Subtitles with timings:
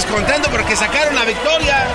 [0.00, 1.86] Vienes contento porque sacaron la victoria.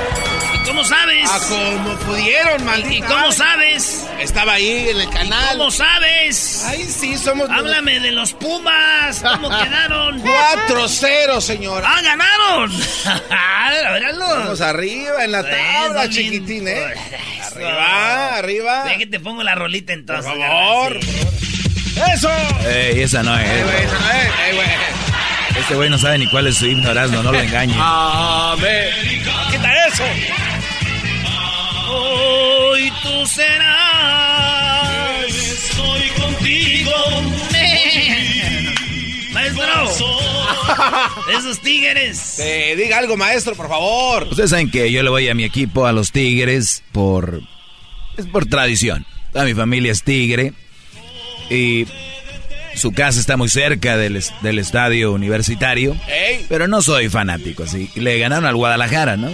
[0.53, 1.30] ¿Y cómo sabes?
[1.31, 2.94] A como pudieron, maldita.
[2.94, 4.06] ¿Y cómo sabes?
[4.20, 5.58] Estaba ahí en el canal.
[5.58, 6.64] ¿Cómo sabes?
[6.66, 7.50] Ahí sí somos.
[7.50, 9.22] Háblame de los Pumas.
[9.22, 10.22] ¿Cómo quedaron?
[10.23, 11.84] 4-0, señor.
[11.86, 12.72] ¡Ah, ganaron!
[13.95, 14.28] Míralo.
[14.28, 16.94] Vamos arriba en la tabla, Eso, chiquitín, ¿eh?
[16.94, 17.56] Eso.
[17.56, 18.84] Arriba, arriba.
[18.84, 20.31] Ve que te pongo la rolita entonces.
[20.31, 21.00] Por favor.
[22.13, 22.29] Eso.
[22.68, 23.50] Ey, esa no es.
[23.50, 24.25] Eh, güey, eso no es.
[24.25, 25.15] Eh, güey.
[25.59, 27.73] Este güey no sabe ni cuál es su himno, Erasmo, no lo engañe.
[27.77, 29.31] América.
[29.51, 30.03] Quita eso.
[31.89, 33.66] Hoy tú serás.
[35.27, 36.91] Estoy contigo.
[39.31, 39.91] Maestro.
[41.38, 42.39] Esos tigres.
[42.39, 44.27] Eh, diga algo, maestro, por favor.
[44.29, 47.41] Ustedes saben que yo le voy a mi equipo, a los Tigres, por.
[48.17, 49.05] Es por tradición.
[49.31, 50.53] Toda mi familia es tigre.
[51.49, 51.85] Y
[52.75, 55.96] su casa está muy cerca del, del estadio universitario.
[56.08, 56.46] Ey.
[56.50, 57.90] Pero no soy fanático, así.
[57.96, 59.30] Le ganaron al Guadalajara, ¿no?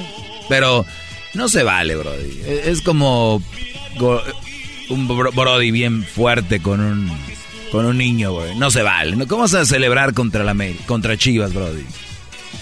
[0.49, 0.85] Pero
[1.33, 2.41] no se vale, Brody.
[2.47, 3.41] Es es como
[4.89, 7.11] un bro- Brody bien fuerte con un
[7.71, 8.55] con un niño, güey.
[8.57, 9.15] No se vale.
[9.15, 9.27] ¿no?
[9.27, 11.83] ¿Cómo vas a celebrar contra la contra Chivas, Brody?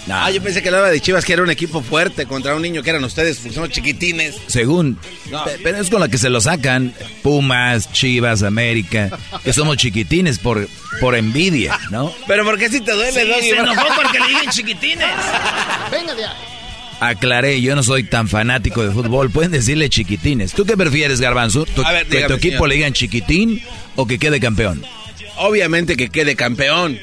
[0.06, 0.14] No.
[0.16, 2.82] Ah, yo pensé que hablaba de Chivas, que era un equipo fuerte contra un niño
[2.82, 4.36] que eran ustedes, porque son chiquitines.
[4.46, 4.98] Según.
[5.30, 5.44] No.
[5.62, 6.94] Pero es con la que se lo sacan.
[7.22, 9.10] Pumas, Chivas, América.
[9.44, 10.68] Que somos chiquitines por,
[11.00, 12.12] por envidia, ¿no?
[12.26, 15.06] Pero ¿por qué si te duele, Sí, se enojó porque le dije chiquitines.
[17.00, 19.30] Aclaré, yo no soy tan fanático de fútbol.
[19.30, 20.52] Pueden decirle chiquitines.
[20.52, 21.64] ¿Tú qué prefieres, Garbanzo?
[21.64, 22.68] ¿Tu, A ver, que tu equipo señor.
[22.68, 23.62] le digan chiquitín
[23.96, 24.84] o que quede campeón?
[25.36, 26.98] Obviamente que quede campeón.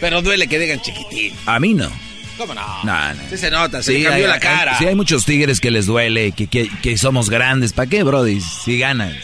[0.00, 1.34] Pero duele que digan chiquitín.
[1.46, 1.90] A mí no.
[2.36, 2.84] ¿Cómo no?
[2.84, 3.22] No, no.
[3.30, 4.72] Sí se nota, se le cambió hay, la cara.
[4.72, 7.72] hay- sí, hay muchos tigres que les duele, que, que, que somos grandes.
[7.72, 8.40] ¿Para qué, Brody?
[8.40, 9.14] Si ganas.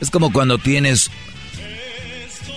[0.00, 1.10] Es como cuando tienes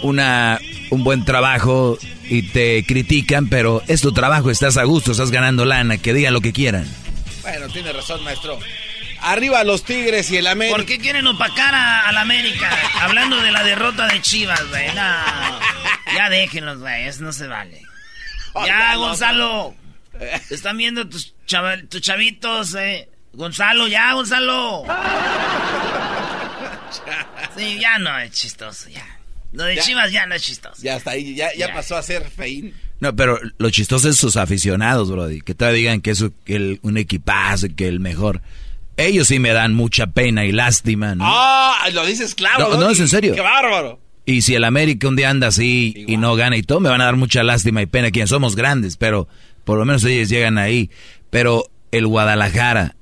[0.01, 0.59] una,
[0.89, 1.97] un buen trabajo
[2.29, 6.33] y te critican, pero es tu trabajo, estás a gusto, estás ganando lana, que digan
[6.33, 6.85] lo que quieran.
[7.41, 8.59] Bueno, tiene razón, maestro.
[9.21, 10.75] Arriba los Tigres y el América.
[10.75, 12.69] ¿Por qué quieren opacar a, a la América?
[13.01, 14.87] Hablando de la derrota de Chivas, güey.
[14.89, 15.01] No.
[16.15, 17.07] Ya déjenlos, güey.
[17.07, 17.81] Eso no se vale.
[18.65, 19.75] Ya, Gonzalo.
[20.47, 23.09] Te están viendo tus, chava- tus chavitos, eh.
[23.33, 24.85] Gonzalo, ya, Gonzalo.
[27.57, 29.05] Sí, ya no es chistoso, ya.
[29.51, 29.81] Lo de Ya.
[29.81, 30.81] Chivas ya no es chistoso.
[30.81, 31.73] Ya está ahí, ya, ya Ya.
[31.73, 32.73] pasó a ser feín.
[32.99, 35.41] No, pero lo chistoso es sus aficionados, Brody.
[35.41, 38.41] Que te digan que es un- que el- un equipazo, que el mejor.
[38.97, 41.25] Ellos sí me dan mucha pena y lástima, ¿no?
[41.27, 42.69] Ah, lo dices claro.
[42.69, 43.35] No, no, es en serio.
[43.35, 43.99] Qué bárbaro.
[44.25, 47.01] Y si el América un día anda así y no gana y todo, me van
[47.01, 48.09] a dar mucha lástima y pena.
[48.11, 49.27] Quien somos grandes, pero
[49.63, 50.89] por lo menos ellos llegan ahí.
[51.29, 52.95] Pero el Guadalajara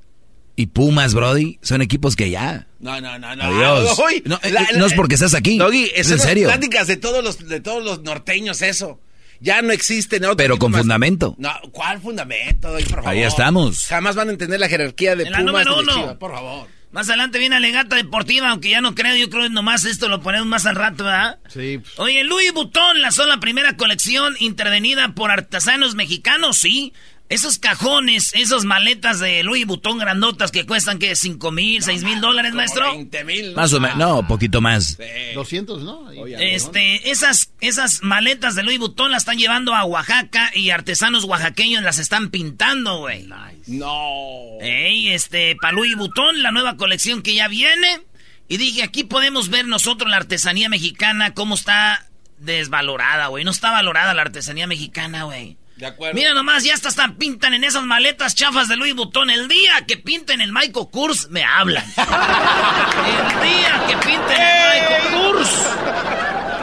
[0.55, 2.67] y Pumas, Brody, son equipos que ya.
[2.79, 3.43] No, no, no, no.
[3.43, 3.97] Adiós.
[4.05, 5.57] Uy, No, eh, la- no es porque estás aquí.
[5.57, 6.47] Doggy, es en serio.
[6.49, 8.99] pláticas de todos los de todos los norteños eso.
[9.39, 11.35] Ya no existen otro Pero con más- fundamento.
[11.37, 13.07] No, ¿cuál fundamento, por favor?
[13.09, 13.87] Ahí estamos.
[13.87, 15.93] Jamás van a entender la jerarquía de En la Pumas número uno.
[15.93, 16.67] Chivas, por favor.
[16.93, 20.21] Más adelante viene Alegata Deportiva, aunque ya no creo, yo creo que nomás esto lo
[20.21, 21.39] ponemos más al rato, ¿verdad?
[21.49, 21.81] Sí.
[21.97, 26.93] Oye, Louis Vuitton lanzó la primera colección intervenida por artesanos mexicanos, sí.
[27.33, 31.13] Esos cajones, esas maletas de Louis Vuitton grandotas que cuestan, ¿qué?
[31.13, 32.91] ¿5 mil, 6 mil dólares, maestro?
[32.91, 33.55] 20 mil.
[33.55, 34.99] Más o menos, no, poquito más.
[35.33, 36.11] 200, ¿no?
[36.11, 41.81] Este, esas, esas maletas de Louis Vuitton las están llevando a Oaxaca y artesanos oaxaqueños
[41.81, 43.27] las están pintando, güey.
[43.65, 44.59] No.
[44.61, 48.01] Ey, este, para Louis Vuitton, la nueva colección que ya viene.
[48.47, 52.07] Y dije, aquí podemos ver nosotros la artesanía mexicana, cómo está
[52.37, 53.43] desvalorada, güey.
[53.43, 55.57] No está valorada la artesanía mexicana, güey.
[55.75, 56.13] De acuerdo.
[56.15, 59.29] Mira nomás, ya hasta están pintan en esas maletas chafas de Louis Vuitton.
[59.29, 61.83] El día que pinten el Michael Kors, me hablan.
[61.97, 65.69] el día que pinten el Michael Kors,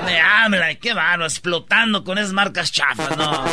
[0.07, 0.77] me hablan.
[0.77, 3.45] Qué bárbaro, explotando con esas marcas chafas, no.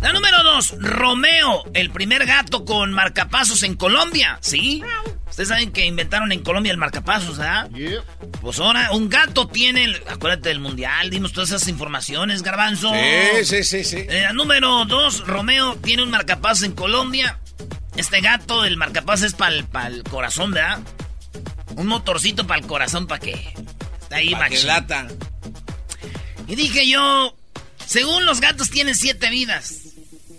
[0.00, 4.38] La número dos, Romeo, el primer gato con marcapasos en Colombia.
[4.40, 4.82] ¿Sí?
[5.30, 7.70] Ustedes saben que inventaron en Colombia el marcapasos, ¿verdad?
[8.42, 12.92] Pues ahora, un gato tiene, el- acuérdate del mundial, dimos todas esas informaciones, garbanzo.
[12.92, 13.96] Sí, sí, sí, sí.
[14.08, 17.38] Eh, número dos, Romeo tiene un marcapasos en Colombia.
[17.96, 19.54] Este gato, el marcapasos es para
[19.88, 20.80] el corazón, ¿verdad?
[21.76, 23.54] Un motorcito para el corazón, ¿para qué?
[24.02, 25.06] Está ahí, Pa' que lata.
[26.48, 27.36] Y dije yo,
[27.86, 29.89] según los gatos tienen siete vidas.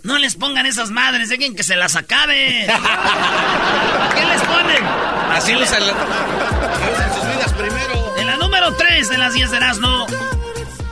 [0.02, 2.66] No les pongan esas madres, dejen que se las acabe.
[4.14, 4.84] ¿Qué les ponen?
[5.30, 8.14] Así usan, la- usan sus vidas primero.
[8.18, 10.06] En la número 3 de las 10 de Erasmo,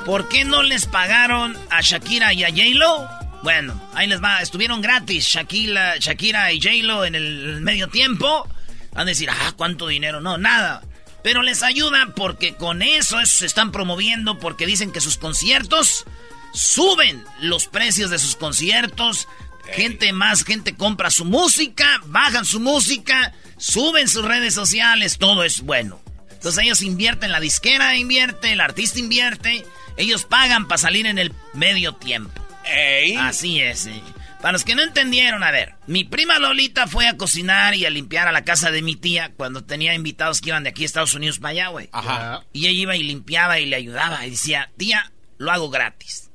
[0.07, 3.09] ¿por qué no les pagaron a Shakira y a J-Lo?
[3.43, 8.47] Bueno, ahí les va, estuvieron gratis Shakira, Shakira y J-Lo en el medio tiempo.
[8.93, 10.21] Van a decir, ah, ¿cuánto dinero?
[10.21, 10.83] No, nada.
[11.23, 16.05] Pero les ayuda porque con eso, eso se están promoviendo porque dicen que sus conciertos
[16.53, 19.29] suben los precios de sus conciertos.
[19.73, 25.61] Gente más, gente compra su música, bajan su música, suben sus redes sociales, todo es
[25.61, 26.01] bueno.
[26.31, 29.65] Entonces ellos invierten, la disquera invierte, el artista invierte,
[29.97, 32.43] ellos pagan para salir en el medio tiempo.
[32.65, 33.15] Ey.
[33.17, 33.81] Así es.
[33.81, 34.03] sí.
[34.41, 37.91] Para los que no entendieron, a ver, mi prima Lolita fue a cocinar y a
[37.91, 40.87] limpiar a la casa de mi tía cuando tenía invitados que iban de aquí a
[40.87, 41.91] Estados Unidos para allá, güey.
[41.93, 42.43] Ajá.
[42.55, 46.30] Y ella iba y limpiaba y le ayudaba y decía, tía, lo hago gratis.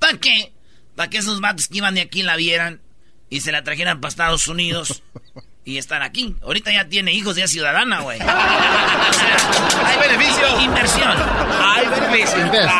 [0.00, 0.52] ¿Para qué?
[0.96, 2.80] Para que esos vatos que iban de aquí la vieran
[3.28, 5.02] y se la trajeran para Estados Unidos
[5.64, 6.34] y estar aquí.
[6.42, 8.18] Ahorita ya tiene hijos, ya es ciudadana, güey.
[9.84, 10.60] Hay beneficio.
[10.60, 11.16] Inversión.
[11.62, 12.46] Hay beneficio.
[12.46, 12.70] Invest.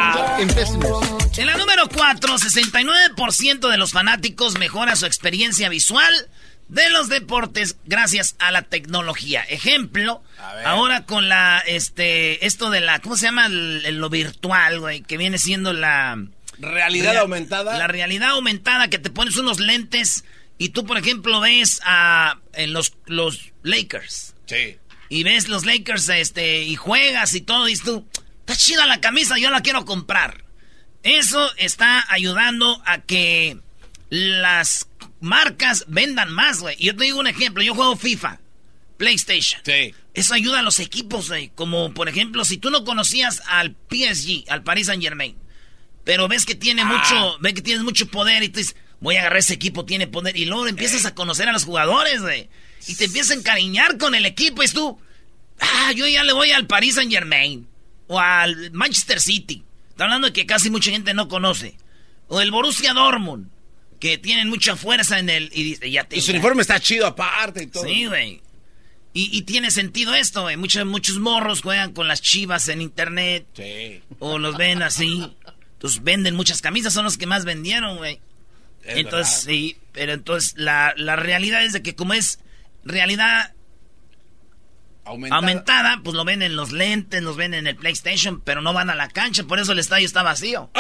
[0.40, 1.38] Investors.
[1.38, 6.12] En la número 4, 69% de los fanáticos mejora su experiencia visual
[6.68, 9.42] de los deportes gracias a la tecnología.
[9.44, 10.22] Ejemplo,
[10.64, 13.46] ahora con la, este, esto de la, ¿cómo se llama?
[13.46, 16.18] El- el- lo virtual, güey, que viene siendo la...
[16.60, 17.78] Realidad Rea- aumentada.
[17.78, 20.24] La realidad aumentada, que te pones unos lentes
[20.58, 24.76] y tú, por ejemplo, ves a en los, los Lakers Sí.
[25.08, 28.06] y ves los Lakers este y juegas y todo y tú,
[28.40, 30.44] está chida la camisa, yo la quiero comprar.
[31.02, 33.56] Eso está ayudando a que
[34.10, 34.88] las
[35.20, 36.76] marcas vendan más, güey.
[36.78, 38.38] Y Yo te digo un ejemplo, yo juego FIFA,
[38.98, 39.62] PlayStation.
[39.64, 39.94] Sí.
[40.12, 41.50] Eso ayuda a los equipos, güey.
[41.54, 45.36] Como por ejemplo, si tú no conocías al PSG, al Paris Saint Germain,
[46.04, 49.20] pero ves que tiene mucho, ves que tienes mucho poder y tú dices, voy a
[49.20, 50.36] agarrar ese equipo, tiene poder.
[50.36, 52.48] Y luego empiezas a conocer a los jugadores, güey.
[52.86, 54.98] Y te empiezas a encariñar con el equipo y es tú,
[55.60, 57.66] ah, yo ya le voy al Paris Saint Germain.
[58.06, 59.62] O al Manchester City.
[59.90, 61.76] Está hablando de que casi mucha gente no conoce.
[62.28, 63.48] O el Borussia Dortmund.
[64.00, 65.50] Que tienen mucha fuerza en el...
[65.54, 67.84] Y dice, ya te Y su uniforme está chido aparte y todo.
[67.84, 68.42] Sí, güey.
[69.12, 70.56] Y, y tiene sentido esto, güey.
[70.56, 73.46] Muchos, muchos morros juegan con las chivas en internet.
[73.54, 74.02] Sí.
[74.18, 75.30] O los ven así.
[75.80, 78.20] Entonces venden muchas camisas, son los que más vendieron, güey.
[78.84, 79.58] Es Entonces, verdad.
[79.58, 79.78] sí.
[79.92, 82.38] Pero entonces la, la realidad es de que como es
[82.84, 83.54] realidad
[85.06, 85.36] Aumentada.
[85.38, 88.90] aumentada, pues lo ven en los lentes, los ven en el PlayStation, pero no van
[88.90, 90.70] a la cancha, por eso el estadio está vacío.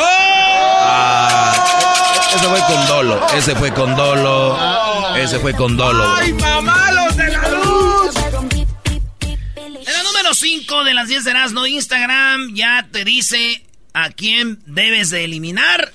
[2.34, 6.14] Ese fue con dolo, ese fue con dolo, ese fue con dolo.
[6.16, 8.14] ¡Ay, mamá, los de la luz!
[9.64, 14.60] En la número 5 de las 10 de Erasmo, Instagram ya te dice a quién
[14.66, 15.92] debes de eliminar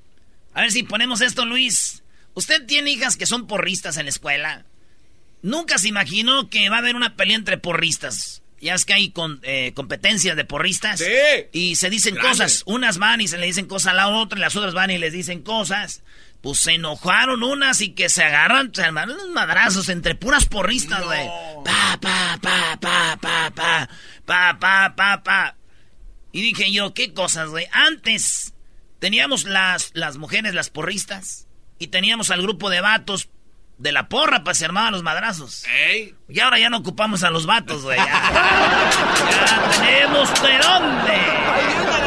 [0.53, 2.03] a ver si ponemos esto, Luis.
[2.33, 4.65] ¿Usted tiene hijas que son porristas en la escuela?
[5.41, 8.41] Nunca se imaginó que va a haber una pelea entre porristas.
[8.59, 10.99] Ya es que hay con, eh, competencias de porristas.
[10.99, 11.05] Sí.
[11.51, 12.63] Y se dicen cosas.
[12.65, 14.97] Unas van y se le dicen cosas a la otra, y las otras van y
[14.97, 16.01] les dicen cosas.
[16.47, 21.03] Pues se enojaron unas y que se agarran, se armaron unos madrazos entre puras porristas,
[21.03, 21.27] güey.
[21.65, 23.89] Pa, pa, pa, pa, pa, pa,
[24.25, 25.55] pa, pa, pa, pa.
[26.31, 27.67] Y dije yo, ¿qué cosas, güey?
[27.73, 28.53] Antes
[28.99, 31.49] teníamos las, las mujeres, las porristas,
[31.79, 33.27] y teníamos al grupo de vatos
[33.77, 35.65] de la porra para se armaban los madrazos.
[36.29, 37.99] Y ahora ya no ocupamos a los vatos, güey.
[38.07, 42.06] Ya, tenemos de dónde.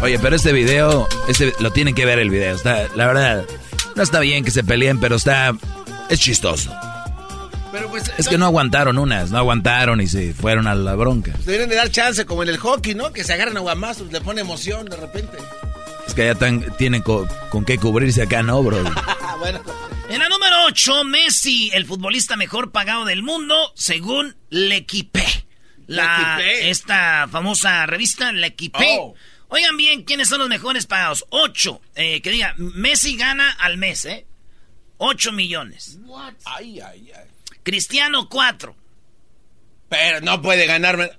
[0.00, 2.54] Oye, pero este video, este lo tienen que ver el video.
[2.54, 3.44] Está, la verdad,
[3.96, 5.56] no está bien que se peleen, pero está
[6.08, 6.70] es chistoso.
[7.72, 11.32] Pero pues, es que no aguantaron unas, no aguantaron y se fueron a la bronca.
[11.32, 13.12] Pues deberían de dar chance, como en el hockey, ¿no?
[13.12, 15.36] Que se agarran a guamazos, le pone emoción de repente.
[16.06, 16.34] Es que ya
[16.78, 17.28] tienen con,
[17.66, 18.82] qué cubrirse acá, ¿no, bro?
[19.40, 19.60] bueno.
[20.08, 25.24] En la número 8, Messi, el futbolista mejor pagado del mundo, según L'Equipe.
[25.86, 28.86] La, esta famosa revista, L'Equipe.
[28.98, 29.14] Oh.
[29.48, 31.24] Oigan bien, ¿quiénes son los mejores pagados?
[31.30, 31.80] 8.
[31.94, 34.26] Eh, que diga, Messi gana al mes, ¿eh?
[34.98, 35.98] 8 millones.
[36.02, 36.34] What?
[36.44, 37.28] Ay, ay, ay.
[37.62, 38.76] Cristiano, 4.
[39.88, 41.10] Pero no puede ganarme.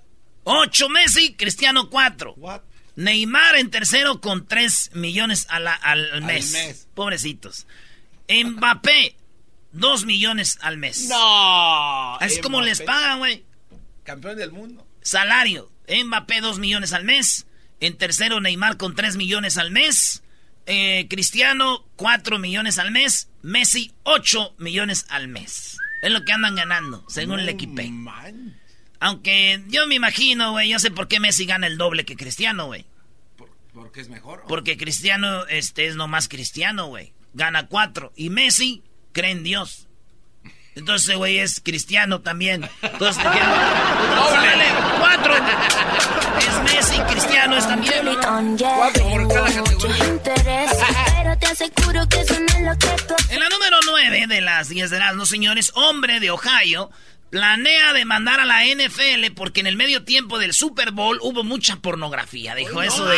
[0.44, 2.34] 8 Messi, Cristiano, 4.
[2.38, 2.62] What?
[2.96, 5.74] Neymar en tercero con 3 millones al, mes.
[6.14, 6.88] al mes.
[6.94, 7.66] Pobrecitos.
[8.28, 9.16] Mbappé,
[9.72, 11.08] 2 millones al mes.
[11.10, 12.20] No.
[12.20, 13.46] Es como les pagan, güey.
[14.04, 14.86] Campeón del mundo.
[15.02, 15.72] Salario.
[15.88, 17.48] Mbappé, 2 millones al mes.
[17.80, 20.24] En tercero, Neymar con 3 millones al mes.
[20.66, 23.30] Eh, Cristiano, 4 millones al mes.
[23.42, 25.78] Messi, 8 millones al mes.
[26.02, 27.82] Es lo que andan ganando, según el equipo.
[29.00, 32.68] Aunque yo me imagino, güey, yo sé por qué Messi gana el doble que Cristiano,
[32.68, 32.86] güey.
[33.74, 34.44] ¿Por, qué es mejor?
[34.48, 38.12] Porque Cristiano este, es nomás Cristiano, güey gana cuatro.
[38.16, 39.88] Y Messi cree en Dios.
[40.76, 42.70] Entonces, güey, es cristiano también.
[42.82, 44.66] Entonces, ¡Doble!
[45.00, 45.34] ¡Cuatro!
[46.40, 47.94] Es Messi, cristiano es también.
[48.58, 49.50] Cuatro por cada
[53.30, 56.90] En la número nueve de las diez de las, no señores, hombre de Ohio
[57.30, 61.78] planea demandar a la NFL porque en el medio tiempo del Super Bowl hubo mucha
[61.78, 62.56] pornografía.
[62.56, 63.18] Dijo eso de.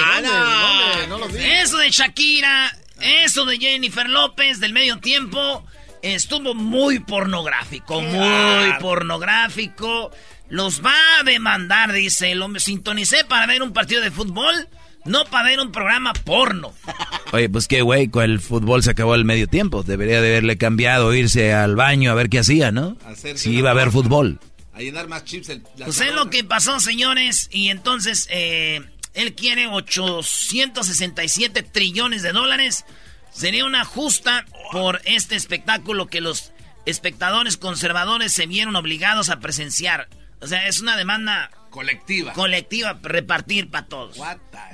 [1.62, 5.66] eso de Shakira, eso de Jennifer López del medio tiempo
[6.02, 10.12] estuvo muy pornográfico, muy pornográfico.
[10.52, 12.36] Los va a demandar, dice.
[12.36, 14.68] Lo sintonicé para ver un partido de fútbol,
[15.06, 16.74] no para ver un programa porno.
[17.32, 19.82] Oye, pues qué güey, con el fútbol se acabó el medio tiempo.
[19.82, 22.98] Debería de haberle cambiado, irse al baño a ver qué hacía, ¿no?
[23.36, 24.42] si iba a ver fútbol.
[24.74, 25.48] A llenar más chips.
[25.48, 27.48] El, pues es lo que pasó, señores.
[27.54, 28.82] Y entonces, eh,
[29.14, 32.84] él quiere 867 trillones de dólares.
[33.32, 36.52] Sería una justa por este espectáculo que los
[36.86, 40.10] espectadores conservadores se vieron obligados a presenciar.
[40.42, 42.34] O sea, es una demanda colectiva.
[42.34, 44.18] Colectiva, repartir para todos.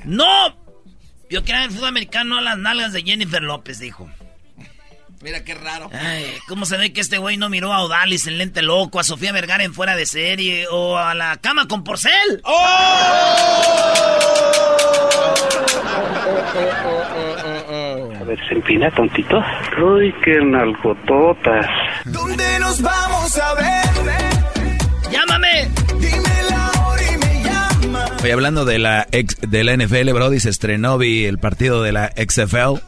[0.05, 0.55] ¡No!
[1.29, 4.09] Yo quiero ver el fútbol americano a las nalgas de Jennifer López, dijo.
[5.21, 5.89] Mira qué raro.
[5.93, 9.03] Ay, ¿cómo se ve que este güey no miró a Odalis en Lente Loco, a
[9.03, 12.41] Sofía Vergara en Fuera de Serie o a la cama con Porcel?
[12.43, 12.53] ¡Oh!
[18.19, 19.41] A ver, se empina tontito.
[19.81, 21.65] Uy, qué nalgototas.
[22.05, 24.26] ¿Dónde nos vamos a ver?
[25.37, 25.69] ¡Llámame!
[25.99, 28.05] Dime y me llama.
[28.23, 31.91] Oye, hablando de la, ex, de la NFL, Brody, se estrenó vi el partido de
[31.91, 32.81] la XFL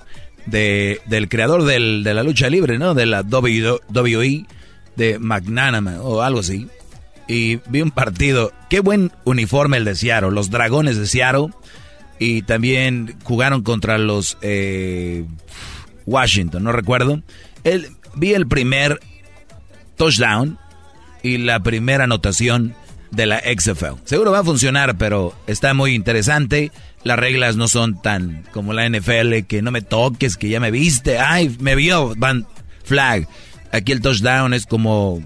[0.48, 2.96] de, del creador del, de la lucha libre, ¿no?
[2.96, 4.46] De la WWE,
[4.96, 6.68] de McNanama o algo así.
[7.28, 11.50] Y vi un partido, qué buen uniforme el de Seattle, los dragones de Seattle.
[12.18, 15.24] Y también jugaron contra los eh,
[16.06, 17.22] Washington, no recuerdo.
[17.64, 19.00] El, vi el primer
[19.96, 20.58] touchdown
[21.24, 22.76] y la primera anotación
[23.12, 23.96] de la XFL.
[24.06, 26.72] Seguro va a funcionar, pero está muy interesante.
[27.04, 30.70] Las reglas no son tan como la NFL, que no me toques, que ya me
[30.72, 31.18] viste.
[31.18, 32.46] Ay, me vio, van
[32.84, 33.28] flag.
[33.72, 35.24] Aquí el touchdown es como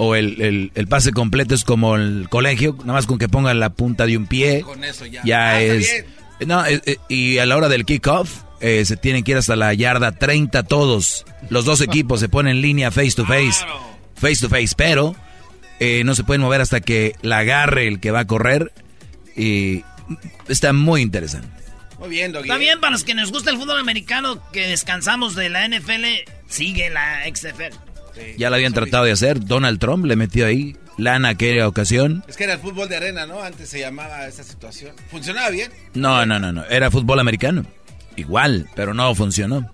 [0.00, 3.58] o el, el- el pase completo es como el colegio, nada más con que pongan
[3.58, 4.60] la punta de un pie.
[4.62, 5.22] Con eso ya.
[5.24, 6.04] Ya Ah, es.
[6.46, 9.56] No, eh, eh, y a la hora del kickoff eh, se tienen que ir hasta
[9.56, 11.26] la yarda 30 todos.
[11.50, 13.64] Los dos equipos se ponen en línea face to face.
[14.14, 15.16] Face to face, pero
[15.80, 18.72] eh, no se pueden mover hasta que la agarre el que va a correr.
[19.36, 19.84] Y
[20.48, 21.48] está muy interesante.
[21.98, 22.48] Muy bien, Doggy.
[22.48, 26.04] Está bien, para los que nos gusta el fútbol americano, que descansamos de la NFL,
[26.48, 27.76] sigue la XFL.
[28.36, 29.44] Ya lo habían tratado de hacer.
[29.44, 32.24] Donald Trump le metió ahí lana aquella ocasión.
[32.28, 33.42] Es que era el fútbol de arena, ¿no?
[33.42, 34.94] Antes se llamaba esa situación.
[35.10, 35.70] ¿Funcionaba bien?
[35.94, 36.64] No, no, no, no.
[36.64, 37.64] Era fútbol americano.
[38.16, 39.70] Igual, pero no funcionó.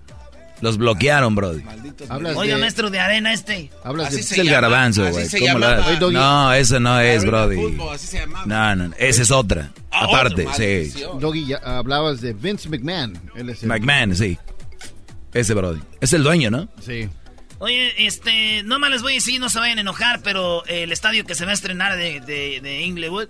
[0.65, 1.61] Los bloquearon, Brody.
[1.61, 3.69] De, maestro de arena este.
[3.83, 5.29] hablas Así de, se Es el llama, garbanzo, güey.
[5.29, 6.05] se ¿Cómo la- llamaba.
[6.07, 6.13] Oye.
[6.17, 7.55] No, ese no es, Brody.
[7.55, 8.45] Fútbol, así se llamaba.
[8.47, 9.71] No, no, esa es otra.
[9.91, 10.91] Ah, Aparte, otro, sí.
[11.19, 13.15] Doggy, ya hablabas de Vince McMahon.
[13.35, 14.39] Él es el- McMahon, sí.
[15.35, 15.81] Ese Brody.
[16.01, 16.67] Es el dueño, ¿no?
[16.83, 17.09] Sí.
[17.59, 20.91] Oye, este, no más les voy a decir, no se vayan a enojar, pero el
[20.91, 23.27] estadio que se va a estrenar de, de, de Inglewood,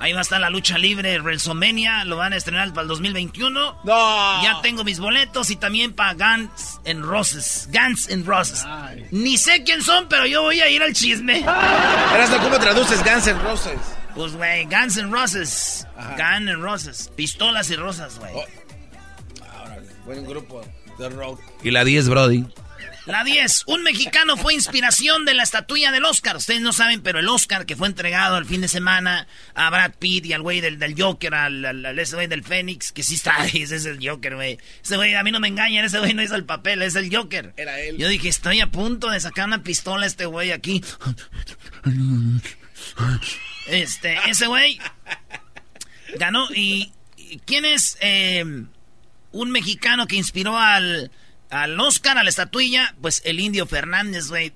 [0.00, 3.80] ahí va a estar la lucha libre, WrestleMania, lo van a estrenar para el 2021.
[3.84, 4.42] No.
[4.42, 7.68] Ya tengo mis boletos y también para Guns N' Roses.
[7.72, 8.64] Guns N' Roses.
[9.10, 11.40] Ni sé quién son, pero yo voy a ir al chisme.
[11.40, 13.78] Eras, ¿Cómo traduces Guns N' Roses?
[14.14, 15.86] Pues, güey, Guns N' Roses.
[15.96, 17.10] Guns N' Roses.
[17.14, 18.32] Pistolas y rosas, güey.
[18.34, 18.44] Oh.
[19.62, 20.62] Órale, buen grupo
[20.98, 21.40] de rock.
[21.62, 22.44] Y la 10, Brody.
[23.08, 23.64] La 10.
[23.66, 26.36] Un mexicano fue inspiración de la estatuilla del Oscar.
[26.36, 29.94] Ustedes no saben, pero el Oscar que fue entregado el fin de semana a Brad
[29.98, 33.02] Pitt y al güey del, del Joker, al, al- al- ese güey del Fénix, que
[33.02, 34.58] sí está, ese es el Joker, güey.
[34.84, 37.14] Ese güey, a mí no me engañan, ese güey no hizo el papel, es el
[37.14, 37.54] Joker.
[37.56, 37.96] Era él.
[37.96, 40.84] Yo dije, estoy a punto de sacar una pistola a este güey aquí.
[43.68, 44.78] Este, ese güey
[46.18, 46.46] ganó.
[46.54, 48.42] ¿Y y quién es eh,
[49.32, 51.10] un mexicano que inspiró al,
[51.50, 52.94] al Oscar, a la estatuilla?
[53.00, 54.52] Pues el indio Fernández, güey.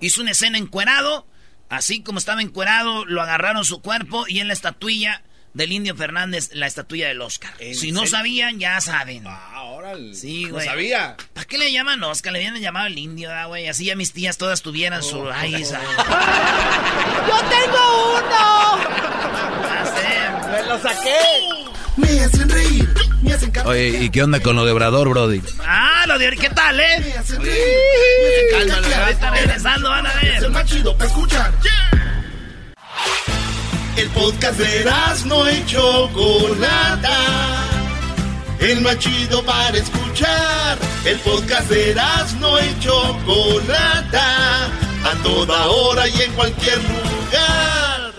[0.00, 1.26] Hizo una escena encuerado.
[1.70, 5.22] Así como estaba encuerado, lo agarraron su cuerpo y en la estatuilla
[5.54, 7.52] del indio Fernández, la estatuilla del Oscar.
[7.58, 8.16] ¿En Si no serio?
[8.16, 9.24] sabían, ya saben.
[9.26, 10.14] Ah, órale.
[10.14, 10.66] Sí, No güey.
[10.66, 11.16] sabía.
[11.32, 12.32] ¿Para qué le llaman Oscar?
[12.32, 13.66] Le habían llamado el indio, ¿da, güey.
[13.68, 15.02] Así ya mis tías todas tuvieran Oh.
[15.02, 15.30] su...
[15.30, 15.80] Ay, esa-
[17.28, 18.78] ¡Yo tengo uno!
[19.62, 20.48] Ya sé.
[20.50, 21.18] ¡Me lo saqué!
[21.96, 22.94] Me hacen reír,
[23.64, 25.40] Oye, ¿y qué onda con lo de Obrador, Brody?
[25.64, 26.36] Ah, lo de...
[26.36, 27.14] ¿Qué tal, eh?
[28.54, 29.32] Ahorita carcajear.
[29.32, 31.52] regresando van a Es el más chido para escuchar.
[33.96, 34.90] El podcast de
[35.26, 37.18] no y Chocolata.
[38.58, 40.78] El más chido para escuchar.
[41.04, 41.94] El podcast de
[42.40, 44.66] no y Chocolata.
[45.04, 48.12] A toda hora y en cualquier lugar.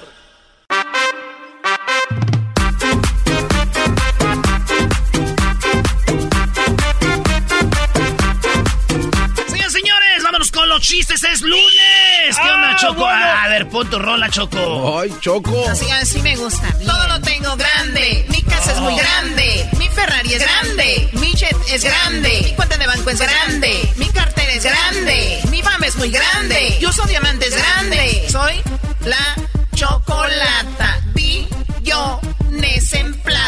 [10.88, 11.24] Chistes.
[11.24, 12.38] Es lunes.
[12.42, 12.94] ¿Qué onda, Ah, Choco?
[13.02, 13.16] bueno.
[13.26, 15.00] Ah, a ver, pon tu rola, Choco.
[15.00, 15.68] ¡Ay, Choco!
[15.70, 16.68] Así, así me gusta.
[16.86, 18.26] Todo lo tengo grande.
[18.30, 19.70] Mi casa es muy grande.
[19.78, 21.10] Mi Ferrari es grande.
[21.14, 22.42] Mi jet es grande.
[22.44, 23.90] Mi cuenta de banco es grande.
[23.98, 25.42] Mi cartera es grande.
[25.50, 26.78] Mi fama es muy grande.
[26.80, 28.28] Yo uso diamantes grande.
[28.30, 28.62] Soy
[29.06, 29.36] la
[29.76, 31.00] chocolata.
[31.14, 33.45] Billones en plata.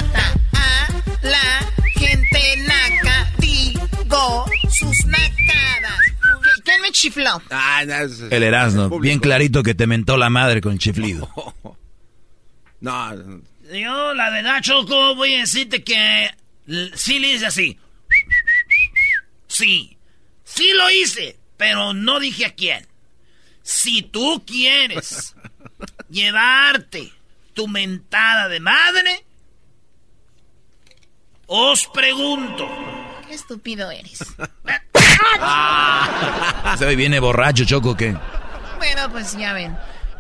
[6.88, 7.42] Me chifló?
[7.50, 9.00] Ah, no, es- El Erasmo.
[9.00, 11.30] Bien clarito que te mentó la madre con el chiflido.
[12.80, 13.42] No, no.
[13.74, 16.30] Yo, la verdad, Choco, voy a decirte que
[16.94, 17.80] sí le hice así.
[19.48, 19.98] Sí.
[20.44, 22.86] Sí lo hice, pero no dije a quién.
[23.64, 25.34] Si tú quieres
[26.12, 27.12] llevarte
[27.56, 29.26] tu mentada de madre,
[31.48, 32.70] os pregunto.
[33.28, 34.20] Qué estúpido eres.
[36.78, 38.16] Se ve viene borracho, Choco, ¿qué?
[38.78, 39.78] Bueno, pues ya ven.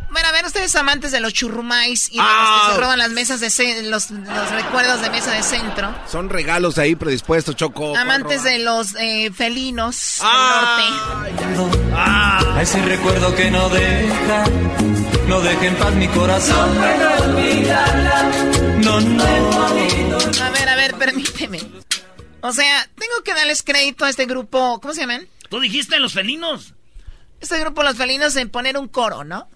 [0.09, 2.53] Bueno, a ver, ustedes amantes de los churrumais y de Ah.
[2.59, 5.93] los que se roban las mesas de los, los recuerdos de mesa de centro.
[6.09, 7.95] Son regalos ahí predispuestos, Choco.
[7.95, 10.29] Amantes de los eh, felinos del
[11.59, 11.73] norte.
[11.93, 14.45] Ah, A ese recuerdo que no deja,
[15.27, 16.77] no deja en paz mi corazón.
[18.79, 19.23] No, no.
[20.43, 21.59] A ver, a ver, permíteme.
[22.47, 25.27] O sea, tengo que darles crédito a este grupo, ¿cómo se llaman?
[25.49, 26.73] tú dijiste los felinos.
[27.39, 29.47] Este grupo, los felinos, en poner un coro, ¿no?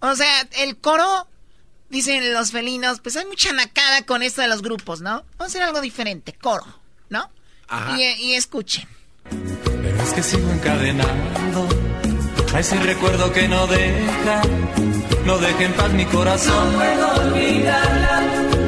[0.00, 1.28] O sea, el coro,
[1.88, 5.24] dicen los felinos, pues hay mucha nacada con esto de los grupos, ¿no?
[5.38, 6.66] Vamos a hacer algo diferente, coro,
[7.08, 7.30] ¿no?
[7.68, 7.96] Ajá.
[7.98, 8.86] Y, y escuchen.
[9.30, 11.68] Pero es que sigo encadenado
[12.52, 14.42] a ese recuerdo que no deja,
[15.24, 16.76] no deja en paz mi corazón.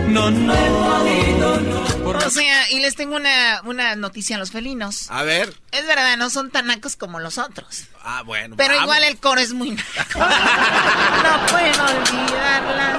[0.09, 1.96] No, no, no.
[2.07, 5.11] Por O sea, y les tengo una, una noticia a los felinos.
[5.11, 5.53] A ver.
[5.73, 7.85] Es verdad, no son tan nacos como los otros.
[8.05, 8.55] Ah, bueno.
[8.57, 8.85] Pero vamos.
[8.85, 10.19] igual el coro es muy naco.
[10.19, 12.97] no puedo olvidarla.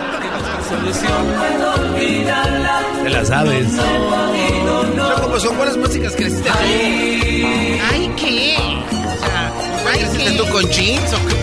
[3.04, 3.67] Te la sabes.
[3.76, 6.58] Choco, pues son buenas músicas que creciste tú.
[6.58, 8.58] Ay, ¿qué?
[8.58, 9.52] O sea,
[9.89, 10.38] ay, ¿Creciste ¿qué?
[10.38, 11.36] tú con jeans o qué?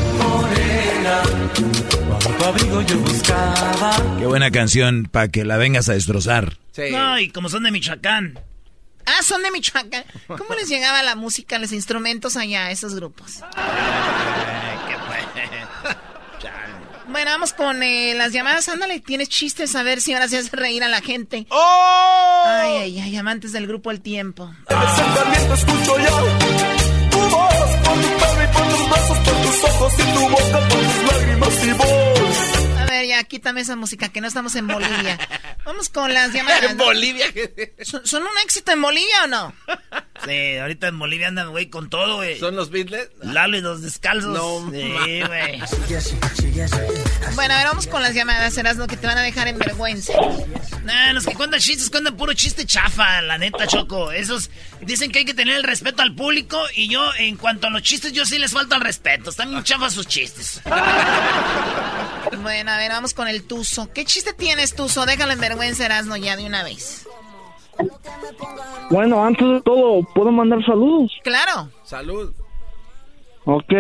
[4.19, 6.59] Qué buena canción para que la vengas a destrozar.
[6.73, 6.91] Sí.
[6.91, 8.39] No, y como son de Michoacán.
[9.07, 10.05] Ah, son de Michoacán.
[10.27, 13.41] ¿Cómo les llegaba la música, los instrumentos allá a esos grupos?
[17.07, 18.69] Bueno, vamos con eh, las llamadas.
[18.69, 21.47] Ándale, tienes chistes a ver si ahora se hace reír a la gente.
[21.51, 22.43] ¡Oh!
[22.45, 24.53] Ay, ay, ay, amantes del grupo El Tiempo.
[24.69, 26.27] Sentimiento escucho yo.
[27.11, 30.69] Tu voz, por tu pelo y por tus besos, por tus ojos y tu boca,
[30.69, 32.14] por tus lágrimas y voz.
[32.95, 35.19] Ver, ya, quítame esa música, que no estamos en Bolivia.
[35.65, 36.63] Vamos con las llamadas.
[36.63, 36.85] En ¿no?
[36.85, 37.27] Bolivia.
[37.83, 39.53] ¿Son, son un éxito en Bolivia o no?
[40.23, 42.39] Sí, ahorita en Bolivia andan, güey, con todo, güey.
[42.39, 43.09] ¿Son los Beatles?
[43.21, 44.31] Lalo y los descalzos.
[44.33, 45.61] No, sí, güey.
[47.35, 50.13] Bueno, a ver, vamos con las llamadas, lo que te van a dejar en vergüenza.
[50.85, 54.13] Nah, los que cuentan chistes cuentan puro chiste chafa, la neta, Choco.
[54.13, 54.51] Esos
[54.81, 57.83] dicen que hay que tener el respeto al público y yo, en cuanto a los
[57.83, 59.31] chistes, yo sí les falta el respeto.
[59.31, 60.61] Están bien chafas sus chistes.
[62.43, 63.93] Bueno, a ver, vamos con el Tuzo.
[63.93, 65.07] ¿Qué chiste tienes, Tuzo?
[65.07, 67.07] Déjalo en vergüenza, Erasmo, ya de una vez.
[68.91, 71.13] Bueno, antes de todo, ¿puedo mandar saludos?
[71.23, 71.69] Claro.
[71.83, 72.33] Salud.
[73.47, 73.73] Ok,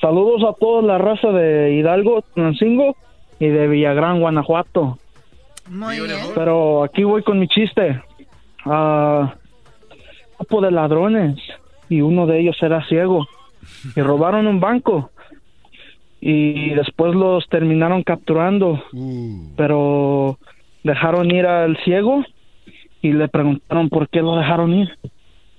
[0.00, 2.96] saludos a toda la raza de Hidalgo, Trancingo
[3.38, 4.98] y de Villagrán, Guanajuato.
[5.68, 6.16] Muy bien.
[6.34, 8.02] Pero aquí voy con mi chiste.
[8.64, 9.34] Ah,
[10.38, 11.36] grupo de ladrones
[11.88, 13.26] y uno de ellos era ciego
[13.94, 15.10] y robaron un banco
[16.20, 18.82] y después los terminaron capturando,
[19.56, 20.38] pero
[20.82, 22.24] dejaron ir al ciego
[23.04, 24.88] y le preguntaron por qué lo dejaron ir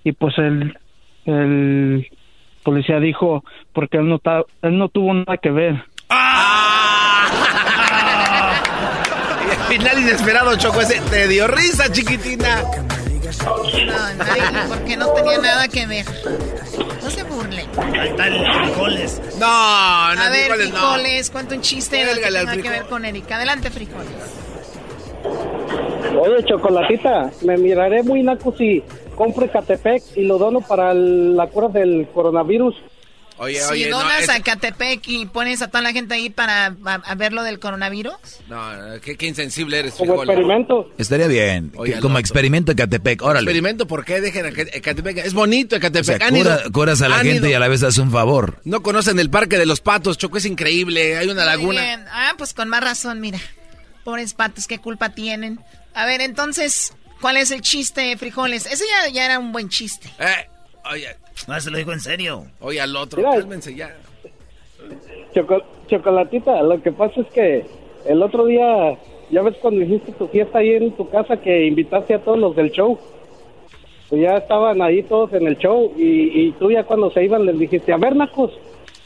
[0.04, 0.78] y pues el
[1.26, 2.08] el
[2.64, 5.84] policía dijo porque él no ta- él no tuvo nada que ver.
[6.10, 7.30] Al
[9.70, 12.62] final inesperado, Choco, ese te dio risa, chiquitina.
[12.64, 16.06] No, nadie, porque no tenía nada que ver.
[17.04, 17.66] No se burlen.
[18.00, 19.22] Ahí está el frijoles.
[19.40, 20.80] No, no, A ver, frijoles, no.
[20.80, 22.72] frijoles, cuenta un chiste lo que tenga que frijol.
[22.72, 23.36] ver con Erika.
[23.36, 24.12] Adelante, frijoles.
[26.14, 28.84] Oye, Chocolatita, me miraré muy naco si
[29.16, 32.76] compro Catepec y lo dono para el- la cura del coronavirus.
[33.38, 36.30] Oye, si oye, no, donas es- a Catepec y pones a toda la gente ahí
[36.30, 38.14] para a, a ver lo del coronavirus.
[38.48, 38.58] no,
[39.02, 40.30] qué, qué insensible eres, Como frijol.
[40.30, 40.90] experimento.
[40.98, 41.74] Estaría bien.
[41.76, 43.22] Oye, que al como experimento de Catepec.
[43.22, 43.42] Órale.
[43.42, 45.18] Experimento, ¿por qué dejen a Cat- Ecatepec?
[45.18, 46.22] Es bonito O sea, Ecatepec.
[46.22, 48.60] Han cura- ido- curas a la gente ido- y a la vez haces un favor.
[48.64, 51.18] No conocen el Parque de los Patos, Choco, es increíble.
[51.18, 51.82] Hay una Muy laguna.
[51.82, 52.06] bien.
[52.10, 53.40] Ah, pues con más razón, mira.
[54.06, 55.60] Pobres patos, qué culpa tienen.
[55.96, 58.66] A ver, entonces, ¿cuál es el chiste, frijoles?
[58.72, 60.10] Ese ya, ya era un buen chiste.
[60.20, 60.48] Eh,
[60.92, 61.08] oye,
[61.48, 62.46] No, se lo digo en serio.
[62.60, 63.32] oye al otro, Mira.
[63.32, 63.96] cálmense ya.
[65.34, 67.66] Choco- Chocolatita, lo que pasa es que
[68.06, 68.98] el otro día,
[69.32, 72.56] ya ves cuando hiciste tu fiesta ahí en tu casa que invitaste a todos los
[72.56, 72.98] del show.
[74.10, 77.46] Pues ya estaban ahí todos en el show y, y tú ya cuando se iban
[77.46, 78.52] les dijiste, a ver, Nacos,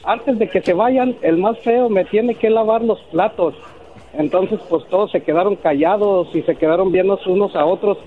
[0.03, 3.55] antes de que se vayan, el más feo me tiene que lavar los platos.
[4.13, 7.97] Entonces, pues todos se quedaron callados y se quedaron viendo unos a otros.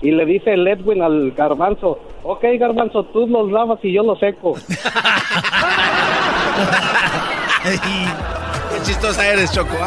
[0.00, 4.18] Y le dice el Edwin al garbanzo, ok, garbanzo, tú los lavas y yo los
[4.18, 4.54] seco.
[7.62, 9.76] Qué chistosa eres, Choco.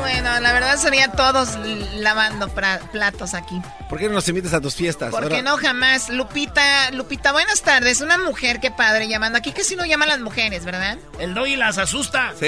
[0.00, 1.56] Bueno, la verdad sería todos
[1.96, 2.48] lavando
[2.92, 3.60] platos aquí.
[3.88, 5.10] ¿Por qué no nos invitas a tus fiestas?
[5.10, 6.10] Porque Ahora- no jamás.
[6.10, 8.00] Lupita, Lupita, buenas tardes.
[8.02, 9.38] Una mujer, qué padre, llamando.
[9.38, 10.98] Aquí casi no llaman las mujeres, ¿verdad?
[11.18, 12.32] El doggy las asusta.
[12.38, 12.46] Sí.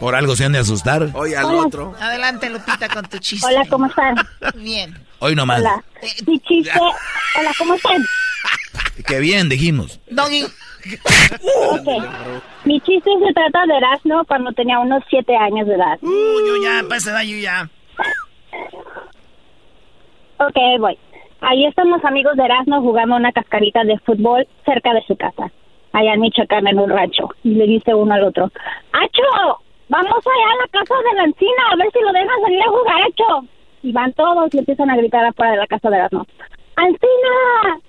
[0.00, 1.08] Por algo se han de asustar.
[1.14, 1.62] Oye al Hola.
[1.62, 1.94] otro.
[2.00, 3.46] Adelante, Lupita, con tu chiste.
[3.46, 4.16] Hola, ¿cómo están?
[4.56, 4.94] Bien.
[5.20, 5.60] Hoy nomás.
[5.60, 5.82] Hola.
[6.26, 6.78] Mi chiste.
[7.38, 8.02] Hola, ¿cómo están?
[9.06, 10.00] Qué bien, dijimos.
[10.10, 10.44] Doggy.
[10.44, 11.88] Ok.
[12.64, 15.98] Mi chiste se trata de Erasmo cuando tenía unos siete años de edad.
[16.02, 17.70] Uh, yo ya, esa edad yo ya.
[20.38, 20.98] Ok, voy.
[21.40, 25.50] Ahí están los amigos de Erasmo jugando una cascarita de fútbol cerca de su casa,
[25.94, 27.28] allá en Michoacán, en un rancho.
[27.42, 28.50] Y le dice uno al otro,
[28.92, 29.58] ¡Acho!
[29.88, 32.68] Vamos allá a la casa de la encina, a ver si lo dejan salir a
[32.68, 33.48] jugar, Acho.
[33.82, 36.26] Y van todos y empiezan a gritar afuera de la casa de Erasmo.
[36.76, 37.80] ¡Ancina!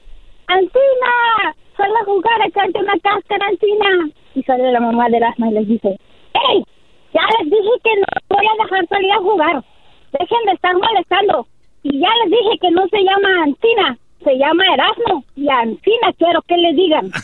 [0.48, 1.56] ¡Ancina!
[1.76, 4.10] Sal a jugar a echarte una cáscara, Ancina.
[4.36, 5.98] Y sale la mamá de Erasmo y les dice,
[6.50, 6.64] ¡Ey!
[7.14, 9.64] Ya les dije que no voy a dejar salir a jugar.
[10.20, 11.48] Dejen de estar molestando.
[11.84, 15.24] Y ya les dije que no se llama Ancina, se llama Erasmo.
[15.38, 17.12] Y a Ancina quiero que le digan.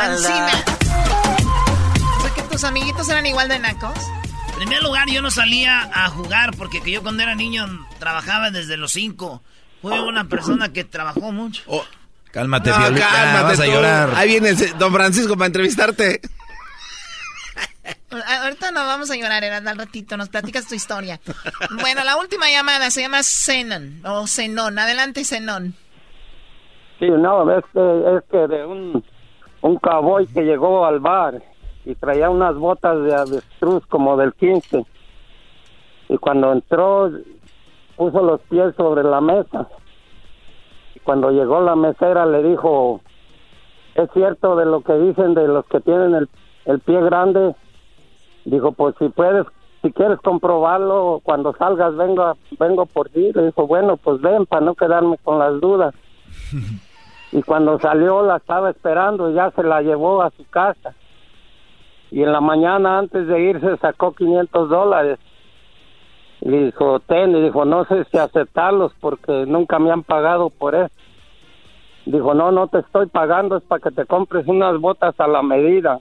[0.00, 0.52] Ancina.
[2.16, 3.98] O sea que tu tus amiguitos eran igual de nacos?
[4.48, 7.66] En primer lugar, yo no salía a jugar porque que yo cuando era niño
[7.98, 9.42] trabajaba desde los cinco.
[9.82, 11.62] Fue una persona que trabajó mucho.
[11.66, 11.84] Oh.
[12.32, 12.98] Cálmate, No, cálmate
[13.42, 14.12] vas a llorar.
[14.14, 16.20] Ahí viene el don Francisco para entrevistarte.
[18.42, 21.20] Ahorita no vamos a llorar, era al ratito, nos platicas tu historia.
[21.80, 24.78] Bueno, la última llamada se llama Zenon, o Zenón.
[24.78, 25.74] Adelante, Zenón.
[26.98, 29.04] Sí, no, es que, es que de un,
[29.60, 31.42] un cowboy que llegó al bar
[31.84, 34.84] y traía unas botas de avestruz como del 15.
[36.08, 37.10] Y cuando entró,
[37.96, 39.68] puso los pies sobre la mesa.
[40.94, 43.00] Y cuando llegó la mesera le dijo,
[43.94, 46.28] ¿es cierto de lo que dicen de los que tienen el,
[46.68, 47.56] el pie grande?
[48.44, 49.44] Dijo, pues si puedes,
[49.82, 53.32] si quieres comprobarlo, cuando salgas vengo, vengo por ti.
[53.34, 55.94] Le dijo, bueno, pues ven para no quedarme con las dudas.
[57.30, 60.94] Y cuando salió la estaba esperando y ya se la llevó a su casa.
[62.10, 65.18] Y en la mañana antes de irse sacó 500 dólares.
[66.40, 70.74] Y dijo, ten, y dijo, no sé si aceptarlos porque nunca me han pagado por
[70.74, 70.94] eso.
[72.06, 75.42] Dijo, no, no te estoy pagando, es para que te compres unas botas a la
[75.42, 75.98] medida.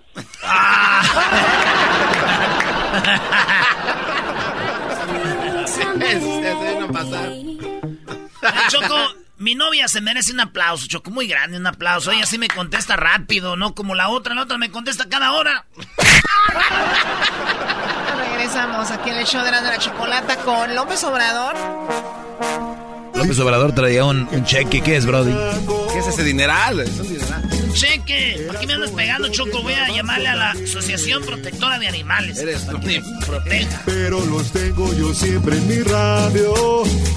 [8.70, 8.96] Choco,
[9.38, 12.12] mi novia se merece un aplauso, Choco, muy grande, un aplauso.
[12.12, 15.66] Ella sí me contesta rápido, no como la otra, la otra me contesta cada hora.
[18.18, 21.56] Regresamos aquí en el show de la, de la chocolata con López Obrador.
[23.16, 24.82] López Obrador traía un, un cheque.
[24.82, 25.34] ¿Qué es, Brody?
[25.92, 26.80] ¿Qué es ese dineral?
[26.80, 27.47] Es un dineral.
[27.74, 29.62] Cheque, ¿por qué me andas pegando, Choco?
[29.62, 32.38] Voy a llamarle a la Asociación Protectora de Animales.
[32.66, 33.82] para que me proteja.
[33.86, 36.54] Pero los tengo yo siempre en mi radio.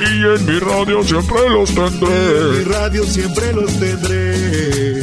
[0.00, 2.64] Y en mi radio siempre los En mi tendré.
[2.64, 5.02] radio siempre los tendré.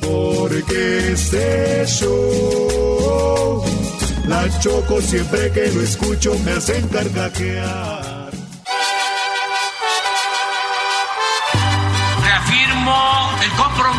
[0.00, 3.64] Porque este show,
[4.26, 8.13] la choco siempre que lo escucho me hacen carcajear.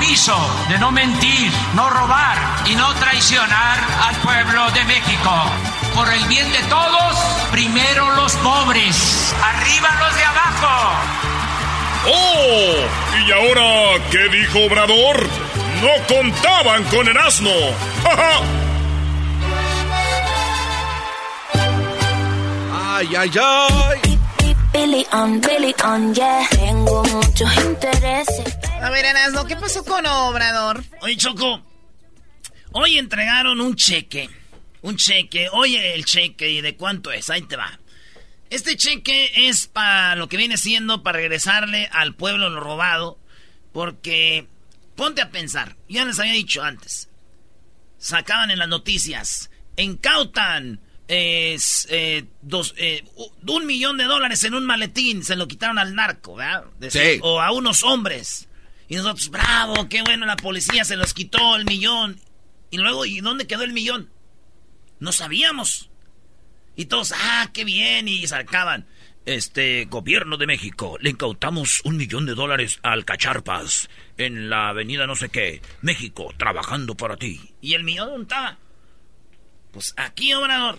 [0.05, 0.35] Compromiso
[0.69, 5.31] de no mentir, no robar y no traicionar al pueblo de México.
[5.95, 7.15] Por el bien de todos,
[7.51, 10.91] primero los pobres, arriba los de abajo.
[12.07, 12.75] ¡Oh!
[13.25, 15.27] ¿Y ahora qué dijo Obrador?
[15.81, 17.49] No contaban con el asno.
[18.03, 18.39] ¡Ja, ja!
[22.97, 24.19] Ay, ay, ay.
[24.71, 26.45] Billy on, Billy on, yeah.
[26.51, 28.54] Tengo muchos intereses.
[28.85, 30.83] A ver, Erasmo, ¿qué pasó con Obrador?
[31.01, 31.59] Oye, Choco,
[32.71, 34.29] hoy entregaron un cheque.
[34.83, 35.49] Un cheque.
[35.51, 37.31] Oye, el cheque, ¿y de cuánto es?
[37.31, 37.79] Ahí te va.
[38.51, 43.17] Este cheque es para lo que viene siendo para regresarle al pueblo lo robado.
[43.73, 44.45] Porque,
[44.95, 47.09] ponte a pensar, ya les había dicho antes.
[47.97, 53.03] Sacaban en las noticias, incautan es, eh, dos, eh,
[53.47, 56.65] un millón de dólares en un maletín, se lo quitaron al narco, ¿verdad?
[56.87, 57.17] Sí.
[57.23, 58.47] O a unos hombres.
[58.87, 62.19] Y nosotros, bravo, qué bueno, la policía se los quitó el millón.
[62.69, 64.09] Y luego, ¿y dónde quedó el millón?
[64.99, 65.89] No sabíamos.
[66.75, 68.85] Y todos, ah, qué bien, y sacaban.
[69.25, 75.07] Este, gobierno de México, le incautamos un millón de dólares al Cacharpas en la avenida
[75.07, 75.61] no sé qué.
[75.81, 77.55] México, trabajando para ti.
[77.59, 78.59] ¿Y el millón dónde estaba?
[79.71, 80.77] Pues aquí, Obrador,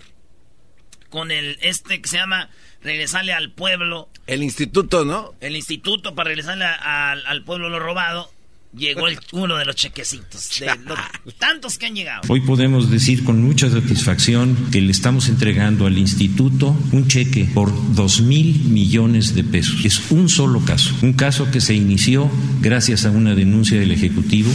[1.09, 2.49] con el, este que se llama
[2.83, 5.33] Regresarle al Pueblo, El instituto, ¿no?
[5.41, 8.31] el instituto para regresarle a- al, al pueblo lo robado,
[8.75, 10.49] llegó el- uno de los chequecitos.
[10.59, 12.21] De tantos que han llegado.
[12.27, 17.71] Hoy podemos decir con mucha satisfacción que le estamos entregando al instituto un cheque por
[17.95, 19.83] dos mil millones de pesos.
[19.83, 22.29] Es un solo caso, un caso que se inició
[22.61, 24.51] gracias a una denuncia del Ejecutivo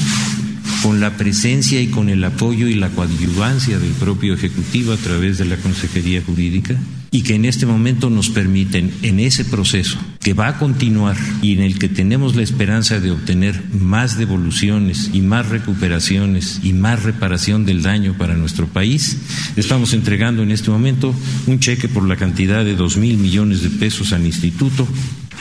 [0.82, 5.38] con la presencia y con el apoyo y la coadyuvancia del propio Ejecutivo a través
[5.38, 6.76] de la Consejería Jurídica
[7.12, 11.52] y que en este momento nos permiten en ese proceso que va a continuar y
[11.52, 17.02] en el que tenemos la esperanza de obtener más devoluciones y más recuperaciones y más
[17.02, 19.18] reparación del daño para nuestro país,
[19.56, 21.14] estamos entregando en este momento
[21.46, 24.88] un cheque por la cantidad de dos mil millones de pesos al instituto.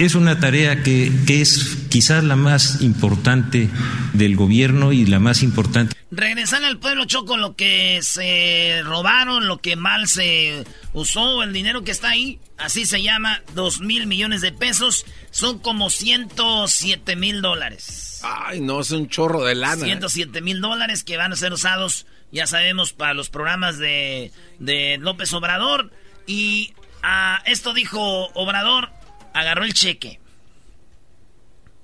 [0.02, 3.70] Es una tarea que, que es quizás la más importante
[4.14, 9.60] del gobierno y la más importante Regresarle al pueblo choco lo que se robaron, lo
[9.60, 14.42] que mal se usó, el dinero que está ahí, así se llama, dos mil millones
[14.42, 18.20] de pesos, son como 107 mil dólares.
[18.24, 19.84] Ay, no, es un chorro de lana.
[19.84, 19.86] ¿eh?
[19.86, 24.98] 107 mil dólares que van a ser usados, ya sabemos, para los programas de, de
[25.00, 25.92] López Obrador.
[26.28, 28.90] Y ah, esto dijo Obrador,
[29.34, 30.20] agarró el cheque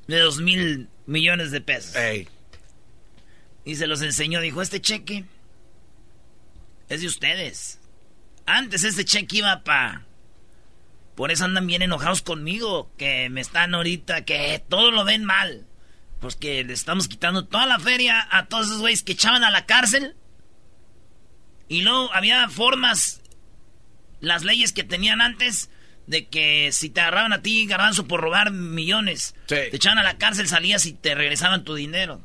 [0.08, 1.96] de dos mil millones de pesos.
[3.66, 5.26] Y se los enseñó, dijo, este cheque
[6.88, 7.80] Es de ustedes.
[8.46, 10.06] Antes este cheque iba para...
[11.16, 15.66] Por eso andan bien enojados conmigo, que me están ahorita, que todo lo ven mal.
[16.22, 19.52] Pues que le estamos quitando toda la feria a todos esos güeyes que echaban a
[19.52, 20.16] la cárcel.
[21.68, 23.22] Y luego había formas,
[24.22, 25.70] las leyes que tenían antes,
[26.08, 30.18] de que si te agarraban a ti, garbanzo, por robar millones, te echaban a la
[30.18, 32.22] cárcel, salías y te regresaban tu dinero.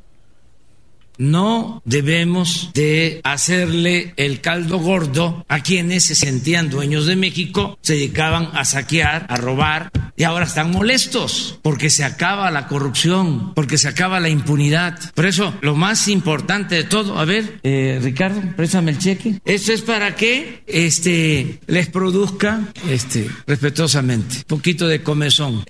[1.17, 7.93] No debemos de hacerle el caldo gordo a quienes se sentían dueños de México, se
[7.93, 13.77] dedicaban a saquear, a robar y ahora están molestos porque se acaba la corrupción, porque
[13.77, 14.99] se acaba la impunidad.
[15.13, 19.39] Por eso, lo más importante de todo, a ver, eh, Ricardo, préstame el cheque.
[19.45, 25.63] Esto es para que este, les produzca, este, respetuosamente, un poquito de comezón.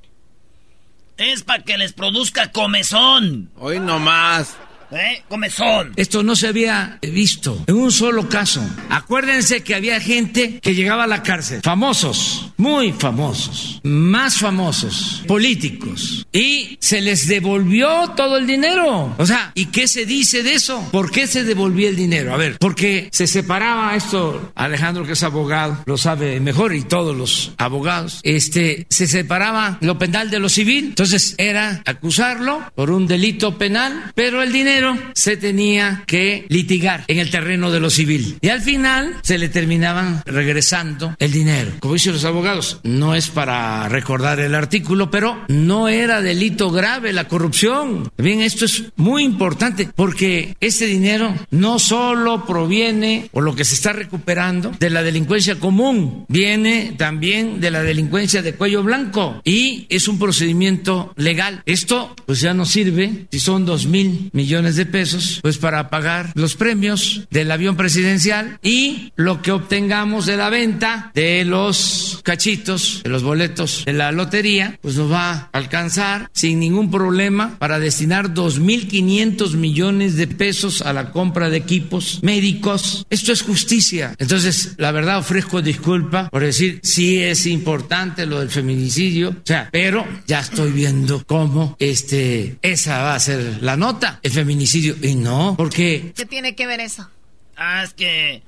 [1.17, 3.49] Es para que les produzca comezón.
[3.58, 4.58] Hoy no más.
[4.93, 5.23] ¿Eh?
[5.27, 5.93] Comezón.
[5.95, 8.63] Esto no se había visto en un solo caso.
[8.89, 16.27] Acuérdense que había gente que llegaba a la cárcel, famosos, muy famosos, más famosos, políticos,
[16.32, 19.15] y se les devolvió todo el dinero.
[19.17, 20.88] O sea, ¿y qué se dice de eso?
[20.91, 22.34] ¿Por qué se devolvía el dinero?
[22.34, 27.15] A ver, porque se separaba esto, Alejandro que es abogado, lo sabe mejor y todos
[27.15, 30.86] los abogados, este, se separaba lo penal de lo civil.
[30.89, 34.82] Entonces era acusarlo por un delito penal, pero el dinero
[35.13, 38.37] se tenía que litigar en el terreno de lo civil.
[38.41, 41.71] Y al final se le terminaban regresando el dinero.
[41.79, 47.13] Como dicen los abogados, no es para recordar el artículo, pero no era delito grave
[47.13, 48.11] la corrupción.
[48.17, 53.75] Bien, esto es muy importante porque ese dinero no solo proviene o lo que se
[53.75, 59.85] está recuperando de la delincuencia común, viene también de la delincuencia de cuello blanco y
[59.89, 61.61] es un procedimiento legal.
[61.65, 66.31] Esto pues ya no sirve si son dos mil millones de pesos, pues para pagar
[66.36, 73.01] los premios del avión presidencial y lo que obtengamos de la venta de los cachitos,
[73.03, 77.79] de los boletos de la lotería, pues nos va a alcanzar sin ningún problema para
[77.79, 83.05] destinar 2.500 millones de pesos a la compra de equipos médicos.
[83.09, 84.15] Esto es justicia.
[84.17, 89.69] Entonces, la verdad ofrezco disculpa por decir, sí es importante lo del feminicidio, o sea,
[89.71, 95.15] pero ya estoy viendo cómo este, esa va a ser la nota, el feminicidio y
[95.15, 96.13] no, porque...
[96.15, 97.09] ¿Qué tiene que ver eso?
[97.55, 98.43] Ah, es que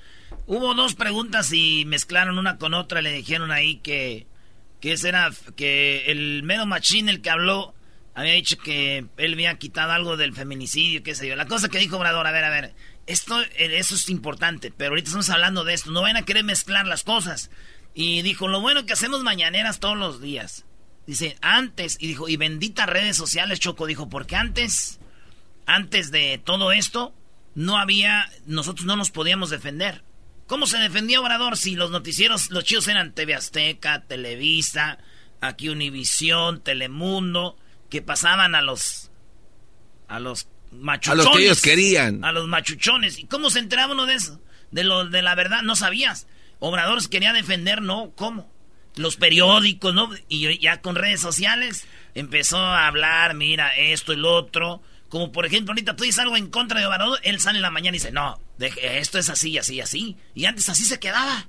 [0.48, 3.02] hubo dos preguntas y mezclaron una con otra.
[3.02, 4.28] Le dijeron ahí que,
[4.80, 7.74] que ese era, que el mero machín, el que habló,
[8.14, 11.36] había dicho que él había quitado algo del feminicidio, qué sé yo.
[11.36, 12.74] La cosa que dijo Obrador, a ver, a ver,
[13.08, 15.92] esto, eso es importante, pero ahorita estamos hablando de esto.
[15.92, 17.52] No van a querer mezclar las cosas.
[17.94, 20.66] Y dijo, lo bueno que hacemos mañaneras todos los días.
[21.08, 25.00] Dice, antes, y dijo, y benditas redes sociales, Choco, dijo, porque antes
[25.66, 27.14] antes de todo esto,
[27.56, 30.04] no había, nosotros no nos podíamos defender.
[30.48, 35.00] ¿Cómo se defendía Obrador si los noticieros, los chicos eran TV Azteca, Televisa,
[35.42, 37.58] aquí Univisión, Telemundo,
[37.90, 39.10] que pasaban a los,
[40.08, 41.26] a los machuchones.
[41.26, 42.24] A los que ellos querían.
[42.24, 43.18] A los machuchones.
[43.18, 44.40] ¿Y cómo se enteraba uno de eso?
[44.72, 46.28] De lo, de la verdad, no sabías.
[46.60, 48.12] Obrador quería defender, ¿no?
[48.16, 48.52] ¿Cómo?
[48.96, 50.10] Los periódicos, ¿no?
[50.30, 55.46] Y ya con redes sociales empezó a hablar, mira, esto y lo otro como por
[55.46, 58.00] ejemplo, ahorita tú dices algo en contra de Obrador, él sale en la mañana y
[58.00, 60.18] dice, no, esto es así, así, así.
[60.34, 61.48] Y antes así se quedaba.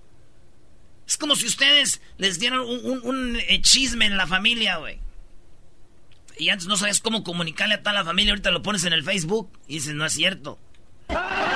[1.07, 4.99] Es como si ustedes les dieran un, eh, chisme en la familia, güey.
[6.39, 9.05] Y antes no sabes cómo comunicarle a toda la familia, ahorita lo pones en el
[9.05, 10.59] Facebook y dices, no es cierto.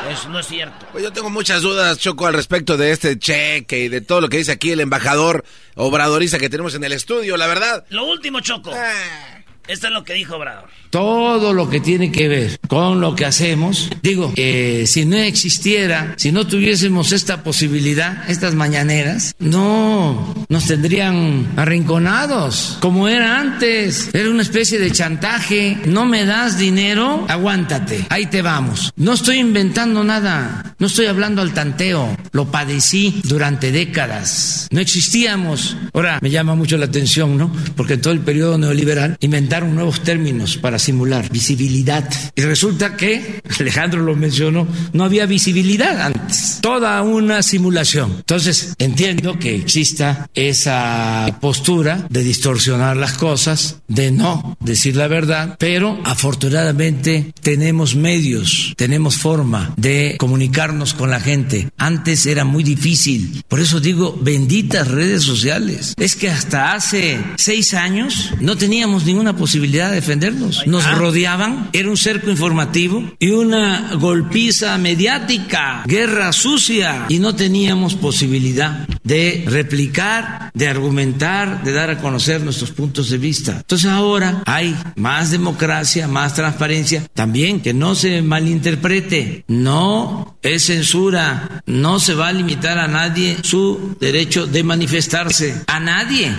[0.08, 0.86] Eso no es cierto.
[0.92, 4.28] Pues yo tengo muchas dudas, Choco, al respecto de este cheque y de todo lo
[4.28, 7.84] que dice aquí el embajador obradoriza que tenemos en el estudio, la verdad.
[7.90, 8.72] Lo último, Choco.
[8.72, 9.39] Ah.
[9.70, 10.68] Esto es lo que dijo Obrador.
[10.90, 16.14] Todo lo que tiene que ver con lo que hacemos, digo, eh, si no existiera,
[16.16, 24.10] si no tuviésemos esta posibilidad, estas mañaneras, no nos tendrían arrinconados, como era antes.
[24.12, 25.78] Era una especie de chantaje.
[25.84, 28.92] No me das dinero, aguántate, ahí te vamos.
[28.96, 34.66] No estoy inventando nada, no estoy hablando al tanteo, lo padecí durante décadas.
[34.72, 35.76] No existíamos.
[35.94, 37.52] Ahora me llama mucho la atención, ¿no?
[37.76, 42.08] Porque en todo el periodo neoliberal inventaron nuevos términos para simular visibilidad.
[42.34, 46.58] Y resulta que, Alejandro lo mencionó, no había visibilidad antes.
[46.60, 48.16] Toda una simulación.
[48.18, 55.56] Entonces, entiendo que exista esa postura de distorsionar las cosas, de no decir la verdad,
[55.58, 61.68] pero afortunadamente tenemos medios, tenemos forma de comunicarnos con la gente.
[61.76, 63.42] Antes era muy difícil.
[63.48, 65.94] Por eso digo, benditas redes sociales.
[65.98, 70.66] Es que hasta hace seis años no teníamos ninguna posibilidad de defendernos.
[70.66, 77.94] Nos rodeaban, era un cerco informativo y una golpiza mediática, guerra sucia y no teníamos
[77.94, 83.56] posibilidad de replicar, de argumentar, de dar a conocer nuestros puntos de vista.
[83.56, 87.02] Entonces ahora hay más democracia, más transparencia.
[87.14, 93.38] También que no se malinterprete, no es censura, no se va a limitar a nadie
[93.42, 96.30] su derecho de manifestarse, a nadie.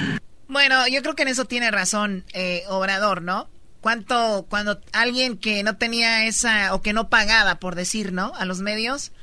[0.51, 3.47] Bueno, yo creo que en eso tiene razón eh, Obrador, ¿no?
[3.79, 8.33] ¿Cuánto, cuando alguien que no tenía esa, o que no pagaba, por decir, ¿no?
[8.35, 9.13] A los medios,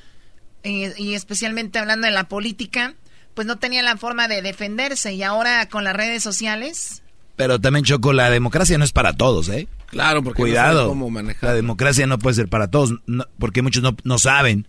[0.63, 2.95] eh, y especialmente hablando de la política,
[3.35, 7.03] pues no tenía la forma de defenderse, y ahora con las redes sociales.
[7.37, 9.69] Pero también, Choco, la democracia no es para todos, ¿eh?
[9.89, 10.73] Claro, porque Cuidado.
[10.73, 11.51] no saben cómo manejar.
[11.51, 14.67] La democracia no puede ser para todos, no- porque muchos no, no saben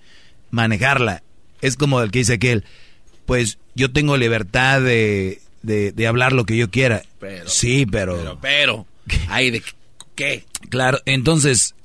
[0.52, 1.24] manejarla.
[1.62, 2.66] Es como el que dice aquel,
[3.26, 7.04] pues yo tengo libertad de, de, de hablar lo que yo quiera.
[7.20, 8.18] Pero- sí, pero...
[8.18, 8.88] Pero, pero,
[9.28, 9.64] ay, ¿de
[10.16, 10.46] qué?
[10.70, 11.76] Claro, entonces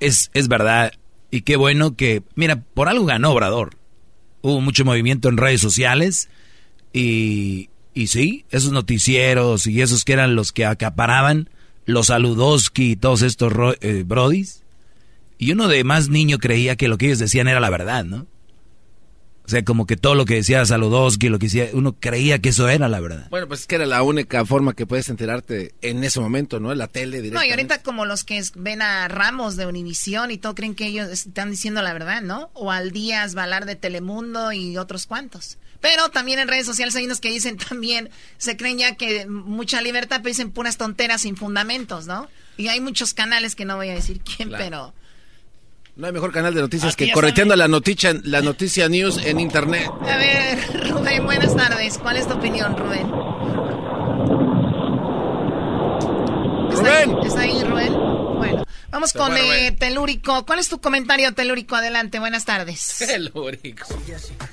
[0.00, 0.92] es, es verdad.
[1.30, 3.76] Y qué bueno que, mira, por algo ganó Obrador.
[4.42, 6.28] Hubo mucho movimiento en redes sociales
[6.92, 11.50] y, y sí, esos noticieros y esos que eran los que acaparaban,
[11.84, 14.62] los Saludowski y todos estos eh, brodis.
[15.38, 18.26] Y uno de más niño creía que lo que ellos decían era la verdad, ¿no?
[19.46, 22.48] O sea, como que todo lo que decía Saludowski, lo que decía, uno creía que
[22.48, 23.28] eso era la verdad.
[23.30, 26.72] Bueno, pues es que era la única forma que puedes enterarte en ese momento, ¿no?
[26.72, 27.48] En la tele No, directamente.
[27.48, 31.08] y ahorita como los que ven a Ramos de Univisión y todo creen que ellos
[31.10, 32.50] están diciendo la verdad, ¿no?
[32.54, 35.58] O al Díaz Valar de Telemundo y otros cuantos.
[35.80, 39.80] Pero también en redes sociales hay unos que dicen también, se creen ya que mucha
[39.80, 42.28] libertad, pero dicen puras tonteras sin fundamentos, ¿no?
[42.56, 44.64] Y hay muchos canales que no voy a decir quién, Claro.
[44.64, 44.94] pero...
[45.96, 49.40] No hay mejor canal de noticias Aquí que correteando la noticia, la noticia news en
[49.40, 49.90] internet.
[50.02, 51.96] A ver, Rubén, buenas tardes.
[51.96, 53.10] ¿Cuál es tu opinión, Rubén?
[56.70, 57.16] Rubén.
[57.24, 57.94] ¿Está ahí, Rubén?
[58.36, 59.74] Bueno, vamos con eh.
[59.78, 60.44] Telúrico.
[60.44, 61.76] ¿Cuál es tu comentario, Telúrico?
[61.76, 62.98] Adelante, buenas tardes.
[63.08, 63.86] Telúrico.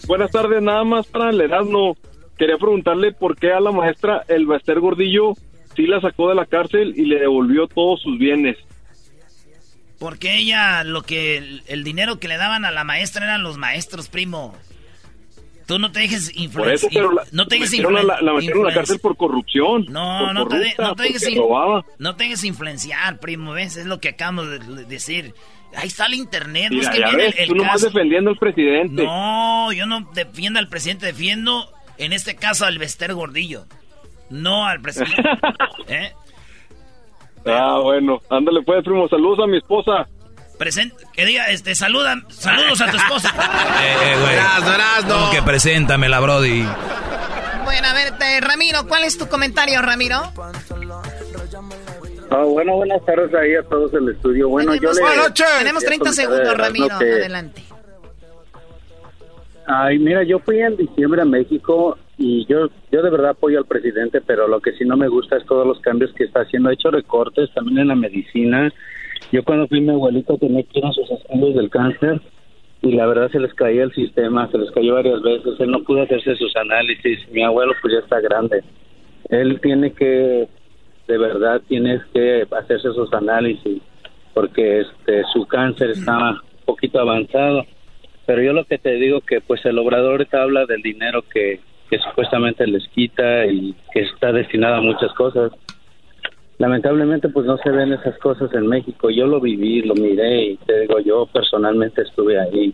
[0.07, 1.97] Buenas tardes, nada más para el Erasmo.
[2.37, 5.33] Quería preguntarle por qué a la maestra el Baster Gordillo
[5.75, 8.57] sí la sacó de la cárcel y le devolvió todos sus bienes.
[10.03, 13.57] Porque ella, lo que, el, el dinero que le daban a la maestra eran los
[13.57, 14.53] maestros, primo.
[15.65, 16.91] Tú no te dejes influenciar.
[17.31, 19.85] No te dejes la, la metieron a la cárcel por corrupción.
[19.87, 21.29] No, por no te, de- no te dejes
[21.99, 23.77] no te dejes influenciar, primo, ¿ves?
[23.77, 25.33] Es lo que acabamos de de decir.
[25.73, 27.85] Ahí está el internet, Mira, busquen ya bien ves, el, el tú nomás caso.
[27.87, 29.03] defendiendo al presidente.
[29.05, 33.65] No, yo no defiendo al presidente, defiendo en este caso al Bester Gordillo.
[34.29, 35.23] No al presidente.
[35.87, 36.11] ¿Eh?
[37.45, 40.07] Ah, bueno, ándale pues, primo, saludos a mi esposa.
[40.57, 43.33] Present que diga, este, saluda, saludos a tu esposa.
[43.83, 44.33] Eh, güey.
[44.35, 45.13] Erasno, Erasno.
[45.15, 46.63] Como que preséntamela, Brody.
[47.65, 50.31] Bueno, a ver, te- Ramiro, ¿cuál es tu comentario, Ramiro?
[52.29, 54.49] Ah, bueno, buenas tardes ahí a todos en el estudio.
[54.49, 55.45] Bueno, yo tenemos, le...
[55.59, 56.97] tenemos 30 quería segundos, Ramiro.
[56.99, 57.63] que- Adelante.
[59.67, 63.65] Ay, mira, yo fui en diciembre a México y yo yo de verdad apoyo al
[63.65, 66.69] presidente, pero lo que sí no me gusta es todos los cambios que está haciendo.
[66.69, 68.71] Ha hecho recortes también en la medicina.
[69.31, 72.21] Yo cuando fui mi abuelito tenía que ir a sus estudios del cáncer
[72.81, 75.59] y la verdad se les caía el sistema, se les cayó varias veces.
[75.59, 77.19] Él no pudo hacerse sus análisis.
[77.31, 78.63] Mi abuelo pues ya está grande.
[79.29, 80.47] Él tiene que,
[81.07, 83.81] de verdad, tiene que hacerse sus análisis
[84.33, 87.65] porque este su cáncer está un poquito avanzado.
[88.25, 91.59] Pero yo lo que te digo que pues el obrador te habla del dinero que,
[91.89, 95.51] que supuestamente les quita y que está destinado a muchas cosas.
[96.57, 99.09] Lamentablemente pues no se ven esas cosas en México.
[99.09, 102.73] Yo lo viví, lo miré y te digo, yo personalmente estuve ahí.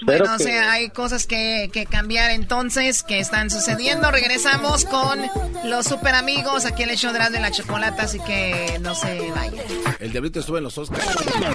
[0.00, 4.10] Espero Bueno, o que- sea, hay cosas que, que cambiar entonces, que están sucediendo.
[4.10, 5.20] Regresamos con
[5.64, 9.54] los super amigos aquí en el show de la chocolata, así que no se vayan.
[9.98, 11.04] El diablito estuvo en los Oscars.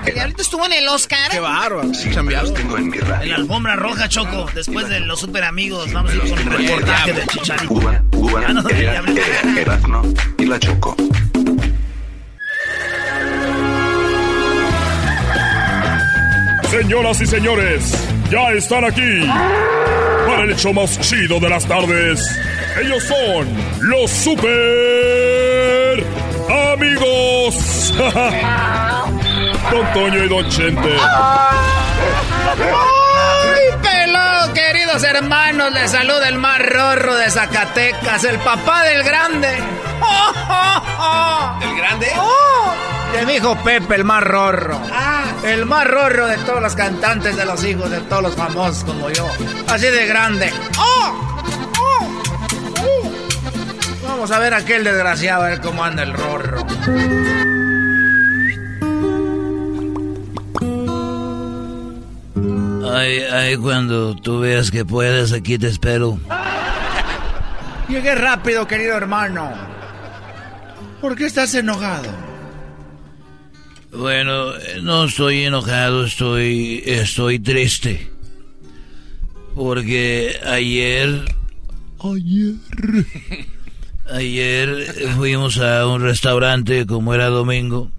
[0.05, 1.31] ¿El diablito estuvo en el Oscar?
[1.31, 1.89] Qué bárbaro.
[2.13, 2.53] chambeado.
[2.57, 4.47] En la alfombra roja, Choco.
[4.53, 7.89] Después de los super amigos, vamos a ir con un reportaje del chicharito.
[8.45, 9.21] Ah, no, del diablito.
[9.57, 10.01] Erasmo
[10.37, 10.95] y la Choco.
[16.73, 17.93] Señoras y señores,
[18.31, 19.29] ya están aquí
[20.25, 22.27] para el hecho más chido de las tardes.
[22.81, 23.47] Ellos son
[23.81, 26.03] los super
[26.73, 27.93] amigos.
[29.71, 30.97] Don Toño y Don Chente.
[30.99, 31.37] ¡Ay,
[33.79, 35.71] pelado, queridos hermanos!
[35.73, 39.57] Les saluda el más rorro de Zacatecas, el papá del grande.
[41.61, 42.07] ¿El grande?
[42.07, 42.13] De
[43.25, 44.79] mi hijo Pepe, el más rorro.
[45.43, 49.09] El más rorro de todos los cantantes, de los hijos, de todos los famosos como
[49.09, 49.27] yo.
[49.67, 50.51] Así de grande.
[50.77, 51.37] ¡Oh!
[51.79, 52.05] ¡Oh!
[52.81, 54.07] ¡Uh!
[54.07, 56.65] Vamos a ver a aquel desgraciado, a ver cómo anda el rorro.
[62.93, 66.19] Ay, ay, cuando tú veas que puedes, aquí te espero.
[67.87, 69.51] Llegué rápido, querido hermano.
[71.01, 72.32] ¿Por qué estás enojado?
[73.95, 78.09] Bueno, no estoy enojado, estoy, estoy triste.
[79.53, 81.23] Porque ayer,
[81.99, 82.55] ayer,
[84.11, 84.85] ayer
[85.15, 87.91] fuimos a un restaurante como era domingo.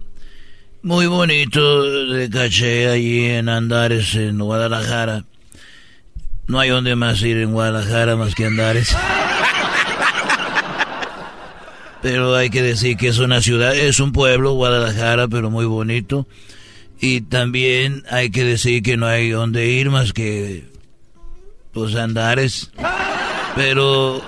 [0.81, 5.23] Muy bonito de caché allí en Andares, en Guadalajara.
[6.47, 8.95] No hay donde más ir en Guadalajara más que Andares.
[12.05, 16.27] Pero hay que decir que es una ciudad, es un pueblo, Guadalajara, pero muy bonito.
[17.01, 20.65] Y también hay que decir que no hay donde ir más que
[21.97, 22.69] Andares.
[23.55, 24.21] Pero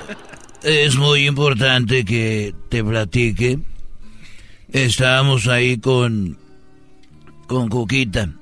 [0.63, 3.59] es muy importante que te platique.
[4.71, 6.35] Estábamos ahí con
[7.45, 8.33] con Cuquita.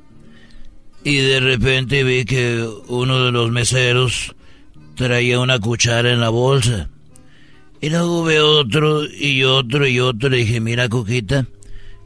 [1.04, 4.34] Y de repente vi que uno de los meseros
[4.96, 6.88] traía una cuchara en la bolsa.
[7.86, 10.36] Y luego veo otro y otro y otro.
[10.36, 11.46] Y dije, mira Cuquita,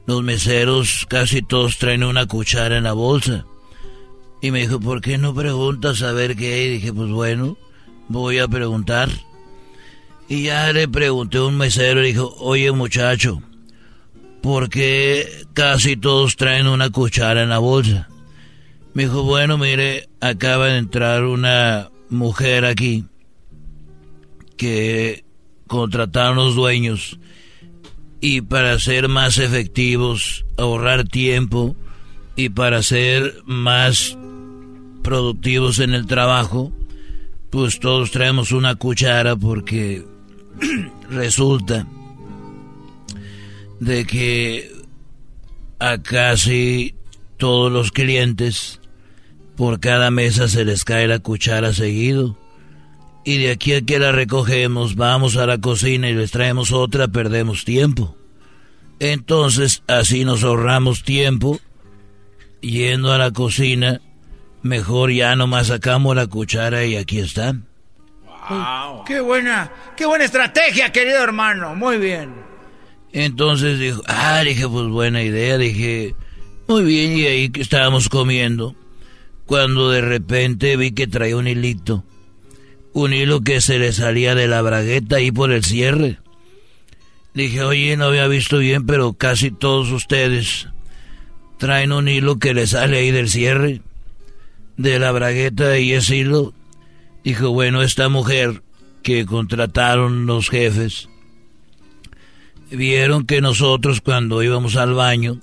[0.07, 3.45] los meseros casi todos traen una cuchara en la bolsa.
[4.41, 6.65] Y me dijo, ¿por qué no preguntas a ver qué?
[6.65, 7.55] Y dije, pues bueno,
[8.09, 9.07] voy a preguntar.
[10.27, 13.41] Y ya le pregunté a un mesero y dijo, oye muchacho,
[14.41, 18.09] porque casi todos traen una cuchara en la bolsa.
[18.93, 23.05] Me dijo, bueno, mire, acaba de entrar una mujer aquí
[24.57, 25.23] que
[25.69, 27.19] contrataron los dueños
[28.19, 31.77] y para ser más efectivos, ahorrar tiempo
[32.35, 34.17] y para ser más
[35.03, 36.73] productivos en el trabajo,
[37.49, 40.03] pues todos traemos una cuchara porque
[41.09, 41.87] resulta
[43.79, 44.71] de que
[45.79, 46.95] a casi
[47.37, 48.81] todos los clientes
[49.55, 52.37] por cada mesa se les cae la cuchara seguido.
[53.29, 57.09] Y de aquí a que la recogemos, vamos a la cocina y les traemos otra,
[57.09, 58.15] perdemos tiempo.
[58.97, 61.59] Entonces, así nos ahorramos tiempo
[62.59, 64.01] yendo a la cocina.
[64.63, 67.53] Mejor ya nomás sacamos la cuchara y aquí está.
[68.49, 69.03] Wow.
[69.05, 71.75] Qué buena, qué buena estrategia, querido hermano.
[71.75, 72.33] Muy bien.
[73.13, 76.15] Entonces dijo, ah, dije, pues buena idea, dije,
[76.67, 78.73] muy bien, y ahí que estábamos comiendo,
[79.45, 82.03] cuando de repente vi que traía un hilito,
[82.93, 86.19] un hilo que se le salía de la bragueta ahí por el cierre.
[87.33, 90.67] Dije, oye, no había visto bien, pero casi todos ustedes
[91.57, 93.81] traen un hilo que le sale ahí del cierre,
[94.77, 96.53] de la bragueta y ese hilo.
[97.23, 98.63] Dijo, bueno, esta mujer
[99.03, 101.09] que contrataron los jefes,
[102.71, 105.39] vieron que nosotros cuando íbamos al baño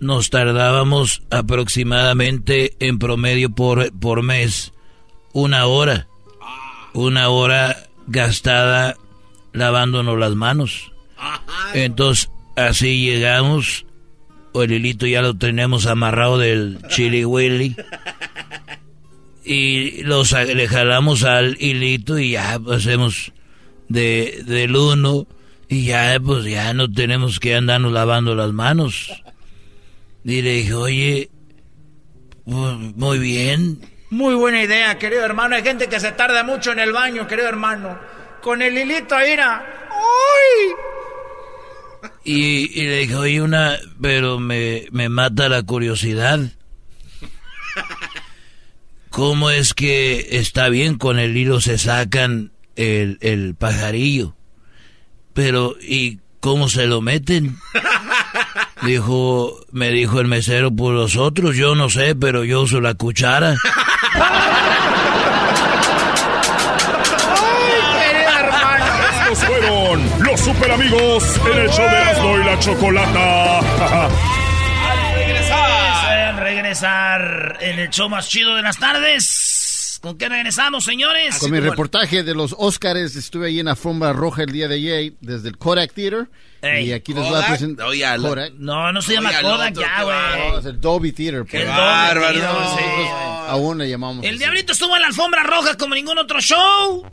[0.00, 4.72] nos tardábamos aproximadamente en promedio por, por mes
[5.32, 6.06] una hora.
[6.98, 7.76] Una hora
[8.08, 8.96] gastada
[9.52, 10.90] lavándonos las manos.
[11.72, 13.86] Entonces, así llegamos.
[14.50, 17.76] O el hilito ya lo tenemos amarrado del chili willy.
[19.44, 23.32] Y los, le jalamos al hilito y ya hacemos
[23.88, 25.28] de, del uno
[25.68, 29.12] y ya, pues ya no tenemos que andarnos lavando las manos.
[30.24, 31.30] Y le dije, oye,
[32.44, 33.78] pues, muy bien.
[34.10, 35.56] Muy buena idea, querido hermano.
[35.56, 37.98] Hay gente que se tarda mucho en el baño, querido hermano.
[38.40, 40.74] Con el hilito ahí, ¡Uy!
[42.24, 46.40] Y, y, le dije, oye, una, pero me, me mata la curiosidad.
[49.10, 54.36] ¿Cómo es que está bien con el hilo se sacan el, el pajarillo?
[55.34, 57.56] Pero, ¿y cómo se lo meten?
[58.82, 62.94] Dijo, me dijo el mesero, por los otros, yo no sé, pero yo uso la
[62.94, 63.56] cuchara.
[69.20, 73.58] Estos fueron los super amigos en el show de Erasmo y la Chocolata.
[73.58, 79.37] Al regresar, regresar en el show más chido de las tardes.
[80.00, 81.38] ¿Con qué regresamos, señores?
[81.38, 84.76] Con mi reportaje de los Oscars, estuve ahí en la alfombra roja el día de
[84.76, 86.28] ayer, desde el Kodak Theater.
[86.62, 87.86] y aquí les voy a presentar.
[87.86, 88.52] Kodak.
[88.54, 90.50] No, no se llama Kodak ya, güey.
[90.52, 91.44] No, es el Dolby Theater.
[91.44, 92.76] Qué bárbaro.
[92.76, 92.84] sí.
[93.48, 94.24] Aún le llamamos.
[94.24, 97.10] El diablito estuvo en la alfombra roja como ningún otro show.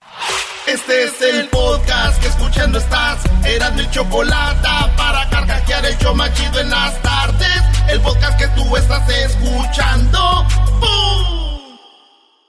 [0.67, 3.19] Este es el podcast que escuchando estás.
[3.45, 4.67] Eran mi chocolate
[4.97, 7.61] para carcajear el show machido en las tardes.
[7.89, 10.45] El podcast que tú estás escuchando.
[10.79, 11.44] ¡Bum!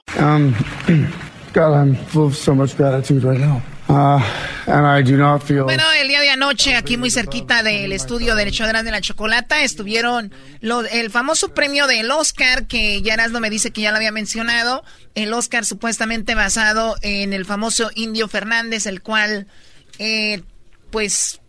[1.53, 3.61] God, I'm full of so much gratitude right now.
[3.89, 5.63] And I do not feel...
[5.63, 9.63] Bueno, el día de anoche, aquí muy cerquita del estudio del hecho de la chocolata,
[9.63, 13.97] estuvieron lo, el famoso premio del Oscar, que ya Erasmo me dice que ya lo
[13.97, 14.83] había mencionado.
[15.15, 19.47] El Oscar supuestamente basado en el famoso Indio Fernández, el cual,
[19.99, 20.41] eh,
[20.91, 21.39] pues,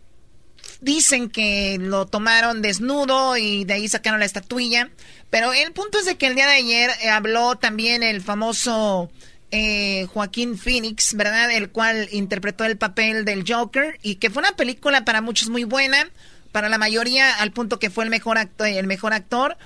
[0.81, 4.89] dicen que lo tomaron desnudo y de ahí sacaron la estatuilla.
[5.29, 9.11] Pero el punto es de que el día de ayer eh, habló también el famoso
[9.51, 11.51] eh, Joaquín Phoenix, ¿verdad?
[11.51, 15.63] El cual interpretó el papel del Joker y que fue una película para muchos muy
[15.63, 16.09] buena,
[16.51, 19.57] para la mayoría al punto que fue el mejor actor, el mejor actor.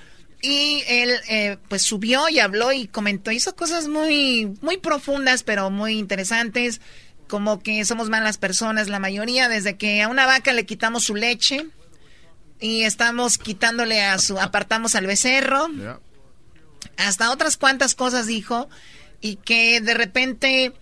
[0.42, 5.70] Y él eh, pues subió y habló y comentó, hizo cosas muy, muy profundas, pero
[5.70, 6.82] muy interesantes,
[7.28, 11.14] como que somos malas personas la mayoría, desde que a una vaca le quitamos su
[11.14, 11.66] leche
[12.60, 15.68] y estamos quitándole a su, apartamos al becerro,
[16.96, 18.68] hasta otras cuantas cosas dijo
[19.20, 20.72] y que de repente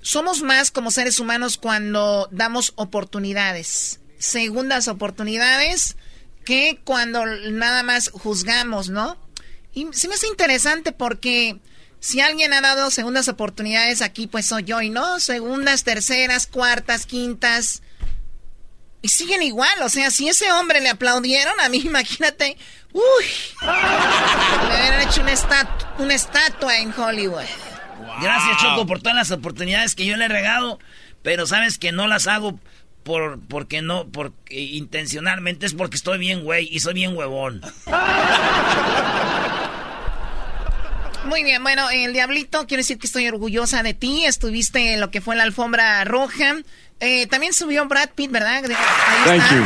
[0.00, 5.96] somos más como seres humanos cuando damos oportunidades, segundas oportunidades,
[6.44, 9.16] que cuando nada más juzgamos, ¿no?
[9.74, 11.60] Y sí me hace interesante porque
[12.00, 17.06] si alguien ha dado segundas oportunidades aquí, pues soy yo, y no, segundas, terceras, cuartas,
[17.06, 17.82] quintas.
[19.00, 22.56] Y siguen igual, o sea, si ese hombre le aplaudieron, a mí imagínate,
[22.92, 23.24] uy,
[23.62, 25.34] le hubieran hecho una,
[25.98, 27.44] una estatua en Hollywood.
[28.20, 30.78] Gracias, Choco, por todas las oportunidades que yo le he regado,
[31.22, 32.58] pero sabes que no las hago
[33.04, 37.62] por porque no, porque intencionalmente es porque estoy bien güey y soy bien huevón.
[41.28, 44.24] Muy bien, bueno, el Diablito, quiero decir que estoy orgullosa de ti.
[44.24, 46.56] Estuviste en lo que fue la alfombra roja.
[47.00, 48.62] Eh, también subió Brad Pitt, ¿verdad?
[49.24, 49.62] Thank you.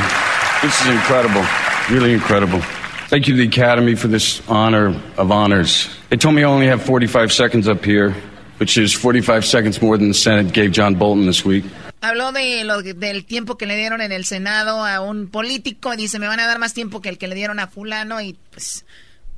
[0.61, 1.43] This is incredible.
[1.89, 2.61] Really incredible.
[3.09, 5.89] Thank you to the Academy for this honor of honors.
[6.09, 8.15] They told me I only have 45 seconds up here
[8.63, 11.65] which is 45 seconds more than the Senate gave John Bolton this week.
[12.01, 15.97] Habló de lo, del tiempo que le dieron en el Senado a un político.
[15.97, 18.21] Dice, me van a dar más tiempo que el que le dieron a fulano.
[18.21, 18.85] Y pues,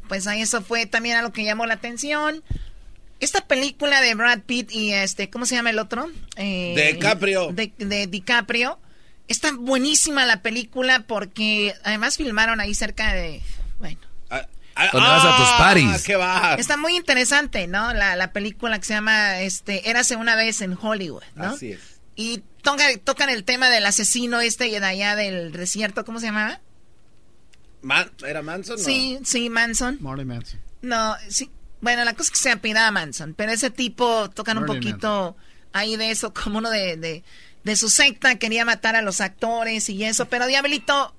[0.09, 2.43] pues ahí eso fue también a lo que llamó la atención.
[3.21, 6.11] Esta película de Brad Pitt y este, ¿cómo se llama el otro?
[6.37, 7.53] Eh, DiCaprio.
[7.53, 8.79] De, de DiCaprio.
[9.29, 13.41] Está buenísima la película porque además filmaron ahí cerca de,
[13.79, 14.01] bueno,
[14.91, 16.09] cuando vas a tus ah, paris.
[16.59, 17.93] Está muy interesante, ¿no?
[17.93, 21.51] La, película que se llama este, Érase una vez en Hollywood, ¿no?
[21.51, 21.81] Así es.
[22.17, 26.61] Y tocan el tema del asesino este de allá del desierto, ¿cómo se llamaba?
[28.27, 28.79] ¿Era Manson?
[28.79, 29.99] Sí, sí, Manson.
[30.01, 30.61] Marty Manson.
[30.83, 31.51] No, sí.
[31.81, 35.37] Bueno, la cosa es que se apellidaba Manson, pero ese tipo tocan un poquito
[35.73, 37.23] ahí de eso, como uno de,
[37.63, 41.15] de, su secta, quería matar a los actores y eso, pero Diablito,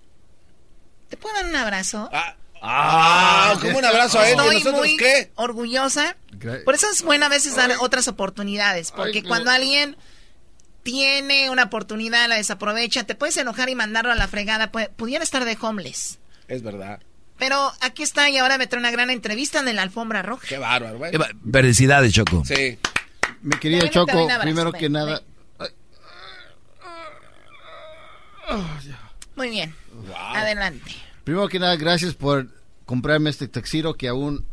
[1.09, 2.09] ¿te puedo dar un abrazo?
[2.11, 2.35] Ah.
[2.67, 4.39] Ah, como un abrazo a él.
[4.39, 4.97] Estoy muy
[5.35, 6.17] orgullosa.
[6.63, 8.91] Por eso es bueno a veces dar otras oportunidades.
[8.91, 9.95] Porque cuando alguien
[10.81, 14.71] tiene una oportunidad, la desaprovecha, te puedes enojar y mandarlo a la fregada.
[14.71, 16.17] Pudiera estar de homeless.
[16.47, 16.99] Es verdad.
[17.37, 20.47] Pero aquí está y ahora me trae una gran entrevista en la alfombra roja.
[20.47, 21.11] Qué bárbaro, güey.
[21.51, 22.43] Felicidades, Choco.
[22.45, 22.77] Sí.
[23.41, 25.21] Mi querida Choco, primero que nada.
[29.35, 29.75] Muy bien.
[30.15, 30.91] Adelante.
[31.23, 32.47] Primero que nada, gracias por
[32.85, 34.45] comprarme este taxiro que aún...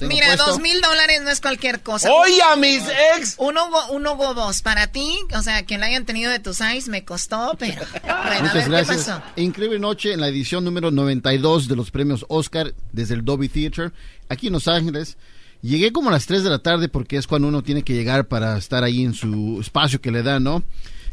[0.00, 2.10] Mira, dos mil dólares no es cualquier cosa.
[2.12, 2.82] Oye, a mis
[3.16, 3.36] ex.
[3.38, 7.04] Un Hugo, Boss para ti, o sea, que lo hayan tenido de tus eyes me
[7.04, 7.82] costó, pero.
[8.42, 9.10] Muchas gracias.
[9.36, 13.92] Increíble noche en la edición número 92 de los premios Oscar desde el Dolby Theater,
[14.28, 15.16] aquí en Los Ángeles.
[15.60, 18.28] Llegué como a las 3 de la tarde porque es cuando uno tiene que llegar
[18.28, 20.62] para estar ahí en su espacio que le dan, ¿no?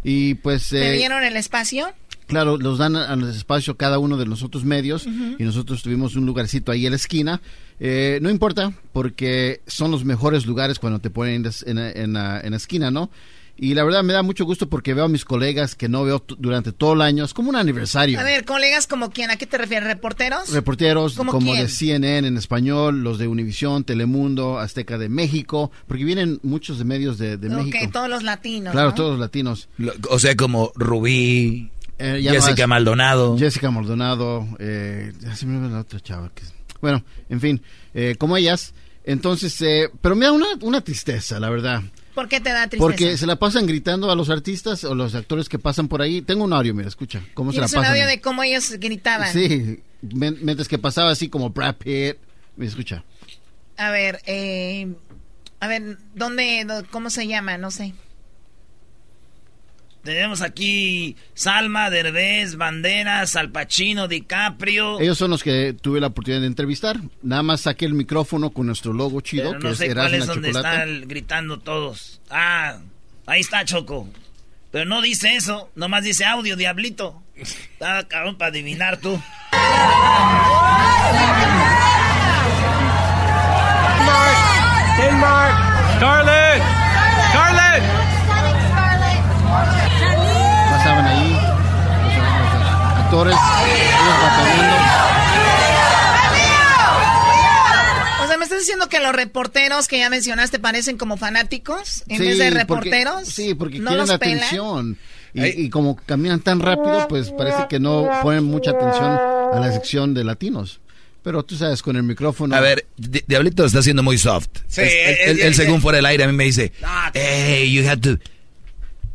[0.03, 0.69] Y pues.
[0.69, 1.91] ¿Te eh, dieron el espacio?
[2.27, 6.25] Claro, los dan al espacio cada uno de los otros medios y nosotros tuvimos un
[6.25, 7.41] lugarcito ahí en la esquina.
[7.79, 12.89] Eh, no importa, porque son los mejores lugares cuando te ponen en, en, la, esquina,
[12.89, 13.09] ¿no?
[13.57, 16.25] Y la verdad me da mucho gusto porque veo a mis colegas que no veo
[16.37, 17.23] durante todo el año.
[17.23, 18.19] Es como un aniversario.
[18.19, 19.87] A ver, colegas como quién, ¿a qué te refieres?
[19.87, 20.49] ¿Reporteros?
[20.49, 26.39] Reporteros como de CNN en español, los de Univisión, Telemundo, Azteca de México, porque vienen
[26.43, 27.77] muchos de medios de, de México.
[27.81, 28.73] Ok, todos los latinos.
[28.73, 29.69] Claro, todos los latinos.
[30.09, 33.37] O sea, como Rubí, eh, Jessica Maldonado.
[33.37, 34.47] Jessica Maldonado.
[34.59, 36.31] Eh, la otra chava.
[36.33, 36.43] Que,
[36.81, 37.61] bueno, en fin,
[37.93, 38.73] eh, como ellas.
[39.03, 41.83] Entonces, eh, pero me da una, una tristeza, la verdad.
[42.15, 42.79] ¿Por qué te da tristeza?
[42.79, 46.21] Porque se la pasan gritando a los artistas o los actores que pasan por ahí.
[46.21, 47.21] Tengo un audio, mira, escucha.
[47.33, 47.81] ¿Cómo se la pasan?
[47.81, 49.31] un audio de cómo ellos gritaban.
[49.31, 52.17] Sí, mientras que pasaba así como Brad Pitt.
[52.55, 53.03] Me escucha.
[53.77, 54.95] A ver, eh,
[55.59, 57.57] a ver, ¿dónde, cómo se llama?
[57.57, 57.93] No sé.
[60.05, 64.99] Tenemos aquí Salma, Derbez, Banderas, Al Pacino, DiCaprio.
[64.99, 66.99] Ellos son los que tuve la oportunidad de entrevistar.
[67.23, 70.51] Nada más saqué el micrófono con nuestro logo chido, Pero no sé cuál es donde
[70.51, 72.21] están gritando todos.
[72.29, 72.77] Ah.
[73.25, 74.07] Ahí está, Choco.
[74.69, 77.23] Pero no dice eso, nomás dice audio, diablito.
[77.35, 79.19] Está cabrón para adivinar tú.
[84.97, 85.55] Denmark.
[85.97, 85.97] Scarlett.
[85.97, 86.44] Scarlett.
[93.15, 94.75] Actores, ellos batallando.
[98.23, 102.17] O sea, ¿me estás diciendo que los reporteros que ya mencionaste parecen como fanáticos en
[102.17, 103.27] Sí, vez de porque- reporteros?
[103.27, 104.97] sí, porque ¿No quieren atención.
[105.33, 109.05] Y, y como caminan tan rápido, pues parece que no ponen mucha atención
[109.53, 110.79] a la sección de latinos.
[111.23, 112.55] Pero tú sabes, con el micrófono.
[112.55, 114.47] A ver, Di- Diablito está siendo muy soft.
[114.67, 116.71] Sí, Es- él, según fuera del aire, a mí me dice,
[117.13, 118.11] hey, you have to...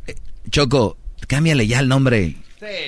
[0.07, 0.15] Eh,
[0.51, 0.97] Choco,
[1.29, 2.37] cámbiale ya el nombre.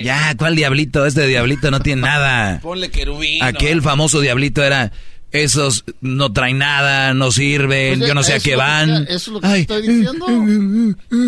[0.01, 1.05] Ya, ¿cuál Diablito?
[1.05, 2.59] Este Diablito no tiene nada.
[2.61, 3.41] Ponle querubín.
[3.43, 4.91] Aquel famoso Diablito era...
[5.31, 8.91] Esos no traen nada, no sirven, Pues, yo no sé a qué que- van.
[9.09, 10.27] Eso es lo que estoy diciendo.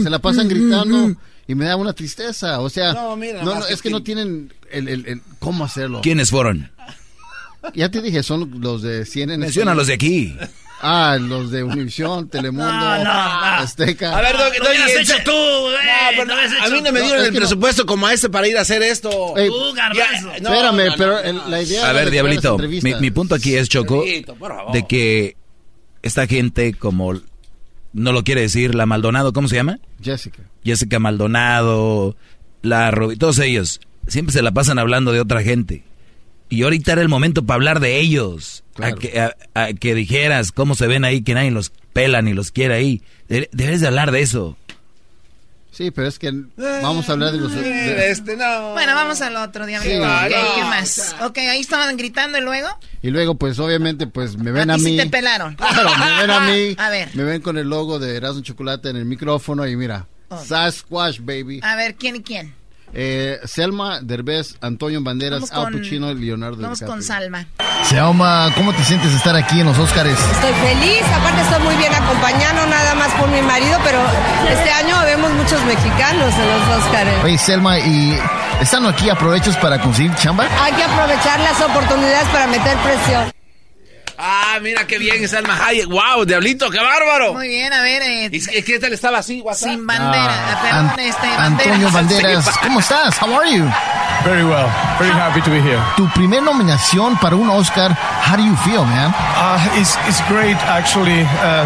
[0.04, 1.16] Se la pasan gritando
[1.48, 2.60] y me da una tristeza.
[2.60, 5.22] O sea, No, no, mira, no, más que es que no tienen el, el- el
[5.40, 6.02] cómo hacerlo.
[6.04, 6.70] ¿Quiénes fueron?
[7.74, 9.40] Ya te dije, son los de CNN.
[9.40, 10.38] Menciona los de aquí.
[10.82, 13.12] Ah, los de Univisión, Telemundo, No, no, no.
[13.12, 14.18] Azteca.
[14.18, 16.28] A ver, hubieras en hecho tú, güey.
[16.28, 17.38] No, a mí no me dieron el no.
[17.40, 19.36] presupuesto como a este para ir a hacer esto.
[19.38, 20.32] Ey, Tú, garbanzo.
[20.34, 21.20] Ya, no, Espérame, no, no, pero no.
[21.20, 22.58] el- la idea A ver, Diablito,
[23.00, 24.36] mi, punto aquí es, Choco, Diablito,
[24.74, 25.38] de que
[26.02, 27.14] esta gente como...
[27.94, 29.80] No lo quiere decir, la Maldonado, ¿cómo se llama?
[30.04, 30.44] Jessica.
[30.66, 32.18] Jessica Maldonado,
[32.62, 35.84] la todos ellos, siempre se la pasan hablando de otra gente.
[36.50, 38.64] Y ahorita era el momento para hablar de ellos.
[38.76, 38.96] Claro.
[38.96, 42.34] A, que, a- a que dijeras cómo se ven ahí, que nadie los pela ni
[42.34, 43.02] los quiere ahí.
[43.30, 44.58] De- debes de hablar de eso.
[45.72, 47.52] Sí, pero es que vamos a hablar de los...
[47.54, 48.72] de- Eh, Este, no.
[48.72, 49.96] Bueno, vamos al otro, diablito.
[49.96, 51.16] Sí, Ok, no, ¿Qué no, más?
[51.22, 52.70] Ok, ahí estaban gritando y luego.
[53.02, 54.92] y luego, pues, obviamente, pues, me ven a, ti mí.
[54.92, 55.56] sí te pelaron.
[55.56, 56.76] Claro, me ven a mí.
[56.78, 57.10] A ver.
[57.14, 60.44] Me ven con el logo de Erasmo Chocolate en el micrófono y mira, Oh.
[60.44, 61.60] Sasquatch, baby.
[61.62, 62.54] A ver, ¿quién y quién?
[62.98, 66.96] Eh, Selma, Derbez, Antonio Banderas, Al Pacino y Leonardo Vamos DiCaprio.
[66.96, 67.46] con Salma.
[67.84, 70.18] Selma, ¿cómo te sientes de estar aquí en los Óscares?
[70.18, 74.00] Estoy feliz, aparte estoy muy bien acompañado, nada más por mi marido, pero
[74.50, 77.14] este año vemos muchos mexicanos en los Óscares.
[77.24, 78.18] Oye, Selma, y
[78.62, 80.48] estando aquí, ¿aprovechas para conseguir chamba?
[80.64, 83.32] Hay que aprovechar las oportunidades para meter presión.
[84.18, 85.88] Ah, mira qué bien está el Hayek.
[85.88, 87.34] Wow, diablito, qué bárbaro.
[87.34, 88.02] Muy bien, a ver.
[88.02, 89.70] eh, ¿Y es que tal estaba así, WhatsApp?
[89.72, 90.34] sin bandera.
[90.34, 93.22] Ah, Perdón, An- este, Antonio Banderas, ¿cómo estás?
[93.22, 93.66] How are you?
[94.24, 94.68] Very well.
[95.00, 95.80] Very happy to be here.
[95.98, 97.92] Tu primer nominación para un Oscar,
[98.26, 99.14] how do you feel, man?
[99.38, 101.22] Uh, it's, it's great, actually.
[101.44, 101.66] Uh,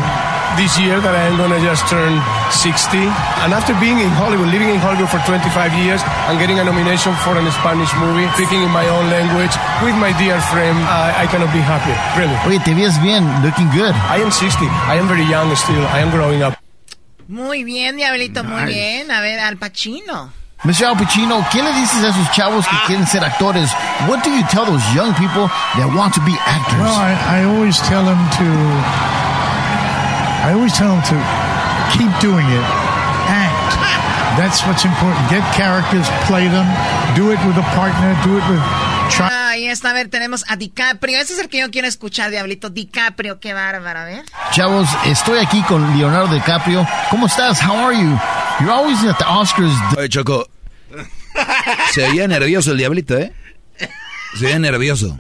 [0.58, 2.14] this year that I'm gonna just turn
[2.52, 2.98] 60,
[3.46, 7.14] and after being in Hollywood, living in Hollywood for 25 years, and getting a nomination
[7.24, 9.54] for a Spanish movie, speaking in my own language
[9.86, 11.94] with my dear friend, uh, I cannot be happy.
[12.20, 12.36] Really.
[12.50, 13.94] Oye, te ves bien, looking good.
[14.10, 14.66] I am 60.
[14.90, 15.84] I am very young still.
[15.94, 16.58] I am growing up.
[17.28, 19.12] Muy bien, diablito, muy bien.
[19.12, 20.32] A ver, Al Pacino.
[20.64, 20.86] Mr.
[20.88, 22.72] Al Pacino, ¿qué le dices a esos chavos Ah.
[22.72, 23.70] que quieren ser actores?
[24.08, 25.48] What do you tell those young people
[25.78, 26.80] that want to be actors?
[26.82, 29.29] Well, I, I always tell them to.
[30.44, 31.18] I always tell them to
[31.96, 32.66] keep doing it.
[33.28, 33.72] Act.
[34.38, 35.30] That's what's important.
[35.30, 36.66] Get characters, play them,
[37.16, 38.64] do it with a partner, do it with.
[39.12, 39.28] Try.
[39.32, 41.20] Ah, Ahí está, a ver, tenemos a DiCaprio.
[41.20, 42.70] Ese es el que yo quiero escuchar, diablito.
[42.70, 44.24] DiCaprio, qué bárbaro, a ver.
[44.52, 46.88] Chavos, estoy aquí con Leonardo DiCaprio.
[47.10, 47.60] ¿Cómo estás?
[47.62, 48.18] How are you?
[48.60, 49.74] You're always at the Oscars.
[49.98, 50.48] Oye, Choco,
[51.92, 53.34] se veía nervioso el diablito, ¿eh?
[54.38, 55.18] Se veía nervioso.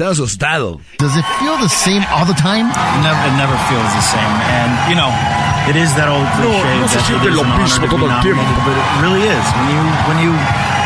[0.00, 0.80] Estaba asustado.
[0.96, 2.72] Does it feel the same all the time?
[3.04, 4.32] Never, it never feels the same.
[4.48, 5.12] And, you know,
[5.68, 7.84] it is that old cliche no se that siente it is lo an honor mismo
[7.84, 8.40] todo el tiempo.
[8.40, 9.44] nominated, but it really is.
[9.60, 10.32] When you, when you,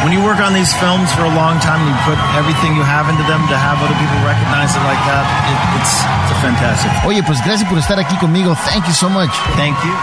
[0.03, 2.83] when you work on these films for a long time, and you put everything you
[2.83, 6.39] have into them to have other people recognize it like that, it, it's, it's a
[6.43, 6.91] fantastic.
[7.07, 8.59] Oye, pues gracias por estar aquí conmigo.
[8.67, 9.31] Thank you so much.
[9.55, 9.95] Thank you.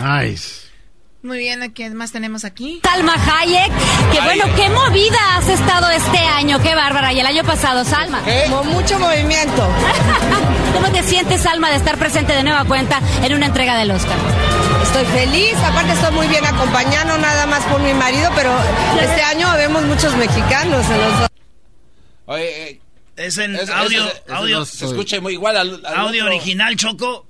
[0.00, 0.67] Nice.
[1.20, 2.80] Muy bien, ¿qué más tenemos aquí?
[2.84, 3.72] Salma Hayek,
[4.12, 8.22] que bueno, qué movida has estado este año, qué bárbara, y el año pasado, Salma.
[8.48, 9.68] Con mucho movimiento.
[10.74, 14.16] ¿Cómo te sientes, Salma, de estar presente de nueva cuenta en una entrega del Oscar?
[14.84, 18.52] Estoy feliz, aparte estoy muy bien acompañado, nada más por mi marido, pero
[19.00, 21.28] este año vemos muchos mexicanos en los
[22.26, 22.80] Oye, eh,
[23.16, 26.36] Es en audio, audio, no se escucha muy igual al, al audio otro.
[26.36, 27.26] original, Choco.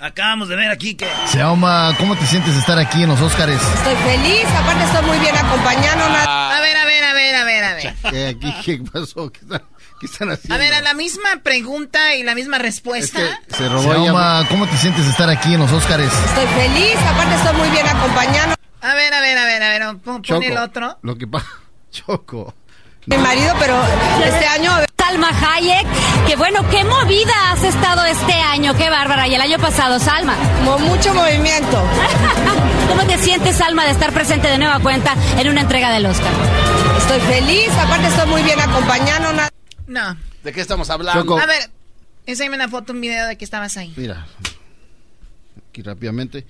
[0.00, 1.06] Acabamos de ver aquí que...
[1.26, 3.52] Selma, ¿cómo te sientes de estar aquí en los Oscars?
[3.52, 7.44] Estoy feliz, aparte estoy muy bien acompañado, nada A ver, a ver, a ver, a
[7.44, 8.28] ver, a ver.
[8.28, 9.30] Aquí, ¿Qué pasó?
[9.30, 9.62] ¿Qué están,
[10.00, 10.54] qué están haciendo?
[10.54, 13.20] A ver, a la misma pregunta y la misma respuesta.
[13.48, 16.04] Se robó Selma, ¿cómo te sientes de estar aquí en los Oscars?
[16.04, 18.54] Estoy feliz, aparte estoy muy bien acompañado.
[18.80, 20.98] A ver, a ver, a ver, a ver, pon, pon el otro.
[21.02, 21.46] Lo que pasa,
[21.90, 22.54] Choco.
[23.04, 23.78] Mi marido, pero
[24.24, 24.89] este año...
[25.10, 25.86] Salma Hayek.
[26.28, 29.26] Que bueno, qué movida has estado este año, qué bárbara.
[29.26, 30.36] Y el año pasado, Salma.
[30.64, 31.82] Con mucho movimiento.
[32.88, 36.30] ¿Cómo te sientes, Salma, de estar presente de nueva cuenta en una entrega del Oscar?
[36.98, 39.32] Estoy feliz, aparte estoy muy bien acompañando.
[39.32, 39.50] na-
[39.88, 40.16] No.
[40.44, 41.36] ¿De qué estamos hablando?
[41.38, 41.70] A ver,
[42.26, 43.92] enséñame una foto, un video de que estabas ahí.
[43.96, 44.26] Mira,
[45.70, 46.46] aquí rápidamente.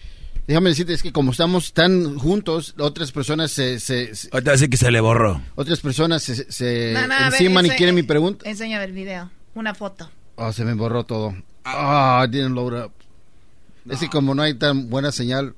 [0.47, 3.78] Déjame decirte, es que como estamos tan juntos, otras personas se...
[3.78, 5.41] se, se- Ahorita así que se le borró.
[5.55, 8.49] otras personas se, se No, no, a ver, enciman y quieren mi pregunta.
[8.49, 10.11] Enséñame el video, una foto.
[10.36, 11.34] Oh, se me borró todo.
[11.64, 12.93] Ah, didn't load up.
[13.88, 15.55] Es que como no hay tan buena señal.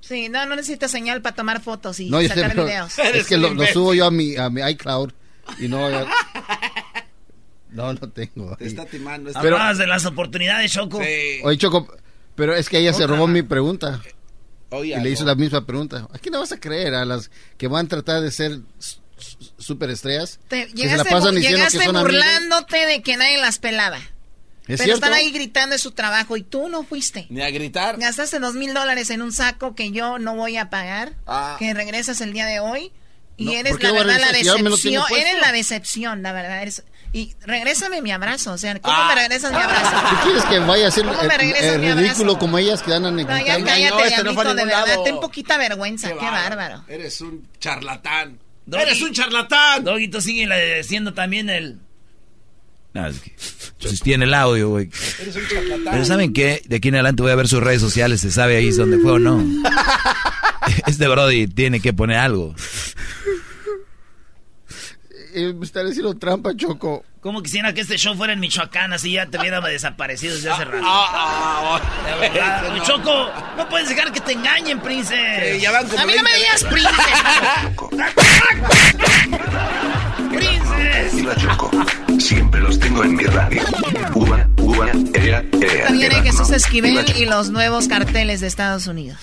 [0.00, 2.98] Sí, no, no necesitas señal para tomar fotos y No, sé, sacar pero videos.
[3.14, 5.10] es que lo, lo subo yo a mi, a mi iCloud
[5.58, 5.90] y no...
[5.90, 6.06] ya-
[7.70, 8.56] No, no tengo.
[8.56, 9.30] Te está timando.
[9.40, 10.98] Pero- Hablabas de las oportunidades, Choco.
[10.98, 11.86] Oye, Choco,
[12.34, 13.14] pero es que ella se Otra.
[13.16, 14.00] robó mi pregunta.
[14.72, 16.06] Y le hizo la misma pregunta.
[16.12, 16.94] ¿A quién le vas a creer?
[16.94, 18.60] ¿A las que van a tratar de ser
[19.58, 20.38] superestrellas?
[20.48, 22.02] Te- que se la llegaste pasan bu- diciendo que llegaste son amigos.
[22.24, 23.98] burlándote de que nadie las pelaba.
[23.98, 24.94] ¿Es Pero cierto?
[25.06, 27.26] están ahí gritando en su trabajo y tú no fuiste.
[27.30, 27.98] Ni a gritar.
[27.98, 31.56] Gastaste dos mil dólares en un saco que yo no voy a pagar, Ah.
[31.58, 32.92] que regresas el día de hoy
[33.40, 35.06] y No, eres ¿por qué la verdad la decepción.
[35.10, 36.62] Eres la decepción, la verdad.
[36.62, 38.52] eres- y regrésame mi abrazo.
[38.52, 39.08] O sea, ¿cómo Ah.
[39.08, 39.90] me regresas mi abrazo?
[40.10, 42.38] ¿Tú quieres que vaya a ser ¿Cómo me el, regresas el mi ridículo abrazo?
[42.38, 44.86] como ellas que andan No, ya cállate, este no a diablito, de verdad.
[44.86, 45.02] lado.
[45.02, 46.08] Ten poquita vergüenza.
[46.10, 46.84] Qué, bárbaro.
[46.86, 48.38] Eres un charlatán.
[48.66, 48.82] Doggy.
[48.82, 49.82] Eres un charlatán.
[49.84, 51.78] Doguito sigue diciendo también el...
[52.92, 53.34] No, es que,
[53.80, 54.90] pues tiene el audio, güey.
[55.20, 55.92] Eres un charlatán.
[55.92, 56.62] Pero ¿saben qué?
[56.66, 59.12] De aquí en adelante voy a ver sus redes sociales, se sabe ahí dónde fue
[59.12, 59.42] o no.
[60.86, 62.54] Este Brody tiene que poner algo.
[65.32, 67.04] Eh, me está diciendo trampa, Choco.
[67.20, 68.92] ¿Cómo quisiera que este show fuera en Michoacán?
[68.92, 70.84] Así ya te hubiera desaparecido desde hace rato.
[70.84, 72.74] Ah, ah, verdad.
[72.76, 72.82] no.
[72.82, 75.14] Choco, no puedes dejar que te engañen, Prince.
[75.14, 76.90] Sí, ya van como A mí no me 20 digas Prince.
[81.16, 81.70] Y la choco.
[82.18, 83.62] Siempre los tengo en mi radio.
[84.14, 85.86] Uva, uva, ea, ea.
[85.86, 86.50] También hay Jesús.
[86.50, 89.18] Esquivel y los nuevos carteles de Estados Unidos.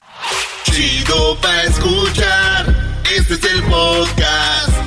[0.64, 2.76] Chido pa' escuchar.
[3.16, 4.87] Este es el podcast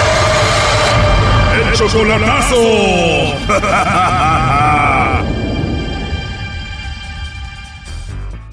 [1.81, 2.55] Chocolatazo.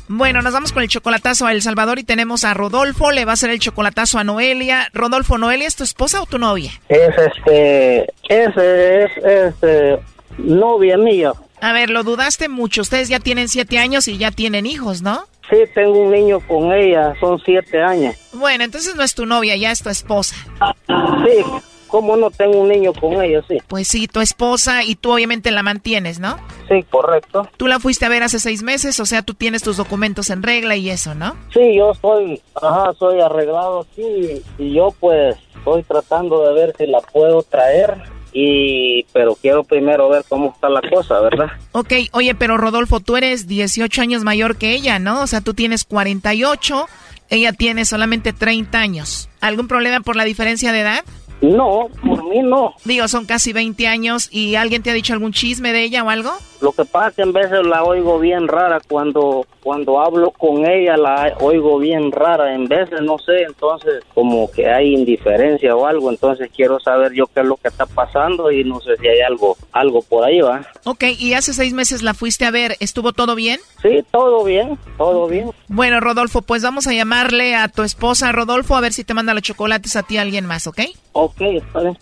[0.08, 3.12] Bueno, nos vamos con el chocolatazo a El Salvador y tenemos a Rodolfo.
[3.12, 4.88] Le va a hacer el chocolatazo a Noelia.
[4.94, 6.72] Rodolfo, ¿Noelia es tu esposa o tu novia?
[6.88, 9.98] Es este, ese es este
[10.38, 11.32] novia mía.
[11.60, 12.80] A ver, lo dudaste mucho.
[12.80, 15.26] Ustedes ya tienen siete años y ya tienen hijos, ¿no?
[15.50, 18.16] Sí, tengo un niño con ella, son siete años.
[18.32, 20.34] Bueno, entonces no es tu novia, ya es tu esposa.
[20.86, 21.44] Sí,
[21.88, 23.42] ¿cómo no tengo un niño con ella?
[23.48, 23.58] Sí.
[23.66, 26.38] Pues sí, tu esposa y tú obviamente la mantienes, ¿no?
[26.68, 27.48] Sí, correcto.
[27.56, 30.42] Tú la fuiste a ver hace seis meses, o sea, tú tienes tus documentos en
[30.42, 31.34] regla y eso, ¿no?
[31.52, 36.86] Sí, yo soy, ajá, soy arreglado aquí y yo pues estoy tratando de ver si
[36.86, 37.96] la puedo traer
[38.32, 41.48] y pero quiero primero ver cómo está la cosa, ¿verdad?
[41.72, 45.22] Ok, oye, pero Rodolfo, tú eres 18 años mayor que ella, ¿no?
[45.22, 46.86] O sea, tú tienes 48,
[47.30, 49.28] ella tiene solamente 30 años.
[49.40, 51.04] ¿Algún problema por la diferencia de edad?
[51.40, 52.74] No, por mí no.
[52.84, 56.10] Digo, son casi 20 años y alguien te ha dicho algún chisme de ella o
[56.10, 56.32] algo?
[56.60, 60.66] Lo que pasa es que en veces la oigo bien rara cuando cuando hablo con
[60.66, 65.86] ella la oigo bien rara, en veces no sé, entonces como que hay indiferencia o
[65.86, 69.06] algo, entonces quiero saber yo qué es lo que está pasando y no sé si
[69.06, 70.66] hay algo algo por ahí, ¿va?
[70.84, 73.60] Ok, y hace seis meses la fuiste a ver, ¿estuvo todo bien?
[73.82, 75.52] Sí, todo bien, todo bien.
[75.68, 79.34] Bueno, Rodolfo, pues vamos a llamarle a tu esposa, Rodolfo, a ver si te manda
[79.34, 80.80] los chocolates a ti a alguien más, ¿ok?
[81.12, 81.98] Ok, está bien.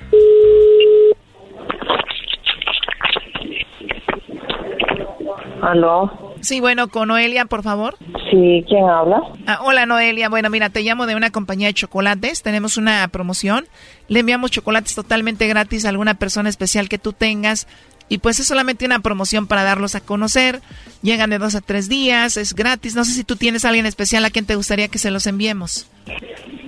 [5.62, 6.34] ¿Aló?
[6.40, 7.96] Sí, bueno, con Noelia, por favor.
[8.30, 9.20] Sí, ¿quién habla?
[9.46, 10.28] Ah, hola, Noelia.
[10.28, 12.42] Bueno, mira, te llamo de una compañía de chocolates.
[12.42, 13.66] Tenemos una promoción.
[14.08, 17.66] Le enviamos chocolates totalmente gratis a alguna persona especial que tú tengas.
[18.08, 20.60] Y pues es solamente una promoción para darlos a conocer.
[21.02, 22.94] Llegan de dos a tres días, es gratis.
[22.94, 25.26] No sé si tú tienes a alguien especial a quien te gustaría que se los
[25.26, 25.88] enviemos.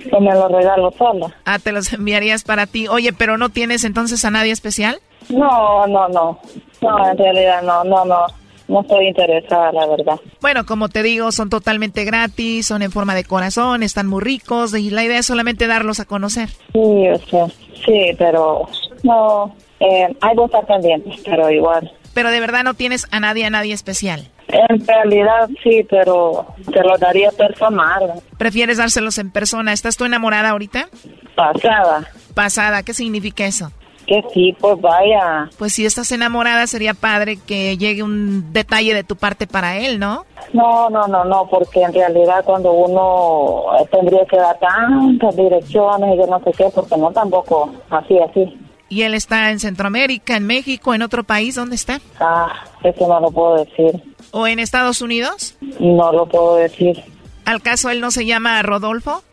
[0.09, 1.33] Pues me lo regalo sola.
[1.45, 2.87] Ah, te los enviarías para ti.
[2.87, 4.99] Oye, pero ¿no tienes entonces a nadie especial?
[5.29, 6.39] No, no, no.
[6.81, 8.25] No, en realidad no, no, no.
[8.67, 10.19] No estoy interesada, la verdad.
[10.41, 14.75] Bueno, como te digo, son totalmente gratis, son en forma de corazón, están muy ricos
[14.75, 16.49] y la idea es solamente darlos a conocer.
[16.49, 17.53] Sí, yo sé.
[17.83, 18.69] Sí, pero
[19.01, 19.55] no.
[19.79, 21.91] Eh, hay estar pendientes, pero igual.
[22.13, 24.29] Pero de verdad no tienes a nadie, a nadie especial.
[24.47, 28.13] En realidad sí, pero te lo daría personal.
[28.37, 29.73] ¿Prefieres dárselos en persona?
[29.73, 30.89] ¿Estás tú enamorada ahorita?
[31.35, 32.09] Pasada.
[32.33, 33.71] Pasada, ¿qué significa eso?
[34.07, 35.47] Que sí, pues vaya.
[35.59, 39.99] Pues si estás enamorada sería padre que llegue un detalle de tu parte para él,
[39.99, 40.25] ¿no?
[40.51, 46.15] No, no, no, no, porque en realidad cuando uno eh, tendría que dar tantas direcciones
[46.15, 48.57] y yo no sé qué, porque no tampoco así, así.
[48.89, 51.55] ¿Y él está en Centroamérica, en México, en otro país?
[51.55, 52.01] ¿Dónde está?
[52.19, 52.51] Ah,
[52.83, 54.01] eso no lo puedo decir.
[54.31, 55.55] ¿O en Estados Unidos?
[55.79, 57.03] No lo puedo decir.
[57.45, 59.23] ¿Al caso él no se llama Rodolfo?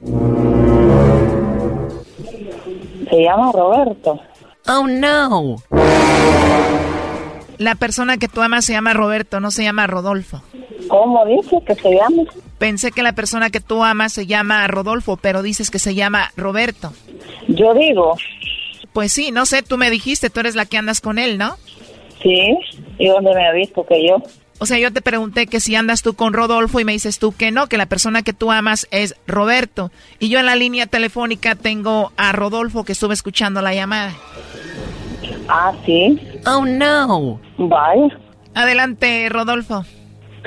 [3.11, 4.21] Se llama Roberto.
[4.69, 5.57] Oh, no.
[7.59, 10.43] La persona que tú amas se llama Roberto, no se llama Rodolfo.
[10.89, 12.25] ¿Cómo dices que se llama?
[12.59, 16.31] Pensé que la persona que tú amas se llama Rodolfo, pero dices que se llama
[16.37, 16.93] Roberto.
[17.49, 18.17] Yo digo.
[18.97, 21.57] Pues sí, no sé, tú me dijiste, tú eres la que andas con él, ¿no?
[22.23, 22.57] Sí,
[22.97, 24.23] ¿y dónde me ha visto que yo?
[24.59, 27.35] O sea, yo te pregunté que si andas tú con Rodolfo y me dices tú
[27.37, 29.91] que no, que la persona que tú amas es Roberto.
[30.19, 34.15] Y yo en la línea telefónica tengo a Rodolfo que estuve escuchando la llamada.
[35.47, 36.19] Ah, sí.
[36.47, 37.39] Oh, no.
[37.59, 38.19] Vaya.
[38.55, 39.85] Adelante, Rodolfo.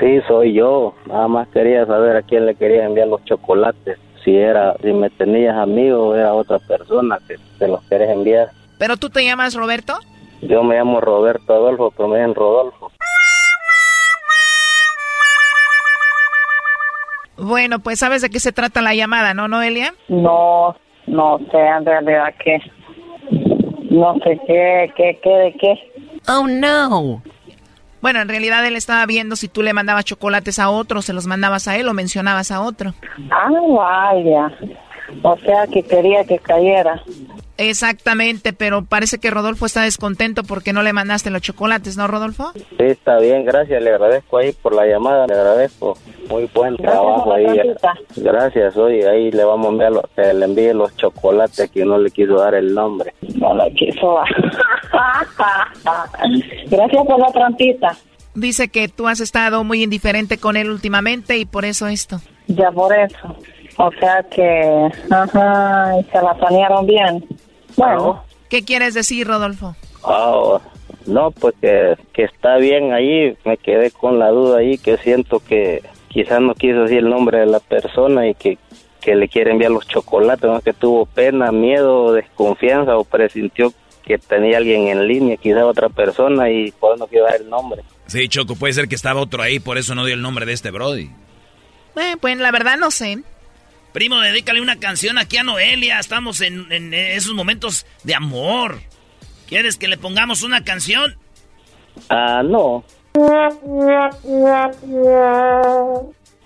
[0.00, 0.96] Sí, soy yo.
[1.06, 3.96] Nada más quería saber a quién le quería enviar los chocolates.
[4.24, 8.50] Si era, si me tenías amigo o era otra persona que te los querés enviar.
[8.78, 9.98] ¿Pero tú te llamas Roberto?
[10.42, 12.90] Yo me llamo Roberto Adolfo, pero me llaman Rodolfo.
[17.36, 19.94] Bueno, pues sabes de qué se trata la llamada, ¿no, Noelia?
[20.08, 22.58] No, no sé en realidad qué.
[23.90, 25.74] No sé qué, qué, qué, de qué.
[26.28, 27.22] Oh, no.
[28.00, 31.26] Bueno, en realidad él estaba viendo si tú le mandabas chocolates a otro, se los
[31.26, 32.94] mandabas a él o mencionabas a otro.
[33.30, 34.50] Ah, vaya.
[35.22, 37.02] O sea que quería que cayera.
[37.56, 42.52] Exactamente, pero parece que Rodolfo está descontento porque no le mandaste los chocolates, ¿no, Rodolfo?
[42.54, 43.82] Sí, está bien, gracias.
[43.82, 45.98] Le agradezco ahí por la llamada, le agradezco.
[46.30, 47.46] Muy buen trabajo ahí.
[48.16, 52.10] Gracias, oye, ahí le vamos a enviar, los, le envíe los chocolates que no le
[52.10, 53.12] quiso dar el nombre.
[53.34, 54.20] No le quiso
[56.70, 57.94] Gracias por la trampita.
[58.34, 62.20] Dice que tú has estado muy indiferente con él últimamente y por eso esto.
[62.46, 63.36] Ya por eso.
[63.82, 67.24] O sea que, ajá, y se la planearon bien.
[67.76, 68.22] Bueno.
[68.50, 69.74] ¿Qué quieres decir, Rodolfo?
[70.04, 70.58] Ah,
[71.06, 73.34] no, pues que, que está bien ahí.
[73.46, 77.38] Me quedé con la duda ahí que siento que quizás no quiso decir el nombre
[77.38, 78.58] de la persona y que,
[79.00, 80.60] que le quiere enviar los chocolates, ¿no?
[80.60, 83.72] que tuvo pena, miedo, desconfianza o presintió
[84.04, 87.82] que tenía alguien en línea, quizás otra persona y por no quiero dar el nombre.
[88.06, 90.52] Sí, Choco, puede ser que estaba otro ahí, por eso no dio el nombre de
[90.52, 91.10] este Brody.
[91.96, 93.22] Eh, pues la verdad no sé.
[93.92, 95.98] Primo, dedícale una canción aquí a Noelia.
[95.98, 98.78] Estamos en, esos momentos de amor.
[99.48, 101.16] ¿Quieres que le pongamos una canción?
[102.08, 102.84] Ah, no.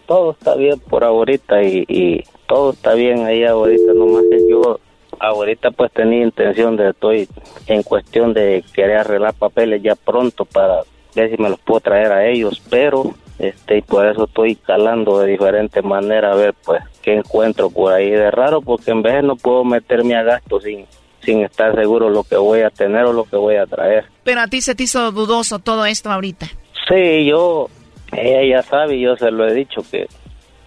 [0.06, 3.92] Todo está bien por ahorita y, y todo está bien ahí ahorita.
[3.92, 4.80] Nomás que yo
[5.18, 7.28] ahorita pues tenía intención de, estoy
[7.66, 10.80] en cuestión de querer arreglar papeles ya pronto para
[11.14, 15.18] ver si me los puedo traer a ellos, pero este y por eso estoy calando
[15.18, 19.22] de diferentes maneras a ver pues qué encuentro por ahí de raro porque en vez
[19.24, 20.86] no puedo meterme a gasto sin
[21.24, 24.04] sin estar seguro lo que voy a tener o lo que voy a traer.
[24.24, 26.46] Pero a ti se te hizo dudoso todo esto ahorita.
[26.86, 27.68] Sí, yo
[28.12, 30.06] ella ya sabe, yo se lo he dicho que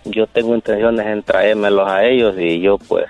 [0.05, 3.05] yo tengo intenciones en traérmelos a ellos y yo pues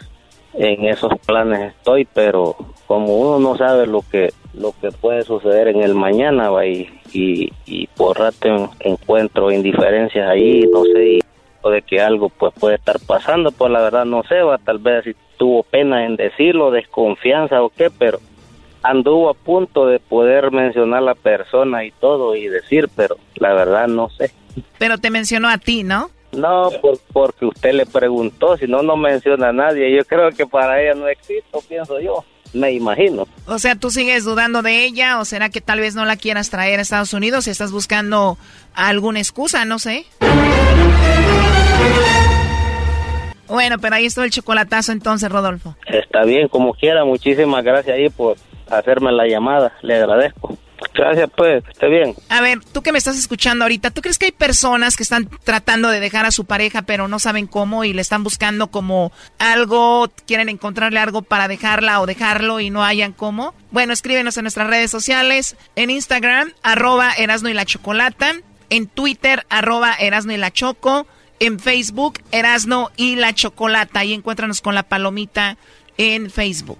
[0.53, 2.55] en esos planes estoy, pero
[2.88, 6.90] como uno no sabe lo que lo que puede suceder en el mañana va y,
[7.14, 11.20] y, y por rato encuentro indiferencias ahí, no sé,
[11.62, 14.80] o de que algo pues puede estar pasando, pues la verdad no sé, va tal
[14.80, 18.20] vez si tuvo pena en decirlo, desconfianza o qué, pero
[18.82, 23.88] anduvo a punto de poder mencionar la persona y todo y decir, pero la verdad
[23.88, 24.32] no sé.
[24.80, 26.10] Pero te mencionó a ti, ¿no?
[26.32, 29.96] No, por, porque usted le preguntó, si no, no menciona a nadie.
[29.96, 32.24] Yo creo que para ella no existo, pienso yo.
[32.54, 33.28] Me imagino.
[33.45, 36.50] O sea, ¿tú sigues dudando de ella o será que tal vez no la quieras
[36.50, 38.38] traer a Estados Unidos y estás buscando
[38.74, 39.66] alguna excusa?
[39.66, 40.06] No sé.
[43.48, 45.76] Bueno, pero ahí está el chocolatazo entonces, Rodolfo.
[45.86, 47.06] Está bien, como quiera.
[47.06, 48.36] Muchísimas gracias ahí por
[48.70, 49.74] hacerme la llamada.
[49.82, 50.58] Le agradezco.
[50.94, 52.16] Gracias, pues, esté bien.
[52.30, 55.30] A ver, tú que me estás escuchando ahorita, ¿tú crees que hay personas que están
[55.44, 59.12] tratando de dejar a su pareja pero no saben cómo y le están buscando como
[59.40, 63.54] algo, quieren encontrarle algo para dejarla o dejarlo y no hayan cómo?
[63.72, 68.34] Bueno, escríbenos en nuestras redes sociales, en Instagram, arroba Erasno y la Chocolata,
[68.70, 71.08] en Twitter, arroba Erasno y la Choco,
[71.40, 74.00] en Facebook, Erasno y la Chocolata.
[74.00, 75.58] Ahí encuéntranos con la palomita
[75.98, 76.80] en Facebook.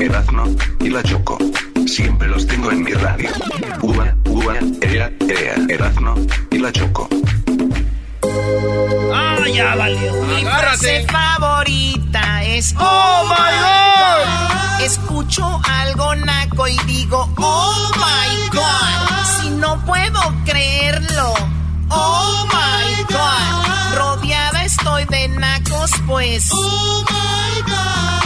[0.00, 0.44] Erazno
[0.80, 1.38] y la Choco.
[1.86, 3.30] Siempre los tengo en mi radio.
[3.82, 5.54] Uva, uva, ea, ea.
[5.68, 6.14] Erazno
[6.50, 7.08] y la Choco.
[9.12, 10.12] Ah, ya valió.
[10.22, 14.82] Mi frase favorita es Oh my God.
[14.84, 19.40] Escucho algo naco y digo Oh my God.
[19.40, 21.34] Si no puedo creerlo.
[21.90, 23.96] Oh my God.
[23.96, 26.48] Rodeada estoy de nacos, pues.
[26.52, 28.17] Oh my God.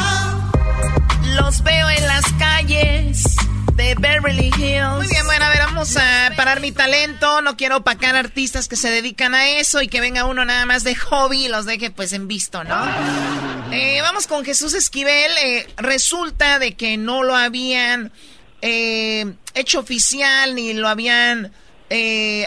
[1.35, 3.37] Los veo en las calles
[3.75, 4.97] de Beverly Hills.
[4.97, 7.41] Muy bien, bueno, a ver, vamos a parar mi talento.
[7.41, 10.85] No quiero opacar artistas que se dedican a eso y que venga uno nada más
[10.85, 12.85] de hobby y los deje pues en visto, ¿no?
[13.73, 15.33] Eh, vamos con Jesús Esquivel.
[15.43, 18.13] Eh, resulta de que no lo habían
[18.61, 21.53] eh, hecho oficial ni lo habían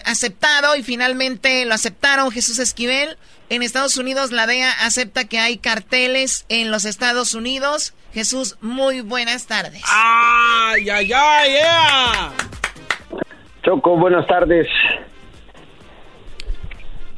[0.06, 3.18] aceptado y finalmente lo aceptaron Jesús Esquivel.
[3.50, 7.94] En Estados Unidos la DEA acepta que hay carteles en los Estados Unidos.
[8.16, 9.84] Jesús, muy buenas tardes.
[9.92, 12.32] ¡Ay, ay, ay, yeah!
[13.62, 14.68] Choco, buenas tardes.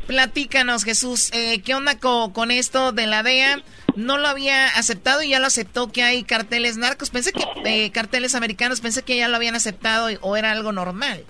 [0.08, 3.62] Platícanos, Jesús, eh, ¿qué onda co- con, esto de la DEA?
[3.96, 7.12] No lo había aceptado y ya lo aceptó que hay carteles narcos.
[7.12, 10.72] Pensé que eh, carteles americanos, pensé que ya lo habían aceptado y- o era algo
[10.72, 11.24] normal.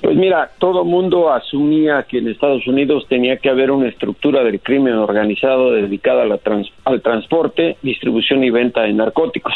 [0.00, 4.60] Pues mira, todo mundo asumía que en Estados Unidos tenía que haber una estructura del
[4.60, 9.52] crimen organizado dedicada a la trans- al transporte, distribución y venta de narcóticos.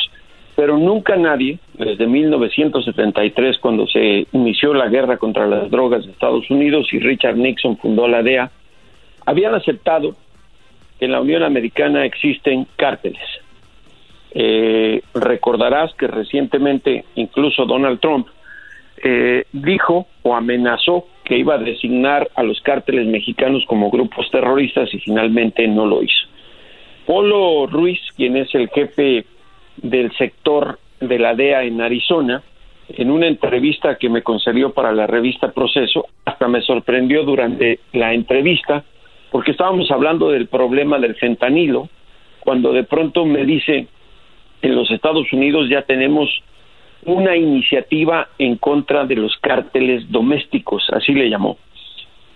[0.55, 6.49] Pero nunca nadie, desde 1973, cuando se inició la guerra contra las drogas de Estados
[6.51, 8.51] Unidos y Richard Nixon fundó la DEA,
[9.27, 10.15] habían aceptado
[10.99, 13.23] que en la Unión Americana existen cárteles.
[14.33, 18.27] Eh, recordarás que recientemente incluso Donald Trump
[19.07, 24.93] eh, dijo o amenazó que iba a designar a los cárteles mexicanos como grupos terroristas
[24.95, 26.27] y finalmente no lo hizo.
[27.07, 29.27] Polo Ruiz, quien es el jefe
[29.77, 32.43] del sector de la DEA en Arizona,
[32.89, 38.15] en una entrevista que me concedió para la revista Proceso, hasta me sorprendió durante la
[38.15, 38.85] entrevista,
[39.31, 41.91] porque estábamos hablando del problema del fentanilo,
[42.41, 43.87] cuando de pronto me dice,
[44.63, 46.31] en los Estados Unidos ya tenemos
[47.07, 51.59] una iniciativa en contra de los cárteles domésticos, así le llamó.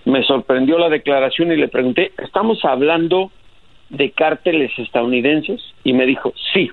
[0.04, 3.30] Me sorprendió la declaración y le pregunté, ¿estamos hablando
[3.90, 5.60] de cárteles estadounidenses?
[5.84, 6.70] Y me dijo, sí,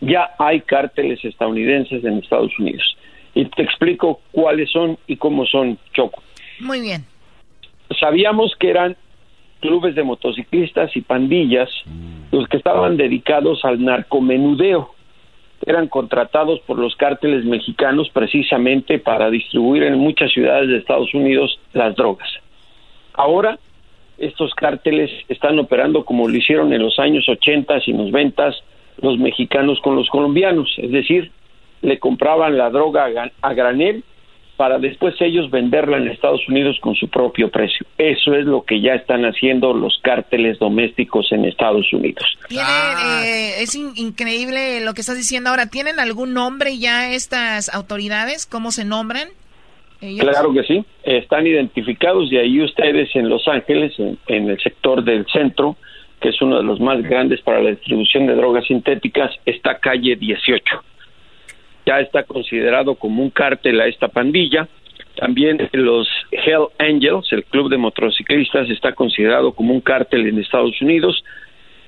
[0.00, 2.96] ya hay cárteles estadounidenses en Estados Unidos.
[3.34, 6.22] Y te explico cuáles son y cómo son, Choco.
[6.60, 7.04] Muy bien.
[8.00, 8.96] Sabíamos que eran
[9.60, 11.70] clubes de motociclistas y pandillas
[12.30, 14.93] los que estaban dedicados al narcomenudeo.
[15.66, 21.58] Eran contratados por los cárteles mexicanos precisamente para distribuir en muchas ciudades de Estados Unidos
[21.72, 22.28] las drogas.
[23.14, 23.58] Ahora,
[24.18, 28.50] estos cárteles están operando como lo hicieron en los años 80 y 90
[29.02, 31.30] los mexicanos con los colombianos, es decir,
[31.82, 33.08] le compraban la droga
[33.42, 34.04] a granel
[34.56, 37.86] para después ellos venderla en Estados Unidos con su propio precio.
[37.98, 42.24] Eso es lo que ya están haciendo los cárteles domésticos en Estados Unidos.
[42.48, 42.66] Tienen,
[43.24, 45.66] eh, es in- increíble lo que estás diciendo ahora.
[45.66, 48.46] ¿Tienen algún nombre ya estas autoridades?
[48.46, 49.28] ¿Cómo se nombran?
[50.00, 50.26] Ellos?
[50.28, 55.02] Claro que sí, están identificados y ahí ustedes en Los Ángeles, en, en el sector
[55.02, 55.76] del centro,
[56.20, 60.16] que es uno de los más grandes para la distribución de drogas sintéticas, está calle
[60.16, 60.62] 18.
[61.86, 64.68] Ya está considerado como un cártel a esta pandilla.
[65.16, 70.80] También los Hell Angels, el club de motociclistas, está considerado como un cártel en Estados
[70.80, 71.22] Unidos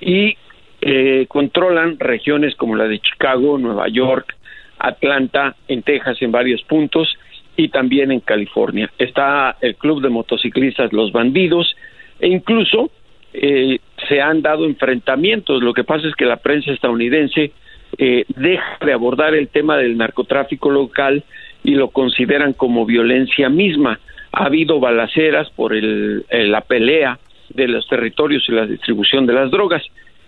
[0.00, 0.36] y
[0.80, 4.36] eh, controlan regiones como la de Chicago, Nueva York,
[4.78, 7.16] Atlanta, en Texas, en varios puntos
[7.56, 8.90] y también en California.
[8.98, 11.74] Está el club de motociclistas Los Bandidos
[12.20, 12.90] e incluso
[13.32, 13.78] eh,
[14.08, 15.62] se han dado enfrentamientos.
[15.62, 17.52] Lo que pasa es que la prensa estadounidense
[17.98, 21.24] eh, deja de abordar el tema del narcotráfico local
[21.64, 23.98] y lo consideran como violencia misma.
[24.32, 27.18] Ha habido balaceras por el, eh, la pelea
[27.48, 29.82] de los territorios y la distribución de las drogas.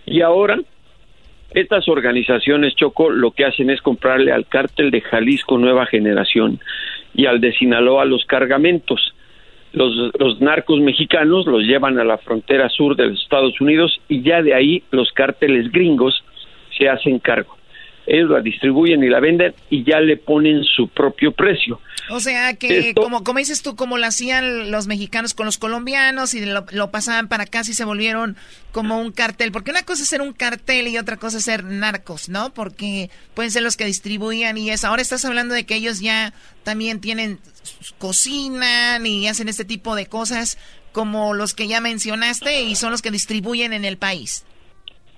[0.05, 0.59] Y ahora
[1.51, 6.59] estas organizaciones, Choco, lo que hacen es comprarle al cártel de Jalisco Nueva Generación
[7.13, 9.13] y al de Sinaloa los cargamentos.
[9.73, 14.21] Los, los narcos mexicanos los llevan a la frontera sur de los Estados Unidos y
[14.23, 16.23] ya de ahí los cárteles gringos
[16.75, 17.58] se hacen cargo.
[18.09, 21.79] Ellos la distribuyen y la venden y ya le ponen su propio precio.
[22.11, 26.33] O sea que, como, como dices tú, como lo hacían los mexicanos con los colombianos
[26.33, 28.35] y lo, lo, pasaban para acá, y se volvieron
[28.71, 29.51] como un cartel.
[29.51, 32.51] Porque una cosa es ser un cartel y otra cosa es ser narcos, ¿no?
[32.51, 34.87] Porque pueden ser los que distribuían y eso.
[34.87, 36.33] Ahora estás hablando de que ellos ya
[36.63, 37.37] también tienen,
[37.99, 40.57] cocinan y hacen este tipo de cosas
[40.91, 44.45] como los que ya mencionaste y son los que distribuyen en el país.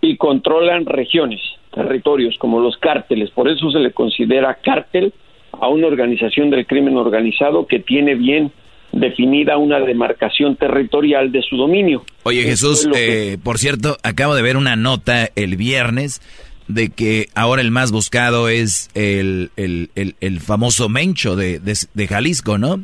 [0.01, 1.41] Y controlan regiones,
[1.71, 3.29] territorios, como los cárteles.
[3.31, 5.13] Por eso se le considera cártel
[5.53, 8.51] a una organización del crimen organizado que tiene bien
[8.91, 12.03] definida una demarcación territorial de su dominio.
[12.23, 16.21] Oye Jesús, eh, por cierto, acabo de ver una nota el viernes
[16.67, 22.57] de que ahora el más buscado es el, el, el, famoso Mencho de, de, Jalisco,
[22.57, 22.83] ¿no?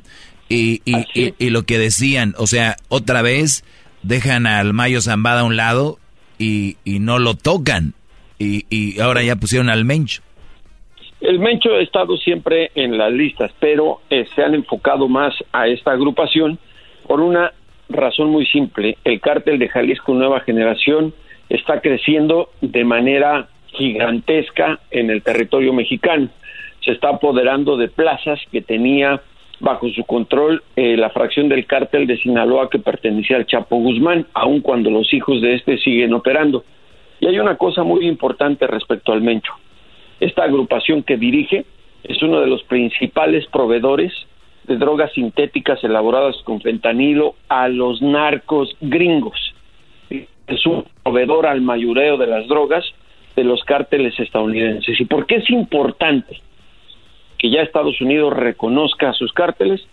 [0.49, 3.63] Y, y, y, lo que decían, o sea, otra vez
[4.03, 5.99] dejan al Mayo Zambada a un lado
[6.37, 7.93] y, y no lo tocan.
[8.39, 10.21] Y, ahora ya pusieron al Mencho.
[11.19, 15.67] El Mencho ha estado siempre en las listas, pero eh, se han enfocado más a
[15.67, 16.59] esta agrupación
[17.07, 17.53] por una
[17.89, 18.97] razón muy simple.
[19.03, 21.13] El cártel de Jalisco Nueva Generación
[21.49, 26.29] está creciendo de manera gigantesca en el territorio mexicano.
[26.83, 29.21] Se está apoderando de plazas que tenía
[29.59, 34.27] bajo su control eh, la fracción del cártel de Sinaloa que pertenecía al Chapo Guzmán,
[34.33, 36.63] aun cuando los hijos de este siguen operando.
[37.19, 39.53] Y hay una cosa muy importante respecto al Mencho.
[40.19, 41.65] Esta agrupación que dirige
[42.03, 44.13] es uno de los principales proveedores
[44.65, 49.53] de drogas sintéticas elaboradas con fentanilo a los narcos gringos.
[50.09, 52.85] Es un proveedor al mayoreo de las drogas
[53.35, 54.99] de los cárteles estadounidenses.
[54.99, 56.41] ¿Y por qué es importante
[57.37, 59.85] que ya Estados Unidos reconozca a sus cárteles?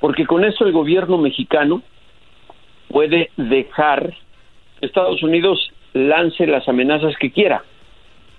[0.00, 1.82] Porque con eso el gobierno mexicano
[2.88, 4.14] puede dejar
[4.80, 7.62] Estados Unidos lance las amenazas que quiera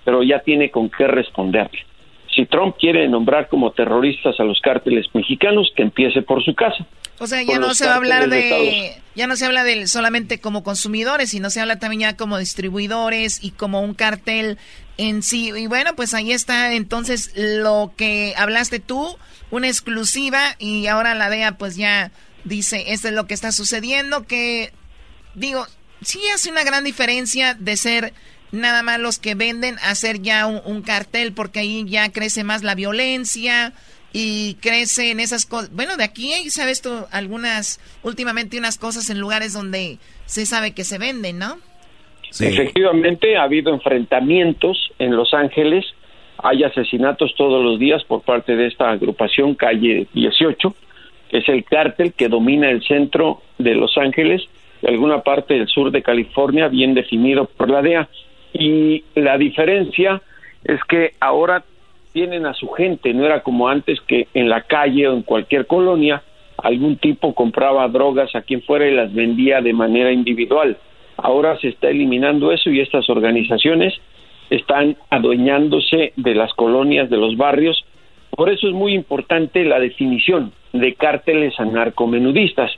[0.09, 1.69] pero ya tiene con qué responder.
[2.33, 6.83] Si Trump quiere nombrar como terroristas a los cárteles mexicanos, que empiece por su casa.
[7.19, 10.39] O sea, ya no se va a hablar de, ya no se habla de solamente
[10.39, 14.57] como consumidores, sino se habla también ya como distribuidores y como un cartel
[14.97, 15.51] en sí.
[15.55, 19.15] Y bueno, pues ahí está entonces lo que hablaste tú,
[19.51, 22.11] una exclusiva y ahora la DEA pues ya
[22.45, 24.71] dice, esto es lo que está sucediendo, que
[25.35, 25.67] digo,
[26.01, 28.13] sí hace una gran diferencia de ser
[28.51, 32.75] nada más los que venden hacer ya un, cartel porque ahí ya crece más la
[32.75, 33.73] violencia
[34.11, 35.71] y crece en esas cosas.
[35.71, 40.73] Bueno, de aquí hay, sabes tú, algunas, últimamente unas cosas en lugares donde se sabe
[40.73, 41.57] que se venden, ¿no?
[42.39, 45.85] Efectivamente, ha habido enfrentamientos en Los Ángeles,
[46.37, 50.75] hay asesinatos todos los días por parte de esta agrupación Calle 18,
[51.29, 54.47] que es el cártel que domina el centro de Los Ángeles
[54.81, 58.07] y alguna parte del sur de California, bien definido por la DEA
[58.53, 60.21] y la diferencia
[60.63, 61.63] es que ahora
[62.13, 65.67] tienen a su gente, no era como antes que en la calle o en cualquier
[65.67, 66.23] colonia
[66.57, 70.77] algún tipo compraba drogas a quien fuera y las vendía de manera individual.
[71.17, 73.93] Ahora se está eliminando eso y estas organizaciones
[74.49, 77.85] están adueñándose de las colonias, de los barrios.
[78.31, 82.71] Por eso es muy importante la definición de cárteles anarcomenudistas.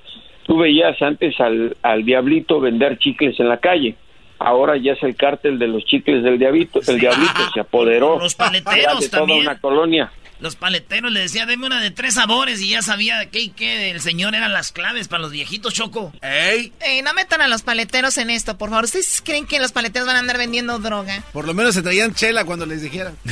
[0.46, 3.96] Tú veías antes al, al diablito vender chicles en la calle
[4.42, 8.36] ahora ya es el cártel de los chicles del diablito, el diablito se apoderó los
[8.36, 10.12] paleteros de toda una colonia.
[10.40, 13.92] Los paleteros le decía, deme una de tres sabores y ya sabía qué y qué
[13.92, 16.12] el señor eran las claves para los viejitos, Choco.
[16.24, 16.74] ¡Ey!
[16.80, 18.86] Ey, no metan a los paleteros en esto, por favor.
[18.86, 21.24] ¿Ustedes creen que los paleteros van a andar vendiendo droga?
[21.32, 23.16] Por lo menos se traían chela cuando les dijeran.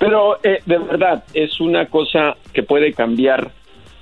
[0.00, 3.52] Pero eh, de verdad, es una cosa que puede cambiar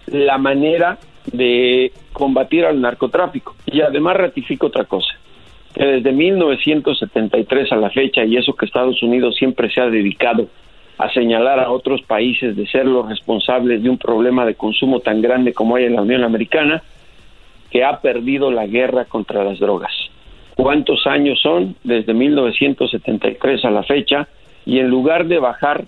[0.06, 0.98] la manera
[1.32, 3.54] de combatir al narcotráfico.
[3.66, 5.14] Y además ratifico otra cosa,
[5.74, 10.48] que desde 1973 a la fecha, y eso que Estados Unidos siempre se ha dedicado
[10.98, 15.20] a señalar a otros países de ser los responsables de un problema de consumo tan
[15.20, 16.82] grande como hay en la Unión Americana,
[17.70, 19.92] que ha perdido la guerra contra las drogas.
[20.54, 24.28] ¿Cuántos años son desde 1973 a la fecha?
[24.64, 25.84] Y en lugar de bajar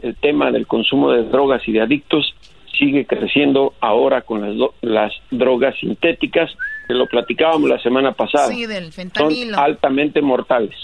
[0.00, 2.34] el tema del consumo de drogas y de adictos,
[2.78, 6.50] sigue creciendo ahora con las, las drogas sintéticas,
[6.86, 8.48] que lo platicábamos la semana pasada.
[8.48, 9.54] Sí, del fentanilo.
[9.54, 10.76] Son altamente mortales.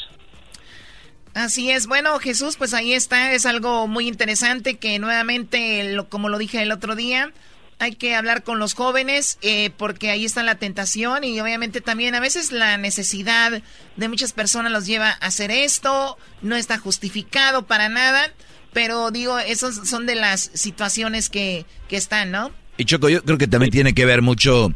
[1.35, 1.87] Así es.
[1.87, 3.33] Bueno, Jesús, pues ahí está.
[3.33, 7.31] Es algo muy interesante que nuevamente, lo, como lo dije el otro día,
[7.79, 12.15] hay que hablar con los jóvenes eh, porque ahí está la tentación y obviamente también
[12.15, 13.61] a veces la necesidad
[13.97, 16.17] de muchas personas los lleva a hacer esto.
[16.41, 18.33] No está justificado para nada.
[18.77, 22.51] Pero digo, esas son de las situaciones que, que están, ¿no?
[22.77, 24.71] Y Choco, yo creo que también tiene que ver mucho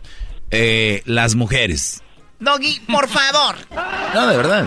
[0.51, 2.03] eh, las mujeres.
[2.39, 3.57] Doggy, por favor.
[4.15, 4.67] no, de verdad.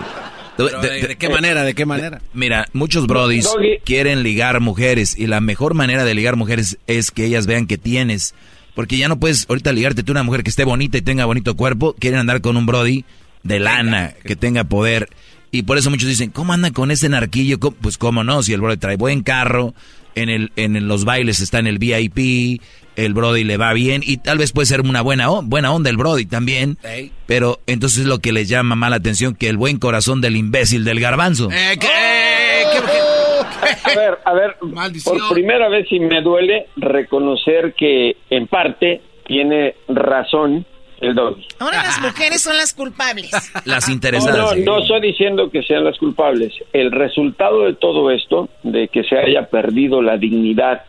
[0.56, 1.64] Pero, ¿de, de qué manera?
[1.64, 2.22] ¿De qué manera?
[2.32, 3.80] Mira, muchos brodis Doggy.
[3.84, 7.76] quieren ligar mujeres y la mejor manera de ligar mujeres es que ellas vean que
[7.76, 8.36] tienes.
[8.76, 11.24] Porque ya no puedes ahorita ligarte tú a una mujer que esté bonita y tenga
[11.24, 11.96] bonito cuerpo.
[11.98, 13.04] Quieren andar con un brody
[13.42, 15.08] de lana, que tenga poder.
[15.54, 17.60] Y por eso muchos dicen, ¿cómo anda con ese narquillo?
[17.60, 17.76] ¿Cómo?
[17.80, 19.72] Pues cómo no, si el brody trae buen carro,
[20.16, 22.60] en, el, en los bailes está en el VIP,
[22.96, 25.90] el brody le va bien y tal vez puede ser una buena, on- buena onda
[25.90, 26.76] el brody también.
[26.82, 27.12] Ey.
[27.26, 30.82] Pero entonces es lo que les llama mala atención que el buen corazón del imbécil
[30.84, 31.48] del garbanzo.
[31.52, 35.18] Eh, ¿qué- eh, qué- qué- A ver, a ver, Maldición.
[35.18, 40.66] por primera vez y me duele reconocer que en parte tiene razón
[41.04, 41.46] el doggy.
[41.58, 43.30] Ahora las mujeres son las culpables.
[43.64, 44.56] Las No, interesadas.
[44.58, 46.52] no, no estoy diciendo que sean las culpables.
[46.72, 50.82] El resultado de todo esto, de que se haya perdido la dignidad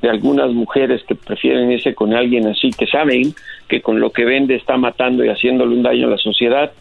[0.00, 3.34] de algunas mujeres que prefieren irse con alguien así, que saben
[3.68, 6.72] que con lo que vende está matando y haciéndole un daño a la sociedad,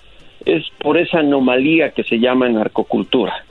[0.45, 3.43] es por esa anomalía que se llama narcocultura.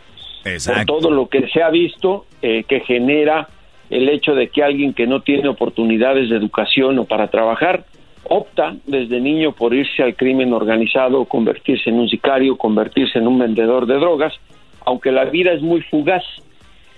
[0.43, 3.49] Por todo lo que se ha visto eh, que genera
[3.91, 7.85] el hecho de que alguien que no tiene oportunidades de educación o para trabajar
[8.29, 13.39] opta desde niño por irse al crimen organizado, convertirse en un sicario, convertirse en un
[13.39, 14.35] vendedor de drogas,
[14.85, 16.25] aunque la vida es muy fugaz.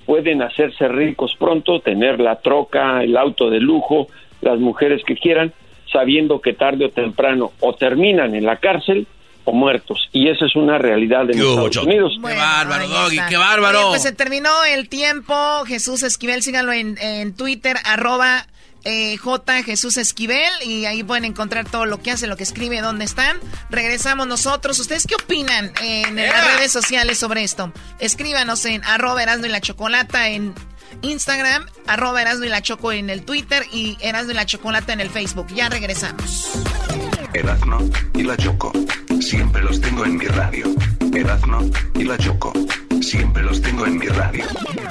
[0.06, 4.08] Pueden hacerse ricos pronto, tener la troca, el auto de lujo,
[4.40, 5.52] las mujeres que quieran,
[5.92, 9.06] sabiendo que tarde o temprano o terminan en la cárcel
[9.44, 10.08] o muertos.
[10.12, 12.12] Y esa es una realidad de los Estados Unidos.
[12.20, 13.78] qué bárbaro, Doggy, qué bárbaro.
[13.78, 15.34] Oye, pues se terminó el tiempo.
[15.66, 18.46] Jesús Esquivel, síganlo en, en Twitter, arroba
[18.84, 20.50] eh, J Jesús Esquivel.
[20.64, 23.38] Y ahí pueden encontrar todo lo que hace, lo que escribe, dónde están.
[23.70, 24.78] Regresamos nosotros.
[24.78, 27.72] ¿Ustedes qué opinan en las redes sociales sobre esto?
[27.98, 30.54] Escríbanos en arroba y la Chocolata en
[31.02, 35.00] Instagram, arroba Erasmo y la Choco en el Twitter y Erasmo y la Chocolata en
[35.00, 35.46] el Facebook.
[35.54, 36.50] Ya regresamos.
[37.32, 37.78] Erazno
[38.14, 38.72] y la Choco.
[39.20, 40.66] Siempre los tengo en mi radio.
[41.14, 41.60] Erazno
[41.94, 42.52] y la Choco.
[43.00, 44.44] Siempre los tengo en mi radio.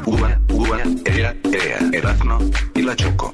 [0.05, 1.79] Ua, ua, ea, ea.
[1.91, 2.39] Erazno
[2.75, 3.31] y la Choco.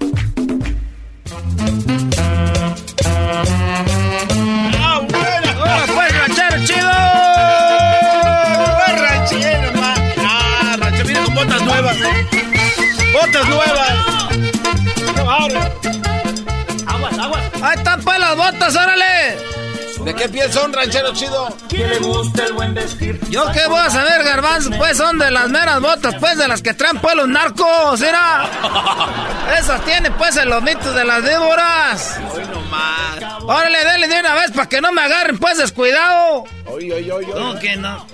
[20.05, 21.47] ¿De qué piel son, ranchero chido?
[21.67, 23.19] ¿Quién le gusta el buen vestir?
[23.27, 26.61] Yo qué voy a saber, garbanzo, pues son de las meras botas, pues de las
[26.61, 28.47] que traen pues los narcos, ¿era?
[29.59, 32.19] Esas tienen pues en los mitos de las víboras.
[32.31, 33.43] Hoy nomás.
[33.45, 36.43] Órale, dele de una vez para que no me agarren pues descuidado.
[36.67, 37.25] Hoy, hoy, hoy.
[37.25, 38.05] ¿Cómo que no?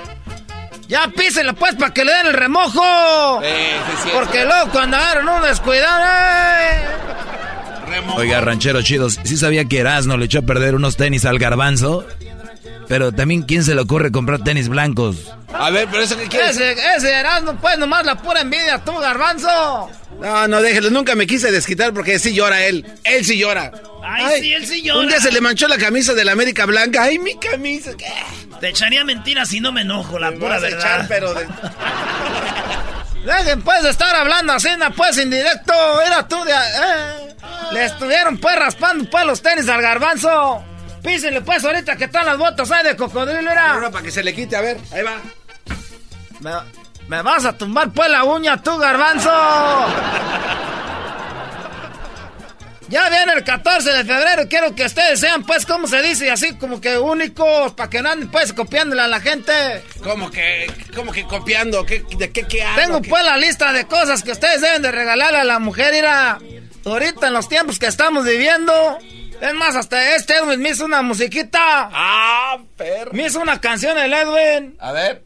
[0.87, 3.41] Ya písenle pues para que le den el remojo.
[3.43, 4.19] Eh, sí, cierto.
[4.19, 6.85] Porque luego cuando agarran un descuidado, ¡eh!
[8.15, 12.05] Oiga, ranchero chidos, sí sabía que Erasmo le echó a perder unos tenis al garbanzo.
[12.87, 15.15] Pero también, ¿quién se le ocurre comprar tenis blancos?
[15.53, 16.57] A ver, pero eso qué quieres.
[16.57, 19.89] Ese, ese Erasmo, pues nomás la pura envidia tú, garbanzo.
[20.19, 20.89] No, no, déjelo.
[20.89, 22.85] Nunca me quise desquitar porque sí llora él.
[23.05, 23.71] Él sí llora.
[24.03, 24.99] Ay, sí, él sí llora.
[24.99, 27.03] Un día se le manchó la camisa de la América Blanca.
[27.03, 27.91] Ay, mi camisa.
[27.97, 28.05] ¿qué?
[28.59, 30.79] Te echaría mentiras si no me enojo, la Me pura vas a verdad.
[30.79, 31.47] echar, pero de-
[33.25, 35.73] Dejen pues de estar hablando así, pues indirecto.
[36.05, 36.51] Era tú de.
[36.53, 37.35] eh.
[37.71, 40.63] Le estuvieron pues raspando pues los tenis al garbanzo.
[41.03, 43.73] Písenle pues ahorita que están las botas ahí de cocodrilo, era.
[43.73, 44.77] Ahora para que se le quite, a ver.
[44.91, 45.17] Ahí va.
[46.39, 46.51] Me,
[47.07, 49.31] me vas a tumbar pues la uña tú, garbanzo.
[52.91, 56.55] Ya viene el 14 de febrero, quiero que ustedes sean pues, como se dice, así
[56.57, 59.53] como que únicos, para que no anden pues copiándole a la gente.
[60.03, 61.85] ¿Cómo que, cómo que copiando?
[61.85, 62.81] ¿Qué, ¿De qué, qué hago?
[62.81, 65.93] Tengo ¿Qué- pues la lista de cosas que ustedes deben de regalarle a la mujer,
[65.93, 66.37] mira,
[66.85, 68.73] ahorita en los tiempos que estamos viviendo.
[69.39, 71.89] Es más, hasta este Edwin me hizo una musiquita.
[71.91, 73.11] Ah, perro.
[73.13, 74.75] Me hizo una canción el Edwin.
[74.79, 75.23] A ver.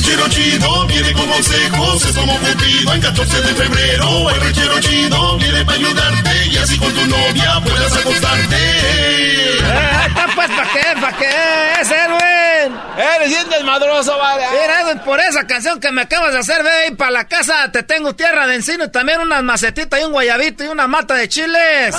[0.00, 4.30] El ranchero chido viene con consejos, es como Cupido en 14 de febrero.
[4.30, 8.56] El ranchero chido viene para ayudarte y así con tu novia puedas acostarte.
[8.56, 11.00] Eh, ahí está pues, ¿para qué?
[11.00, 11.82] ¿Para qué?
[11.82, 12.78] Es Edwin.
[12.96, 14.44] Eres bien desmadroso, vale.
[14.52, 17.70] Mira, Edwin, por esa canción que me acabas de hacer, ve ahí para la casa.
[17.70, 21.12] Te tengo tierra de encino y también unas macetitas y un guayabito y una mata
[21.12, 21.94] de chiles.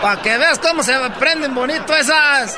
[0.00, 2.56] Para que veas cómo se prenden bonito esas.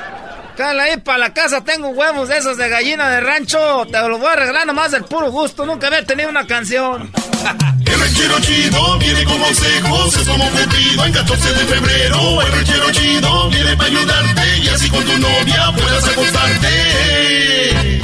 [0.59, 3.86] Cállate ahí para la casa, tengo huevos de esos de gallina de rancho.
[3.93, 5.64] Te los voy a regalar nomás del puro gusto.
[5.64, 7.12] Nunca había tenido una canción.
[7.86, 12.43] El ranchero chido viene con consejos, es como Cupido en 14 de febrero.
[12.43, 17.97] El ranchero chido viene para ayudarte y así con tu novia puedas acostarte.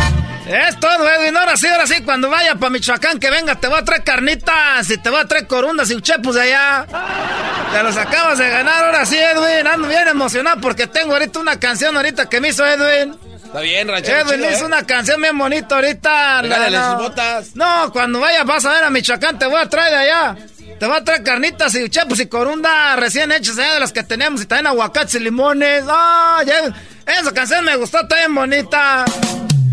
[0.46, 1.34] Es todo, Edwin.
[1.36, 4.90] Ahora sí, ahora sí, cuando vaya para Michoacán, que venga, te voy a traer carnitas
[4.90, 6.86] y te voy a traer corundas y uchepos de allá.
[7.72, 9.66] Te los acabas de ganar, ahora sí, Edwin.
[9.66, 13.16] Ando bien emocionado porque tengo ahorita una canción ahorita que me hizo Edwin.
[13.42, 14.66] Está bien, ranchero Edwin chido, hizo ¿eh?
[14.66, 16.42] una canción bien bonita ahorita.
[16.42, 17.56] Regálale La- sus botas.
[17.56, 20.36] No, cuando vayas vas a ver a Michoacán, te voy a traer de allá.
[20.78, 24.02] Te voy a traer carnitas y chepos y corunda recién hechas allá de las que
[24.02, 25.84] tenemos y también aguacates y limones.
[25.88, 26.74] Ah, ya-
[27.06, 29.04] esa canción me gustó, está bien bonita.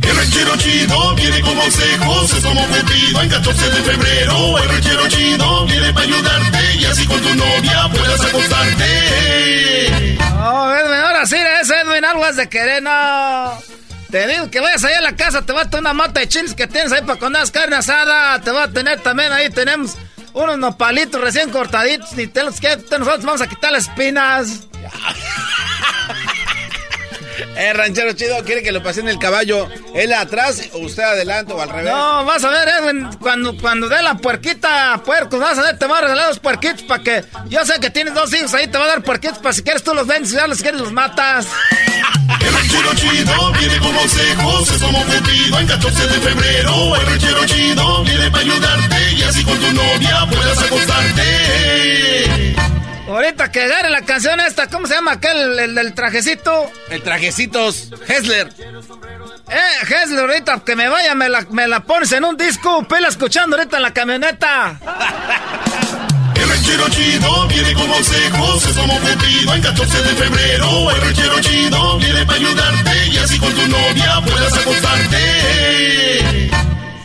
[0.01, 4.57] El ranchero chido viene con consejos, es como Cupido en 14 de febrero.
[4.57, 10.17] El ranchero chido viene para ayudarte y así con tu novia puedas acostarte.
[10.19, 13.57] No, Edwin, ahora sí, ese Edwin, algo has de querer, no.
[14.09, 16.27] Te digo que vayas allá a la casa, te va a tener una mata de
[16.27, 18.41] chiles que tienes ahí para cuando hagas carne asada.
[18.41, 19.95] Te va a tener también ahí, tenemos
[20.33, 22.11] unos nopalitos recién cortaditos.
[22.13, 24.67] Ni te los que nosotros vamos a quitar las espinas.
[27.55, 29.67] Eh, ranchero chido, quiere que lo pase en el caballo.
[29.93, 31.91] ¿Él atrás o usted adelante o al revés?
[31.91, 35.77] No, vas a ver, Edwin, cuando, cuando dé la puerquita a puercos, vas a ver,
[35.77, 37.23] te va a regalar los puerquitos para que.
[37.49, 39.83] Yo sé que tienes dos hijos ahí, te va a dar puerquitos para si quieres
[39.83, 41.47] tú los vendes, si ya los quieres los matas.
[42.39, 46.95] El ranchero chido viene con consejos, es como Cupido en 14 de febrero.
[46.95, 52.55] El ranchero chido viene para ayudarte y así con tu novia puedas acostarte.
[53.07, 56.71] Ahorita que agarre la canción esta, ¿cómo se llama aquel, el del trajecito?
[56.89, 58.49] El trajecitos Hessler.
[59.49, 63.07] Eh, Hesler, ahorita que me vaya, me la, me la pones en un disco, pela
[63.09, 64.79] escuchando ahorita en la camioneta.
[66.35, 70.89] El ranchero chido viene con consejos, es como Cupido en 14 de febrero.
[70.89, 75.17] El ranchero chido viene para ayudarte y así con tu novia puedas acostarte.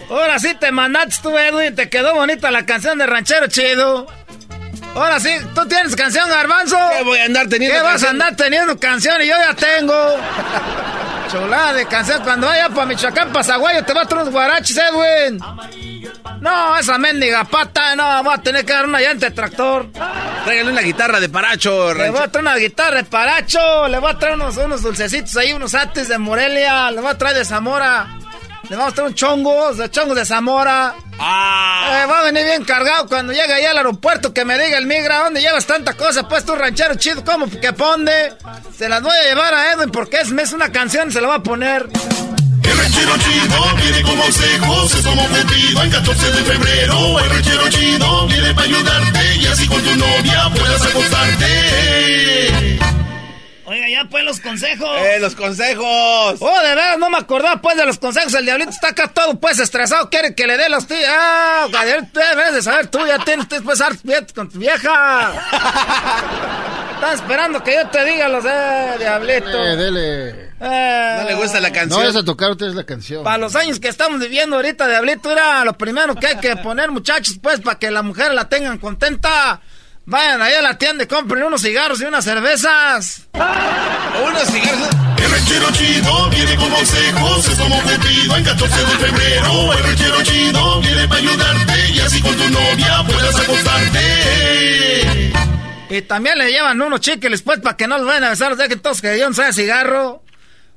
[0.09, 4.07] Ahora sí te mandaste tú, Edwin, te quedó bonita la canción de Ranchero Chido.
[4.97, 6.79] Ahora sí, ¿tú tienes canción, Garbanzo?
[6.97, 9.21] ¿Qué voy a andar teniendo ¿Qué vas a andar teniendo canción?
[9.21, 9.95] Y yo ya tengo.
[11.31, 12.23] Chulada de canción.
[12.23, 15.39] Cuando vaya para Michoacán, para Zaguayo, te va a traer unos guaraches, Edwin.
[16.41, 19.91] No, esa mendiga pata, no, voy a tener que dar una llanta de tractor.
[20.45, 24.11] Tráigale una guitarra de paracho, Le voy a traer una guitarra de paracho, le voy
[24.11, 27.45] a traer unos, unos dulcecitos ahí, unos ates de Morelia, le voy a traer de
[27.45, 28.07] Zamora.
[28.69, 30.95] Le vamos a traer un chongos, de chongos de Zamora.
[31.19, 32.03] Ah.
[32.03, 34.87] Eh, va a venir bien cargado cuando llegue allá al aeropuerto que me diga el
[34.87, 36.29] migra, ¿dónde llevas tanta cosa?
[36.29, 38.35] Pues tú ranchero chido, ¿cómo que ponde?
[38.77, 41.37] Se las voy a llevar a Edwin porque es, es una canción, se la voy
[41.37, 41.89] a poner.
[42.65, 47.21] El ranchero chido viene con consejos, es como Cupido en 14 de febrero.
[47.21, 52.17] El ranchero chido viene para ayudarte y así con tu novia puedas acostarte.
[53.69, 54.89] Oiga, ya pues los consejos.
[55.01, 56.37] Eh, los consejos.
[56.41, 58.33] Oh, de veras, no me acordaba pues de los consejos.
[58.35, 60.09] El diablito está acá todo pues estresado.
[60.09, 61.01] Quiere que le dé los tíos.
[61.09, 65.33] Ah, debes de saber, tú ya tienes después hartos billetes con tu vieja.
[66.95, 69.47] Están esperando que yo te diga los de diablito.
[69.49, 70.47] Dele, dele.
[70.61, 72.01] Eh, No le gusta la No canción.
[72.01, 73.23] vayas a tocar ustedes la canción.
[73.25, 76.91] Para los años que estamos viviendo ahorita, Diablito, era lo primero que hay que poner,
[76.91, 79.61] muchachos, pues, para que la mujer la tengan contenta.
[80.09, 83.27] Vayan ahí a la tienda y compren unos cigarros y unas cervezas.
[83.35, 84.89] Unos cigarros.
[85.19, 89.73] El ranchero chido viene con consejos, es como Cupido en 14 de febrero.
[89.73, 95.33] El ranchero chido viene para ayudarte y así con tu novia puedas acostarte.
[95.91, 98.79] Y también le llevan unos chicles, pues, para que no los vayan a besar, dejen
[98.79, 100.23] todos que yo no sea cigarro.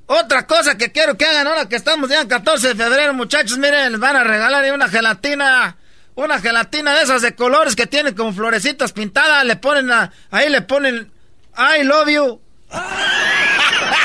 [0.07, 3.59] Otra cosa que quiero que hagan ahora que estamos ya en 14 de febrero, muchachos,
[3.59, 5.77] miren, les van a regalar una gelatina.
[6.15, 9.45] Una gelatina de esas de colores que tienen como florecitas pintadas.
[9.45, 11.11] Le ponen a, ahí le ponen
[11.57, 12.41] I love you.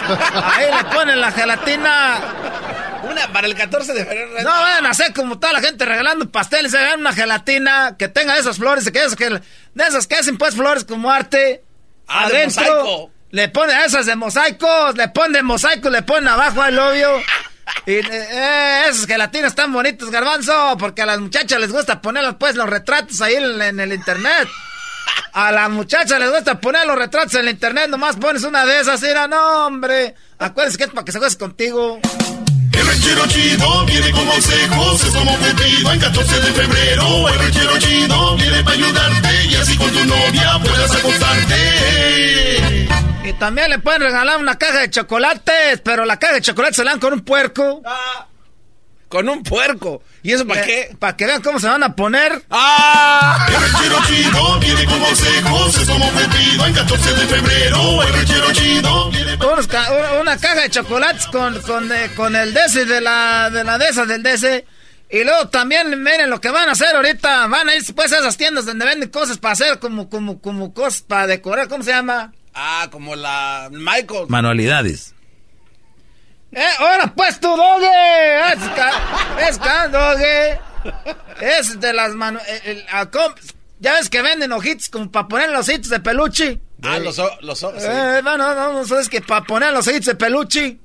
[0.04, 2.18] Ahí le ponen la gelatina.
[3.10, 4.42] Una para el 14 de febrero.
[4.42, 8.36] No vayan a hacer como toda la gente regalando pasteles, se una gelatina que tenga
[8.36, 11.62] esas flores, que esas que, de esas que hacen pues flores como arte.
[12.06, 13.10] Ah, de Adentro mosaico.
[13.30, 17.22] le ponen a esas de mosaico, le ponen de mosaico, le ponen abajo al obvio.
[17.86, 22.56] Y eh, esas gelatinas están bonitas, garbanzo, porque a las muchachas les gusta ponerlos pues
[22.56, 24.48] los retratos ahí en, el internet.
[25.32, 28.80] A las muchachas les gusta poner los retratos en el internet, nomás pones una de
[28.80, 32.00] esas era, no hombre, acuérdense que es para que se juegue contigo.
[32.72, 37.28] El ranchero chido viene con consejos, es como Cupido en 14 de febrero.
[37.28, 42.83] El ranchero chido viene para ayudarte y así con tu novia puedas acostarte.
[43.24, 46.84] Y también le pueden regalar una caja de chocolates, pero la caja de chocolates se
[46.84, 47.82] la dan con un puerco.
[49.08, 50.02] Con un puerco.
[50.22, 50.94] ¿Y eso para qué?
[50.98, 52.42] Para que vean cómo se van a poner.
[52.50, 53.46] ¡Ah!
[53.48, 56.04] El ranchero chido viene con consejos, es como
[56.66, 58.02] en 14 de febrero.
[58.02, 62.10] El ranchero chido viene para Unos ca- una- una caja de chocolates con, con, eh,
[62.16, 64.66] con el DC de la, de la de esa del DC.
[65.10, 67.46] Y luego también, miren lo que van a hacer ahorita.
[67.46, 70.74] Van a ir pues a esas tiendas donde venden cosas para hacer como, como, como
[70.74, 71.68] cosas para decorar.
[71.68, 72.32] ¿Cómo se llama?
[72.54, 74.26] Ah, como la Michael.
[74.28, 75.14] Manualidades.
[76.52, 78.52] Eh, ahora pues tu doge.
[78.52, 80.60] Es, ca- es ca- doge.
[81.40, 82.42] Es de las manos.
[83.80, 86.60] ya ves que venden ojitos como para poner los ojitos de peluche.
[86.82, 87.82] Ah, los, los ojos.
[87.82, 87.88] sí.
[87.90, 90.78] Eh, no, no, no, no, es que para poner los ojitos de peluche.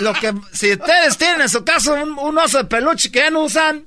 [0.00, 3.30] lo que, si ustedes tienen en su casa un, un oso de peluche que ya
[3.30, 3.86] no usan,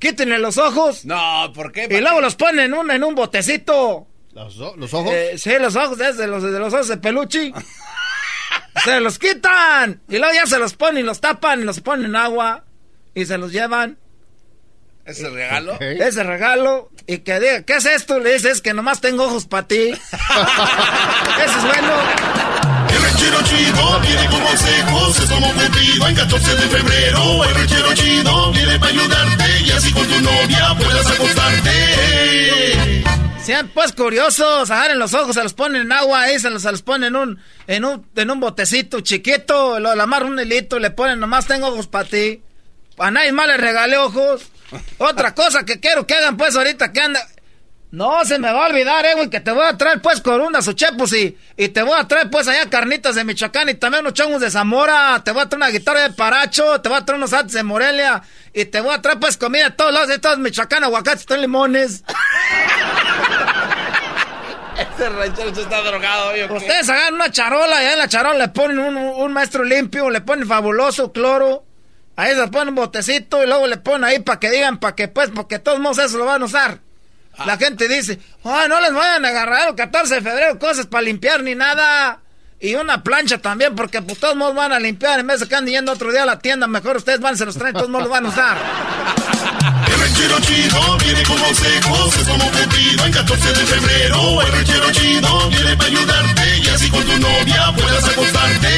[0.00, 1.04] quítenle los ojos.
[1.04, 1.86] No, ¿por qué?
[1.90, 4.06] Y luego los ponen en un, en un botecito.
[4.32, 5.12] ¿Los, los ojos?
[5.12, 7.52] Eh, sí, los ojos de, de los, de los osos de peluche.
[8.84, 10.00] se los quitan.
[10.08, 12.64] Y luego ya se los ponen y los tapan y los ponen en agua.
[13.14, 13.98] Y se los llevan.
[15.04, 15.76] ¿Ese regalo?
[15.80, 16.90] Ese regalo.
[17.06, 18.20] Y que diga, ¿qué es esto?
[18.20, 19.88] Le dices que nomás tengo ojos para ti.
[19.90, 19.98] Eso
[21.58, 21.92] es bueno.
[22.88, 27.44] El ranchero chido viene con consejos, es como cumplido en 14 de febrero.
[27.44, 33.04] El ranchero chido viene para ayudarte y así con tu novia puedas acostarte.
[33.50, 37.08] Sean pues curiosos, agarren los ojos, se los ponen en agua ahí, se los, ponen
[37.08, 41.18] en un, en un, en un botecito chiquito, lo, amarran un hilito y le ponen,
[41.18, 42.44] nomás tengo ojos para ti.
[42.96, 44.52] A nadie más le regalé ojos.
[44.98, 47.26] Otra cosa que quiero que hagan pues ahorita que anda...
[47.92, 50.68] No se me va a olvidar, eh, güey, que te voy a traer pues corundas
[50.68, 54.04] o chepos y, y te voy a traer pues allá carnitas de Michoacán y también
[54.04, 57.04] unos chongos de Zamora, te voy a traer una guitarra de Paracho, te voy a
[57.04, 58.22] traer unos ates de Morelia
[58.54, 61.36] y te voy a traer pues comida de todos lados, de todos Michoacán, aguacates, y
[61.36, 62.04] limones.
[64.78, 66.54] Este ranchero se está drogado, ¿o qué?
[66.54, 70.22] Ustedes hagan una charola y en la charola le ponen un, un maestro limpio, le
[70.22, 71.64] ponen fabuloso, cloro.
[72.16, 75.08] Ahí se ponen un botecito y luego le ponen ahí para que digan, para que
[75.08, 76.78] pues, porque todos modos eso lo van a usar.
[77.46, 81.02] La gente dice, ah, no les vayan a agarrar el 14 de febrero cosas para
[81.02, 82.20] limpiar ni nada.
[82.60, 85.54] Y una plancha también, porque pues todos modos van a limpiar en vez de que
[85.54, 86.66] anden yendo otro día a la tienda.
[86.66, 88.58] Mejor ustedes van, se los traen, todos modos los van a usar.
[89.86, 94.42] El ranchero chido viene con consejos, es como cumplido en 14 de febrero.
[94.42, 98.70] El ranchero chido viene para ayudarte y así con tu novia puedas acostarte.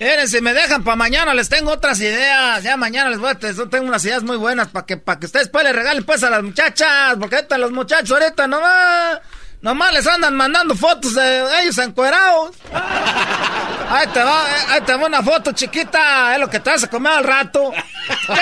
[0.00, 2.62] Miren, si me dejan para mañana les tengo otras ideas.
[2.62, 5.26] Ya mañana les voy a yo tengo unas ideas muy buenas para que para que
[5.26, 9.20] ustedes pues le regalen pues a las muchachas, porque ahorita los muchachos ahorita nomás
[9.60, 12.56] nomás les andan mandando fotos de ellos encuerados.
[13.90, 16.84] Ahí te va, eh, ahí te va una foto chiquita, es lo que te vas
[16.84, 17.72] a comer al rato.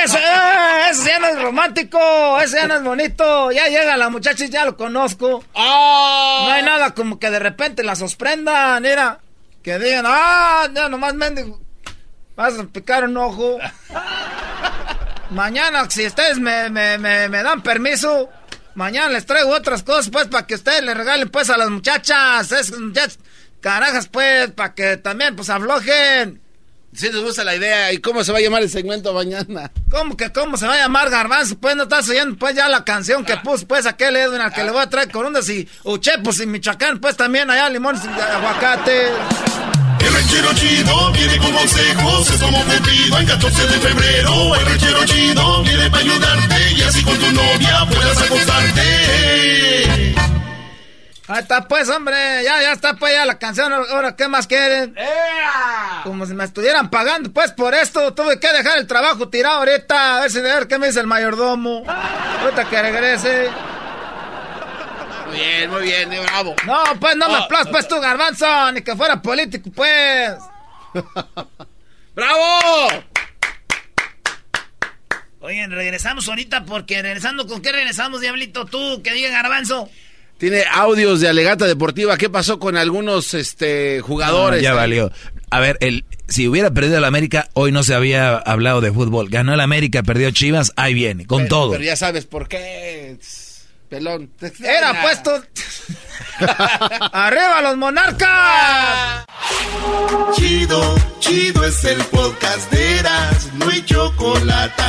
[0.04, 3.50] Ese, eh, ese ya no es romántico, ese ya no es bonito.
[3.50, 5.42] Ya llega la muchacha y ya lo conozco.
[5.54, 9.20] No hay nada como que de repente la sorprendan, mira.
[9.68, 11.60] Que digan, ah, ya nomás mendigo.
[12.34, 13.58] Vas a picar un ojo.
[15.30, 18.30] mañana, si ustedes me, me, me, me, dan permiso,
[18.74, 22.50] mañana les traigo otras cosas, pues, para que ustedes le regalen, pues, a las muchachas.
[22.50, 23.18] Esas muchachas,
[23.60, 26.40] carajas, pues, para que también, pues, aflojen.
[26.94, 29.70] Si nos gusta la idea, ¿y cómo se va a llamar el segmento mañana?
[29.90, 31.58] ¿Cómo que cómo se va a llamar Garbanzo?
[31.58, 34.64] Pues no estás oyendo pues ya la canción que puso pues aquel Edwin al que
[34.64, 39.08] le voy a traer corundas y uchepos y Michoacán, pues también allá limones y aguacate.
[40.00, 44.54] El ranchero chido viene con consejos, es como cumplido en 14 de febrero.
[44.54, 50.14] El ranchero chido viene para ayudarte y así con tu novia puedas acostarte.
[51.28, 54.96] Ahí está pues, hombre, ya, ya está pues ya la canción, ahora ¿qué más quieren?
[56.02, 60.16] Como si me estuvieran pagando, pues por esto tuve que dejar el trabajo tirado ahorita,
[60.16, 61.84] a ver si de ver qué me dice el mayordomo.
[61.86, 63.50] Ahorita que regrese.
[65.26, 66.56] Muy bien, muy bien, eh, bravo.
[66.64, 70.32] No, pues no me aplaudas, pues tú, garbanzo, ni que fuera político, pues.
[72.14, 72.88] ¡Bravo!
[75.40, 78.64] Oigan, regresamos ahorita porque regresando, ¿con qué regresamos, Diablito?
[78.64, 79.90] Tú, que diga Garbanzo.
[80.38, 82.16] Tiene audios de Alegata Deportiva.
[82.16, 84.62] ¿Qué pasó con algunos este, jugadores?
[84.62, 85.10] No, ya valió.
[85.50, 89.28] A ver, el, si hubiera perdido el América, hoy no se había hablado de fútbol.
[89.30, 91.70] Ganó el América, perdió Chivas, ahí viene, con Pero- todo.
[91.72, 93.16] Pero ya sabes por qué.
[93.88, 94.30] Pelón.
[94.60, 95.42] Era puesto.
[97.12, 99.24] ¡Arriba los monarcas!
[100.36, 104.82] Chido, chido es el podcast de Eras, no hay chocolate.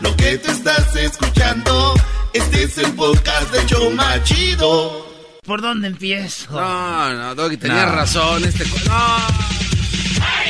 [0.00, 1.94] Lo que te estás escuchando,
[2.32, 5.08] este es el podcast de Choma Chido.
[5.44, 6.50] ¿Por dónde empiezo?
[6.52, 7.92] No, no, Doggy, tenías No.
[7.94, 8.44] razón.
[8.44, 8.64] Este.
[8.88, 9.16] No.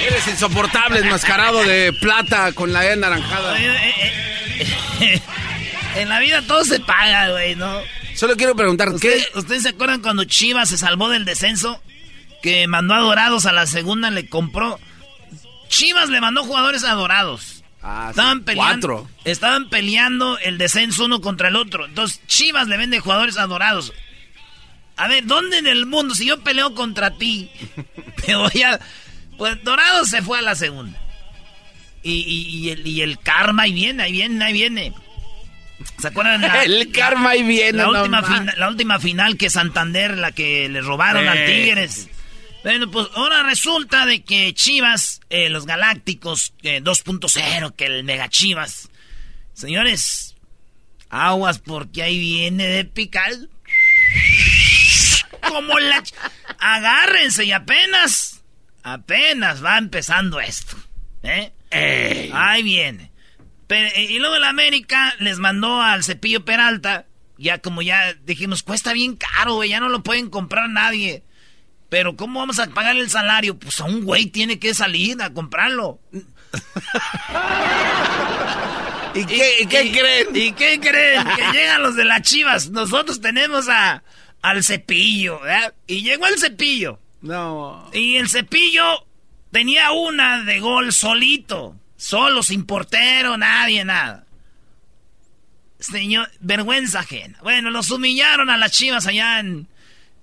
[0.07, 3.53] Eres insoportable, enmascarado de plata con la E naranjada.
[3.53, 4.15] Oye, eh,
[5.01, 5.23] eh,
[5.97, 7.79] en la vida todo se paga, güey, ¿no?
[8.17, 8.95] Solo quiero preguntar, ¿qué?
[8.95, 11.81] ¿Ustedes, ¿Ustedes se acuerdan cuando Chivas se salvó del descenso?
[12.43, 14.79] Que mandó a Dorados a la segunda, le compró.
[15.69, 17.60] Chivas le mandó jugadores a Dorados.
[18.11, 18.89] Estaban peleando.
[18.89, 19.11] cuatro.
[19.25, 21.87] Estaban peleando el descenso uno contra el otro.
[21.87, 23.93] Entonces Chivas le vende jugadores a Dorados.
[24.97, 26.15] A ver, ¿dónde en el mundo?
[26.15, 27.51] Si yo peleo contra ti,
[28.27, 28.79] te voy a.
[29.39, 30.99] Pues Dorados se fue a la segunda.
[32.03, 34.93] Y, y- y el, y el karma ahí viene, ahí viene, ahí viene.
[35.99, 36.43] ¿Se acuerdan?
[36.43, 40.69] La- El karma ahí viene, La, última, fina- la última final que Santander, la que
[40.69, 41.47] le robaron al.
[41.47, 42.09] Tigres.
[42.63, 48.29] Bueno, pues ahora resulta de que Chivas, eh, los Galácticos eh, 2.0, que el Mega
[48.29, 48.91] Chivas.
[49.55, 50.37] Señores,
[51.09, 53.33] aguas porque ahí viene de picar.
[55.49, 56.03] Como la...
[56.59, 58.43] Agárrense y apenas...
[58.83, 60.77] Apenas va empezando esto.
[61.23, 61.53] ¿Eh?
[62.33, 63.11] Ahí viene.
[63.67, 67.07] Pero, y luego el América les mandó al Cepillo Peralta.
[67.39, 69.71] Ya como ya dijimos, cuesta bien caro, güey.
[69.71, 71.23] Ya no lo pueden comprar nadie.
[71.91, 73.59] Pero ¿cómo vamos a pagar el salario?
[73.59, 76.01] Pues a un güey tiene que salir a comprarlo.
[79.15, 80.29] ¿Y qué, creen?
[80.35, 81.27] ¿Y qué creen?
[81.37, 82.71] Que llegan los de las chivas.
[82.71, 84.05] Nosotros tenemos a,
[84.41, 85.75] al cepillo, ¿verdad?
[85.89, 87.01] Y llegó el cepillo.
[87.23, 87.91] No.
[87.93, 89.05] Y el cepillo
[89.51, 91.75] tenía una de gol solito.
[91.97, 94.25] Solo, sin portero, nadie, nada.
[95.81, 97.39] Señor, vergüenza ajena.
[97.43, 99.67] Bueno, los humillaron a las chivas allá en,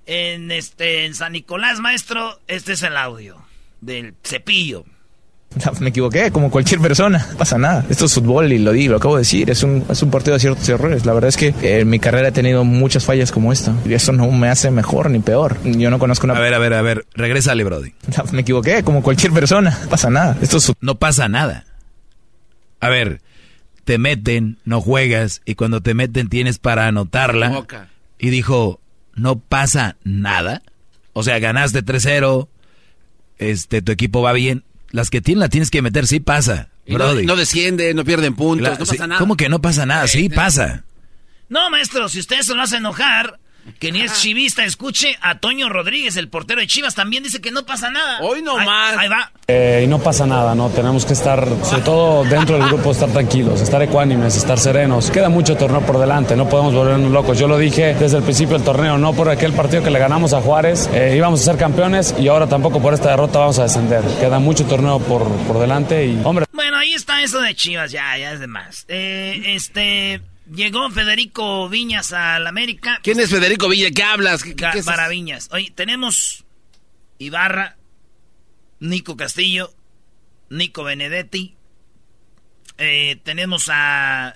[0.08, 2.40] en, este, en San Nicolás, maestro.
[2.48, 3.38] Este es el audio
[3.82, 4.86] del cepillo.
[5.80, 7.86] Me equivoqué, como cualquier persona, no pasa nada.
[7.90, 10.34] Esto es fútbol y lo digo, lo acabo de decir, es un, es un partido
[10.34, 11.06] de ciertos errores.
[11.06, 13.94] La verdad es que eh, en mi carrera he tenido muchas fallas como esta y
[13.94, 15.58] eso no me hace mejor ni peor.
[15.64, 16.36] Yo no conozco una...
[16.36, 17.94] A ver, a ver, a ver, regrésale, Brody.
[18.32, 20.38] Me equivoqué, como cualquier persona, no pasa nada.
[20.42, 20.72] Esto es...
[20.82, 21.66] No pasa nada.
[22.80, 23.22] A ver,
[23.86, 27.66] te meten, no juegas y cuando te meten tienes para anotarla.
[28.20, 28.80] Y dijo,
[29.18, 30.62] no pasa nada.
[31.12, 32.48] O sea, ganaste 3-0,
[33.38, 36.70] este, tu equipo va bien las que tienen la tienes que meter, sí pasa.
[36.88, 39.20] No, no, descienden, no pierden puntos, no pasa nada.
[39.20, 40.08] ¿Cómo que no pasa nada?
[40.08, 40.86] Sí, pasa.
[41.50, 43.40] No, maestro, si usted se lo hace enojar,
[43.80, 47.52] que ni es chivista, escuche a Toño Rodríguez, el portero de Chivas, también dice que
[47.52, 48.20] no pasa nada.
[48.22, 48.98] Hoy no más.
[48.98, 49.32] Ahí va.
[49.48, 50.70] Eh, y no pasa nada, ¿no?
[50.70, 55.10] Tenemos que estar, sobre todo dentro del grupo, estar tranquilos, estar ecuánimes, estar serenos.
[55.10, 57.40] Queda mucho torneo por delante, no podemos volvernos locos.
[57.40, 60.34] Yo lo dije desde el principio del torneo, no por aquel partido que le ganamos
[60.34, 63.64] a Juárez, eh, íbamos a ser campeones y ahora tampoco por esta derrota vamos a
[63.64, 64.04] descender.
[64.20, 66.46] Queda mucho torneo por, por delante y, hombre.
[66.52, 68.86] Bueno, ahí está eso de Chivas, ya, ya es de más.
[68.90, 70.22] Eh, este.
[70.52, 73.00] Llegó Federico Viñas al América.
[73.04, 73.92] ¿Quién es Federico Viñas?
[73.94, 74.44] ¿Qué hablas?
[74.44, 75.50] ¿Qué, qué para Viñas.
[75.52, 76.46] Oye, tenemos
[77.20, 77.78] Ibarra,
[78.80, 79.74] Nico Castillo,
[80.50, 81.56] Nico Benedetti.
[82.78, 84.36] Eh, tenemos a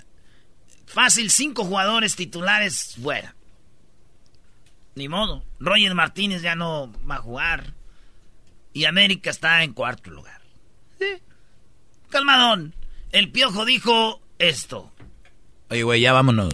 [0.85, 3.35] fácil cinco jugadores titulares fuera.
[4.95, 5.45] Ni modo.
[5.59, 7.73] Roger Martínez ya no va a jugar.
[8.73, 10.41] Y América está en cuarto lugar.
[10.99, 11.05] Sí.
[12.09, 12.75] Calmadón.
[13.11, 14.90] El piojo dijo esto.
[15.71, 16.53] Oye, güey, ya vámonos.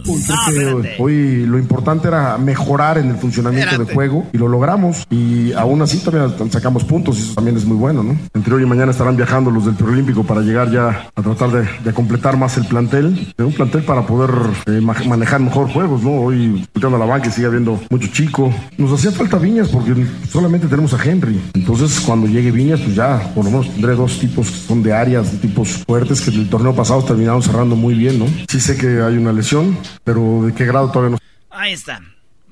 [1.00, 5.04] hoy lo importante era mejorar en el funcionamiento del juego y lo logramos.
[5.10, 8.16] Y aún así todavía sacamos puntos y eso también es muy bueno, ¿no?
[8.32, 11.92] Entre hoy y mañana estarán viajando los del Preolímpico para llegar ya a tratar de,
[11.92, 13.34] completar más el plantel.
[13.38, 14.30] Un plantel para poder
[14.66, 16.12] eh, manejar mejor juegos, ¿no?
[16.12, 18.54] Hoy, escuchando a la banca, sigue habiendo mucho chico.
[18.76, 19.96] Nos hacía falta Viñas porque
[20.30, 21.40] solamente tenemos a Henry.
[21.54, 24.92] Entonces, cuando llegue Viñas, pues ya por lo menos tendré dos tipos que son de
[24.92, 28.26] áreas, de tipos fuertes que el torneo pasado terminaron cerrando muy bien, ¿no?
[28.48, 31.18] Sí sé que hay una lesión, pero de qué grado todavía no.
[31.50, 32.00] Ahí está.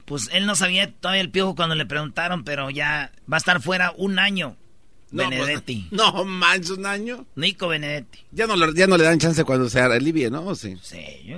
[0.04, 3.60] Pues él no sabía todavía el piojo cuando le preguntaron, pero ya va a estar
[3.60, 4.56] fuera un año.
[5.10, 5.88] No, pues, Benedetti.
[5.90, 7.26] no, manches, un año.
[7.34, 8.20] Nico Benedetti.
[8.32, 10.54] Ya no, ya no le dan chance cuando se alivie, ¿no?
[10.54, 10.76] Sí.
[10.82, 11.34] Sí,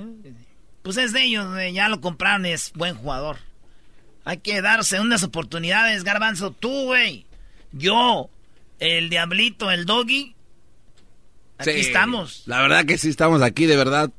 [0.82, 3.36] pues es de ellos, ya lo compraron y es buen jugador.
[4.24, 6.50] Hay que darse unas oportunidades, Garbanzo.
[6.50, 7.26] Tú, güey.
[7.72, 8.30] Yo,
[8.78, 10.34] el Diablito, el Doggy.
[11.58, 12.42] Aquí estamos.
[12.46, 14.10] La verdad que sí estamos aquí, de verdad.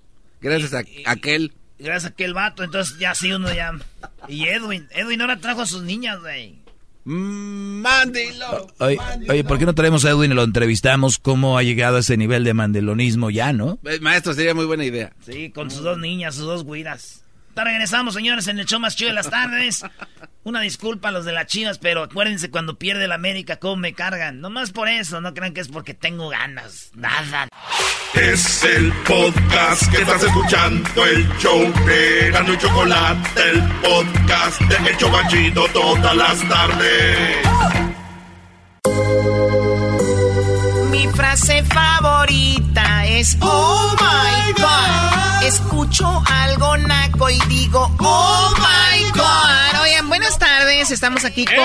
[0.41, 1.53] Gracias a aquel.
[1.77, 3.71] Gracias a aquel vato, entonces ya sí uno ya.
[4.27, 6.59] Y Edwin, Edwin ahora trajo a sus niñas, güey.
[7.05, 8.67] Mm, mándelo.
[8.79, 8.97] Oye,
[9.29, 11.17] oye, ¿por qué no traemos a Edwin y lo entrevistamos?
[11.17, 13.79] ¿Cómo ha llegado a ese nivel de mandelonismo ya, no?
[13.85, 15.13] Eh, maestro, sería muy buena idea.
[15.25, 16.63] Sí, con sus dos niñas, sus dos
[17.63, 19.83] regresamos, señores, en el show más chido de las tardes.
[20.43, 23.93] Una disculpa a los de las chivas, pero acuérdense cuando pierde la América, cómo me
[23.93, 24.39] cargan.
[24.41, 26.91] No más por eso, no crean que es porque tengo ganas.
[26.95, 27.49] Nada.
[28.13, 34.91] Es el podcast que estás escuchando, el show de Gano y Chocolate, el podcast de
[34.91, 37.37] Hecho Banchito todas las tardes.
[41.09, 45.43] Mi frase favorita es Oh my God.
[45.43, 49.81] Escucho algo naco y digo Oh my God.
[49.81, 50.91] Oigan, buenas tardes.
[50.91, 51.55] Estamos aquí con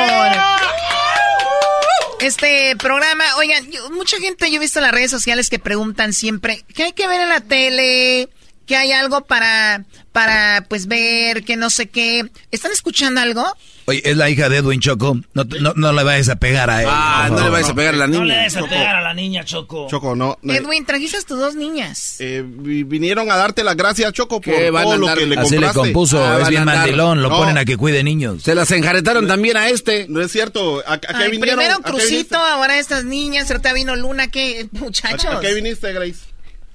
[2.20, 3.24] este programa.
[3.36, 6.92] Oigan, mucha gente yo he visto en las redes sociales que preguntan siempre qué hay
[6.92, 8.30] que ver en la tele,
[8.66, 12.30] que hay algo para para pues ver, que no sé qué.
[12.50, 13.44] ¿Están escuchando algo?
[13.86, 15.18] Oye, es la hija de Edwin Choco.
[15.34, 16.88] No, no, no le vayas a pegar a él.
[16.90, 18.18] Ah, no le vayas a pegar a la niña.
[18.20, 19.88] No le vayas a pegar a la niña, Choco.
[19.90, 20.38] Choco, no.
[20.42, 22.16] Edwin, trajiste a tus dos niñas.
[22.20, 26.24] Eh, vinieron a darte las gracias, Choco, por todo lo que le Así le compuso,
[26.24, 27.36] Ah, es bien mandilón, lo No.
[27.36, 28.42] ponen a que cuide niños.
[28.42, 30.06] Se las enjaretaron también a este.
[30.08, 30.82] No es cierto.
[30.86, 31.58] ¿A, a qué Ay, vinieron?
[31.58, 35.26] primero ¿A qué Crucito, ahora estas niñas, ahorita vino Luna, ¿qué muchachos?
[35.26, 36.20] ¿A, a qué viniste, Grace?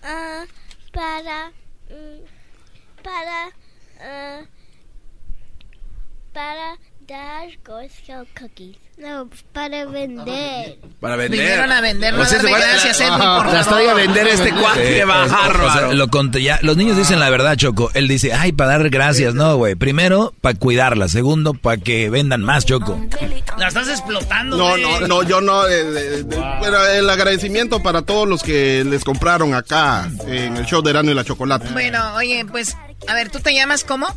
[0.03, 0.43] Ah,
[0.93, 1.49] para
[1.89, 3.49] mm, para
[4.01, 4.41] ah,
[6.33, 6.77] para
[7.09, 8.77] dar Girl Scout cookies.
[8.97, 10.77] No, para vender.
[10.99, 11.39] Para vender.
[11.39, 13.89] Vinieron a vender, no cuate- gracias, Edwin, Ah, por favor.
[13.89, 15.93] a vender este cuate, Sí, qué o- o sea, bárbaro.
[15.93, 16.59] lo conté ya.
[16.63, 17.91] Los niños dicen la verdad, Choco.
[17.93, 19.33] Él dice, ay, para dar gracias.
[19.35, 19.75] No, güey.
[19.75, 21.07] Primero, para cuidarla.
[21.07, 22.99] Segundo, para que vendan más, Choco.
[23.57, 24.81] La estás explotando, No, güey.
[24.81, 25.65] no, no, yo no.
[25.67, 30.65] eh, eh, eh, Bueno, el agradecimiento para todos los que les compraron acá en el
[30.65, 31.69] show de Erano y la Chocolate.
[31.71, 32.75] Bueno, oye, pues,
[33.07, 34.07] a ver, ¿tú te llamas cómo?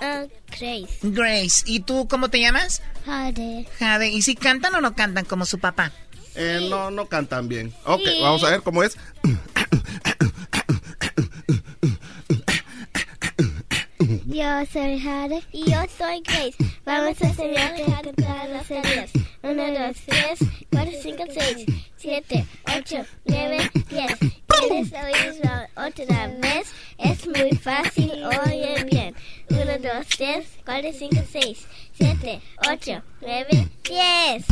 [0.00, 0.88] Ah, Grace.
[1.02, 1.62] Grace.
[1.66, 2.82] ¿Y tú cómo te llamas?
[3.04, 3.66] Jade.
[3.78, 4.08] Jade.
[4.08, 5.92] ¿Y si cantan o no cantan como su papá?
[6.34, 7.72] Eh, no, no cantan bien.
[7.84, 8.18] Ok, Sí.
[8.22, 8.96] vamos a ver cómo es.
[14.30, 15.42] Yo soy Jade.
[15.52, 16.54] Y yo soy Grace.
[16.84, 19.10] Vamos a enseñarte a cantar las series.
[19.42, 20.38] 1, 2, 3,
[20.70, 22.46] 4, 5, 6, 7,
[22.76, 24.16] 8, 9, 10.
[24.48, 26.68] ¿Quieres oírlo otra vez?
[26.98, 29.14] Es muy fácil, oye bien.
[29.50, 31.66] 1, 2, 3, 4, 5, 6,
[31.98, 32.40] 7,
[32.70, 34.44] 8, 9, 10.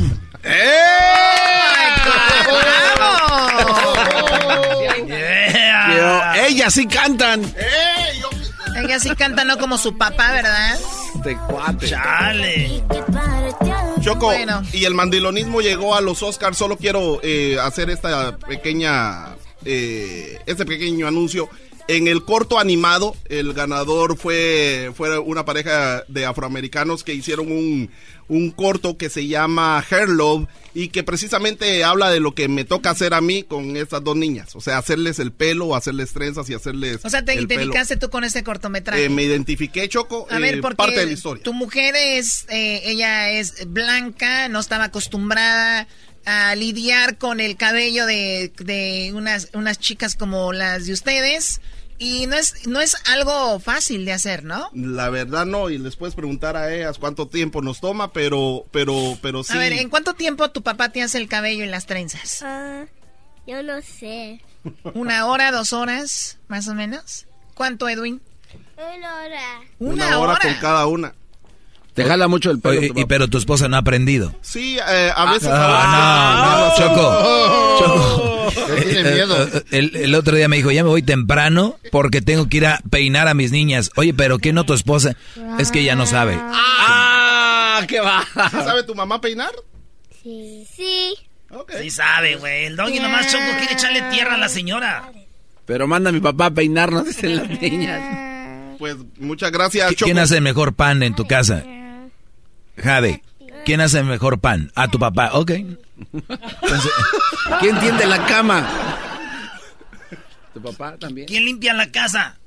[5.94, 7.42] Yo- ellas sí cantan.
[8.76, 10.78] Ella sí canta, no como su papá, ¿verdad?
[11.14, 11.88] Este cuate.
[11.88, 12.82] Chale.
[14.02, 14.62] Choco, Bueno.
[14.72, 16.56] y el mandilonismo llegó a los Oscars.
[16.58, 19.34] Solo quiero eh, hacer esta pequeña,
[19.64, 21.48] eh, este pequeño anuncio.
[21.88, 27.90] En el corto animado, el ganador fue, fue una pareja de afroamericanos que hicieron un,
[28.26, 32.64] un corto que se llama Hair Love y que precisamente habla de lo que me
[32.64, 34.56] toca hacer a mí con estas dos niñas.
[34.56, 37.04] O sea, hacerles el pelo, hacerles trenzas y hacerles.
[37.04, 37.42] O sea, te pelo.
[37.46, 39.04] identificaste tú con este cortometraje.
[39.04, 41.44] Eh, me identifiqué, Choco, A ver, eh, porque parte de la historia.
[41.44, 45.86] tu mujer es, eh, ella es blanca, no estaba acostumbrada
[46.24, 51.60] a lidiar con el cabello de, de unas, unas chicas como las de ustedes.
[51.98, 54.68] Y no es, no es algo fácil de hacer, ¿no?
[54.74, 59.18] La verdad no, y les puedes preguntar a ellas cuánto tiempo nos toma, pero, pero,
[59.22, 59.54] pero sí.
[59.54, 62.42] A ver, ¿en cuánto tiempo tu papá te hace el cabello y las trenzas?
[62.42, 62.84] Ah,
[63.46, 64.42] yo no sé.
[64.94, 67.26] ¿Una hora, dos horas, más o menos?
[67.54, 68.20] ¿Cuánto, Edwin?
[68.76, 69.60] Una hora.
[69.78, 70.38] Una, hora, hora.
[70.42, 71.14] con cada una.
[71.96, 72.82] Te jala mucho el pelo.
[72.94, 74.34] Y pero tu esposa no ha aprendido.
[74.42, 75.48] Sí, eh, a veces.
[75.50, 77.78] Ah, no, no, Choco.
[77.80, 78.76] Choco.
[78.76, 79.42] Ya tiene miedo.
[79.44, 82.58] Eh, eh, El, el otro día me dijo, ya me voy temprano porque tengo que
[82.58, 83.90] ir a peinar a mis niñas.
[83.96, 85.16] Oye, pero ¿qué no tu esposa?
[85.58, 86.38] Es que ella no sabe.
[86.38, 87.80] ¡Ah!
[87.88, 88.26] ¡Qué va!
[88.50, 89.52] ¿Sí ¿Sabe tu mamá peinar?
[90.22, 90.66] Sí.
[90.76, 91.14] Sí.
[91.80, 92.66] Sí sabe, güey.
[92.66, 95.10] El doggy nomás choco quiere echarle tierra a la señora.
[95.64, 98.76] Pero manda a mi papá a peinarnos, dicen las niñas.
[98.78, 100.04] Pues muchas gracias, Choco.
[100.04, 101.64] ¿Quién hace el mejor pan en tu casa?
[102.76, 103.22] Jade.
[103.64, 104.70] ¿Quién hace el mejor pan?
[104.74, 105.30] A tu papá.
[105.34, 105.50] Ok.
[105.50, 106.90] Entonces,
[107.60, 108.68] ¿Quién tiende la cama?
[110.54, 111.26] ¿Tu papá también?
[111.26, 112.38] ¿Quién limpia la casa?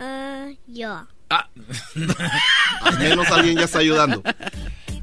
[0.00, 1.06] Ah, yo.
[1.28, 4.22] Al menos alguien ya está ayudando.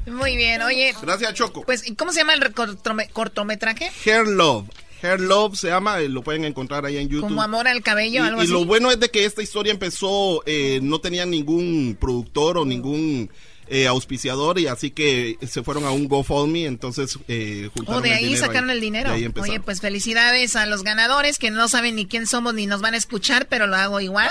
[0.06, 0.94] Muy bien, oye.
[1.00, 1.62] Gracias, Choco.
[1.64, 3.90] Pues, ¿y ¿cómo se llama el cortome- cortometraje?
[4.04, 4.68] Hair Love.
[5.02, 7.28] Hair Love se llama, eh, lo pueden encontrar ahí en YouTube.
[7.28, 8.52] Como amor al cabello, y, algo y así.
[8.52, 13.30] lo bueno es de que esta historia empezó, eh, no tenía ningún productor o ningún
[13.72, 18.12] eh, auspiciador y así que se fueron a un GoFundMe, entonces eh, juntaron Oh, de
[18.12, 19.10] ahí sacaron el dinero.
[19.40, 22.92] Oye, pues felicidades a los ganadores que no saben ni quién somos ni nos van
[22.92, 24.28] a escuchar, pero lo hago igual.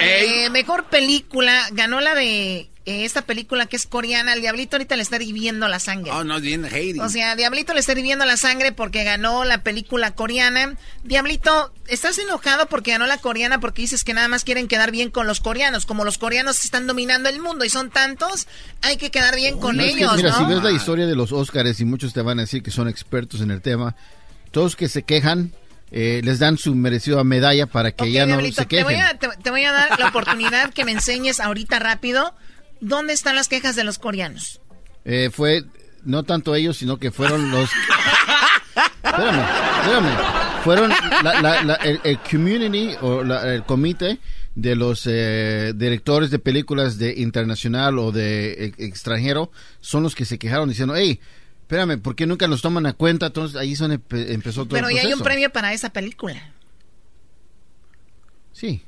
[0.00, 4.32] Eh, mejor película, ganó la de eh, esta película que es coreana.
[4.32, 6.12] El Diablito ahorita le está hirviendo la sangre.
[6.12, 7.00] Oh, no, bien hating.
[7.00, 10.76] O sea, Diablito le está hirviendo la sangre porque ganó la película coreana.
[11.02, 15.10] Diablito, ¿estás enojado porque ganó la coreana porque dices que nada más quieren quedar bien
[15.10, 15.84] con los coreanos?
[15.84, 18.46] Como los coreanos están dominando el mundo y son tantos,
[18.82, 20.38] hay que quedar bien con No, es que, ellos, mira, ¿no?
[20.38, 22.88] si ves la historia de los Óscares y muchos te van a decir que son
[22.88, 23.96] expertos en el tema,
[24.52, 25.52] todos que se quejan
[25.90, 29.06] eh, les dan su merecida medalla para que ya no Diablito, se te voy, quejen.
[29.08, 32.32] a, te, te voy a dar la oportunidad que me enseñes ahorita rápido
[32.80, 34.60] dónde están las quejas de los coreanos.
[35.04, 35.64] Eh, fue
[36.04, 37.68] no tanto ellos, sino que fueron los...
[39.04, 39.44] espérame,
[39.82, 40.62] espérame.
[40.64, 40.90] Fueron
[41.22, 44.18] la- la- la- el, el community o la- el comité
[44.54, 49.50] de los eh, directores de películas de internacional o de e- extranjero
[49.80, 51.20] son los que se quejaron diciendo, hey,
[51.62, 53.26] espérame, ¿por qué nunca nos toman a cuenta?
[53.26, 55.24] Entonces ahí son, empe- empezó todo Pero el ya hay un proceso.
[55.24, 56.52] premio para esa película.
[58.52, 58.82] Sí.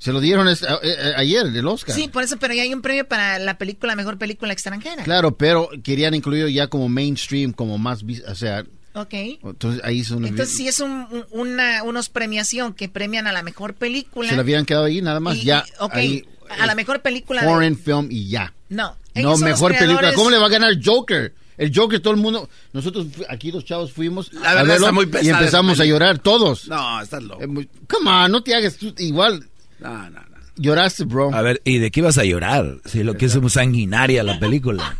[0.00, 1.94] Se lo dieron es- a- a- ayer, el Oscar.
[1.94, 5.04] Sí, por eso, pero ya hay un premio para la película, mejor película extranjera.
[5.04, 8.64] Claro, pero querían incluirlo ya como mainstream, como más, vis- o sea,
[8.94, 9.12] Ok.
[9.44, 13.42] entonces ahí son Entonces sí es un, un- una unos premiación que premian a la
[13.42, 14.28] mejor película.
[14.30, 15.64] se le habían quedado ahí nada más, Y- ya.
[15.78, 16.24] ok, ahí,
[16.58, 17.42] a la mejor película.
[17.42, 18.52] de- foreign film y ya.
[18.70, 18.96] No.
[19.14, 20.14] No, mejor película.
[20.14, 21.34] ¿Cómo le va a ganar Joker?
[21.58, 24.92] El Joker, todo el mundo, nosotros aquí los chavos fuimos La a verdad verlo está
[24.92, 26.66] muy y empezamos a llorar todos.
[26.68, 27.42] No, estás loco.
[27.42, 29.46] Eh, Come on, no te hagas tú igual.
[29.80, 30.20] No, no, no.
[30.56, 31.32] Lloraste, bro.
[31.34, 32.76] A ver, ¿y de qué ibas a llorar?
[32.84, 34.94] Si lo que es muy sanguinaria la película.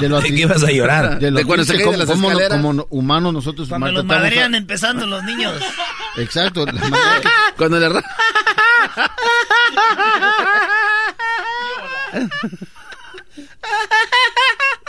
[0.00, 1.20] De, lo ¿De qué ibas a llorar?
[1.20, 2.60] De, lo De cuando se como, las como- escaleras.
[2.60, 5.54] como humanos nosotros Cuando los maltratamos a- madrean empezando los niños.
[6.16, 6.66] Exacto.
[6.66, 6.72] la
[7.22, 7.88] que- Cuando le...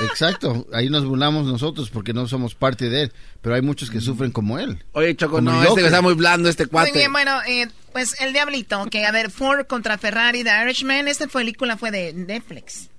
[0.02, 0.66] Exacto.
[0.74, 3.12] Ahí nos burlamos nosotros porque no somos parte de él.
[3.42, 4.84] Pero hay muchos que sufren como él.
[4.94, 5.86] Oye, Choco, Como no, este Joker.
[5.86, 6.92] está muy blando, este Muy cuate.
[6.94, 11.28] bien, bueno, eh, pues el Diablito, que a ver, Ford contra Ferrari, The Irishman, esta
[11.28, 12.90] película fue de Netflix.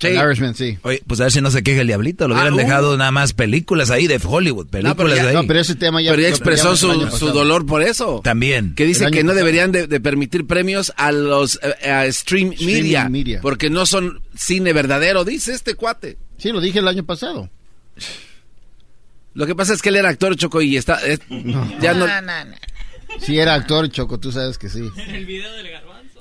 [0.00, 0.08] Sí.
[0.08, 0.76] El Irishman, sí.
[0.82, 2.26] Oye, pues a ver si no se queja el diablito.
[2.28, 2.56] Lo Ah, hubieran uh.
[2.58, 4.66] dejado nada más películas ahí de Hollywood.
[4.68, 5.34] Películas ya- de ahí.
[5.36, 6.10] No, pero ese tema ya...
[6.10, 8.20] Pero expresó su, su dolor por eso.
[8.22, 8.74] También.
[8.74, 9.36] Que dice que no pasado.
[9.36, 13.38] deberían de, de permitir premios a los eh, a stream Streaming media, media.
[13.40, 16.18] porque no son cine verdadero, dice este cuate.
[16.38, 17.48] Sí, lo dije el año pasado.
[19.34, 21.20] Lo que pasa es que él era actor Choco y está es-
[21.80, 22.56] ya no No, no, no.
[23.20, 24.82] Si era actor, Choco, tú sabes que sí.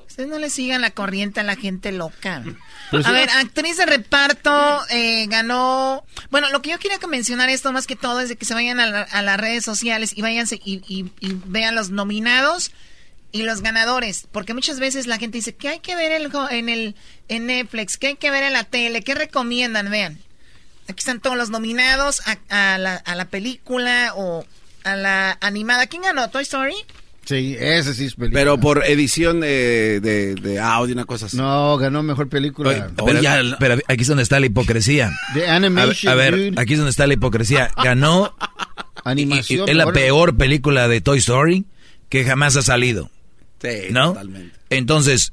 [0.07, 2.44] Ustedes no le sigan la corriente a la gente loca.
[2.91, 6.03] Pero a sí- ver, actriz de reparto eh, ganó.
[6.30, 8.53] Bueno, lo que yo quería que mencionar esto más que todo es de que se
[8.53, 12.72] vayan a, la- a las redes sociales y váyanse y, y- y vean los nominados
[13.32, 16.48] y los ganadores, porque muchas veces la gente dice que hay que ver el, jo-
[16.52, 16.95] en el
[17.30, 19.90] en Netflix, que hay que ver en la tele, ¿qué recomiendan?
[19.90, 20.20] Vean,
[20.88, 24.45] aquí están todos los nominados a, a la, a la película o
[24.84, 25.88] a la animada.
[25.88, 26.30] ¿Quién ganó?
[26.30, 26.76] Toy Story.
[27.26, 28.38] Sí, ese sí es película.
[28.41, 31.38] pero por edición de, de audio una cosa así.
[31.38, 32.69] No, ganó mejor película.
[32.69, 35.10] Oye, pero, pero aquí es donde está la hipocresía.
[35.34, 36.53] De A, animation, a ver, dude.
[36.61, 37.72] aquí es donde está la hipocresía.
[37.81, 38.35] Ganó.
[39.05, 41.65] Animación, y- y es la peor película de Toy Story
[42.10, 43.10] que jamás ha salido.
[43.61, 44.10] Sí, ¿No?
[44.10, 44.57] totalmente.
[44.69, 45.31] Entonces,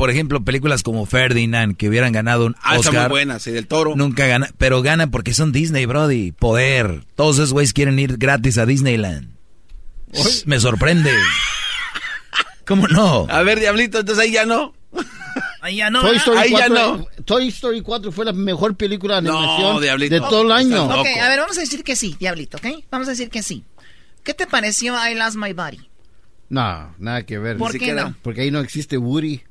[0.00, 3.10] por ejemplo, películas como Ferdinand, que hubieran ganado un Ah, está muy Oscar.
[3.10, 3.94] buena, sí, del toro.
[3.96, 6.32] Nunca gana, pero ganan porque son Disney, Brody.
[6.32, 7.04] Poder.
[7.16, 9.34] Todos esos güeyes quieren ir gratis a Disneyland.
[10.46, 11.12] Me sorprende.
[12.66, 13.26] ¿Cómo no?
[13.28, 14.72] A ver, Diablito, entonces ahí ya no.
[15.60, 16.00] Ahí ya no.
[16.00, 16.16] Toy.
[16.16, 17.06] Story, Ahí ya 4, no.
[17.26, 20.14] Toy Story 4 fue la mejor película de No, animación Diablito.
[20.14, 20.84] de todo el año.
[20.86, 22.66] Ok, a ver, vamos a decir que sí, Diablito, ¿ok?
[22.90, 23.64] Vamos a decir que sí.
[24.24, 25.90] ¿Qué te pareció I Lost My Body?
[26.48, 27.58] No, nada que ver.
[27.58, 28.14] ¿Por Ni qué no?
[28.22, 29.42] Porque ahí no existe Woody.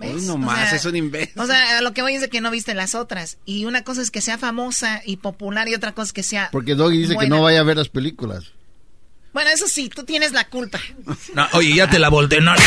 [0.00, 0.14] ¿Ves?
[0.14, 1.38] Hoy O nomás, sea, es un imbécil.
[1.38, 3.38] O sea, lo que voy es de que no viste las otras.
[3.44, 6.48] Y una cosa es que sea famosa y popular y otra cosa es que sea.
[6.50, 7.26] Porque Doggy dice buena.
[7.26, 8.52] que no vaya a ver las películas.
[9.32, 10.80] Bueno, eso sí, tú tienes la culpa.
[11.34, 12.40] No, oye, ya te la volteé.
[12.40, 12.52] No,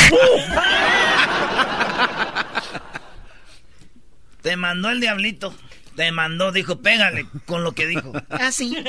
[4.42, 5.54] Te mandó el diablito.
[5.96, 8.12] Te mandó, dijo, pégale con lo que dijo.
[8.30, 8.76] Ah, sí.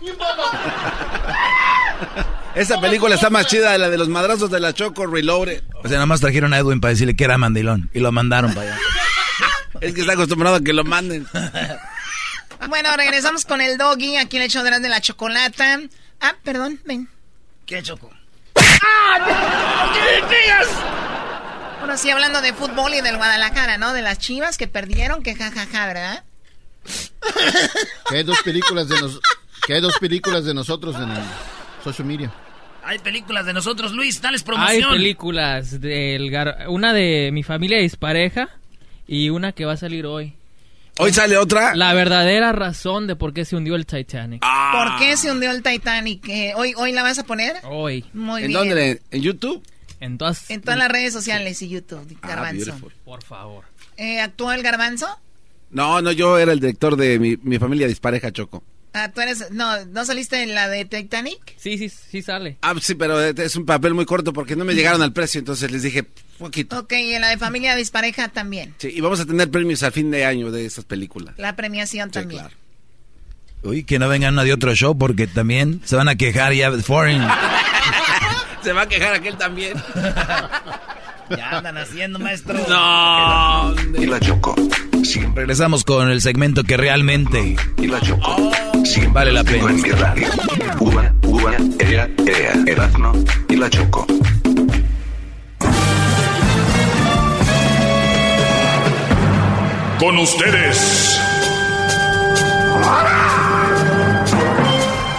[2.54, 5.62] Esa película está más chida de la de los madrazos de la Choco Reloaded.
[5.82, 7.90] O sea, nada más trajeron a Edwin para decirle que era mandilón.
[7.92, 8.78] Y lo mandaron para allá.
[9.80, 11.26] Es que está acostumbrado a que lo manden.
[12.68, 14.16] Bueno, regresamos con el doggy.
[14.16, 15.78] Aquí le echo detrás de la chocolata.
[16.20, 17.08] Ah, perdón, ven.
[17.66, 18.10] ¿Qué choco?
[21.78, 23.92] Bueno, sí, hablando de fútbol y del Guadalajara, ¿no?
[23.92, 26.24] De las chivas que perdieron, que jajaja, ¿verdad?
[28.08, 29.20] Que hay dos películas de nos,
[29.68, 31.22] que hay dos películas de nosotros en el
[31.84, 32.32] social media.
[32.82, 34.92] Hay películas de nosotros, Luis, dales Hay promoción.
[34.92, 38.48] películas del gar- una de mi familia dispareja
[39.06, 40.32] y una que va a salir hoy.
[40.98, 41.74] ¿Hoy sale otra?
[41.76, 44.42] La verdadera razón de por qué se hundió el Titanic.
[44.72, 46.26] ¿Por qué se hundió el Titanic?
[46.30, 47.56] Eh, ¿hoy, ¿Hoy la vas a poner?
[47.64, 48.06] Hoy.
[48.14, 48.58] Muy ¿En bien.
[48.58, 49.02] dónde?
[49.10, 49.62] ¿En YouTube?
[50.00, 52.74] En todas, En todas las redes sociales y YouTube, Ah, Garbanzo.
[53.04, 53.64] Por favor.
[53.98, 55.08] Eh, ¿Actuó el Garbanzo?
[55.70, 58.64] No, no, yo era el director de mi, mi familia dispareja Choco.
[58.92, 59.50] Ah, tú eres...
[59.50, 61.54] No, ¿no saliste en la de Titanic?
[61.56, 62.58] Sí, sí, sí sale.
[62.62, 65.70] Ah, sí, pero es un papel muy corto porque no me llegaron al precio, entonces
[65.70, 66.06] les dije,
[66.38, 66.78] poquito.
[66.78, 68.74] Ok, y en la de Familia Dispareja también.
[68.78, 71.34] Sí, y vamos a tener premios al fin de año de esas películas.
[71.38, 72.40] La premiación también.
[72.40, 72.56] claro.
[73.62, 76.70] Uy, que no vengan una de otro show porque también se van a quejar ya
[76.70, 77.26] de Foreign.
[78.62, 79.74] Se va a quejar aquel también.
[81.30, 82.54] Ya andan haciendo, maestro.
[82.68, 83.74] No.
[83.98, 84.18] Y la.
[85.04, 88.77] Siempre, Regresamos con el segmento que realmente y la Choco.
[88.88, 89.68] Siempre vale la pena.
[89.68, 90.28] en mi radio.
[90.80, 93.12] Uva, uva, ea, ea, Erazno
[93.46, 94.06] y la Choco.
[99.98, 101.20] Con ustedes.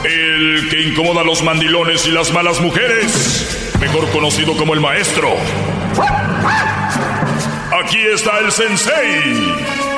[0.03, 3.71] El que incomoda a los mandilones y las malas mujeres.
[3.79, 5.29] Mejor conocido como el maestro.
[7.83, 9.88] Aquí está el sensei.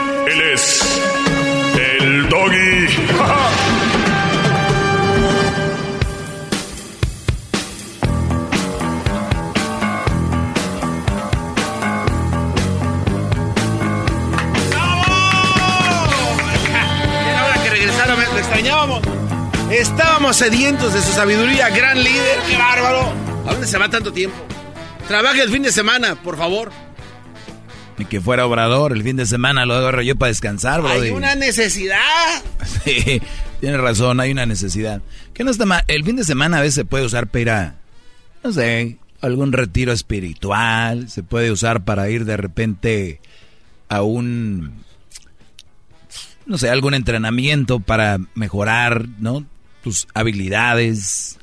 [20.34, 23.14] Sedientos de su sabiduría, gran líder, qué bárbaro.
[23.46, 24.38] ¿A dónde se va tanto tiempo?
[25.08, 26.72] Trabaje el fin de semana, por favor.
[27.98, 30.90] Ni que fuera obrador, el fin de semana lo agarro yo para descansar, bro.
[30.90, 31.98] Hay una necesidad.
[32.86, 33.22] Sí,
[33.60, 35.02] tienes razón, hay una necesidad.
[35.34, 35.84] Que no está mal.
[35.88, 37.76] El fin de semana a veces se puede usar para ir a,
[38.44, 41.10] no sé, algún retiro espiritual.
[41.10, 43.20] Se puede usar para ir de repente
[43.90, 44.84] a un,
[46.46, 49.46] no sé, algún entrenamiento para mejorar, ¿no?
[49.84, 51.40] Tus habilidades.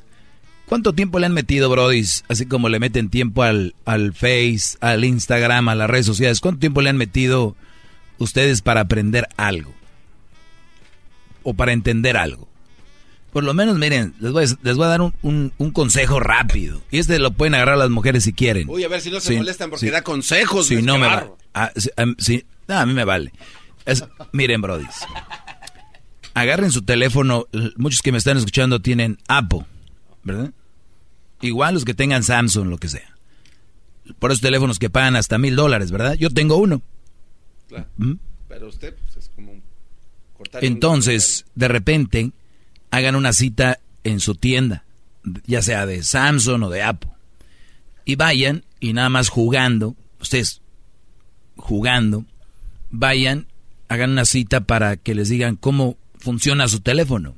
[0.65, 2.05] ¿Cuánto tiempo le han metido, Brody?
[2.27, 6.39] Así como le meten tiempo al, al Face, al Instagram, a las redes sociales.
[6.41, 7.55] ¿Cuánto tiempo le han metido
[8.19, 9.73] ustedes para aprender algo?
[11.43, 12.47] O para entender algo.
[13.33, 16.81] Por lo menos, miren, les voy a, les voy a dar un, un, consejo rápido.
[16.89, 18.67] Y este lo pueden agarrar las mujeres si quieren.
[18.69, 20.67] Uy, a ver si no se molestan porque da consejos.
[20.67, 21.31] Si no me va.
[21.53, 21.91] A, si,
[22.67, 23.31] a mí me vale.
[24.31, 24.85] miren, Brody.
[26.33, 27.47] Agarren su teléfono.
[27.77, 29.65] Muchos que me están escuchando tienen Apple,
[30.23, 30.51] ¿verdad?
[31.41, 33.15] Igual los que tengan Samsung, lo que sea.
[34.19, 36.15] Por esos teléfonos que pagan hasta mil dólares, ¿verdad?
[36.15, 36.81] Yo tengo uno.
[37.67, 37.85] Claro.
[37.97, 38.13] ¿Mm?
[38.47, 39.53] Pero usted pues, es como
[40.61, 42.31] Entonces, de repente,
[42.91, 44.83] hagan una cita en su tienda,
[45.45, 47.11] ya sea de Samsung o de Apple.
[48.05, 50.61] Y vayan y nada más jugando, ustedes
[51.55, 52.25] jugando,
[52.89, 53.47] vayan,
[53.87, 57.35] hagan una cita para que les digan cómo funciona su teléfono.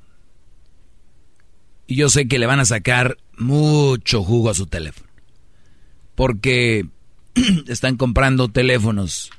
[1.87, 5.09] Y yo sé que le van a sacar mucho jugo a su teléfono.
[6.15, 6.85] Porque
[7.67, 9.29] están comprando teléfonos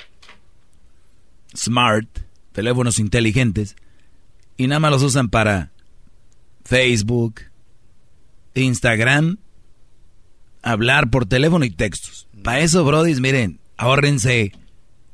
[1.54, 2.08] smart,
[2.52, 3.76] teléfonos inteligentes,
[4.56, 5.72] y nada más los usan para
[6.64, 7.42] Facebook,
[8.54, 9.38] Instagram,
[10.62, 12.28] hablar por teléfono y textos.
[12.42, 14.52] Para eso, brodis, miren, ahórrense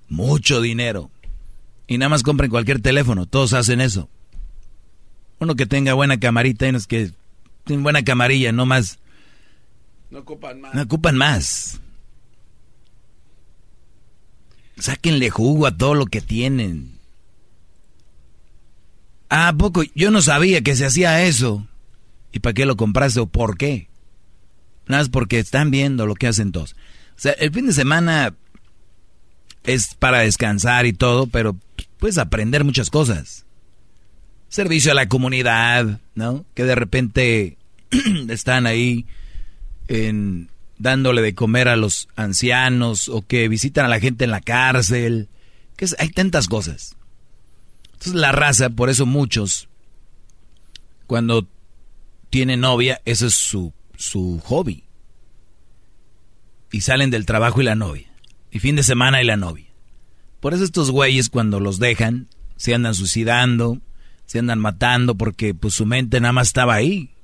[0.08, 1.10] mucho dinero.
[1.86, 4.10] Y nada más compren cualquier teléfono, todos hacen eso.
[5.40, 7.12] Uno que tenga buena camarita y unos que
[7.64, 8.98] tienen buena camarilla, no más.
[10.10, 10.74] No ocupan más.
[10.74, 11.80] No ocupan más.
[14.78, 16.98] Sáquenle jugo a todo lo que tienen.
[19.28, 19.82] ¿A poco?
[19.94, 21.66] Yo no sabía que se hacía eso.
[22.32, 23.88] ¿Y para qué lo compraste o por qué?
[24.86, 26.74] Nada más porque están viendo lo que hacen todos.
[27.16, 28.34] O sea, el fin de semana
[29.64, 31.56] es para descansar y todo, pero
[31.98, 33.44] puedes aprender muchas cosas.
[34.48, 36.44] Servicio a la comunidad, ¿no?
[36.54, 37.58] Que de repente
[38.28, 39.06] están ahí
[39.88, 44.40] en, dándole de comer a los ancianos o que visitan a la gente en la
[44.40, 45.28] cárcel.
[45.76, 46.96] Que hay tantas cosas.
[47.84, 49.68] Entonces la raza, por eso muchos,
[51.06, 51.48] cuando
[52.30, 54.84] tienen novia, ese es su, su hobby.
[56.70, 58.08] Y salen del trabajo y la novia.
[58.50, 59.66] Y fin de semana y la novia.
[60.40, 63.80] Por eso estos güeyes cuando los dejan, se andan suicidando,
[64.28, 67.14] se andan matando porque pues su mente nada más estaba ahí.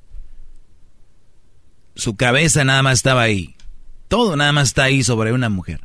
[1.94, 3.54] Su cabeza nada más estaba ahí.
[4.08, 5.82] Todo nada más está ahí sobre una mujer.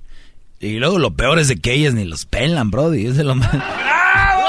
[0.61, 3.05] Y luego lo peor es de que ellas ni los pelan, brody.
[3.05, 3.51] Es de lo más...
[3.51, 4.47] ¡Bravo!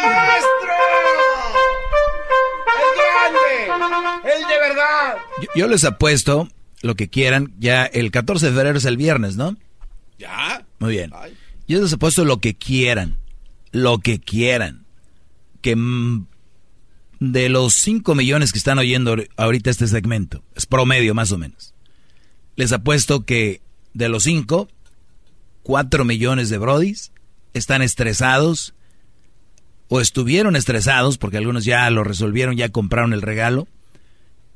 [0.00, 0.74] ¡Maestro!
[2.80, 4.34] ¡El grande!
[4.34, 5.16] ¡El de verdad!
[5.42, 6.48] Yo, yo les apuesto
[6.80, 7.52] lo que quieran.
[7.58, 9.58] Ya el 14 de febrero es el viernes, ¿no?
[10.18, 10.63] ¿Ya?
[10.84, 11.12] Muy bien.
[11.66, 13.16] Yo les apuesto lo que quieran.
[13.72, 14.84] Lo que quieran.
[15.62, 15.74] Que
[17.20, 21.72] de los 5 millones que están oyendo ahorita este segmento, es promedio más o menos.
[22.54, 23.62] Les apuesto que
[23.94, 24.68] de los 5,
[25.62, 27.12] 4 millones de brodis
[27.54, 28.74] están estresados
[29.88, 33.66] o estuvieron estresados porque algunos ya lo resolvieron, ya compraron el regalo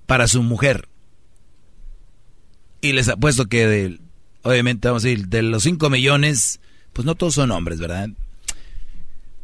[0.05, 0.90] para su mujer.
[2.82, 3.98] Y les apuesto que de,
[4.49, 6.61] obviamente vamos a decir, de los 5 millones,
[6.95, 8.09] pues no todos son hombres, ¿verdad?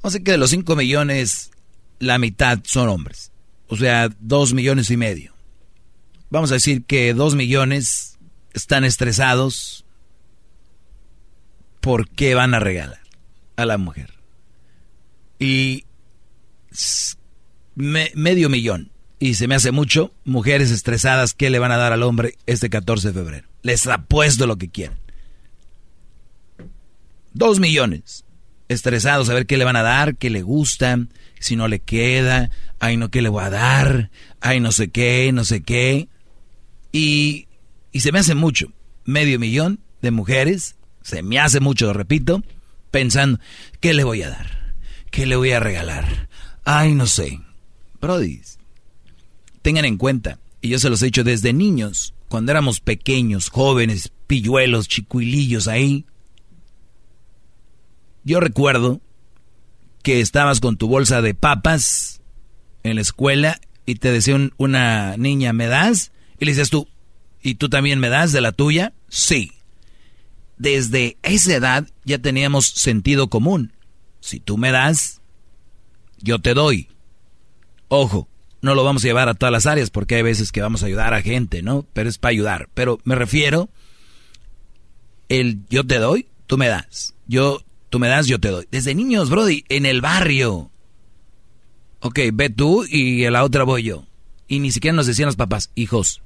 [0.01, 1.51] Vamos a decir que de los 5 millones,
[1.99, 3.31] la mitad son hombres.
[3.69, 5.35] O sea, 2 millones y medio.
[6.31, 8.19] Vamos a decir que 2 millones
[8.55, 9.85] están estresados.
[11.83, 13.03] ¿Por qué van a regalar
[13.57, 14.15] a la mujer?
[15.39, 15.85] Y
[17.75, 18.91] medio millón.
[19.19, 20.13] Y se me hace mucho.
[20.25, 23.49] Mujeres estresadas, ¿qué le van a dar al hombre este 14 de febrero?
[23.63, 24.99] Les apuesto lo que quieran.
[27.33, 28.25] Dos millones.
[28.69, 30.99] Estresados a ver qué le van a dar, qué le gusta,
[31.39, 32.51] si no le queda,
[32.81, 34.11] ay no, qué le voy a dar,
[34.41, 36.09] ay no sé qué, no sé qué.
[36.93, 37.49] Y,
[37.93, 38.73] y se me hace mucho.
[39.05, 42.43] Medio millón de mujeres, se me hace mucho, repito,
[42.91, 43.39] pensando,
[43.81, 44.75] ¿qué le voy a dar?
[45.11, 46.29] ¿Qué le voy a regalar?
[46.65, 47.41] Ay, no sé.
[48.01, 48.41] Brody,
[49.65, 54.13] tengan en cuenta, y yo se los he dicho desde niños, cuando éramos pequeños, jóvenes,
[54.27, 56.05] pilluelos, chicuilillos ahí,
[58.25, 59.01] yo recuerdo
[60.03, 62.21] que estabas con tu bolsa de papas
[62.83, 66.13] en la escuela y te decía un- una niña, ¿me das?
[66.39, 66.87] Y le dices tú,
[67.43, 68.93] ¿y tú también me das de la tuya?
[69.09, 69.53] Sí.
[70.59, 73.73] Desde esa edad ya teníamos sentido común.
[74.21, 75.23] Si tú me das,
[76.21, 76.89] yo te doy.
[77.89, 78.29] Ojo,
[78.65, 80.87] no lo vamos a llevar a todas las áreas porque hay veces que vamos a
[80.87, 81.87] ayudar a gente, ¿no?
[81.93, 82.69] Pero es para ayudar.
[82.73, 83.69] Pero me refiero,
[85.29, 87.15] el yo te doy, tú me das.
[87.27, 88.67] Yo, tú me das, yo te doy.
[88.71, 90.71] Desde niños, Brody, en el barrio.
[92.01, 94.07] Ok, ve tú y la otra voy yo.
[94.49, 96.23] Y ni siquiera nos decían los papás, hijos,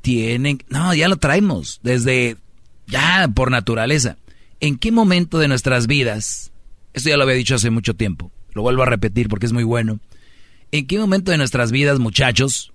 [0.00, 0.62] tienen...
[0.70, 2.38] No, ya lo traemos, desde...
[2.86, 4.16] Ya, por naturaleza.
[4.60, 6.52] ¿En qué momento de nuestras vidas,
[6.94, 9.64] esto ya lo había dicho hace mucho tiempo, lo vuelvo a repetir porque es muy
[9.64, 10.00] bueno,
[10.74, 12.72] ¿en qué momento de nuestras vidas, muchachos,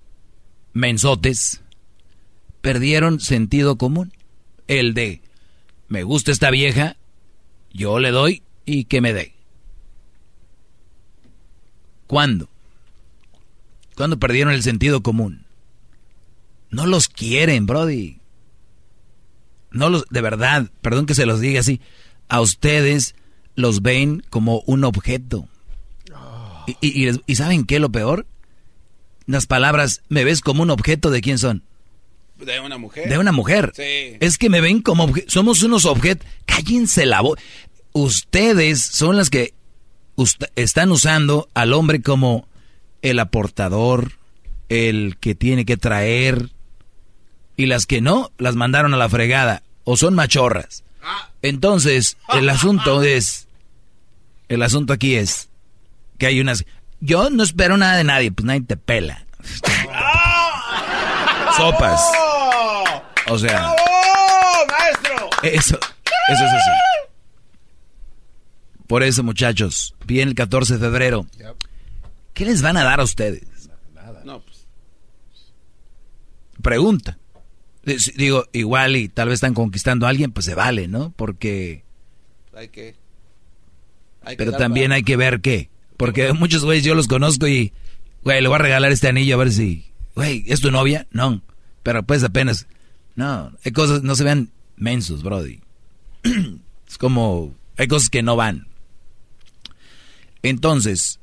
[0.72, 1.60] mensotes,
[2.62, 4.14] perdieron sentido común?
[4.68, 5.20] El de,
[5.86, 6.96] me gusta esta vieja,
[7.74, 9.34] yo le doy y que me dé.
[12.06, 12.48] ¿Cuándo?
[13.96, 15.44] ¿Cuándo perdieron el sentido común?
[16.70, 18.18] No los quieren, Brody.
[19.72, 21.82] No los, de verdad, perdón que se los diga así,
[22.30, 23.14] a ustedes
[23.56, 25.50] los ven como un objeto.
[26.80, 28.26] Y, y- y les- ¿y ¿saben qué es lo peor?
[29.26, 31.62] Las palabras, me ves como un objeto de quién son.
[32.38, 33.08] De una mujer.
[33.08, 33.72] De una mujer.
[33.76, 34.16] Sí.
[34.20, 36.26] Es que me ven como obje- somos unos objetos.
[36.46, 37.38] Cállense la voz.
[37.92, 39.52] Ustedes son las que
[40.56, 42.46] están usando al hombre como
[43.02, 44.12] el aportador,
[44.68, 46.50] el que tiene que traer.
[47.56, 49.62] Y las que no, las mandaron a la fregada.
[49.84, 50.82] O son machorras.
[51.42, 53.48] Entonces, el asunto es.
[54.48, 55.49] El asunto aquí es
[56.20, 56.64] que hay unas.
[57.00, 59.26] Yo no espero nada de nadie, pues nadie te pela.
[61.56, 62.00] Sopas.
[63.28, 63.74] O sea.
[64.68, 65.30] maestro!
[65.42, 65.78] Eso,
[66.28, 66.70] eso es así.
[68.86, 71.26] Por eso, muchachos, viene el 14 de febrero.
[72.34, 73.42] ¿Qué les van a dar a ustedes?
[74.24, 74.66] No, pues.
[76.62, 77.18] Pregunta.
[78.16, 81.12] Digo, igual y tal vez están conquistando a alguien, pues se vale, ¿no?
[81.16, 81.82] Porque...
[82.54, 82.94] Hay que.
[84.22, 85.70] hay que Pero también para- hay que ver qué.
[86.00, 87.74] Porque muchos güeyes yo los conozco y,
[88.24, 91.06] güey, le voy a regalar este anillo a ver si, güey, ¿es tu novia?
[91.10, 91.42] No.
[91.82, 92.66] Pero pues apenas,
[93.16, 95.60] no, hay cosas, no se vean mensos, brody.
[96.88, 98.66] es como, hay cosas que no van.
[100.42, 101.20] Entonces,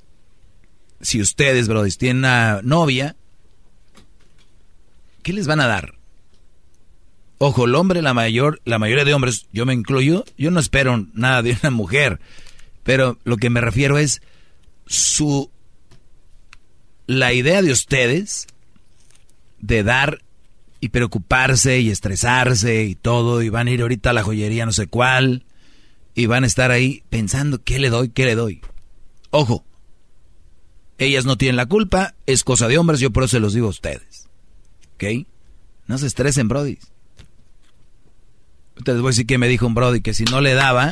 [1.02, 3.16] si ustedes, brody, tienen una novia,
[5.24, 5.96] ¿qué les van a dar?
[7.40, 11.08] Ojo, el hombre, la mayor, la mayoría de hombres, yo me incluyo, yo no espero
[11.16, 12.20] nada de una mujer,
[12.84, 14.22] pero lo que me refiero es
[14.88, 15.52] su
[17.06, 18.48] la idea de ustedes
[19.60, 20.22] de dar
[20.80, 24.72] y preocuparse y estresarse y todo y van a ir ahorita a la joyería no
[24.72, 25.46] sé cuál
[26.14, 28.62] y van a estar ahí pensando qué le doy, qué le doy.
[29.30, 29.64] Ojo,
[30.98, 33.68] ellas no tienen la culpa, es cosa de hombres, yo por eso se los digo
[33.68, 34.28] a ustedes.
[34.96, 35.28] ¿Ok?
[35.86, 36.80] No se estresen, Brody.
[38.78, 40.92] Ustedes voy a decir que me dijo un Brody que si no le daba,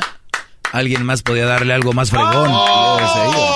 [0.72, 2.48] alguien más podía darle algo más fregón.
[2.48, 3.55] Y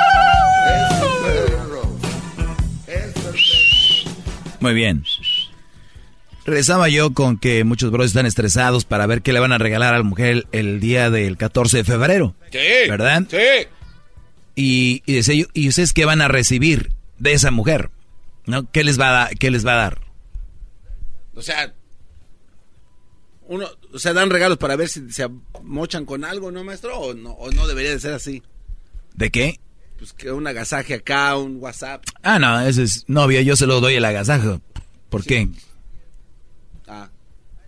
[4.61, 5.03] Muy bien.
[6.45, 9.93] Regresaba yo con que muchos bros están estresados para ver qué le van a regalar
[9.93, 12.35] a la mujer el, día del 14 de febrero.
[12.51, 12.89] Sí.
[12.89, 13.23] ¿Verdad?
[13.29, 13.67] Sí.
[14.55, 17.89] Y, y decía yo, ¿y ustedes qué van a recibir de esa mujer?
[18.45, 18.69] ¿No?
[18.71, 20.01] ¿Qué les va a, qué les va a dar?
[21.35, 21.73] O sea,
[23.47, 25.27] uno, o sea, dan regalos para ver si se
[25.63, 26.99] mochan con algo, ¿no, maestro?
[26.99, 28.41] O no, o no debería de ser así.
[29.13, 29.59] ¿De qué?
[30.01, 32.03] Pues que un agasaje acá, un WhatsApp.
[32.23, 34.59] Ah, no, ese es novio, yo se lo doy el agasajo.
[35.11, 35.47] ¿Por qué?
[36.87, 37.09] Ah.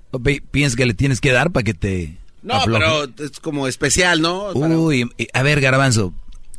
[0.09, 2.83] ¿O pi- ¿Piensas que le tienes que dar para que te No, afloje?
[2.83, 4.47] pero es como especial, ¿no?
[4.53, 6.11] Uy, y- a ver, Garbanzo,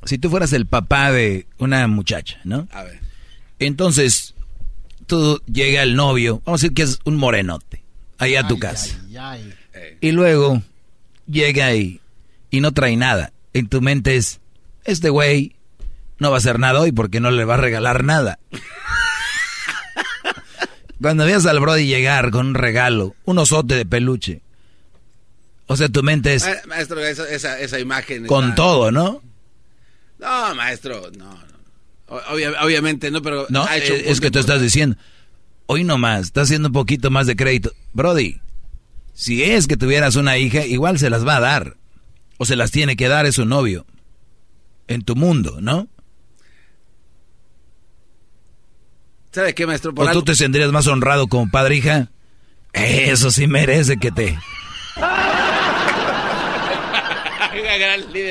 [0.05, 2.69] si tú fueras el papá de una muchacha, ¿no?
[2.71, 3.01] A ver.
[3.59, 4.35] Entonces,
[5.09, 7.83] tú llega el novio, vamos a decir que es un morenote,
[8.19, 8.97] allá a tu casa.
[10.01, 10.63] Y luego
[11.27, 12.01] llega ahí
[12.53, 13.33] y no trae nada.
[13.53, 14.39] En tu mente es,
[14.85, 15.57] este güey
[16.19, 18.39] no va a hacer nada hoy porque no le va a regalar nada.
[21.01, 24.41] Cuando veas al Brody llegar con un regalo, un osote de peluche,
[25.67, 28.27] o sea, tu mente es Ma- Maestro, esa, esa, esa imagen.
[28.27, 29.23] con está- todo, ¿no?
[30.19, 31.39] No, maestro, no.
[32.09, 33.47] obvia- obviamente no, pero.
[33.51, 34.97] No, ha hecho eh, es que tú estás diciendo,
[35.67, 37.73] hoy nomás, está haciendo un poquito más de crédito.
[37.93, 38.41] Brody,
[39.13, 41.77] si es que tuvieras una hija, igual se las va a dar.
[42.39, 43.85] O se las tiene que dar, es su novio.
[44.89, 45.89] En tu mundo, ¿no?
[49.35, 49.93] ¿Sabe qué, maestro?
[49.97, 52.09] ¿O tú te sentirías más honrado como padre, hija?
[52.73, 54.39] Eso sí merece que te...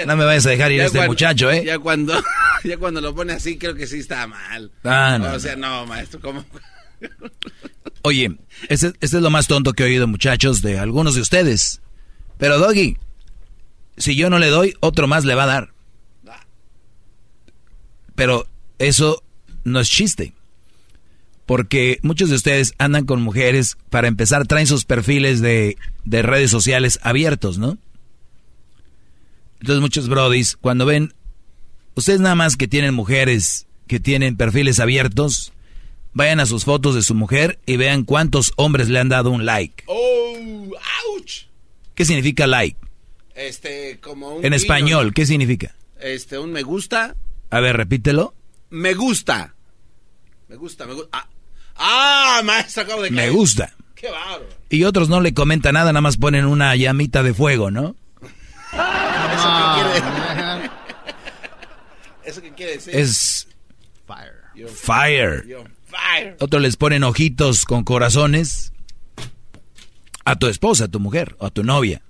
[0.07, 1.65] No me vayas a dejar ir a este muchacho, ¿eh?
[1.65, 2.13] Ya cuando,
[2.63, 4.71] ya cuando lo pone así, creo que sí está mal.
[4.85, 6.45] Ah, no, o sea, no, maestro, ¿cómo?
[8.03, 8.37] Oye,
[8.69, 11.81] este, este, es lo más tonto que he oído, muchachos, de algunos de ustedes.
[12.37, 12.97] Pero, Doggy,
[13.97, 15.73] si yo no le doy, otro más le va a dar.
[18.15, 18.47] Pero
[18.79, 19.21] eso
[19.65, 20.33] no es chiste.
[21.45, 26.51] Porque muchos de ustedes andan con mujeres, para empezar, traen sus perfiles de, de redes
[26.51, 27.77] sociales abiertos, ¿no?
[29.59, 31.13] Entonces muchos brodis, cuando ven,
[31.95, 35.53] ustedes nada más que tienen mujeres que tienen perfiles abiertos,
[36.13, 39.45] vayan a sus fotos de su mujer y vean cuántos hombres le han dado un
[39.45, 39.83] like.
[39.87, 40.69] ¡Oh!
[41.17, 41.47] ¡Auch!
[41.95, 42.77] ¿Qué significa like?
[43.35, 44.45] Este, como un...
[44.45, 45.75] En español, ¿qué significa?
[45.99, 47.15] Este, un me gusta.
[47.49, 48.33] A ver, repítelo.
[48.69, 49.55] Me gusta.
[50.47, 51.09] Me gusta, me gusta.
[51.11, 51.29] Ah,
[51.75, 53.73] ah maestro, acabo de Me gusta.
[53.95, 54.47] Qué bárbaro.
[54.69, 57.95] Y otros no le comentan nada, nada más ponen una llamita de fuego, ¿no?
[58.73, 58.81] ¿Eso
[59.47, 60.69] qué quiere
[62.25, 62.95] ¿Eso qué quiere decir?
[62.95, 63.47] Es...
[64.07, 64.67] Fire.
[64.67, 65.45] Fire.
[65.85, 66.37] Fire.
[66.39, 68.73] Otros les ponen ojitos con corazones
[70.25, 72.01] a tu esposa, a tu mujer o a tu novia.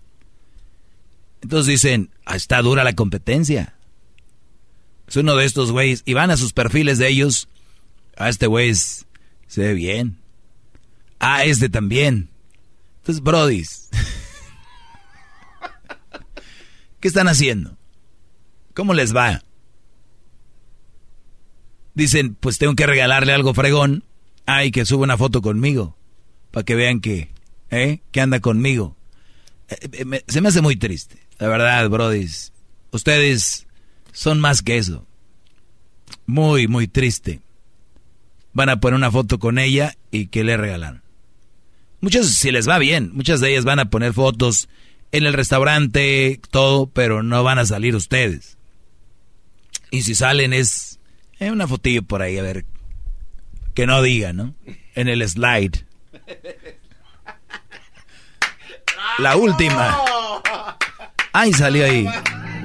[1.41, 3.76] Entonces dicen, ah, está dura la competencia.
[5.07, 6.03] Es uno de estos güeyes.
[6.06, 7.49] Y van a sus perfiles de ellos.
[8.15, 8.73] A ah, este güey
[9.53, 10.17] se ve bien.
[11.19, 12.31] Ah, este también.
[12.97, 13.88] Entonces, brodis.
[16.99, 17.77] ¿Qué están haciendo?
[18.73, 19.43] ¿Cómo les va?
[21.93, 24.03] Dicen, pues tengo que regalarle algo fregón.
[24.47, 25.95] Ay, que suba una foto conmigo.
[26.49, 27.30] Para que vean que,
[27.69, 28.01] ¿eh?
[28.11, 28.97] Que anda conmigo.
[29.67, 31.27] Eh, eh, se me hace muy triste.
[31.38, 32.53] La verdad, brodis.
[32.91, 33.67] Ustedes
[34.13, 35.05] son más que eso.
[36.25, 37.43] Muy, muy triste.
[38.53, 41.01] Van a poner una foto con ella y que le regalan.
[42.01, 44.67] Muchos, si les va bien, muchas de ellas van a poner fotos
[45.11, 48.57] en el restaurante, todo, pero no van a salir ustedes.
[49.91, 50.99] Y si salen es
[51.39, 52.65] eh, una fotillo por ahí, a ver,
[53.73, 54.55] que no diga, ¿no?
[54.95, 55.85] En el slide.
[59.19, 59.97] La última.
[61.34, 62.07] Ahí salió ahí.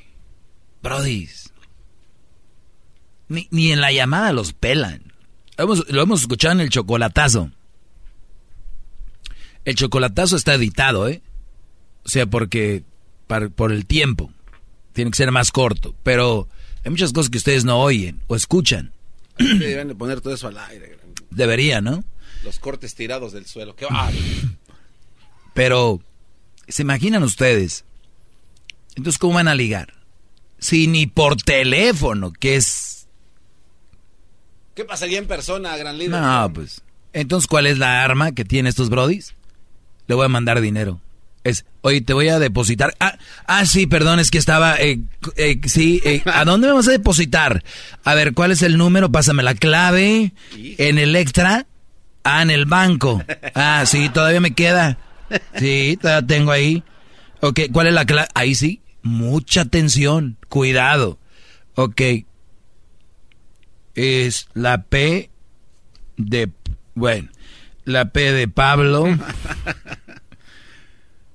[0.82, 1.52] Brodis.
[3.28, 5.14] Ni, ni en la llamada los pelan.
[5.58, 7.52] Hemos- lo hemos escuchado en el chocolatazo.
[9.66, 11.22] El chocolatazo está editado, ¿eh?
[12.06, 12.84] O sea, porque
[13.28, 14.32] par- por el tiempo
[14.94, 15.94] tiene que ser más corto.
[16.04, 16.48] Pero
[16.84, 18.94] hay muchas cosas que ustedes no oyen o escuchan.
[19.38, 20.98] Deberían de poner todo eso al aire.
[21.30, 22.04] Debería, ¿no?
[22.44, 23.76] Los cortes tirados del suelo.
[23.76, 23.86] Qué.
[25.54, 26.02] Pero,
[26.68, 27.86] ¿se imaginan ustedes?
[29.00, 29.94] Entonces, ¿cómo van a ligar?
[30.58, 33.08] Si ni por teléfono, que es...
[34.76, 36.20] ¿Qué pasaría en persona, gran líder?
[36.20, 36.82] No, pues.
[37.14, 39.36] Entonces, ¿cuál es la arma que tienen estos brodis?
[40.08, 41.00] Le voy a mandar dinero.
[41.46, 42.94] Es, oye, te voy a depositar.
[43.00, 43.18] Ah,
[43.48, 44.76] ah sí, perdón, es que estaba...
[44.76, 45.00] eh,
[45.38, 47.64] eh, sí, eh, ¿a dónde me vas a depositar?
[48.04, 49.10] A ver, ¿cuál es el número?
[49.14, 50.34] Pásame la clave.
[50.58, 51.68] En el extra.
[52.26, 53.24] Ah, en el banco.
[53.56, 54.98] Ah, sí, todavía me queda.
[55.58, 56.84] Sí, todavía tengo ahí.
[57.40, 58.28] Ok, ¿cuál es la clave?
[58.34, 61.20] Ahí sí, mucha atención, cuidado.
[61.76, 62.02] Ok.
[63.96, 65.30] Es la P
[66.18, 66.52] de...
[66.96, 67.30] Bueno,
[67.86, 69.06] la P de Pablo.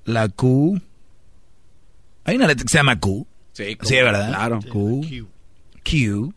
[0.05, 0.79] La Q.
[2.25, 3.27] Hay una letra que se llama Q.
[3.53, 4.27] Sí, Sí, ¿verdad?
[4.29, 4.59] Claro.
[4.71, 5.27] Q.
[5.83, 6.33] Q.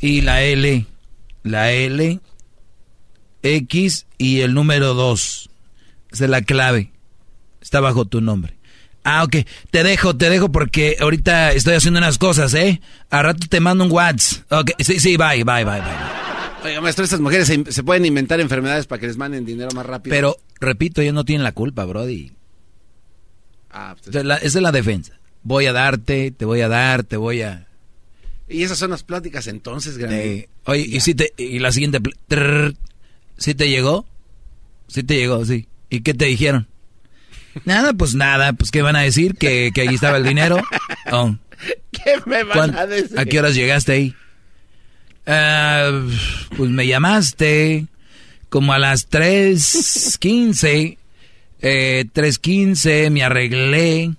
[0.00, 0.86] Y la L.
[1.44, 2.20] La L.
[3.42, 5.50] X y el número 2.
[6.10, 6.92] Esa es la clave.
[7.62, 8.58] Está bajo tu nombre.
[9.04, 9.36] Ah, ok.
[9.70, 12.80] Te dejo, te dejo porque ahorita estoy haciendo unas cosas, ¿eh?
[13.10, 14.52] A rato te mando un WhatsApp.
[14.52, 16.70] Ok, sí, sí, bye, bye, bye, bye.
[16.70, 19.84] Oiga, maestro, estas mujeres se, se pueden inventar enfermedades para que les manden dinero más
[19.84, 20.14] rápido.
[20.14, 22.30] Pero, repito, ellos no tienen la culpa, Brody.
[23.70, 25.18] Ah, pues, Esa es la- esa es la defensa.
[25.42, 27.66] Voy a darte, te voy a dar, te voy a...
[28.48, 31.98] y esas son las pláticas entonces, gran Eh, oye, y si te, y la siguiente,
[32.28, 32.74] trrr,
[33.38, 34.06] ¿sí te llegó?
[34.86, 35.66] Sí te llegó, sí.
[35.90, 36.68] ¿Y qué te dijeron?
[37.64, 39.34] Nada, pues nada, pues ¿qué van a decir?
[39.36, 40.56] ¿Que, que ahí estaba el dinero?
[41.10, 41.34] Oh.
[41.92, 43.18] ¿Qué me van ¿Cuán- a decir?
[43.18, 44.14] ¿A qué horas llegaste ahí?
[45.26, 45.90] Ah,
[46.56, 47.86] pues me llamaste
[48.48, 50.96] como a las 3.15,
[51.60, 54.12] eh, 3.15, me arreglé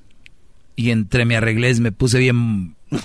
[0.76, 2.76] y entre me arreglé me puse bien...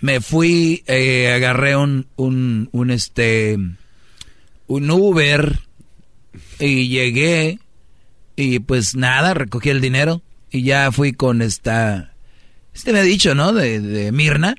[0.00, 3.58] me fui, eh, agarré un, un, un, este,
[4.66, 5.58] un Uber
[6.58, 7.58] y llegué
[8.36, 12.14] y pues nada, recogí el dinero y ya fui con esta...
[12.74, 13.52] Este me ha dicho, ¿no?
[13.52, 14.56] De, de Mirna.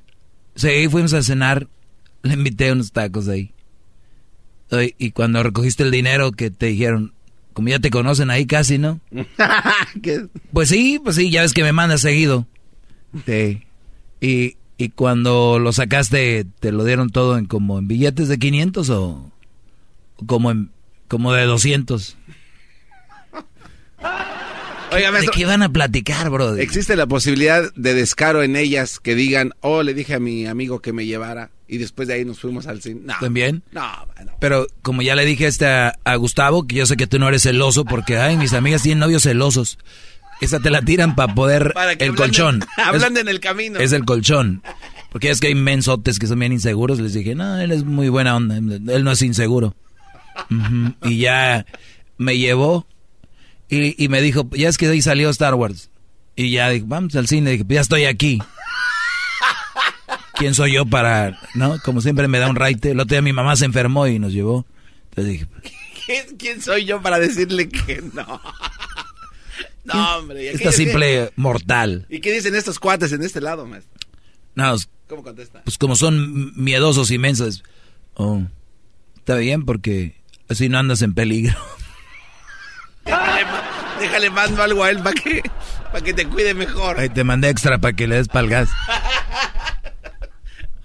[0.55, 1.67] Sí, fuimos a cenar.
[2.23, 3.51] Le invité unos tacos ahí.
[4.97, 7.13] Y cuando recogiste el dinero que te dijeron,
[7.53, 8.99] como ya te conocen ahí casi, ¿no?
[10.51, 12.47] Pues sí, pues sí, ya ves que me mandas seguido.
[13.26, 13.63] Sí.
[14.22, 18.89] Y, y cuando lo sacaste, ¿te lo dieron todo en como en billetes de 500
[18.89, 19.31] o
[20.26, 20.72] como en
[21.07, 22.18] como de 200?
[24.91, 26.56] Oiga, ¿De qué van a platicar, bro?
[26.57, 30.80] existe la posibilidad de descaro en ellas que digan, oh, le dije a mi amigo
[30.80, 33.02] que me llevara y después de ahí nos fuimos al cine.
[33.03, 33.64] No, ¿También?
[33.72, 33.82] No,
[34.23, 34.32] no.
[34.40, 37.27] Pero como ya le dije este a, a Gustavo, que yo sé que tú no
[37.27, 39.80] eres celoso, porque ay, mis amigas tienen novios celosos.
[40.40, 42.64] Esa te la tiran para poder Para el colchón.
[42.77, 43.80] ablanden Es- en el camino.
[43.80, 44.61] Es el colchón.
[45.11, 46.99] Porque es que hay mensotes que son bien inseguros.
[46.99, 48.56] Les dije, no, él es muy buena onda.
[48.57, 49.76] Él no es inseguro.
[51.03, 51.66] Y ya
[52.18, 52.88] me llevó
[53.70, 55.90] y, y me dijo, ya es que ahí salió Star Wars.
[56.36, 57.52] Y ya dije, vamos al cine.
[57.52, 58.40] Dije, ya estoy aquí.
[60.38, 61.80] ¿Quién soy yo para, no?
[61.84, 62.91] Como siempre me da un raite.
[62.91, 64.66] El otro día mi mamá se enfermó y nos llevó.
[65.10, 65.48] Entonces dije,
[66.38, 68.41] ¿Quién, soy yo para decirle que no?
[69.86, 70.44] No, hombre.
[70.44, 72.06] ¿y esta simple mortal.
[72.10, 73.94] ¿Y qué dicen estos cuates en este lado, maestro?
[74.56, 74.76] No,
[75.07, 75.62] ¿Cómo contesta?
[75.64, 77.64] pues como son miedosos inmensos.
[78.16, 78.41] Oh,
[79.18, 80.16] está bien porque
[80.49, 81.55] así no andas en peligro.
[83.05, 83.45] Déjale,
[83.99, 85.41] déjale mando algo a él para que,
[85.91, 86.99] para que te cuide mejor.
[86.99, 88.69] Ahí te mandé extra para que le des pa'l gas.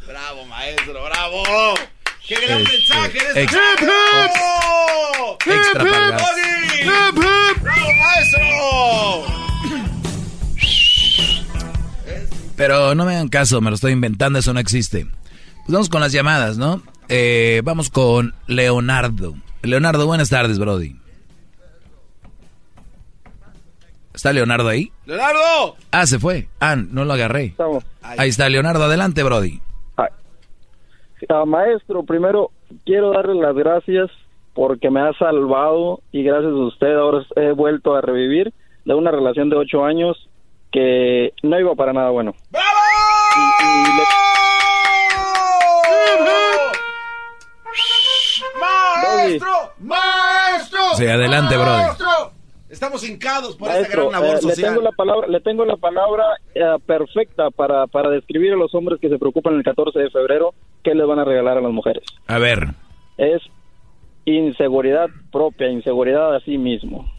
[0.07, 1.43] Bravo, maestro, bravo.
[2.27, 3.19] ¡Qué gran Este, mensaje!
[3.19, 5.39] eres- extra- ¡Bravo!
[5.47, 6.23] Extra gas.
[6.23, 6.85] Doggy!
[7.63, 8.47] ¡Bravo, maestro!
[12.57, 15.07] Pero no me hagan caso, me lo estoy inventando, eso no existe.
[15.07, 16.83] Pues vamos con las llamadas, ¿no?
[17.09, 19.35] Eh, vamos con Leonardo.
[19.63, 20.97] Leonardo, buenas tardes, Brody.
[24.15, 24.91] ¿Está Leonardo ahí?
[25.07, 25.77] ¡Leonardo!
[25.93, 26.49] Ah, se fue.
[26.61, 27.55] Ah, no lo agarré.
[28.03, 29.61] Ahí está Leonardo, adelante, Brody.
[31.29, 32.51] Ah, maestro, primero
[32.87, 34.11] quiero darle las gracias
[34.55, 38.53] porque me ha salvado y gracias a usted ahora he vuelto a revivir
[38.87, 40.29] de una relación de ocho años
[40.73, 42.35] que no iba para nada bueno.
[42.53, 44.30] Y- y le-
[49.29, 49.49] ¡Maestro!
[49.81, 50.79] ¡Maestro!
[50.97, 51.83] Sí, adelante, Brody.
[51.83, 52.07] ¡Maestro!
[52.69, 55.77] Estamos hincados por esta Maestro, gran labor eh, le tengo la palabra, le tengo la
[55.77, 56.25] palabra
[56.55, 60.55] eh, perfecta para, para describir a los hombres que se preocupan el 14 de febrero
[60.85, 62.05] ¿qué les van a regalar a las mujeres?
[62.29, 62.69] A ver.
[63.19, 63.43] Es
[64.25, 67.11] inseguridad propia, inseguridad a sí mismo.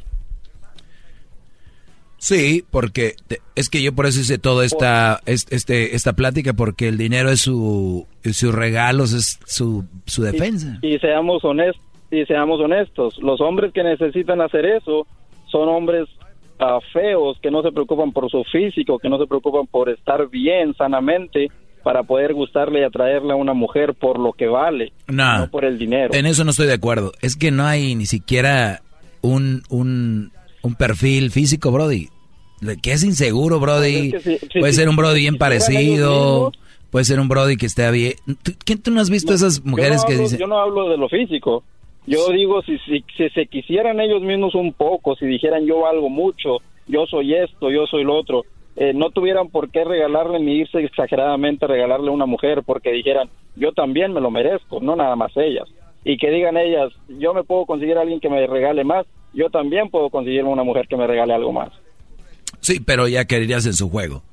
[2.17, 6.53] Sí, porque te- es que yo por eso hice toda esta, es- este, esta plática,
[6.53, 10.77] porque el dinero es su, es sus regalos, es su, su defensa.
[10.83, 15.07] Y seamos honestos, y seamos honestos, los hombres que necesitan hacer eso
[15.49, 16.07] son hombres
[16.59, 20.29] ah, feos que no se preocupan por su físico, que no se preocupan por estar
[20.29, 21.49] bien sanamente
[21.83, 25.39] para poder gustarle y atraerle a una mujer por lo que vale, No.
[25.39, 26.13] no por el dinero.
[26.13, 27.11] En eso no estoy de acuerdo.
[27.21, 28.81] Es que no hay ni siquiera
[29.21, 30.31] un, un,
[30.61, 32.09] un perfil físico, Brody.
[32.83, 34.11] Que es inseguro, Brody.
[34.11, 36.51] Pues es que si- si- puede si- ser un Brody bien parecido.
[36.91, 38.13] Puede ser un Brody que esté bien.
[38.43, 40.39] ¿Tú, ¿quién- tú no has visto esas Yo mujeres no que dicen...
[40.39, 41.63] Yo no hablo de lo físico.
[42.07, 46.09] Yo digo, si, si, si se quisieran ellos mismos un poco, si dijeran yo valgo
[46.09, 46.57] mucho,
[46.87, 48.43] yo soy esto, yo soy lo otro,
[48.75, 52.91] eh, no tuvieran por qué regalarle ni irse exageradamente a regalarle a una mujer porque
[52.91, 55.67] dijeran, yo también me lo merezco, no nada más ellas.
[56.03, 59.49] Y que digan ellas, yo me puedo conseguir a alguien que me regale más, yo
[59.49, 61.69] también puedo conseguirme una mujer que me regale algo más.
[62.61, 64.23] Sí, pero ya querías en su juego.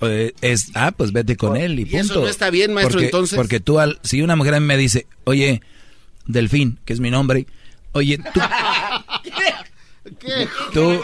[0.00, 1.98] Eh, es, ah, pues vete con él y ¿Y punto.
[1.98, 3.36] eso no está bien, maestro, porque, entonces?
[3.36, 5.60] Porque tú, al, si una mujer a mí me dice, oye,
[6.28, 7.46] Delfín, que es mi nombre,
[7.92, 8.40] oye, tú,
[10.72, 11.02] tú,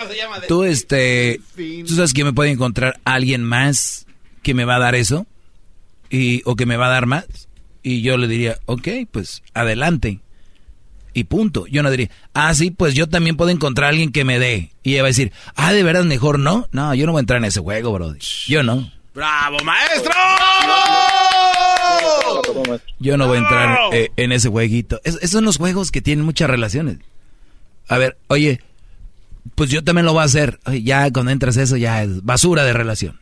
[0.48, 4.06] tú, este, tú sabes que me puede encontrar alguien más
[4.42, 5.26] que me va a dar eso
[6.10, 7.48] y o que me va a dar más
[7.84, 10.20] y yo le diría, ok, pues adelante.
[11.12, 11.66] Y punto.
[11.68, 14.72] Yo no diría, ah, sí, pues yo también puedo encontrar a alguien que me dé.
[14.82, 17.20] Y ella va a decir, ah, de verdad mejor no, no, yo no voy a
[17.20, 18.16] entrar en ese juego, bro.
[18.48, 18.90] Yo no.
[19.14, 20.12] ¡Bravo, maestro!
[22.98, 25.00] Yo no voy a entrar eh, en ese jueguito.
[25.04, 26.98] Es- esos son los juegos que tienen muchas relaciones.
[27.88, 28.60] A ver, oye,
[29.54, 30.58] pues yo también lo voy a hacer.
[30.66, 33.20] Oye, ya cuando entras eso ya es basura de relación.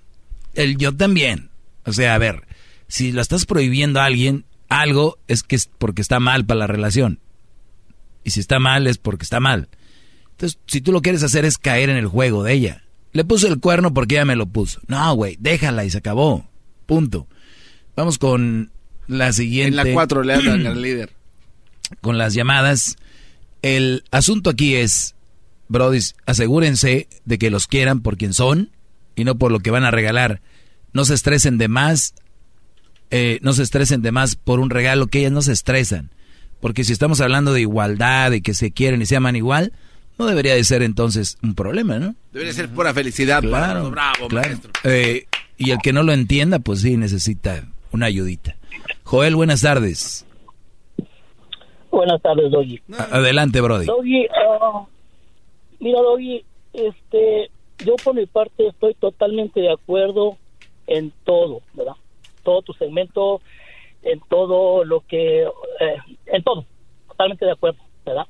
[0.55, 1.51] El yo también.
[1.85, 2.47] O sea, a ver,
[2.89, 6.67] si lo estás prohibiendo a alguien, algo es que es porque está mal para la
[6.69, 7.19] relación.
[8.25, 9.69] Y si está mal es porque está mal.
[10.31, 12.83] Entonces, si tú lo quieres hacer es caer en el juego de ella.
[13.13, 14.81] Le puso el cuerno porque ella me lo puso.
[14.87, 16.49] No, güey, déjala y se acabó.
[16.87, 17.27] Punto.
[17.95, 18.71] Vamos con
[19.07, 19.81] la siguiente.
[19.81, 21.13] En la 4 le hablan al líder.
[22.01, 22.97] Con las llamadas.
[23.61, 25.15] El asunto aquí es,
[25.69, 28.71] brodis, asegúrense de que los quieran por quien son
[29.15, 30.41] y no por lo que van a regalar.
[30.93, 32.15] No se estresen de más,
[33.11, 36.11] eh, no se estresen de más por un regalo que ellas no se estresan.
[36.61, 39.73] Porque si estamos hablando de igualdad, de que se quieren y se aman igual,
[40.23, 42.15] no debería de ser entonces un problema, ¿no?
[42.33, 43.43] Debería ser pura felicidad.
[43.43, 43.91] para Claro, todos.
[43.93, 44.49] Bravo, claro.
[44.49, 44.71] maestro.
[44.85, 45.27] Eh,
[45.59, 48.57] y el que no lo entienda, pues sí, necesita una ayudita.
[49.05, 50.25] Joel, buenas tardes.
[51.91, 52.81] Buenas tardes, Doggy.
[53.11, 53.87] Adelante, Brody.
[53.87, 54.87] Doggy, ah,
[55.79, 57.51] mira, Doggy, este,
[57.85, 60.39] yo por mi parte estoy totalmente de acuerdo
[60.87, 61.93] en todo, ¿verdad?
[62.45, 63.41] Todo tu segmento,
[64.03, 65.97] en todo lo que, eh,
[66.27, 66.65] en todo,
[67.09, 68.27] totalmente de acuerdo, ¿verdad?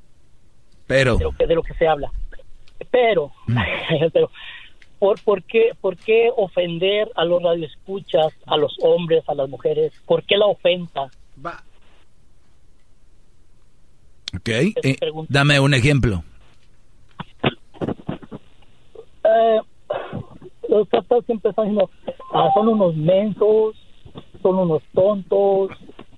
[0.93, 2.11] Pero, De lo que, de lo que se habla.
[2.91, 3.33] Pero,
[4.13, 4.31] pero,
[4.99, 9.93] ¿por, por, qué, ¿por qué ofender a los radioescuchas, a los hombres, a las mujeres?
[10.05, 11.11] ¿Por qué la ofensa?
[14.37, 14.97] ok, eh,
[15.29, 16.23] dame un ejemplo.
[19.25, 19.61] Eh,
[20.69, 21.91] los captas siempre están diciendo,
[22.35, 23.77] ah, son unos mensos,
[24.43, 25.71] son unos tontos,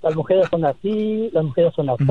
[0.05, 2.05] las mujeres son así, las mujeres son así.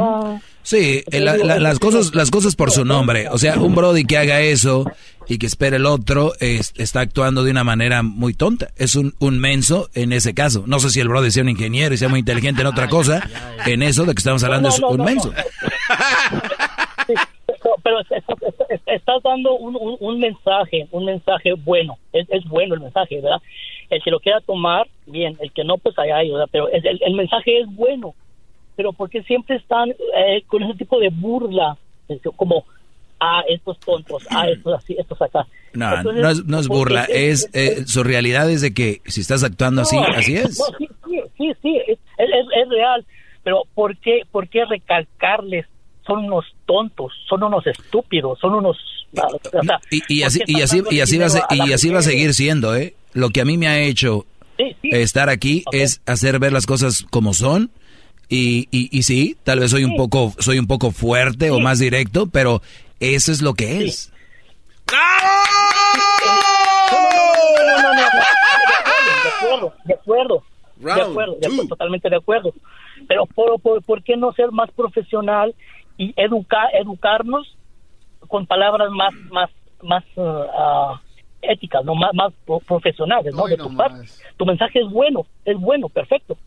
[0.64, 3.28] Sí, eh, la- la- las cosas las cosas por su nombre.
[3.30, 4.86] O sea, un Brody que haga eso
[5.28, 8.70] y que espere el otro es- está actuando de una manera muy tonta.
[8.76, 10.64] Es un, un menso en ese caso.
[10.68, 13.22] No sé si el Brody sea un ingeniero y sea muy inteligente en otra cosa.
[13.66, 15.32] En eso de que estamos hablando No, es no, un no, menso.
[17.08, 17.14] Sí,
[18.10, 22.28] pero, pero es- es- es- estás dando un, un- un mensaje, un mensaje bueno, es,
[22.30, 23.42] es bueno el mensaje, ¿verdad?
[23.90, 26.48] El que lo quiera tomar, bien, el que no, pues allá hay, ¿verdad?
[26.52, 28.14] Pero el, el mensaje es bueno,
[28.76, 31.78] pero porque siempre están eh, con ese tipo de burla,
[32.36, 32.66] como,
[33.20, 35.46] ah, estos tontos, ah, estos así, estos acá.
[35.74, 37.06] No, Entonces, no es, no es burla.
[37.06, 40.60] Es, eh, su realidad es de que si estás actuando así, No, así es.
[40.60, 40.88] no, sí,
[41.38, 43.06] sí, sí, es- es real.
[43.44, 45.66] Pero ¿por qué, ¿por qué recalcarles?
[46.06, 48.78] Son unos tontos, son unos estúpidos, son unos...
[49.16, 51.54] o sea, Y, y así ¿por qué y así están y así va a, y
[51.60, 52.96] dinero así va a las seguir siendo, ¿eh?
[53.14, 54.26] Lo que a mí me ha hecho
[54.58, 54.90] Sí, sí.
[54.92, 57.72] estar aquí es hacer ver las cosas como son
[58.30, 61.80] y, y, y sí, tal vez soy un poco soy un poco fuerte o más
[61.80, 62.62] directo, pero
[63.00, 64.12] eso es lo que es.
[69.24, 70.44] De acuerdo, de acuerdo,
[70.78, 70.92] de
[71.48, 72.54] acuerdo, totalmente de acuerdo.
[73.08, 75.54] Pero por, por, ¿por qué no ser más profesional
[75.98, 77.58] y educar, educarnos
[78.28, 79.50] con palabras más, más,
[79.82, 81.02] más ah, ah,
[81.42, 83.48] éticas, no más, más pro- profesionales, ¿no?
[83.48, 83.96] De tu parte.
[84.38, 86.38] Tu mensaje es bueno, es bueno, perfecto.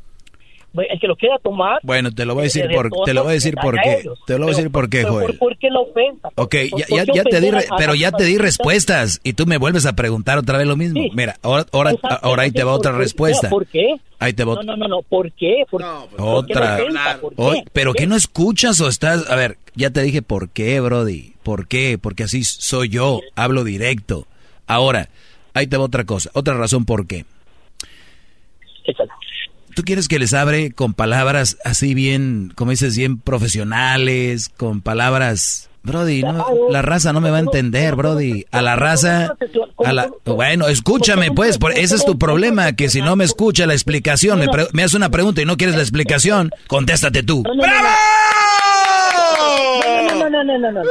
[0.91, 1.79] El que lo quiera tomar.
[1.83, 3.81] Bueno, te lo voy a decir de- de por, te lo voy a decir por
[3.81, 4.03] qué.
[4.27, 5.37] Te lo voy a decir por qué, Joel.
[5.39, 6.29] ¿Por qué la ofensa?
[6.35, 9.87] Ok, ya, ¿Por ya, te di, pero ya te di respuestas y tú me vuelves
[9.87, 11.01] a preguntar otra vez lo mismo.
[11.15, 11.93] Mira, ahora, ahora,
[12.23, 13.49] ahora ahí te va ¿por otra respuesta.
[13.49, 13.95] ¿Por qué?
[14.19, 15.65] Ahí te va No, no, no, no, ¿por qué?
[15.71, 15.83] ¿Por,
[16.17, 16.79] ¿por qué otra.
[17.21, 17.43] ¿Por qué?
[17.43, 18.07] Oye, pero ¿Por ¿qué qué?
[18.09, 19.31] no escuchas o estás?
[19.31, 21.35] A ver, ya te dije por qué, Brody.
[21.43, 21.99] ¿Por qué?
[22.01, 23.21] Porque así soy yo.
[23.35, 24.27] Hablo directo.
[24.67, 25.09] Ahora,
[25.55, 26.31] ahí te va otra cosa.
[26.33, 27.25] Otra razón por qué.
[29.77, 35.69] Tú quieres que les abre con palabras así bien, como dices, bien profesionales, con palabras...
[35.83, 38.45] Brody, no, la raza no me va a entender, Brody.
[38.51, 39.37] A la raza,
[39.85, 43.67] a la, bueno, escúchame, pues, por, ese es tu problema, que si no me escucha
[43.67, 47.45] la explicación, me, pre- me hace una pregunta y no quieres la explicación, contéstate tú.
[47.45, 47.55] No,
[50.19, 50.83] no, no, no, no, no.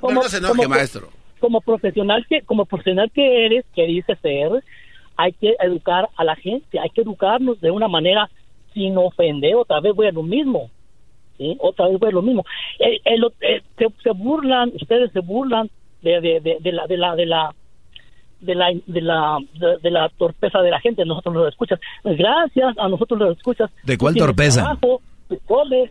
[0.00, 1.10] Como- No se enoje, como- maestro.
[1.38, 4.48] Como profesional que como profesional que eres, que dices ser,
[5.16, 8.28] hay que educar a la gente, hay que educarnos de una manera
[8.74, 9.54] sin ofender.
[9.54, 10.70] Otra vez voy a lo mismo.
[11.38, 11.56] ¿sí?
[11.60, 12.44] Otra vez voy a lo mismo.
[13.16, 15.70] Lo- eh, se, se burlan, ustedes se burlan
[16.02, 17.52] de, de, de, de la de la de la
[18.40, 19.38] de la de la
[19.82, 21.80] de, la torpeza de la gente, nosotros los escuchas.
[22.04, 23.70] Gracias a nosotros los escuchas.
[23.82, 24.62] ¿De cuál torpeza?
[24.62, 25.90] trabajo, tú comes,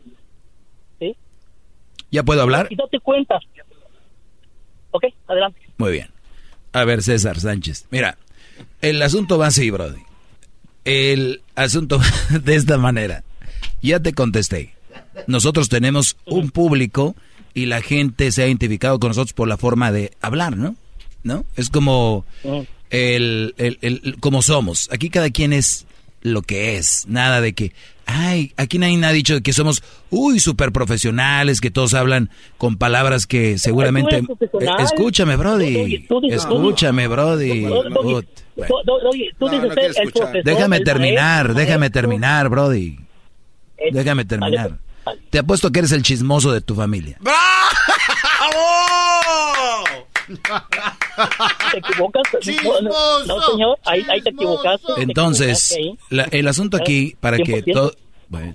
[2.12, 2.68] ¿Ya puedo hablar?
[2.70, 3.40] y date cuenta.
[4.92, 5.60] Ok, adelante.
[5.78, 6.08] Muy bien.
[6.72, 7.88] A ver, César Sánchez.
[7.92, 8.18] Mira,
[8.82, 10.02] el asunto va así, Brody.
[10.84, 12.00] El asunto
[12.32, 13.24] va de esta manera.
[13.82, 14.74] Ya te contesté.
[15.28, 17.16] Nosotros tenemos un público
[17.54, 20.76] y la gente se ha identificado con nosotros por la forma de hablar, ¿no?
[21.24, 21.46] ¿No?
[21.56, 22.26] Es como
[22.90, 24.90] el, el- el- como somos.
[24.92, 25.86] Aquí cada quien es
[26.26, 27.06] lo que es.
[27.08, 27.74] Nada de que,
[28.06, 33.28] ay, aquí nadie ha dicho que somos, uy, súper profesionales, que todos hablan con palabras
[33.28, 34.18] que seguramente...
[34.18, 36.08] Eh, escúchame, Brody.
[36.30, 37.66] Escúchame, Brody.
[40.44, 42.98] Déjame terminar, déjame terminar, Brody.
[43.78, 44.80] Eh, Déjame terminar.
[45.30, 47.20] Te apuesto que eres el chismoso de tu familia.
[51.72, 52.24] Te equivocas.
[53.28, 54.94] No, señor, ahí, ahí te equivocaste.
[54.96, 56.18] te Entonces, equivocaste ahí.
[56.18, 57.74] la- el asunto aquí, para que 100%.
[57.74, 57.96] todo...
[58.30, 58.54] Bueno.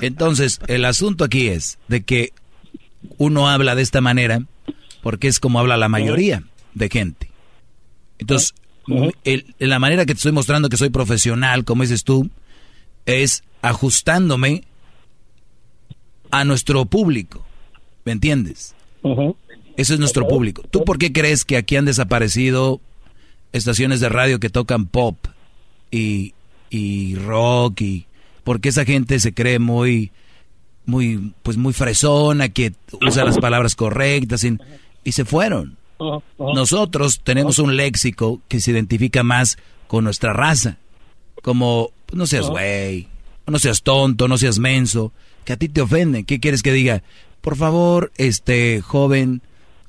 [0.00, 2.32] Entonces, el asunto aquí es de que
[3.18, 4.42] uno habla de esta manera
[5.02, 6.42] porque es como habla la mayoría
[6.74, 7.30] de gente.
[8.18, 8.54] Entonces,
[9.24, 12.30] el- la manera que te estoy mostrando que soy profesional, como dices tú,
[13.06, 14.64] es ajustándome
[16.30, 17.44] a nuestro público.
[18.04, 18.74] ¿Me entiendes?
[19.76, 20.62] Eso es nuestro público.
[20.70, 22.80] ¿Tú por qué crees que aquí han desaparecido
[23.52, 25.16] estaciones de radio que tocan pop
[25.90, 26.34] y,
[26.70, 28.06] y rock y
[28.44, 30.10] porque esa gente se cree muy
[30.84, 34.58] muy pues muy fresona que usa las palabras correctas y,
[35.04, 35.76] y se fueron.
[36.38, 39.56] Nosotros tenemos un léxico que se identifica más
[39.86, 40.78] con nuestra raza.
[41.42, 43.08] Como no seas güey,
[43.46, 45.12] no seas tonto, no seas menso,
[45.44, 46.24] que a ti te ofende.
[46.24, 47.02] ¿Qué quieres que diga?
[47.42, 49.42] Por favor, este joven,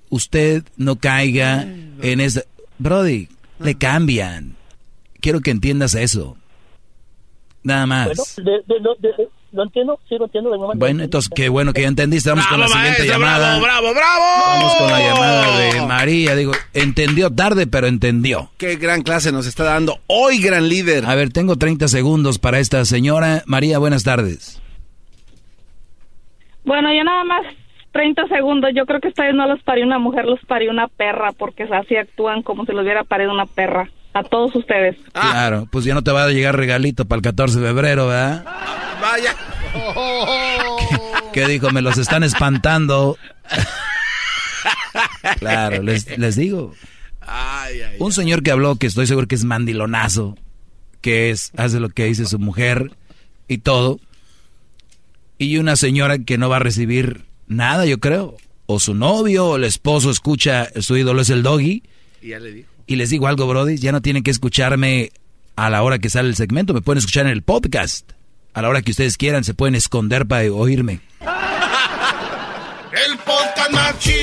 [0.10, 1.66] usted no caiga
[2.02, 2.42] en esa
[2.80, 4.56] Brody, le cambian.
[5.22, 6.36] Quiero que entiendas eso.
[7.64, 8.08] Nada más.
[8.08, 8.24] Bueno,
[8.68, 10.50] de- de- de- lo entiendo, sí lo entiendo.
[10.50, 10.80] de alguna manera.
[10.80, 12.30] Bueno, entonces qué bueno que ya entendiste.
[12.32, 13.60] Vamos con la siguiente maestro, llamada.
[13.60, 14.24] bravo, bravo, bravo.
[14.48, 16.36] Vamos con la llamada de María.
[16.36, 18.52] Digo, entendió tarde, pero entendió.
[18.58, 21.06] Qué gran clase nos está dando hoy, gran líder.
[21.06, 23.44] A ver, tengo 30 segundos para esta señora.
[23.46, 24.60] María, buenas tardes.
[26.64, 27.46] Bueno, ya nada más
[27.92, 28.72] 30 segundos.
[28.76, 31.64] Yo creo que esta vez no los parió una mujer, los parió una perra, porque
[31.64, 33.90] así actúan como si los hubiera parido una perra.
[34.16, 34.96] A todos ustedes.
[35.12, 38.46] Claro, pues ya no te va a llegar regalito para el 14 de febrero, ¿verdad?
[39.02, 39.36] Vaya.
[41.34, 41.72] ¿Qué dijo?
[41.72, 43.18] Me los están espantando.
[45.40, 46.74] claro, les, les digo.
[47.98, 50.38] Un señor que habló, que estoy seguro que es mandilonazo,
[51.02, 52.92] que es, hace lo que dice su mujer
[53.48, 54.00] y todo.
[55.44, 58.38] Y una señora que no va a recibir nada, yo creo.
[58.66, 61.84] O su novio o el esposo escucha, su ídolo es el doggy.
[62.22, 62.70] Y ya le dijo.
[62.88, 65.12] Y les digo algo, Brody, ya no tienen que escucharme
[65.58, 68.14] a la hora que sale el segmento, me pueden escuchar en el podcast.
[68.54, 71.02] A la hora que ustedes quieran, se pueden esconder para oírme.
[71.22, 74.23] El podcast más chido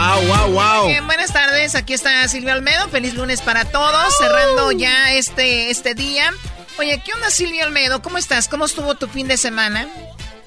[0.00, 0.86] Wow, wow, wow.
[0.86, 2.88] Bien, buenas tardes, aquí está Silvia Olmedo.
[2.88, 6.32] Feliz lunes para todos, cerrando ya este, este día.
[6.78, 8.00] Oye, ¿qué onda Silvia Olmedo?
[8.00, 8.48] ¿Cómo estás?
[8.48, 9.86] ¿Cómo estuvo tu fin de semana?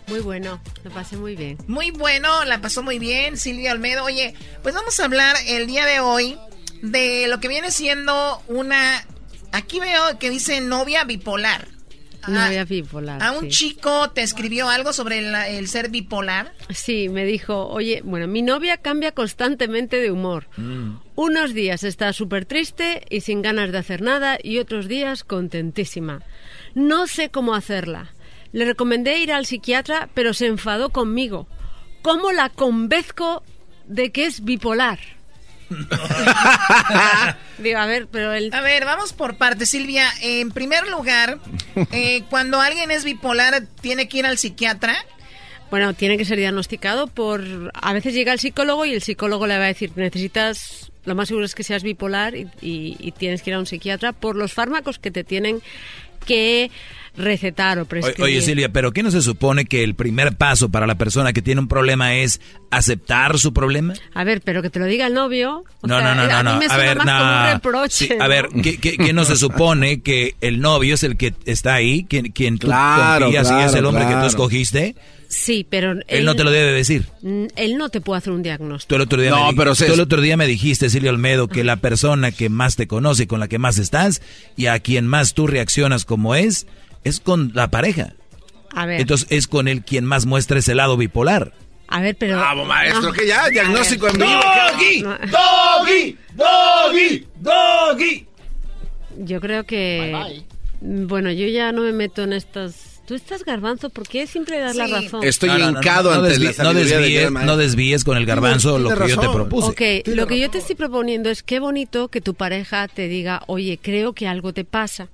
[0.08, 1.60] Muy bueno, lo pasé muy bien.
[1.68, 4.04] Muy bueno, la pasó muy bien Silvia Olmedo.
[4.04, 6.36] Oye, pues vamos a hablar el día de hoy
[6.82, 9.06] de lo que viene siendo una...
[9.52, 11.68] Aquí veo que dice novia bipolar.
[12.28, 13.22] Novia bipolar.
[13.22, 13.50] ¿A un sí.
[13.50, 16.54] chico te escribió algo sobre el, el ser bipolar?
[16.70, 20.48] Sí, me dijo, oye, bueno, mi novia cambia constantemente de humor.
[21.16, 26.22] Unos días está súper triste y sin ganas de hacer nada y otros días contentísima.
[26.74, 28.14] No sé cómo hacerla.
[28.52, 31.48] Le recomendé ir al psiquiatra, pero se enfadó conmigo.
[32.02, 33.44] ¿Cómo la convenzco
[33.86, 35.00] de que es bipolar?
[37.58, 38.54] Digo, a ver, pero el...
[38.54, 40.10] A ver, vamos por partes, Silvia.
[40.22, 41.40] En primer lugar,
[41.92, 44.96] eh, cuando alguien es bipolar, ¿tiene que ir al psiquiatra?
[45.70, 47.72] Bueno, tiene que ser diagnosticado por...
[47.74, 50.92] A veces llega el psicólogo y el psicólogo le va a decir, necesitas...
[51.06, 53.66] Lo más seguro es que seas bipolar y, y- y tienes que ir a un
[53.66, 55.62] psiquiatra por los fármacos que te tienen
[56.26, 56.72] que
[57.16, 58.24] recetar o prescribir.
[58.24, 61.42] Oye Silvia, pero ¿qué no se supone que el primer paso para la persona que
[61.42, 62.42] tiene un problema es
[62.72, 63.94] aceptar su problema?
[64.14, 65.64] A ver, pero que te lo diga el novio.
[65.82, 66.60] o No, sea, no, no, a no, mí no.
[66.60, 67.54] me A suena ver, más como un no.
[67.54, 68.08] reproche.
[68.08, 71.34] Sí, a ver, ¿qué, qué, qué no se supone que el novio es el que
[71.46, 74.22] está ahí, quien, quien tú Claro, confías y es claro, el hombre que claro.
[74.24, 74.96] tú escogiste?
[75.28, 77.08] Sí, pero Él no te lo debe decir.
[77.24, 78.90] Mm, Él no te puede hacer un diagnóstico.
[78.90, 81.10] Tú el otro día, No, me, pero se- tú el otro día me dijiste, Silvia
[81.10, 84.22] Olmedo, que la persona que más te conoce, con la que más estás
[84.56, 86.68] y a quien más tú reaccionas como es,
[87.04, 88.14] es con la pareja.
[88.76, 91.54] A ver, Entonces es con el quien más muestra ese lado bipolar.
[91.88, 92.38] a ver, pero...
[92.38, 94.30] Bravo, maestro, Ah, que ya, diagnóstico en vivo.
[94.30, 95.02] ¡Doggy!
[95.04, 95.18] No.
[95.28, 96.18] ¡Doggy!
[96.36, 97.28] ¡Doggy!
[97.40, 98.26] ¡Doggy!
[99.20, 100.42] Yo creo que...
[100.82, 102.90] Mm, Bueno, yo ya no me meto en estas...
[103.06, 104.92] Tú estás garbanzo, ¿por qué siempre das la Sí.
[104.94, 105.24] razón?
[105.26, 108.04] Estoy No, no, no, hincado no, no ante desvíes- la no desvíes, gran no desvíes
[108.06, 109.34] con el garbanzo lo que yo te razón.
[109.34, 109.68] propuse.
[110.04, 113.44] Ok, lo que yo te estoy proponiendo es qué bonito que tu pareja te diga,
[113.48, 115.10] oye, creo que algo te pasa.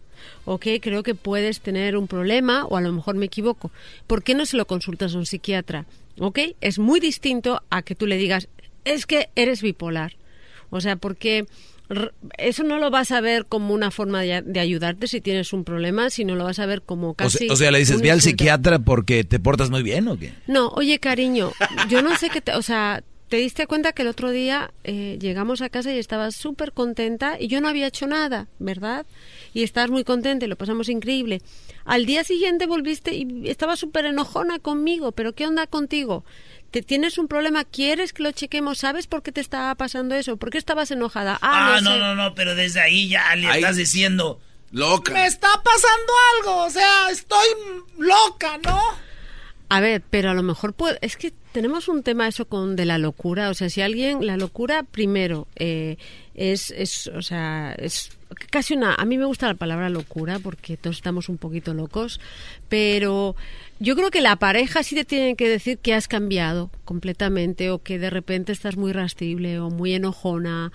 [0.46, 3.72] Ok, creo que puedes tener un problema o a lo mejor me equivoco.
[4.08, 5.86] ¿Por qué no se lo consultas a un psiquiatra?
[6.20, 8.48] Ok, es muy distinto a que tú le digas,
[8.86, 10.16] es que eres bipolar.
[10.70, 11.46] O sea, porque
[12.38, 15.64] eso no lo vas a ver como una forma de, de ayudarte si tienes un
[15.64, 17.40] problema, sino lo vas a ver como O casi...
[17.40, 18.44] sea, o sea, le dices, ve al insulto".
[18.44, 20.34] psiquiatra porque te portas muy bien o qué?
[20.46, 21.52] No, oye, cariño,
[21.90, 25.18] yo no sé qué te, o sea, te diste cuenta que el otro día eh,
[25.22, 29.06] llegamos a casa y estabas súper contenta y yo no había hecho nada, ¿verdad?
[29.54, 31.42] Y estabas muy contenta y lo pasamos increíble.
[31.86, 36.26] Al día siguiente volviste y estabas súper enojona conmigo, pero ¿qué onda contigo?
[36.72, 37.64] ¿Te tienes un problema?
[37.66, 38.78] ¿Quieres que lo chequemos?
[38.80, 40.38] ¿Sabes por qué te estaba pasando eso?
[40.38, 41.38] ¿Por qué estabas enojada?
[41.42, 42.00] Ah, Ah, no, sé.
[42.00, 44.40] no, no, pero desde ahí ya le estás diciendo.
[44.72, 45.14] Loca.
[45.14, 47.48] Me está pasando algo, o sea, estoy
[47.98, 48.80] loca, ¿no?
[49.70, 52.86] A ver, pero a lo mejor puede, es que tenemos un tema eso con de
[52.86, 55.98] la locura, o sea, si alguien, la locura primero eh,
[56.34, 58.10] es, es, o sea, es
[58.50, 62.20] casi una, a mí me gusta la palabra locura porque todos estamos un poquito locos,
[62.68, 63.36] pero
[63.80, 67.84] yo creo que la pareja sí te tiene que decir que has cambiado completamente o
[67.84, 70.72] que de repente estás muy rastible o muy enojona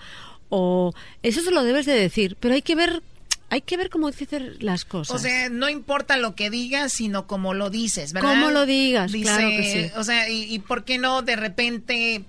[0.49, 3.01] o eso se lo debes de decir, pero hay que ver,
[3.55, 5.15] hay que ver cómo dices las cosas.
[5.15, 8.31] O sea, no importa lo que digas, sino cómo lo dices, ¿verdad?
[8.31, 9.91] Cómo lo digas, Dice, claro que sí.
[9.97, 12.21] O sea, y, y por qué no de repente,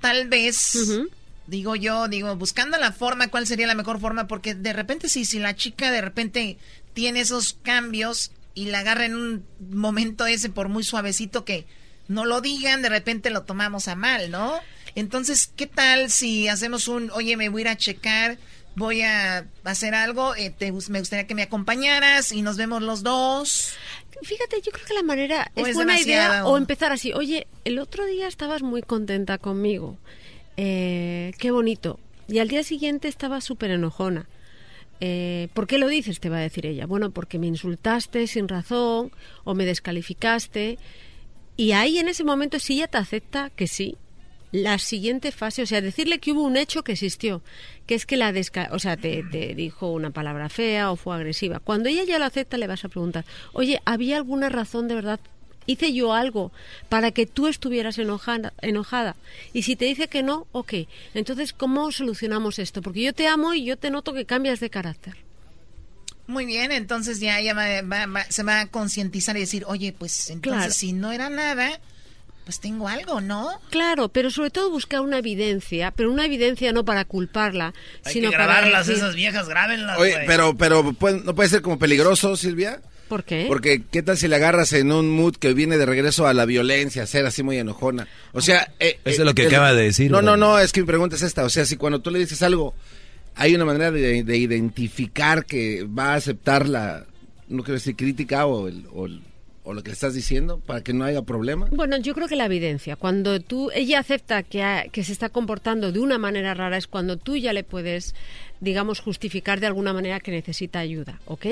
[0.00, 0.78] tal vez,
[1.48, 5.24] digo yo, digo, buscando la forma, cuál sería la mejor forma, porque de repente si,
[5.24, 6.56] si la chica de repente
[6.94, 11.66] tiene esos cambios y la agarra en un momento ese por muy suavecito que
[12.06, 14.54] no lo digan, de repente lo tomamos a mal, ¿no?
[14.94, 18.38] Entonces, ¿qué tal si hacemos un, oye, me voy a ir a checar,
[18.78, 23.02] voy a hacer algo, eh, te me gustaría que me acompañaras y nos vemos los
[23.02, 23.74] dos?
[24.22, 27.12] Fíjate, yo creo que la manera ¿O es, buena idea o empezar así.
[27.12, 29.96] Oye, el otro día estabas muy contenta conmigo.
[30.56, 32.00] Eh, qué bonito.
[32.26, 34.26] Y al día siguiente estaba súper enojona.
[35.00, 36.18] Eh, ¿Por qué lo dices?
[36.20, 36.86] Te va a decir ella.
[36.86, 39.12] Bueno, porque me insultaste sin razón
[39.44, 40.78] o me descalificaste.
[41.56, 43.96] Y ahí en ese momento, si ella te acepta que sí,
[44.52, 47.42] la siguiente fase, o sea, decirle que hubo un hecho que existió,
[47.86, 51.14] que es que la desca o sea, te, te dijo una palabra fea o fue
[51.16, 51.60] agresiva.
[51.60, 55.20] Cuando ella ya lo acepta, le vas a preguntar, oye, ¿había alguna razón de verdad?
[55.66, 56.50] ¿Hice yo algo
[56.88, 59.16] para que tú estuvieras enojada, enojada?
[59.52, 60.72] Y si te dice que no, ok.
[61.12, 62.80] Entonces, ¿cómo solucionamos esto?
[62.80, 65.14] Porque yo te amo y yo te noto que cambias de carácter.
[66.26, 69.92] Muy bien, entonces ya ella va- va- va- se va a concientizar y decir, oye,
[69.92, 70.72] pues entonces Claro.
[70.72, 71.80] si no era nada,
[72.48, 73.50] pues tengo algo, ¿no?
[73.68, 77.74] Claro, pero sobre todo buscar una evidencia, pero una evidencia no para culparla,
[78.06, 81.50] Hay sino que para grabarlas, decir- esas viejas, grábenlas, Oye, pero, pero ¿puede- ¿no puede
[81.50, 82.80] ser como peligroso, Silvia?
[83.06, 83.44] ¿Por qué?
[83.48, 86.46] Porque, ¿qué tal si le agarras en un mood que viene de regreso a la
[86.46, 88.08] violencia, ser así muy enojona?
[88.32, 88.72] O sea...
[88.80, 90.10] eh, Eso eh, es lo que acaba de decir.
[90.10, 91.44] No, no, no, es que mi pregunta es esta.
[91.44, 92.74] O sea, si cuando tú le dices algo,
[93.34, 97.04] hay una manera de, de identificar que va a aceptar la,
[97.48, 99.20] no quiero decir crítica o, el- o, el-
[99.68, 101.66] o lo que le estás diciendo para que no haya problema.
[101.70, 105.28] Bueno, yo creo que la evidencia, cuando tú, ella acepta que, ha- que se está
[105.28, 108.14] comportando de una manera rara, es cuando tú ya le puedes,
[108.60, 111.46] digamos, justificar de alguna manera que necesita ayuda, ¿ok?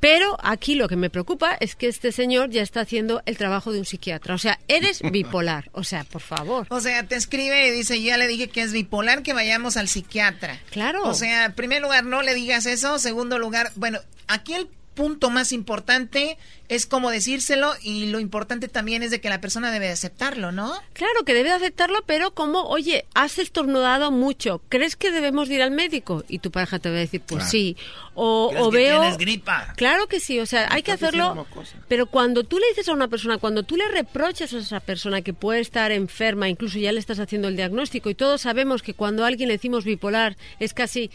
[0.00, 3.72] Pero aquí lo que me preocupa es que este señor ya está haciendo el trabajo
[3.72, 4.34] de un psiquiatra.
[4.34, 5.70] O sea, eres bipolar.
[5.72, 6.66] O sea, por favor.
[6.68, 9.88] O sea, te escribe y dice, ya le dije que es bipolar, que vayamos al
[9.88, 10.60] psiquiatra.
[10.70, 11.04] Claro.
[11.04, 12.98] O sea, en primer lugar, no le digas eso.
[12.98, 16.36] Segundo lugar, bueno, aquí el punto más importante
[16.68, 20.50] es cómo decírselo y lo importante también es de que la persona debe de aceptarlo,
[20.50, 20.74] ¿no?
[20.94, 25.54] Claro que debe de aceptarlo, pero como, oye, has estornudado mucho, ¿crees que debemos de
[25.54, 26.24] ir al médico?
[26.26, 27.50] Y tu pareja te va a decir, pues Claro.
[27.52, 27.76] sí.
[28.18, 29.00] O, ¿Crees o que veo...
[29.02, 29.74] tienes gripa?
[29.76, 31.46] Claro que sí, o sea, hay que hacerlo,
[31.86, 35.20] pero cuando tú le dices a una persona, cuando tú le reprochas a esa persona
[35.22, 38.94] que puede estar enferma, incluso ya le estás haciendo el diagnóstico, y todos sabemos que
[38.94, 41.10] cuando a alguien le decimos bipolar es casi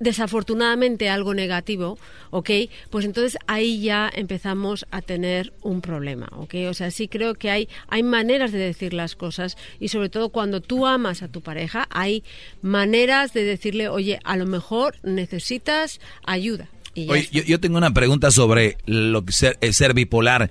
[0.00, 1.98] desafortunadamente algo negativo,
[2.30, 2.50] ¿ok?
[2.90, 6.54] Pues entonces ahí ya empezamos a tener un problema, ¿ok?
[6.68, 10.30] O sea, sí creo que hay, hay maneras de decir las cosas y sobre todo
[10.30, 12.24] cuando tú amas a tu pareja, hay
[12.62, 16.68] maneras de decirle, oye, a lo mejor necesitas ayuda.
[16.94, 20.50] Y Oye, yo, yo tengo una pregunta sobre lo que ser, eh, ser bipolar,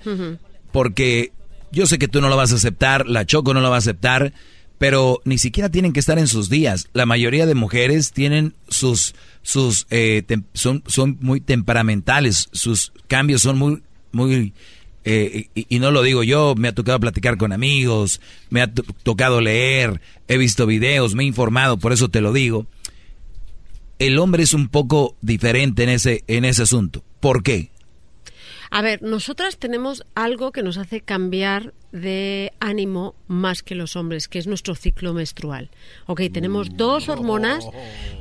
[0.72, 1.32] porque
[1.72, 3.78] yo sé que tú no lo vas a aceptar, la Choco no lo va a
[3.78, 4.32] aceptar,
[4.78, 6.88] pero ni siquiera tienen que estar en sus días.
[6.92, 9.14] La mayoría de mujeres tienen sus,
[9.44, 14.52] sus, eh, tem- son, son muy temperamentales, sus cambios son muy, muy,
[15.04, 18.72] eh, y, y no lo digo yo, me ha tocado platicar con amigos, me ha
[18.72, 22.66] to- tocado leer, he visto videos, me he informado, por eso te lo digo.
[23.98, 27.04] El hombre es un poco diferente en ese, en ese asunto.
[27.20, 27.70] ¿Por qué?
[28.74, 34.26] A ver, nosotras tenemos algo que nos hace cambiar de ánimo más que los hombres,
[34.26, 35.70] que es nuestro ciclo menstrual.
[36.06, 37.64] Ok, tenemos dos hormonas,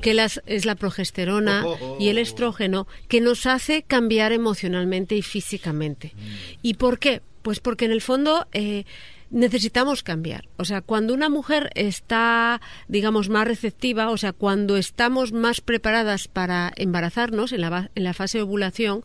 [0.03, 1.65] que las, es la progesterona
[1.99, 6.13] y el estrógeno, que nos hace cambiar emocionalmente y físicamente.
[6.61, 7.23] ¿Y por qué?
[7.41, 8.47] Pues porque en el fondo...
[8.51, 8.85] eh,
[9.33, 10.47] necesitamos cambiar.
[10.57, 16.27] O sea, cuando una mujer está, digamos, más receptiva, o sea, cuando estamos más preparadas
[16.27, 19.03] para embarazarnos en la, en la fase de ovulación,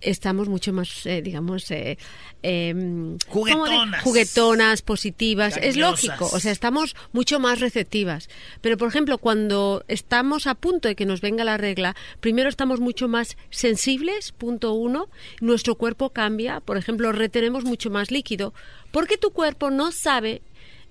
[0.00, 1.98] estamos mucho más, eh, digamos, eh,
[2.42, 4.02] em, ¿cómo de- Juguetonas.
[4.02, 5.56] juguetonas, positivas.
[5.56, 8.28] Es lógico, o sea, estamos mucho más receptivas.
[8.60, 12.80] Pero, por ejemplo, cuando estamos a punto de que nos venga la regla, primero estamos
[12.80, 15.08] mucho más sensibles, punto uno,
[15.40, 18.52] nuestro cuerpo cambia, por ejemplo, retenemos mucho más líquido,
[18.90, 20.42] porque tu cuerpo no sabe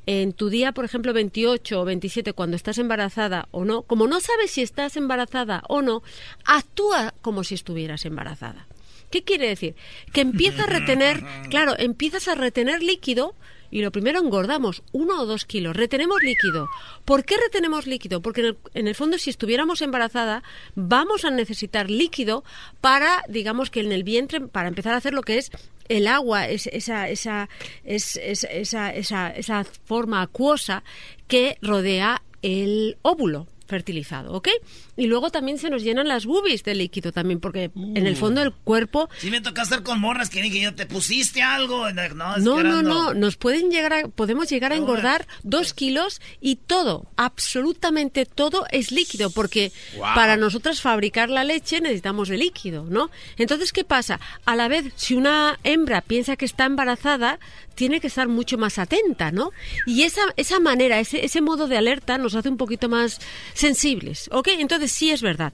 [0.08, 4.20] en tu día, por ejemplo, 28 o 27, cuando estás embarazada o no, como no
[4.22, 6.04] sabes si estás embarazada o no,
[6.44, 8.68] actúa como si estuvieras embarazada.
[9.16, 9.76] ¿Qué quiere decir?
[10.12, 13.34] Que empieza a retener, claro, empiezas a retener líquido
[13.72, 16.68] y lo primero engordamos uno o dos kilos, retenemos líquido.
[17.06, 18.22] ¿Por qué retenemos líquido?
[18.22, 20.44] Porque en el, en el fondo si estuviéramos embarazada
[20.76, 22.44] vamos a necesitar líquido
[22.82, 25.50] para, digamos que en el vientre, para empezar a hacer lo que es
[25.88, 27.48] el agua, es, esa, esa,
[27.86, 30.84] es, es- esa, esa, esa forma acuosa
[31.28, 34.50] que rodea el óvulo fertilizado, ¿ok?
[34.98, 38.42] Y luego también se nos llenan las boobies de líquido también, porque en el fondo
[38.42, 41.90] el cuerpo Sí me toca estar con morras que dije yo, ¿te pusiste algo?
[41.92, 46.22] No, no, que no, no, nos pueden llegar a, podemos llegar a engordar dos kilos
[46.42, 50.16] y todo, absolutamente todo es líquido, porque Wow.
[50.16, 53.10] para nosotras fabricar la leche necesitamos de líquido, ¿no?
[53.38, 54.20] Entonces, ¿qué pasa?
[54.46, 57.40] A la vez, si una hembra piensa que está embarazada,
[57.76, 59.52] tiene que estar mucho más atenta, ¿no?
[59.86, 63.20] Y esa, esa manera, ese, ese modo de alerta nos hace un poquito más
[63.56, 64.50] sensibles, ¿ok?
[64.60, 65.54] Entonces sí es verdad.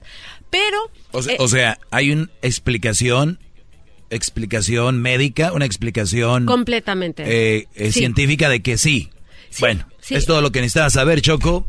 [0.50, 0.90] Pero...
[1.12, 3.38] O sea, eh, o sea, hay una explicación,
[4.10, 7.22] explicación médica, una explicación Completamente.
[7.24, 8.00] eh, eh, Sí.
[8.00, 9.10] científica de que sí.
[9.60, 10.14] bueno, sí.
[10.14, 11.66] es todo lo que necesitabas saber, Choco.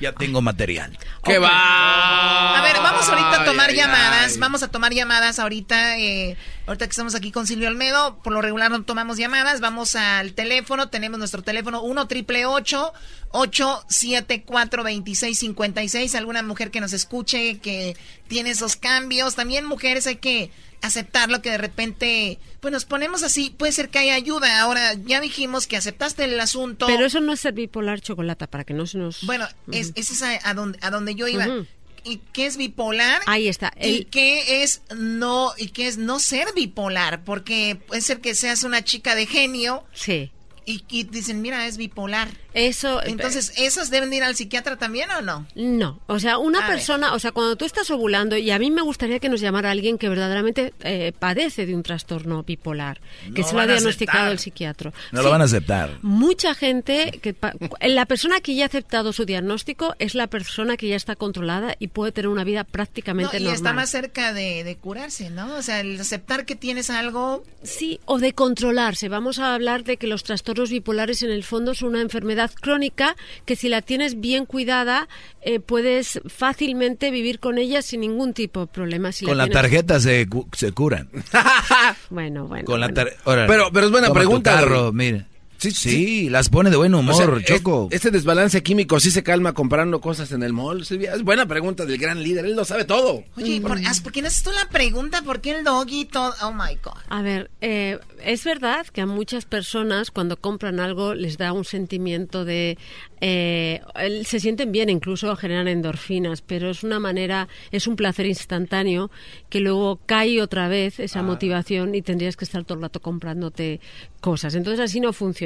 [0.00, 0.98] Ya tengo material.
[1.24, 2.58] ¡Qué va!
[2.58, 4.32] A ver, vamos ahorita a tomar Ay, ay, llamadas.
[4.34, 4.38] ay.
[4.38, 5.98] Vamos a tomar llamadas ahorita.
[5.98, 9.60] eh, ahorita que estamos aquí con Silvio Almedo, por lo regular no tomamos llamadas.
[9.60, 10.88] Vamos al teléfono.
[10.88, 17.96] Tenemos nuestro teléfono 1 triple 874 2656 Alguna mujer que nos escuche, que
[18.28, 19.36] tiene esos cambios.
[19.36, 20.50] También mujeres hay que
[20.82, 23.54] aceptarlo que de repente, pues nos ponemos así.
[23.56, 24.60] Puede ser que haya ayuda.
[24.60, 26.86] Ahora, ya dijimos que aceptaste el asunto.
[26.86, 29.24] Pero eso no es ser bipolar chocolate, para que no se nos...
[29.24, 31.46] Bueno, es, ese es a, a donde, a donde yo iba.
[31.46, 31.66] Ujú.
[32.06, 33.20] ¿Y qué es bipolar?
[33.26, 33.72] Ahí está.
[33.80, 37.24] ¿Y qué es no y qué es no ser bipolar?
[37.24, 40.30] Porque puede ser que seas una chica de genio Sí.
[40.68, 42.28] Y, y dicen, mira, es bipolar.
[42.52, 43.00] Eso.
[43.04, 45.46] Entonces, ¿esos deben ir al psiquiatra también o no?
[45.54, 46.76] No, o sea, una A ver.
[46.78, 49.70] persona, o sea, cuando tú estás ovulando, y a mí me gustaría que nos llamara
[49.70, 53.00] alguien que verdaderamente eh, padece de un trastorno bipolar,
[53.32, 54.32] que No se lo ha diagnosticado aceptar.
[54.32, 54.92] el psiquiatra.
[55.12, 55.98] No Sí, lo van a aceptar.
[56.02, 60.76] Mucha gente, que pa- la persona que ya ha aceptado su diagnóstico es la persona
[60.76, 63.54] que ya está controlada y puede tener una vida No, prácticamente y normal.
[63.56, 65.54] está más cerca de, de curarse, ¿no?
[65.56, 67.44] O sea, el aceptar que tienes algo...
[67.62, 69.08] Sí, o de controlarse.
[69.08, 73.16] Vamos a hablar de que los trastornos bipolares en el fondo son una enfermedad crónica
[73.44, 75.08] que si la tienes bien cuidada
[75.42, 79.12] eh, puedes fácilmente vivir con ella sin ningún tipo de problema.
[79.12, 81.08] Si Con la tienes- tarjeta se, cu- se curan.
[82.10, 82.64] Bueno, bueno.
[82.64, 82.94] Con la bueno.
[83.10, 85.24] tar- órale, Pero- pero es buena pregunta, carro, güey.
[85.58, 87.88] Sí, Sí, las pone de buen humor, O sea, Choco.
[87.90, 90.84] es- este desbalance químico sí se calma comprando cosas en el mall.
[90.84, 91.14] Silvia?
[91.14, 93.24] Es buena pregunta del gran líder, él lo sabe todo.
[93.36, 95.22] Oye, ¿por, as- ¿por qué no haces tú la pregunta?
[95.22, 96.34] ¿Por qué el doggy todo?
[96.42, 97.00] Oh, my God.
[97.08, 101.64] A ver, eh, es verdad que a muchas personas cuando compran algo les da un
[101.64, 102.76] sentimiento de...
[103.20, 103.80] eh,
[104.24, 109.10] se sienten bien, incluso generan endorfinas, pero es una manera, es un placer instantáneo
[109.48, 113.80] que luego cae otra vez esa motivación y tendrías que estar todo el rato comprándote
[114.20, 114.54] cosas.
[114.54, 115.45] Entonces así no funciona.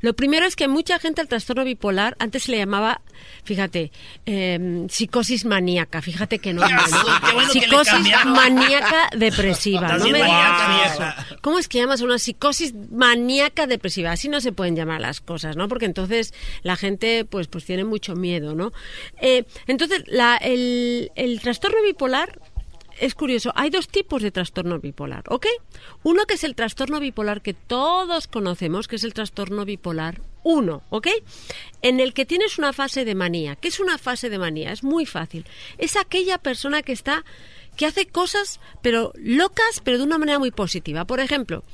[0.00, 3.00] Lo primero es que mucha gente al trastorno bipolar antes se le llamaba,
[3.44, 3.92] fíjate,
[4.26, 6.02] eh, psicosis maníaca.
[6.02, 6.62] Fíjate que no.
[6.66, 8.32] Qué bueno que psicosis cambiaron.
[8.32, 9.96] maníaca depresiva.
[9.98, 11.36] No me digas maníaca, eso.
[11.42, 14.12] ¿Cómo es que llamas una psicosis maníaca depresiva?
[14.12, 15.68] Así no se pueden llamar las cosas, ¿no?
[15.68, 18.72] Porque entonces la gente pues pues tiene mucho miedo, ¿no?
[19.20, 22.38] Eh, entonces la- el, el trastorno bipolar
[23.00, 25.46] es curioso, hay dos tipos de trastorno bipolar, ¿ok?
[26.02, 30.82] Uno que es el trastorno bipolar que todos conocemos, que es el trastorno bipolar 1,
[30.90, 31.08] ¿ok?
[31.82, 33.56] En el que tienes una fase de manía.
[33.56, 34.72] ¿Qué es una fase de manía?
[34.72, 35.46] Es muy fácil.
[35.78, 37.24] Es aquella persona que está,
[37.76, 41.06] que hace cosas, pero locas, pero de una manera muy positiva.
[41.06, 41.64] Por ejemplo,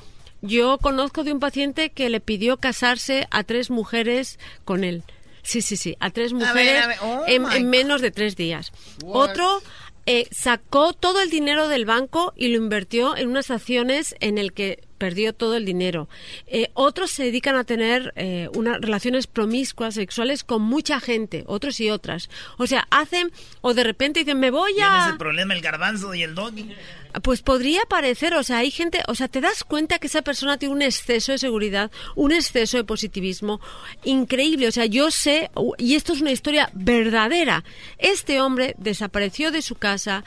[0.41, 5.03] yo conozco de un paciente que le pidió casarse a tres mujeres con él.
[5.43, 8.35] Sí, sí, sí, a tres A ver, mujeres a ver, oh en menos de tres
[8.35, 8.73] días.
[9.05, 9.61] Otro
[10.07, 14.53] eh, sacó todo el dinero del banco y lo invirtió en unas acciones en el
[14.53, 16.09] que perdió todo el dinero.
[16.47, 21.79] Eh, otros se dedican a tener eh, unas relaciones promiscuas sexuales con mucha gente, otros
[21.79, 22.29] y otras.
[22.57, 25.09] O sea, hacen o de repente dicen, me voy Tienes a...
[25.11, 26.75] el problema el garbanzo y el doggy.
[27.23, 30.57] Pues podría parecer, o sea, hay gente, o sea, te das cuenta que esa persona
[30.57, 33.59] tiene un exceso de seguridad, un exceso de positivismo
[34.03, 34.67] increíble.
[34.67, 37.63] O sea, yo sé, y esto es una historia verdadera.
[37.97, 40.23] Este hombre desapareció de su casa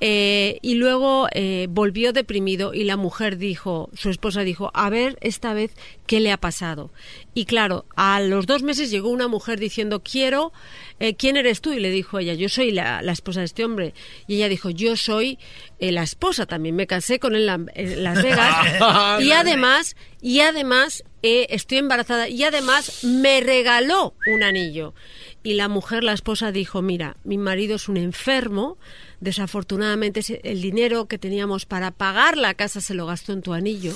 [0.00, 5.16] eh, y luego eh, volvió deprimido y la mujer dijo, su esposa dijo, a ver
[5.20, 5.70] esta vez
[6.06, 6.90] qué le ha pasado.
[7.32, 10.52] Y claro, a los dos meses llegó una mujer diciendo, quiero,
[11.00, 11.72] eh, ¿quién eres tú?
[11.72, 13.94] Y le dijo ella, yo soy la, la esposa de este hombre.
[14.26, 15.38] Y ella dijo, yo soy
[15.78, 19.20] la esposa también, me casé con él en, en Las Vegas.
[19.22, 24.94] y además, y además estoy embarazada y además me regaló un anillo.
[25.42, 28.78] Y la mujer, la esposa, dijo, mira, mi marido es un enfermo,
[29.24, 33.92] desafortunadamente el dinero que teníamos para pagar la casa se lo gastó en tu anillo.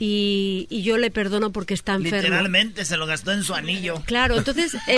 [0.00, 2.18] Y, y yo le perdono porque está enfermo.
[2.22, 4.00] Literalmente se lo gastó en su anillo.
[4.06, 4.74] Claro, entonces...
[4.86, 4.96] eh,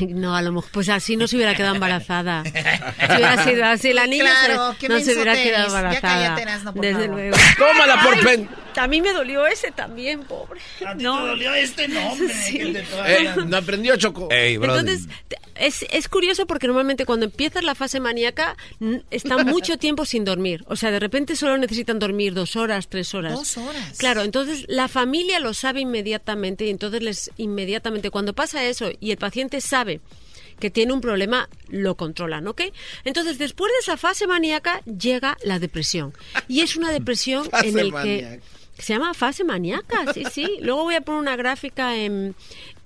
[0.08, 2.42] no, a lo mejor, pues así no se hubiera quedado embarazada.
[2.44, 5.72] Si hubiera sido así, la niña Claro, se- no se hubiera quedado eres.
[5.72, 6.34] Ya embarazada.
[6.36, 7.10] cállate, por desde favor.
[7.16, 7.36] luego.
[7.58, 10.60] Tómala por pen- A mí me dolió ese también, pobre.
[10.86, 11.20] ¿A ti No.
[11.22, 12.32] te dolió este nombre?
[12.34, 12.58] Sí.
[12.72, 14.28] te Eh, no aprendió Choco.
[14.30, 14.54] Ey.
[14.54, 18.56] Entonces, te- es, es curioso porque normalmente cuando empiezas la fase maníaca
[19.10, 20.64] están mucho tiempo sin dormir.
[20.66, 23.34] O sea, de repente solo necesitan dormir dos horas, tres horas.
[23.34, 23.96] Dos horas.
[23.98, 29.10] Claro, entonces la familia lo sabe inmediatamente y entonces les inmediatamente cuando pasa eso y
[29.12, 30.00] el paciente sabe
[30.58, 32.62] que tiene un problema, lo controlan, ¿ok?
[33.04, 36.14] Entonces, después de esa fase maníaca llega la depresión.
[36.46, 38.36] Y es una depresión en el maníaca.
[38.36, 38.40] que
[38.78, 40.58] se llama fase maníaca, sí, sí.
[40.60, 42.34] Luego voy a poner una gráfica en,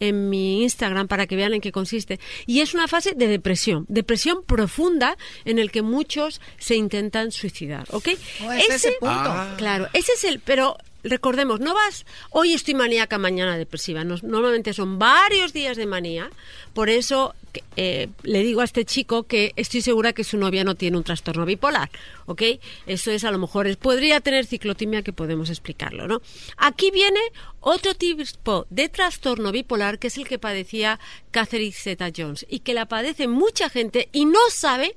[0.01, 2.21] en mi Instagram para que vean en qué consiste.
[2.47, 7.87] Y es una fase de depresión, depresión profunda en el que muchos se intentan suicidar,
[7.91, 8.09] ¿ok?
[8.45, 9.15] Oh, es ese punto.
[9.15, 9.55] Ah.
[9.57, 14.05] Claro, ese es el, pero recordemos, no vas, hoy estoy maníaca, mañana depresiva.
[14.05, 16.31] Normalmente son varios días de manía.
[16.75, 17.35] Por eso
[17.77, 21.05] eh, le digo a este chico que estoy segura que su novia no tiene un
[21.05, 21.91] trastorno bipolar,
[22.27, 22.43] ¿ok?
[22.87, 26.21] Eso es a lo mejor, es, podría tener ciclotimia que podemos explicarlo, ¿no?
[26.57, 27.21] Aquí viene
[27.61, 32.87] otro tipo de trastorno bipolar que es el que padecía Catherine Zeta-Jones y que la
[32.87, 34.97] padece mucha gente y no sabe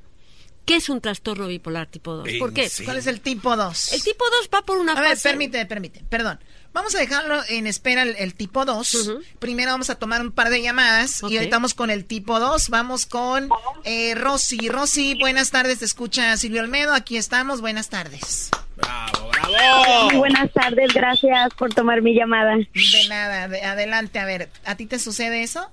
[0.71, 2.27] qué es un trastorno bipolar tipo 2.
[2.39, 2.71] ¿Por qué?
[2.85, 3.91] ¿Cuál es el tipo 2?
[3.93, 6.39] El tipo 2 va por una A ver, permite, permite, perdón.
[6.73, 9.11] Vamos a dejarlo en espera el, el tipo 2.
[9.39, 12.69] Primero vamos a tomar un par de llamadas y ahorita vamos con el tipo 2.
[12.69, 13.49] Vamos con
[13.83, 14.69] eh, Rosy.
[14.69, 15.79] Rosy, buenas tardes.
[15.79, 16.93] Te escucha Silvio Olmedo.
[16.93, 17.59] Aquí estamos.
[17.59, 18.49] Buenas tardes.
[18.77, 20.05] Bravo, bravo.
[20.05, 22.55] Muy buenas tardes, gracias por tomar mi llamada.
[22.55, 25.69] De nada, de- adelante, a ver, ¿a ti te sucede eso?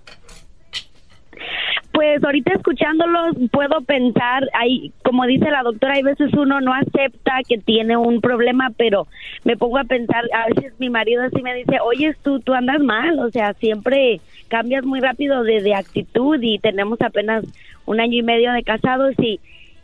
[1.99, 7.41] Pues ahorita escuchándolos puedo pensar, hay, como dice la doctora, hay veces uno no acepta
[7.49, 9.09] que tiene un problema, pero
[9.43, 12.78] me pongo a pensar, a veces mi marido así me dice, oye, tú, tú andas
[12.78, 17.44] mal, o sea, siempre cambias muy rápido de, de actitud y tenemos apenas
[17.85, 19.41] un año y medio de casados y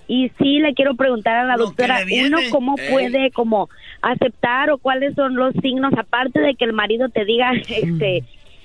[0.07, 3.71] y sí le quiero preguntar a la doctora, uno cómo puede como
[4.03, 8.23] aceptar o cuáles son los signos aparte de que el marido te diga este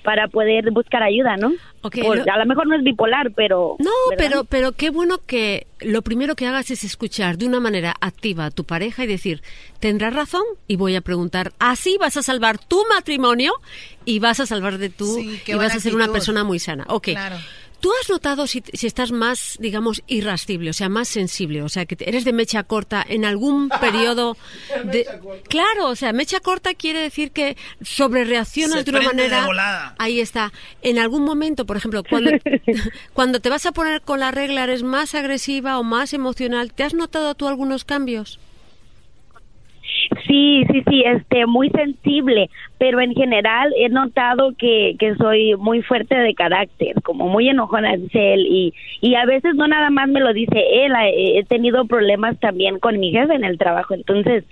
[0.09, 1.51] para poder buscar ayuda, ¿no?
[1.83, 4.25] Ok, Por- lo- a lo mejor no es bipolar, pero No, ¿verdad?
[4.27, 8.45] pero, pero qué bueno que lo primero que hagas es escuchar de una manera activa
[8.45, 9.43] a tu pareja y decir,
[9.79, 13.53] tendrás razón y voy a preguntar, así vas a salvar tu matrimonio
[14.03, 16.85] y vas a salvar de Sí, qué y vas a ser una persona muy sana.
[16.87, 17.09] Ok.
[17.09, 17.35] Claro.
[17.79, 21.85] ¿Tú has notado si, si estás más, digamos, irascible, o sea, más sensible, o sea,
[21.85, 24.35] que te- eres de mecha corta en algún periodo
[24.83, 25.05] de...
[25.47, 29.95] Claro, o sea, mecha corta quiere decir que sobrereaccionas de una de manera...
[29.97, 30.51] Ahí está.
[30.81, 32.31] En algún momento, por ejemplo, cuando,
[33.13, 36.83] cuando te vas a poner con la regla, eres más agresiva o más emocional, ¿te
[36.83, 38.39] has notado tú algunos cambios?
[40.27, 42.49] Sí, sí, sí, este, muy sensible,
[42.79, 47.95] pero en general he notado que, que soy muy fuerte de carácter, como muy enojona,
[47.97, 51.43] dice él, y, y a veces no nada más me lo dice él, he he
[51.43, 54.45] tenido problemas también con mi jefe en el trabajo, entonces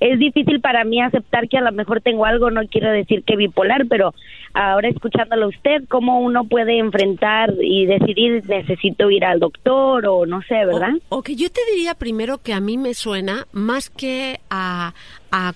[0.00, 3.36] es difícil para mí aceptar que a lo mejor tengo algo, no quiero decir que
[3.36, 4.14] bipolar, pero
[4.54, 10.26] ahora escuchándolo a usted, cómo uno puede enfrentar y decidir necesito ir al doctor o
[10.26, 10.92] no sé, ¿verdad?
[11.08, 14.94] Ok, yo te diría primero que a mí me suena más que a,
[15.32, 15.54] a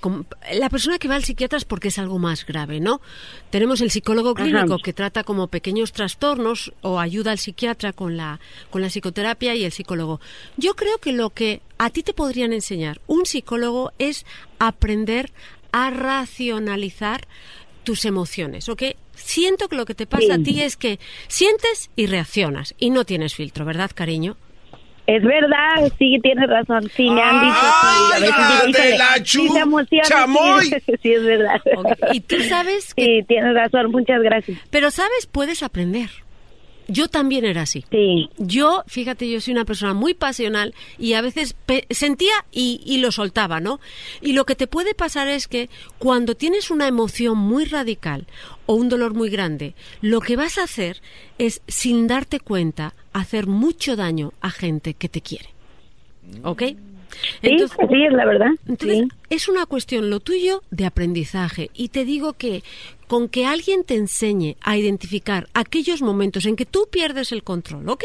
[0.55, 3.03] la persona que va al psiquiatra es porque es algo más grave, ¿no?
[3.51, 4.43] Tenemos el psicólogo Ajá.
[4.43, 8.41] clínico que trata como pequeños trastornos o ayuda al psiquiatra con la
[8.71, 10.19] con la psicoterapia y el psicólogo.
[10.57, 14.25] Yo creo que lo que a ti te podrían enseñar un psicólogo es
[14.59, 15.31] aprender
[15.73, 17.29] a racionalizar
[17.85, 18.83] tus emociones, ¿ok?
[19.15, 20.99] Siento que lo que te pasa a ti es que
[21.29, 24.39] sientes y reaccionas y no tienes filtro, ¿verdad, cariño?
[25.07, 26.91] Es verdad, sí, tienes razón.
[26.97, 27.55] Sí, me han dicho.
[27.60, 30.70] sí, a veces ¡Ay, de la sí chu- se emociona, sí, chamoy!
[31.02, 31.60] Sí, es verdad.
[32.12, 33.05] Y tú sabes que...
[33.05, 34.59] Sí, tienes razón, muchas gracias.
[34.70, 36.10] Pero sabes, puedes aprender.
[36.89, 37.84] Yo también era así.
[37.90, 38.31] Sí.
[38.39, 42.98] Yo, fíjate, yo soy una persona muy pasional y a veces pe- sentía y, y
[42.98, 43.81] lo soltaba, ¿no?
[44.20, 48.26] Y lo que te puede pasar es que cuando tienes una emoción muy radical
[48.66, 51.00] o un dolor muy grande, lo que vas a hacer
[51.39, 55.48] es, sin darte cuenta, hacer mucho daño a gente que te quiere.
[56.42, 56.62] ¿Ok?
[57.43, 58.51] Sí, sí, es la verdad.
[58.67, 61.70] Entonces, es una cuestión lo tuyo de aprendizaje.
[61.75, 62.62] Y te digo que
[63.07, 67.89] con que alguien te enseñe a identificar aquellos momentos en que tú pierdes el control,
[67.89, 68.05] ¿ok?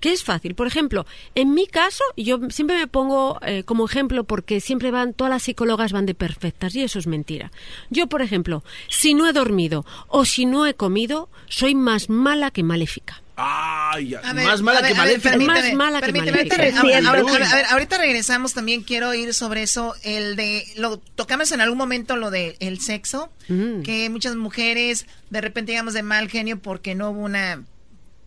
[0.00, 0.54] Que es fácil.
[0.54, 5.12] Por ejemplo, en mi caso, yo siempre me pongo eh, como ejemplo porque siempre van,
[5.12, 7.50] todas las psicólogas van de perfectas y eso es mentira.
[7.90, 12.50] Yo, por ejemplo, si no he dormido o si no he comido, soy más mala
[12.50, 13.22] que maléfica.
[13.40, 15.30] Ay, A ver, más mala a ver, que ver, maléfica.
[15.30, 16.56] permíteme, Más mala que maléfica.
[17.10, 21.78] ahorita a ver, regresamos, también quiero ir sobre eso, el de, lo tocamos en algún
[21.78, 23.82] momento lo de el sexo, Mm.
[23.82, 27.62] que muchas mujeres de repente digamos de mal genio porque no hubo una,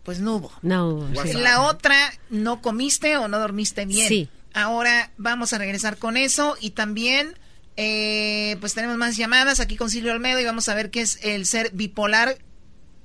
[0.02, 0.52] pues no hubo.
[0.62, 1.34] No, sí.
[1.34, 1.94] La otra,
[2.30, 4.08] no comiste o no dormiste bien.
[4.08, 4.28] Sí.
[4.54, 7.38] Ahora vamos a regresar con eso y también,
[7.76, 11.18] eh, pues tenemos más llamadas aquí con Silvio Olmedo y vamos a ver qué es
[11.22, 12.38] el ser bipolar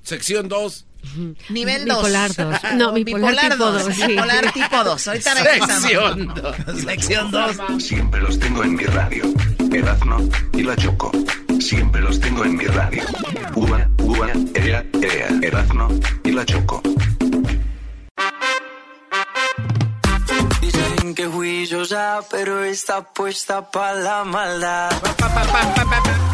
[0.02, 0.86] Sección 2.
[1.48, 1.96] Nivel 2.
[1.96, 2.56] Bipolar dos.
[2.74, 4.06] No, bipolar tipo dos, dos, sí.
[4.06, 5.08] Bipolar tipo 2.
[5.08, 5.34] Ahorita.
[5.34, 6.34] Sección
[6.84, 7.56] Sección 2.
[7.82, 9.24] Siempre los tengo en mi radio.
[9.72, 11.10] Erazno y la Choco.
[11.60, 13.02] Siempre los tengo en mi radio.
[13.54, 15.28] Ua, ua, ea, ea.
[15.42, 15.88] Erazno
[16.24, 16.82] y la Choco.
[20.60, 24.90] Dicen que juiciosa, pero está puesta para la maldad.
[24.92, 26.27] Muy bien,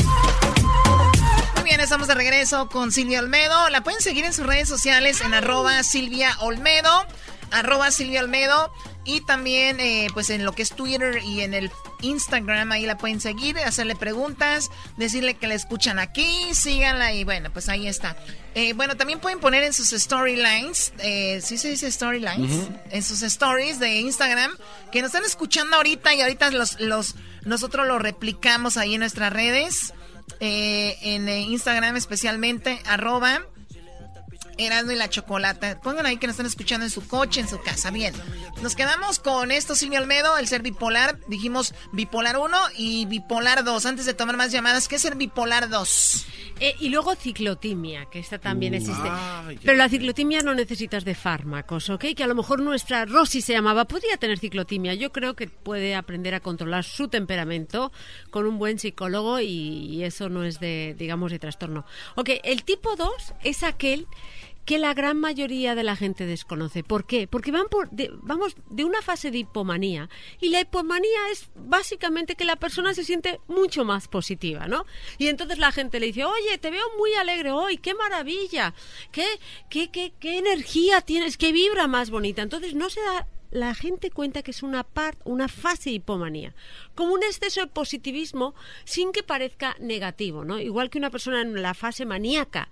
[1.84, 3.68] estamos de regreso con Silvia Olmedo.
[3.68, 6.90] La pueden seguir en sus redes sociales en arroba Silvia Olmedo.
[7.50, 8.72] Arroba Silvia Olmedo.
[9.04, 12.96] Y también, eh, pues en lo que es Twitter y en el Instagram, ahí la
[12.96, 18.16] pueden seguir, hacerle preguntas, decirle que la escuchan aquí, síganla y bueno, pues ahí está.
[18.54, 22.70] Eh, bueno, también pueden poner en sus storylines, eh, ¿sí se dice storylines?
[22.90, 24.56] En sus stories de Instagram,
[24.90, 27.14] que nos están escuchando ahorita y ahorita los, los,
[27.44, 29.92] nosotros lo replicamos ahí en nuestras redes,
[30.40, 33.46] eh, en Instagram especialmente, arroba
[34.58, 35.80] Erasmo y la Chocolata.
[35.80, 37.90] Pongan ahí que nos están escuchando en su coche, en su casa.
[37.90, 38.14] Bien.
[38.62, 41.18] Nos quedamos con esto, Silvio Almedo, el ser bipolar.
[41.28, 43.86] Dijimos bipolar 1 y bipolar 2.
[43.86, 46.26] Antes de tomar más llamadas, ¿qué es ser bipolar 2?
[46.60, 49.08] Eh, y luego ciclotimia, que esta también Uh, existe.
[49.10, 52.04] ay, Pero la ciclotimia no necesitas de fármacos, ¿ok?
[52.16, 54.94] Que a lo mejor nuestra Rosy se llamaba, podría tener ciclotimia.
[54.94, 57.90] Yo creo que puede aprender a controlar su temperamento
[58.30, 61.84] con un buen psicólogo y, y eso no es de, digamos, de trastorno.
[62.14, 63.10] Ok, el tipo 2
[63.42, 64.06] es aquel
[64.64, 66.82] que la gran mayoría de la gente desconoce.
[66.82, 67.26] ¿Por qué?
[67.26, 70.08] Porque van por, de- vamos de una fase de hipomanía
[70.40, 74.86] y la hipomanía es básicamente que la persona se siente mucho más positiva, ¿no?
[75.18, 78.74] Y entonces la gente le dice, oye, te veo muy alegre hoy, qué maravilla,
[79.12, 79.26] qué,
[79.68, 82.42] qué, qué, qué energía tienes, qué vibra más bonita.
[82.42, 86.54] Entonces no se da la gente cuenta que es una parte, una fase de hipomanía,
[86.94, 90.58] como un exceso de positivismo sin que parezca negativo, ¿no?
[90.60, 92.68] Igual que una persona en la fase maníaca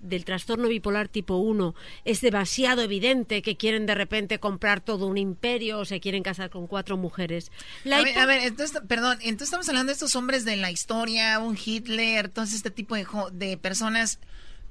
[0.00, 5.16] del trastorno bipolar tipo 1 es demasiado evidente que quieren de repente comprar todo un
[5.18, 7.50] imperio o se quieren casar con cuatro mujeres.
[7.84, 10.56] La a, ver, hipo- a ver, entonces, perdón, entonces estamos hablando de estos hombres de
[10.56, 14.18] la historia, un Hitler, todo este tipo de, jo- de personas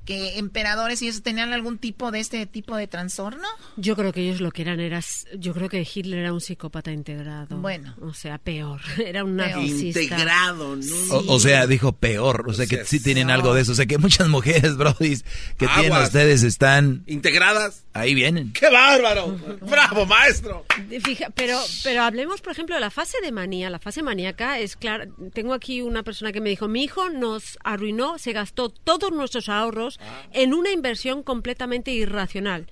[0.05, 3.47] que emperadores y eso tenían algún tipo de este tipo de trastorno.
[3.77, 4.99] Yo creo que ellos lo que eran era,
[5.37, 7.57] yo creo que Hitler era un psicópata integrado.
[7.57, 7.95] Bueno.
[8.01, 10.01] o sea, peor, era un narcisista.
[10.01, 10.95] Integrado, ¿no?
[11.11, 12.45] O, o sea, dijo peor.
[12.47, 13.71] O sea, que sí tienen algo de eso.
[13.71, 15.17] O sea, que muchas mujeres, Brody,
[15.57, 17.03] que tienen ustedes están...
[17.07, 17.82] ¿Integradas?
[17.95, 18.51] Ahí vienen.
[18.53, 19.37] ¡Qué bárbaro!
[19.61, 20.65] ¡Bravo, maestro!
[21.03, 23.69] Fija, pero, pero hablemos, por ejemplo, de la fase de manía.
[23.69, 25.07] La fase maníaca es clara.
[25.33, 29.47] Tengo aquí una persona que me dijo, mi hijo nos arruinó, se gastó todos nuestros
[29.47, 30.23] ahorros Ah.
[30.33, 32.67] en una inversión completamente irracional.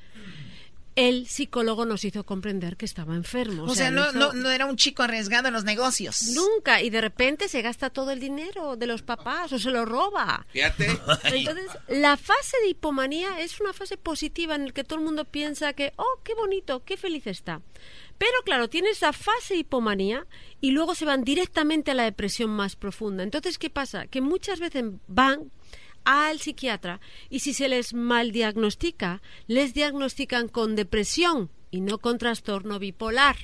[0.96, 3.64] El psicólogo nos hizo comprender que estaba enfermo.
[3.64, 6.24] O, sea, no, hizo- no, no era un chico arriesgado en los negocios.
[6.34, 9.86] Nunca, y de repente se gasta todo el dinero de los papás o se lo
[9.86, 10.46] roba.
[10.52, 10.88] Fíjate.
[11.24, 15.24] Entonces, la fase de hipomanía es una fase positiva en la que todo el mundo
[15.26, 17.62] piensa que, oh, qué bonito, qué feliz está.
[18.18, 20.28] Pero claro, tiene esa fase de hipomanía
[20.60, 23.24] y luego se van directamente a la depresión más profunda.
[23.24, 24.08] Entonces, ¿qué pasa?
[24.08, 25.52] Que muchas veces van
[26.04, 27.00] al psiquiatra
[27.30, 33.38] y si se les mal diagnostica, les diagnostican con depresión y no con trastorno bipolar.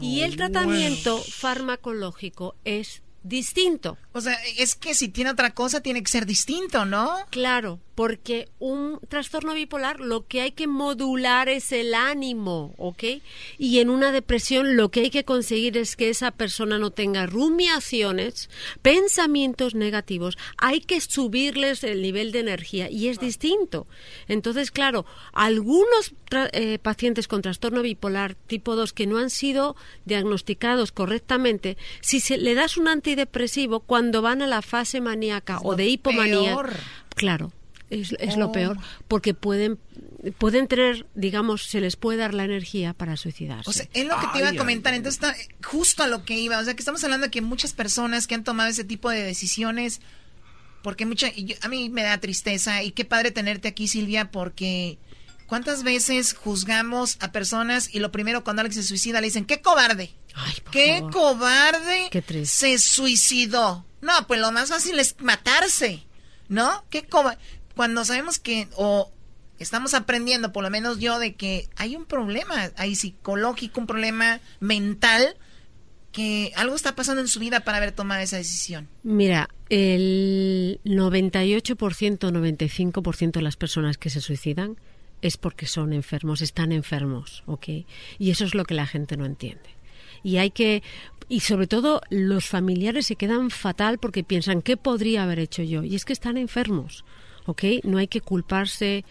[0.00, 3.98] y el tratamiento farmacológico es distinto.
[4.18, 7.08] O sea, es que si tiene otra cosa tiene que ser distinto, ¿no?
[7.30, 13.02] Claro, porque un trastorno bipolar lo que hay que modular es el ánimo, ¿ok?
[13.58, 17.26] Y en una depresión lo que hay que conseguir es que esa persona no tenga
[17.26, 18.50] rumiaciones,
[18.82, 23.88] pensamientos negativos, hay que subirles el nivel de energía y es distinto.
[24.28, 26.14] Entonces, claro, algunos
[26.52, 29.74] eh, pacientes con trastorno bipolar tipo 2 que no han sido
[30.04, 35.74] diagnosticados correctamente, si se le das un antidepresivo cuando van a la fase maníaca o
[35.76, 36.72] de hipomanía, peor.
[37.14, 37.52] claro,
[37.90, 38.38] es, es Oh.
[38.38, 38.76] lo peor,
[39.08, 39.78] porque pueden
[40.38, 43.70] pueden tener, digamos, se les puede dar la energía para suicidarse.
[43.70, 44.92] O sea, es lo que te iba a comentar.
[44.92, 46.58] Entonces, está justo a lo que iba.
[46.58, 49.22] O sea, que estamos hablando de que muchas personas que han tomado ese tipo de
[49.22, 50.00] decisiones,
[50.82, 52.82] porque mucha, y yo- a mí me da tristeza.
[52.82, 54.98] Y qué padre tenerte aquí, Silvia, porque
[55.46, 59.60] ¿cuántas veces juzgamos a personas y lo primero cuando alguien se suicida le dicen, qué
[59.62, 60.10] cobarde?
[60.72, 61.12] ¡Qué favor.
[61.12, 62.08] cobarde!
[62.10, 62.76] Qué triste.
[62.76, 63.86] Se suicidó.
[64.00, 66.04] No, pues lo más fácil es matarse,
[66.48, 66.84] ¿no?
[66.90, 67.06] ¿Qué?
[67.74, 69.10] Cuando sabemos que, o
[69.58, 75.36] estamos aprendiendo, por lo menos yo, de que hay un problema, psicológico, un problema mental,
[76.12, 78.88] que algo está pasando en su vida para haber tomado esa decisión.
[79.02, 84.76] Mira, el 98%, 95% de las personas que se suicidan
[85.20, 87.68] es porque son enfermos, están enfermos, ¿ok?
[88.18, 89.70] Y eso es lo que la gente no entiende.
[90.22, 90.82] Y hay que,
[91.28, 95.82] y sobre todo los familiares se quedan fatal porque piensan, ¿qué podría haber hecho yo?
[95.84, 97.04] Y es que están enfermos,
[97.46, 97.64] ¿ok?
[97.84, 99.04] No hay que culparse,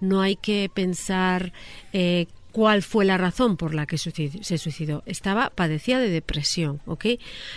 [0.00, 1.52] no hay que pensar
[1.92, 4.12] eh, cuál fue la razón por la que se
[4.58, 5.02] suicidó.
[5.06, 7.06] Estaba, padecía de depresión, ¿ok?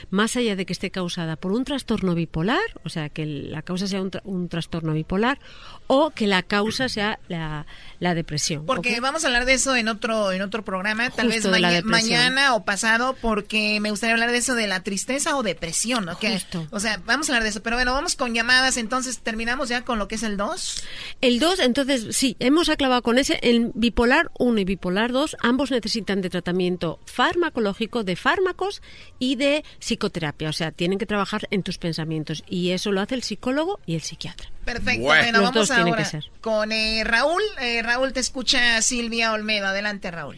[0.10, 3.86] Más allá de que esté causada por un trastorno bipolar, o sea, que la causa
[3.86, 5.38] sea un, tra- un trastorno bipolar,
[5.86, 7.68] o que la causa sea la,
[8.00, 8.66] la depresión.
[8.66, 9.02] Porque ¿ok?
[9.02, 12.56] vamos a hablar de eso en otro en otro programa, tal Justo vez de mañana
[12.56, 16.08] o pasado, porque me gustaría hablar de eso de la tristeza o depresión.
[16.20, 16.66] Que- Justo.
[16.72, 17.62] o sea, vamos a hablar de eso.
[17.62, 20.84] Pero bueno, vamos con llamadas, entonces terminamos ya con lo que es el 2.
[21.22, 23.38] El 2, entonces, sí, hemos aclavado con ese.
[23.44, 28.82] El bipolar 1 y bipolar 2, ambos necesitan de tratamiento farmacológico, de fármacos
[29.20, 30.50] y de psicoterapia.
[30.50, 32.44] O sea, tienen que trabajar en tus pensamientos.
[32.48, 34.50] Y eso lo hace el psicólogo y el psiquiatra.
[34.66, 35.24] Perfecto, Bueno.
[35.24, 36.26] bueno, Los vamos dos ahora que ser.
[36.42, 37.42] con eh, Raúl.
[37.62, 39.68] Eh, Raúl, te escucha Silvia Olmedo.
[39.68, 40.38] Adelante, Raúl.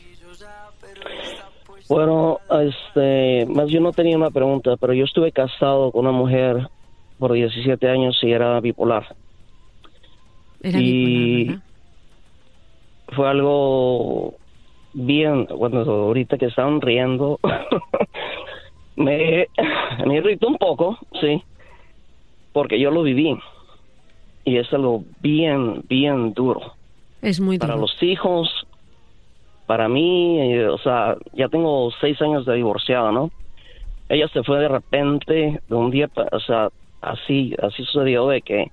[1.88, 6.70] Bueno, este, más yo no tenía una pregunta, pero yo estuve casado con una mujer
[7.18, 9.16] por 17 años y era bipolar.
[10.62, 11.60] Era y
[13.16, 14.36] fue algo
[14.94, 17.40] bien, bueno, ahorita que estaban riendo,
[18.96, 19.48] me,
[20.06, 21.44] me irritó un poco, sí,
[22.54, 23.38] porque yo lo viví
[24.46, 26.74] y es algo bien, bien duro.
[27.22, 27.84] Es muy Para duro.
[27.88, 28.50] los hijos,
[29.66, 33.30] para mí, eh, o sea, ya tengo seis años de divorciado, ¿no?
[34.10, 36.70] Ella se fue de repente, de un día, o sea,
[37.02, 38.68] así, así sucedió de que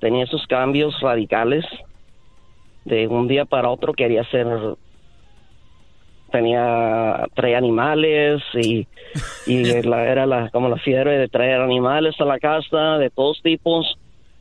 [0.00, 1.64] tenía esos cambios radicales,
[2.84, 4.46] de un día para otro quería ser,
[6.30, 8.86] tenía, traía animales y,
[9.46, 13.40] y la, era la, como la fiebre de traer animales a la casa de todos
[13.42, 13.98] tipos.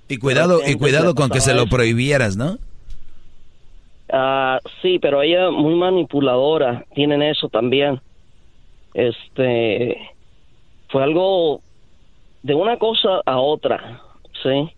[0.07, 2.57] Y cuidado, y cuidado con que se lo prohibieras, ¿no?
[4.11, 8.01] Ah, sí, pero ella muy manipuladora, tienen eso también.
[8.93, 9.97] Este
[10.89, 11.61] fue algo
[12.41, 14.01] de una cosa a otra,
[14.41, 14.71] sí.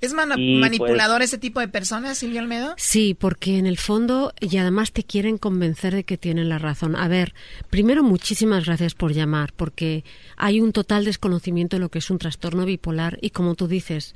[0.00, 2.74] ¿Es Y, pues, manipulador ese tipo de personas, Silvia Almedo?
[2.76, 6.94] Sí, porque en el fondo y además te quieren convencer de que tienen la razón.
[6.94, 7.34] A ver,
[7.68, 10.04] primero muchísimas gracias por llamar, porque
[10.36, 14.14] hay un total desconocimiento de lo que es un trastorno bipolar y como tú dices,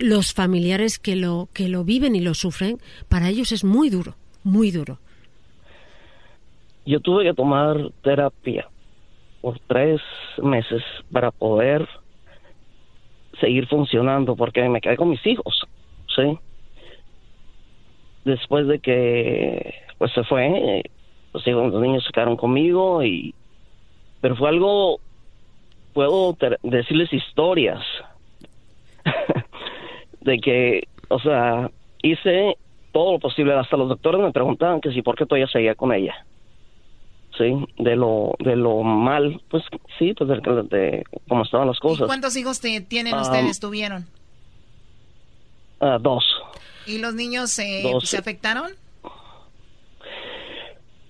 [0.00, 2.78] los familiares que lo que lo viven y lo sufren,
[3.08, 4.98] para ellos es muy duro, muy duro.
[6.84, 8.68] Yo tuve que tomar terapia
[9.40, 10.00] por tres
[10.42, 11.88] meses para poder
[13.40, 15.66] seguir funcionando porque me quedé con mis hijos,
[16.14, 16.38] sí.
[18.24, 20.82] Después de que pues se fue,
[21.32, 23.34] los hijos, los niños se quedaron conmigo y
[24.20, 24.98] pero fue algo
[25.92, 27.82] puedo decirles historias
[30.20, 31.70] de que, o sea,
[32.02, 32.56] hice
[32.92, 35.92] todo lo posible, hasta los doctores me preguntaban que si por qué todavía seguía con
[35.92, 36.14] ella
[37.38, 39.62] sí, de lo, de lo mal, pues
[39.98, 40.36] sí, pues de,
[40.70, 42.06] de cómo estaban las ¿Y cosas.
[42.06, 44.06] cuántos hijos te, tienen Ah, ustedes, tuvieron?
[45.80, 46.24] Ah, dos.
[46.86, 48.08] ¿Y los niños eh, Dos.
[48.08, 48.70] se afectaron?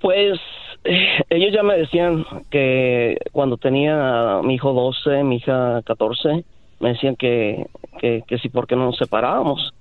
[0.00, 0.38] Pues
[0.84, 6.44] eh, ellos ya me decían que cuando tenía a mi hijo 12, mi hija 14,
[6.80, 7.66] me decían que,
[8.00, 9.72] que, que sí, ¿por qué no nos separábamos?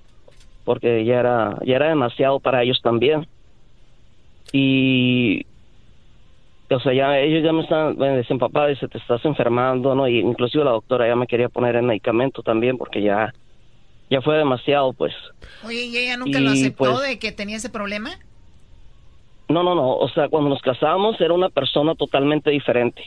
[0.64, 3.28] Porque ya era, ya era demasiado para ellos también.
[4.52, 5.46] Y,
[6.70, 10.08] o sea, ya ellos ya me están, me decían, papá, dice, te estás enfermando, ¿no?
[10.08, 13.34] Y inclusive la doctora ya me quería poner en medicamento también porque ya,
[14.10, 15.14] ya fue demasiado, pues.
[15.64, 18.12] Oye, ¿y ella nunca lo aceptó pues, de que tenía ese problema?
[19.48, 19.96] No, no, no.
[19.96, 23.04] O sea, cuando nos casamos era una persona totalmente diferente.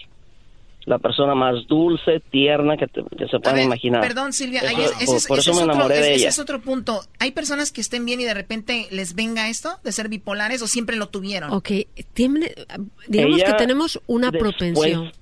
[0.88, 4.00] La persona más dulce, tierna que, te- que se pueden imaginar.
[4.00, 5.94] Perdón, Silvia, ahí Eso- es- ese por, es, por ese eso es me otro, enamoré
[5.96, 6.28] de ese ella.
[6.30, 7.00] es otro punto.
[7.18, 10.66] ¿Hay personas que estén bien y de repente les venga esto de ser bipolares o
[10.66, 11.52] siempre lo tuvieron?
[11.52, 11.70] Ok,
[12.14, 12.54] tiene-
[13.06, 15.12] digamos Ella que tenemos una después- propensión.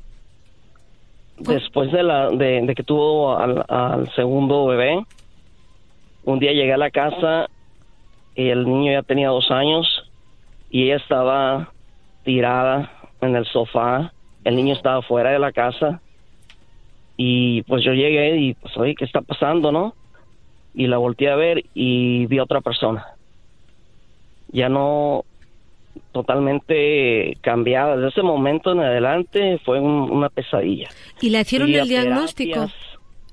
[1.38, 5.04] Después de, la, de, de que tuvo al, al segundo bebé,
[6.24, 7.48] un día llegué a la casa
[8.34, 9.86] y el niño ya tenía dos años
[10.70, 11.72] y ella estaba
[12.24, 14.12] tirada en el sofá.
[14.46, 16.00] El niño estaba fuera de la casa
[17.16, 19.94] y pues yo llegué y pues oye, ¿qué está pasando, no?
[20.72, 23.04] Y la volteé a ver y vi a otra persona.
[24.52, 25.24] Ya no
[26.12, 27.96] totalmente cambiada.
[27.96, 30.88] Desde ese momento en adelante fue un- una pesadilla.
[31.20, 32.68] Y la hicieron el diagnóstico.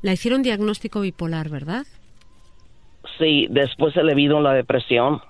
[0.01, 1.85] La hicieron diagnóstico bipolar, ¿verdad?
[3.19, 5.21] Sí, después se le vino la depresión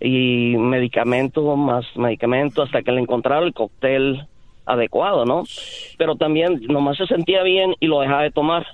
[0.00, 4.26] y medicamento más medicamento hasta que le encontraron el cóctel
[4.66, 5.44] adecuado, ¿no?
[5.98, 8.66] Pero también nomás se sentía bien y lo dejaba de tomar.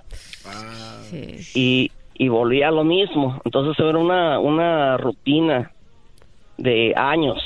[1.54, 3.40] Y, y volvía a lo mismo.
[3.44, 5.72] Entonces era una, una rutina
[6.56, 7.38] de años.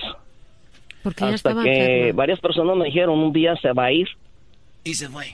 [1.02, 2.16] Porque ya hasta estaba que enferma.
[2.18, 4.08] varias personas me dijeron un día se va a ir.
[4.84, 5.24] Y se fue.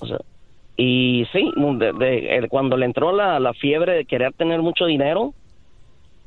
[0.00, 0.18] O sea,
[0.76, 5.32] y sí, de- cuando le entró la, la fiebre de querer tener mucho dinero,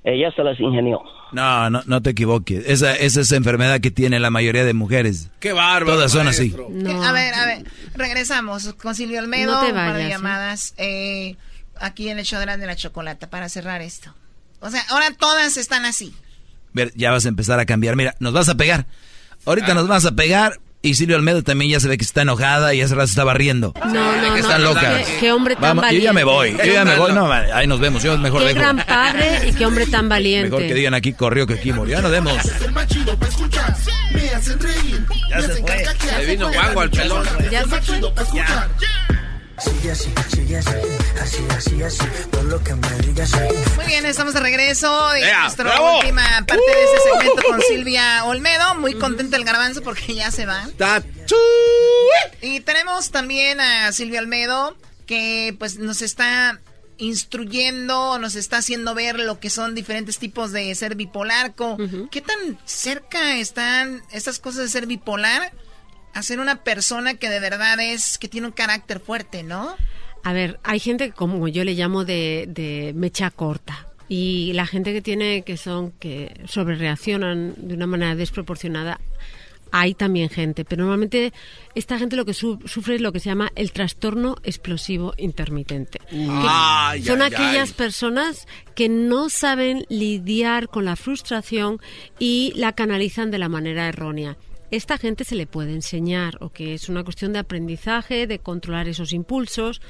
[0.03, 1.01] ella se las ingenió.
[1.31, 2.63] No, no, no te equivoques.
[2.67, 5.27] Esa, esa es la enfermedad que tiene la mayoría de mujeres.
[5.39, 5.95] Qué bárbaro.
[5.97, 6.53] Todas son así.
[7.03, 7.63] A ver, a ver,
[7.95, 10.09] regresamos con Silvio Almedo, No te un par de vayas, ¿eh?
[10.09, 11.35] llamadas eh,
[11.79, 14.13] aquí en el show de la- de la chocolata para cerrar esto.
[14.59, 16.13] O sea, ahora todas están así.
[16.73, 17.95] Ver, ya vas a empezar a cambiar.
[17.95, 18.85] Mira, nos vas a pegar.
[19.45, 20.59] Ahorita nos vas a pegar.
[20.87, 23.73] Y Silvio Almedo también ya se ve que está enojada y hace rato estaba riendo.
[23.85, 24.35] No, no, que no.
[24.37, 25.05] están locas.
[25.05, 26.05] Qué, qué hombre tan Vamos, yo valiente.
[26.05, 26.51] ya me voy.
[26.57, 27.11] Yo ya me voy.
[27.13, 28.01] No, ahí nos vemos.
[28.03, 28.59] Yo mejor Qué dejo.
[28.59, 30.49] gran padre y qué hombre tan valiente.
[30.49, 31.97] Mejor que digan aquí corrió que aquí murió.
[31.97, 32.33] Ya nos vemos.
[35.29, 35.85] Ya se fue.
[36.19, 37.25] Le vino guango al pelón.
[37.51, 38.01] Ya se fue.
[39.57, 39.91] Chido para escuchar.
[39.91, 40.69] Sigue así, sigue así,
[41.21, 43.31] así, así, así, todo lo que me digas.
[43.75, 45.97] Muy bien, estamos de regreso en ¡Ea, nuestra bravo!
[45.99, 48.75] última parte de este segmento con Silvia Olmedo.
[48.75, 50.67] Muy contenta el garbanzo porque ya se va.
[52.41, 56.59] Y tenemos también a Silvia Olmedo que pues nos está
[56.99, 61.53] instruyendo, nos está haciendo ver lo que son diferentes tipos de ser bipolar.
[62.11, 65.51] ¿Qué tan cerca están estas cosas de ser bipolar
[66.17, 69.75] a ser una persona que de verdad es, que tiene un carácter fuerte, ¿no?
[70.23, 73.87] A ver, hay gente que como yo le llamo de, de mecha corta.
[74.09, 78.99] Y la gente que tiene, que son, que sobrereaccionan de una manera desproporcionada,
[79.71, 80.63] hay también gente.
[80.63, 81.33] Pero normalmente
[81.75, 85.99] esta gente lo que su- sufre es lo que se llama el trastorno explosivo intermitente.
[86.09, 87.75] Ay, son ay, aquellas ay.
[87.75, 91.81] personas que no saben lidiar con la frustración
[92.17, 94.37] y la canalizan de la manera errónea.
[94.69, 98.87] Esta gente se le puede enseñar, o que es una cuestión de aprendizaje, de controlar
[98.87, 99.81] esos impulsos,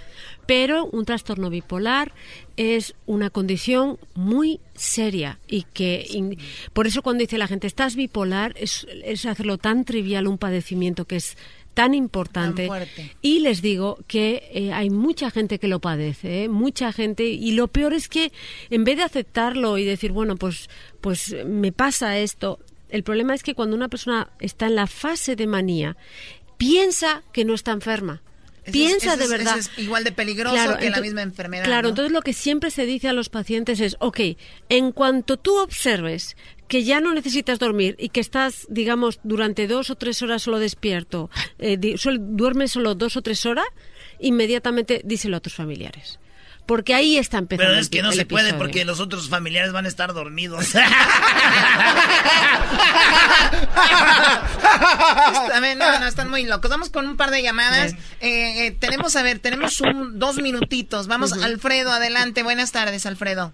[0.46, 2.14] pero un trastorno bipolar
[2.58, 6.38] es una condición muy seria y que in-
[6.74, 11.06] por eso cuando dice la gente estás bipolar es, es hacerlo tan trivial un padecimiento
[11.06, 11.38] que es
[11.74, 12.70] tan importante Tan
[13.22, 16.50] y les digo que eh, hay mucha gente que lo padece, ¿eh?
[16.50, 18.32] mucha gente, y lo peor es que
[18.72, 20.70] en vez de aceptarlo y decir, bueno, pues,
[21.02, 22.58] pues me pasa esto,
[22.90, 25.98] el problema es que cuando una persona está en la fase de manía,
[26.58, 28.22] piensa que no está enferma.
[28.64, 29.58] Eso Piensa de verdad.
[29.58, 31.64] es igual de peligroso Claro, que la misma enfermedad.
[31.64, 31.90] Claro, ¿no?
[31.90, 34.20] entonces lo que siempre se dice a los pacientes es, ok,
[34.68, 36.36] en cuanto tú observes
[36.68, 40.60] que ya no necesitas dormir y que estás, digamos, durante dos o tres horas solo
[40.60, 41.78] despierto, eh,
[42.20, 43.66] duermes solo dos o tres horas,
[44.20, 46.20] inmediatamente díselo a tus familiares.
[46.68, 47.70] Porque ahí está empezando.
[47.70, 50.76] Pero es que no se puede porque los otros familiares van a estar dormidos.
[55.16, 56.70] A ver, no, no, están muy locos.
[56.70, 57.94] Vamos con un par de llamadas.
[58.20, 61.08] Eh, eh, tenemos, a ver, tenemos un, dos minutitos.
[61.08, 62.44] Vamos, Alfredo, adelante.
[62.44, 63.54] Buenas tardes, Alfredo.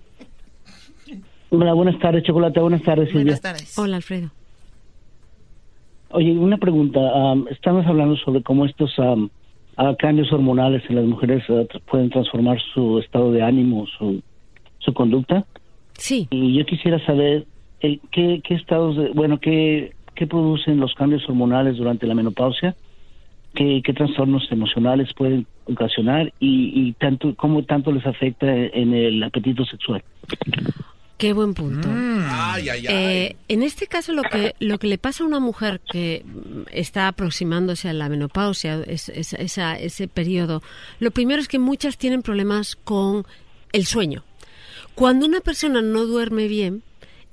[1.51, 2.59] Hola, buenas tardes, Chocolate.
[2.59, 3.25] Buenas tardes, Silvia.
[3.25, 3.77] Buenas tardes.
[3.77, 4.32] Hola, Alfredo.
[6.09, 7.00] Oye, una pregunta.
[7.14, 9.30] am, estamos hablando sobre cómo estos am,
[9.77, 14.22] ah, cambios hormonales en las mujeres tra- pueden transformar su estado de ánimo, su,
[14.80, 15.45] su conducta.
[15.93, 16.27] Sí.
[16.32, 17.45] Y yo quisiera saber
[17.82, 22.76] el, qué, qué estados, de, bueno, qué, qué producen los cambios hormonales durante la menopausia,
[23.53, 29.22] qué, qué trastornos emocionales pueden ocasionar y, y tanto cómo tanto les afecta en el
[29.24, 30.03] apetito sexual.
[31.24, 31.88] Qué buen punto.
[31.90, 32.93] Ay, ay, ay.
[32.93, 36.64] Eh, en este caso, lo que, lo que le pasa a una mujer que mm,
[36.72, 40.61] está aproximándose a la menopausia, es, es- esa- ese periodo,
[41.00, 43.26] lo primero es que muchas tienen problemas con
[43.72, 44.26] el sueño.
[44.95, 46.84] Cuando una persona no duerme bien,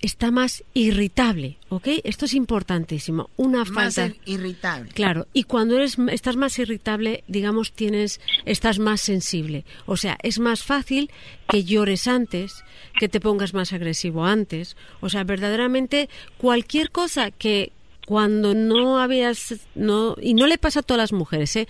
[0.00, 1.88] está más irritable, ¿ok?
[2.04, 3.30] Esto es importantísimo.
[3.36, 4.14] Una Más falta.
[4.24, 4.90] irritable.
[4.92, 9.64] Claro, y cuando eres, estás más irritable, digamos, tienes, estás más sensible.
[9.86, 11.10] O sea, es más fácil
[11.48, 12.64] que llores antes,
[12.98, 14.76] que te pongas más agresivo antes.
[15.00, 17.72] O sea, verdaderamente cualquier cosa que
[18.06, 21.68] cuando no habías, no, y no le pasa a todas las mujeres, ¿eh?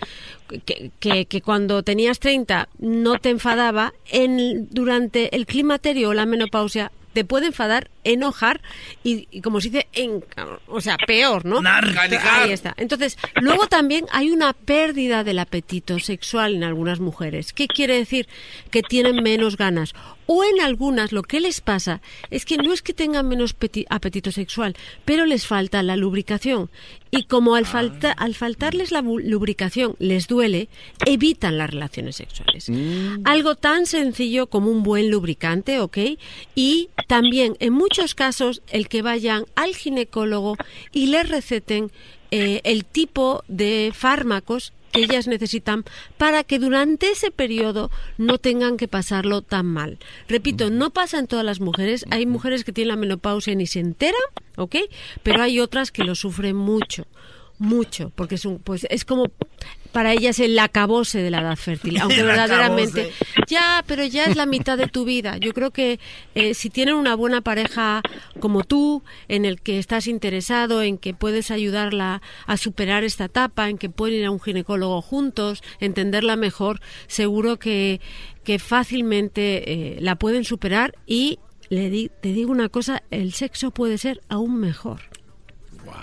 [0.64, 6.24] que, que, que cuando tenías 30 no te enfadaba, en, durante el climaterio o la
[6.24, 8.60] menopausia te puede enfadar, enojar
[9.04, 10.24] y, y como se dice, en,
[10.66, 11.60] o sea, peor, ¿no?
[11.60, 12.42] Narcanijar.
[12.44, 12.74] Ahí está.
[12.76, 17.52] Entonces, luego también hay una pérdida del apetito sexual en algunas mujeres.
[17.52, 18.28] ¿Qué quiere decir?
[18.70, 19.92] Que tienen menos ganas.
[20.32, 23.86] O en algunas lo que les pasa es que no es que tengan menos peti-
[23.90, 26.70] apetito sexual, pero les falta la lubricación.
[27.10, 30.68] Y como al, falta, al faltarles la lubricación les duele,
[31.04, 32.70] evitan las relaciones sexuales.
[33.24, 35.98] Algo tan sencillo como un buen lubricante, ¿ok?
[36.54, 40.56] Y también, en muchos casos, el que vayan al ginecólogo
[40.92, 41.90] y les receten
[42.30, 45.84] eh, el tipo de fármacos que ellas necesitan
[46.18, 49.98] para que durante ese periodo no tengan que pasarlo tan mal.
[50.28, 52.04] Repito, no pasa en todas las mujeres.
[52.10, 54.20] Hay mujeres que tienen la menopausia y ni se enteran,
[54.56, 54.76] ¿ok?
[55.22, 57.06] Pero hay otras que lo sufren mucho,
[57.58, 59.30] mucho, porque es, un, pues, es como
[59.92, 63.12] para ellas el acabose de la edad fértil, aunque verdaderamente
[63.46, 65.36] ya, pero ya es la mitad de tu vida.
[65.38, 65.98] Yo creo que
[66.34, 68.02] eh, si tienen una buena pareja
[68.38, 73.68] como tú, en el que estás interesado, en que puedes ayudarla a superar esta etapa,
[73.68, 78.00] en que pueden ir a un ginecólogo juntos, entenderla mejor, seguro que,
[78.44, 81.38] que fácilmente eh, la pueden superar y
[81.68, 85.09] le di- te digo una cosa, el sexo puede ser aún mejor.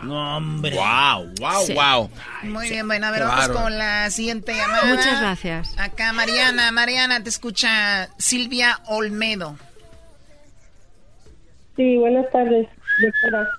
[0.03, 0.71] No, hombre.
[0.75, 1.73] Wow, wow, Sí.
[1.73, 2.09] wow.
[2.43, 3.63] Muy bien, bueno, a ver, Qué vamos bárbaro.
[3.63, 4.85] con la siguiente llamada.
[4.85, 5.75] Muchas gracias.
[5.79, 9.55] Acá Mariana, Mariana, te escucha Silvia Olmedo.
[11.75, 12.67] Sí, buenas tardes,
[13.01, 13.49] doctora.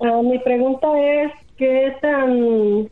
[0.00, 2.88] Ah, mi pregunta es, ¿qué tan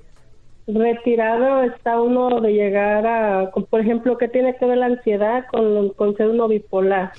[0.66, 5.90] retirado está uno de llegar a, por ejemplo, qué tiene que ver la ansiedad con,
[5.90, 7.12] con ser uno bipolar?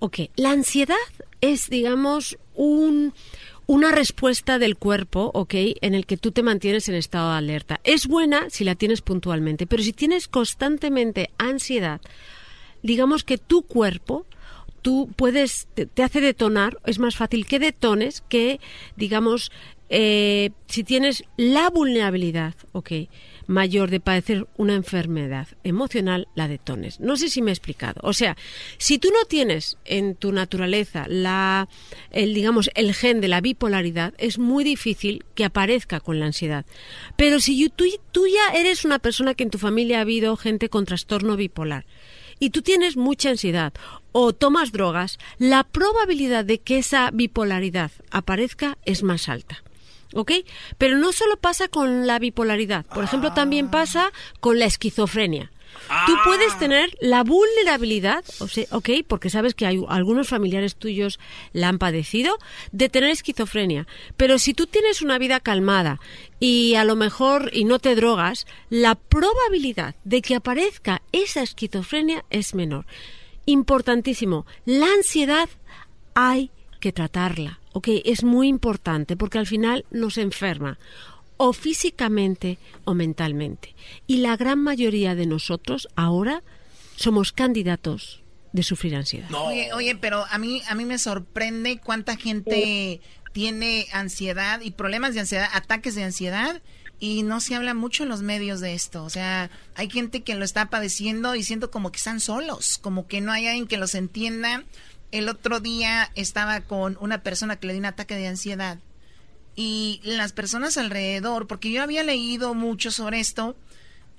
[0.00, 0.96] Ok, la ansiedad
[1.40, 3.14] es, digamos, un,
[3.70, 7.80] una respuesta del cuerpo, ok, en el que tú te mantienes en estado de alerta.
[7.84, 12.00] Es buena si la tienes puntualmente, pero si tienes constantemente ansiedad,
[12.82, 14.26] digamos que tu cuerpo
[14.82, 18.58] tú puedes, te, hace detonar, es más fácil que detones que,
[18.96, 19.52] digamos,
[19.88, 22.90] eh, si tienes la vulnerabilidad, ok,
[23.50, 27.00] mayor de padecer una enfermedad emocional, la detones.
[27.00, 28.00] No sé si me he explicado.
[28.04, 28.36] O sea,
[28.78, 31.68] si tú no tienes en tu naturaleza la,
[32.12, 36.64] el, digamos, el gen de la bipolaridad, es muy difícil que aparezca con la ansiedad.
[37.16, 40.68] Pero si tú, tú ya eres una persona que en tu familia ha habido gente
[40.68, 41.86] con trastorno bipolar,
[42.38, 43.74] y tú tienes mucha ansiedad
[44.12, 49.62] o tomas drogas, la probabilidad de que esa bipolaridad aparezca es más alta.
[50.14, 50.32] ¿Ok?
[50.78, 55.50] Pero no solo pasa con la bipolaridad, por ejemplo, también pasa con la esquizofrenia.
[56.06, 61.18] Tú puedes tener la vulnerabilidad, o sea, ok, porque sabes que hay algunos familiares tuyos
[61.52, 62.38] la han padecido,
[62.70, 63.86] de tener esquizofrenia.
[64.16, 66.00] Pero si tú tienes una vida calmada
[66.38, 72.24] y a lo mejor y no te drogas, la probabilidad de que aparezca esa esquizofrenia
[72.30, 72.86] es menor.
[73.46, 75.48] Importantísimo, la ansiedad
[76.14, 80.78] hay que tratarla, ok, es muy importante porque al final nos enferma
[81.36, 83.74] o físicamente o mentalmente.
[84.06, 86.42] Y la gran mayoría de nosotros ahora
[86.96, 89.30] somos candidatos de sufrir ansiedad.
[89.32, 93.00] Oye, oye, pero a mí, a mí me sorprende cuánta gente
[93.32, 96.60] tiene ansiedad y problemas de ansiedad, ataques de ansiedad,
[96.98, 99.02] y no se habla mucho en los medios de esto.
[99.04, 103.06] O sea, hay gente que lo está padeciendo y siento como que están solos, como
[103.06, 104.64] que no hay alguien que los entienda.
[105.12, 108.78] El otro día estaba con una persona que le dio un ataque de ansiedad
[109.56, 113.56] y las personas alrededor, porque yo había leído mucho sobre esto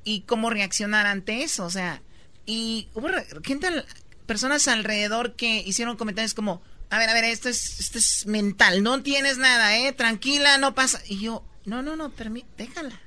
[0.04, 2.02] y cómo reaccionar ante eso, o sea,
[2.46, 3.08] y hubo
[3.44, 3.68] gente,
[4.26, 8.84] personas alrededor que hicieron comentarios como, a ver, a ver, esto es, esto es mental,
[8.84, 12.12] no tienes nada, eh, tranquila, no pasa, y yo, no, no, no,
[12.58, 13.00] déjala,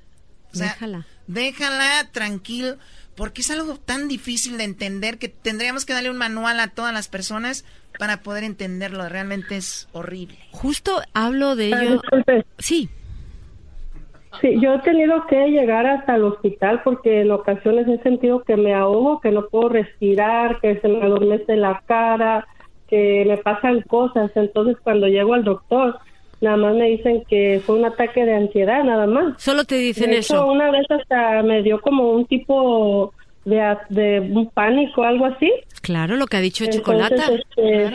[0.53, 2.79] o sea, déjala, déjala, tranquilo,
[3.17, 6.93] porque es algo tan difícil de entender que tendríamos que darle un manual a todas
[6.93, 7.65] las personas
[7.99, 9.09] para poder entenderlo.
[9.09, 10.39] Realmente es horrible.
[10.51, 12.03] Justo hablo de ello.
[12.59, 12.89] sí.
[14.41, 18.57] Sí, yo he tenido que llegar hasta el hospital porque en ocasiones he sentido que
[18.57, 22.45] me ahogo, que no puedo respirar, que se me adormece la cara,
[22.89, 24.33] que me pasan cosas.
[24.35, 25.99] Entonces, cuando llego al doctor,
[26.45, 29.43] nada más me dicen que fue un ataque de ansiedad, nada más.
[29.43, 30.47] Solo te dicen De eso.
[30.47, 33.13] Una vez hasta me dio como un tipo
[33.45, 35.51] de, de un pánico, algo así.
[35.83, 37.33] Claro, lo que ha dicho Entonces, Chocolata.
[37.35, 37.91] este,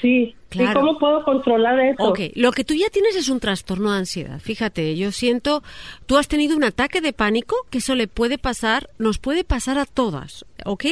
[0.00, 0.34] Sí.
[0.56, 0.80] Claro.
[0.80, 2.02] ¿Y cómo puedo controlar eso?
[2.02, 4.40] Ok, lo que tú ya tienes es un trastorno de ansiedad.
[4.40, 5.62] Fíjate, yo siento,
[6.06, 9.78] tú has tenido un ataque de pánico, que eso le puede pasar, nos puede pasar
[9.78, 10.84] a todas, ¿ok?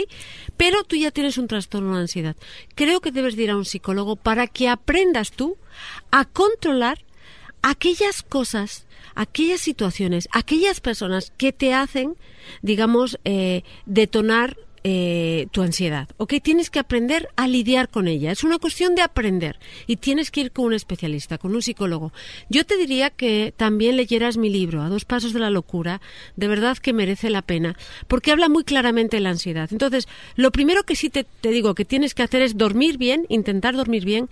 [0.57, 2.37] Pero tú ya tienes un trastorno de ansiedad.
[2.75, 5.57] Creo que debes de ir a un psicólogo para que aprendas tú
[6.11, 6.99] a controlar
[7.63, 12.17] aquellas cosas, aquellas situaciones, aquellas personas que te hacen,
[12.63, 14.57] digamos, eh, detonar
[14.87, 16.09] eh, tu ansiedad.
[16.19, 16.35] ¿Ok?
[16.43, 18.31] Tienes que aprender a lidiar con ella.
[18.31, 19.59] Es una cuestión de aprender.
[19.87, 22.13] Y tienes que ir con un especialista, con un psicólogo.
[22.51, 26.03] Yo te diría que también leyeras mi libro, A dos pasos de la locura.
[26.37, 27.77] De verdad que merece la pena.
[28.09, 29.71] Porque habla muy claramente de la ansiedad.
[29.73, 30.07] Entonces,
[30.37, 33.75] lo primero que sí te, te digo que tienes que hacer es dormir bien, intentar
[33.75, 34.29] dormir bien.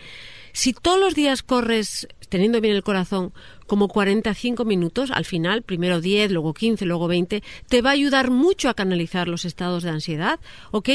[0.52, 3.32] Si todos los días corres teniendo bien el corazón
[3.66, 8.30] como 45 minutos, al final, primero 10, luego 15, luego 20, te va a ayudar
[8.30, 10.40] mucho a canalizar los estados de ansiedad,
[10.70, 10.88] ¿ok?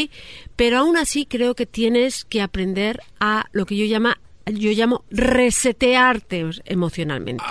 [0.56, 4.20] Pero aún así creo que tienes que aprender a lo que yo llama
[4.52, 7.44] yo llamo resetearte emocionalmente.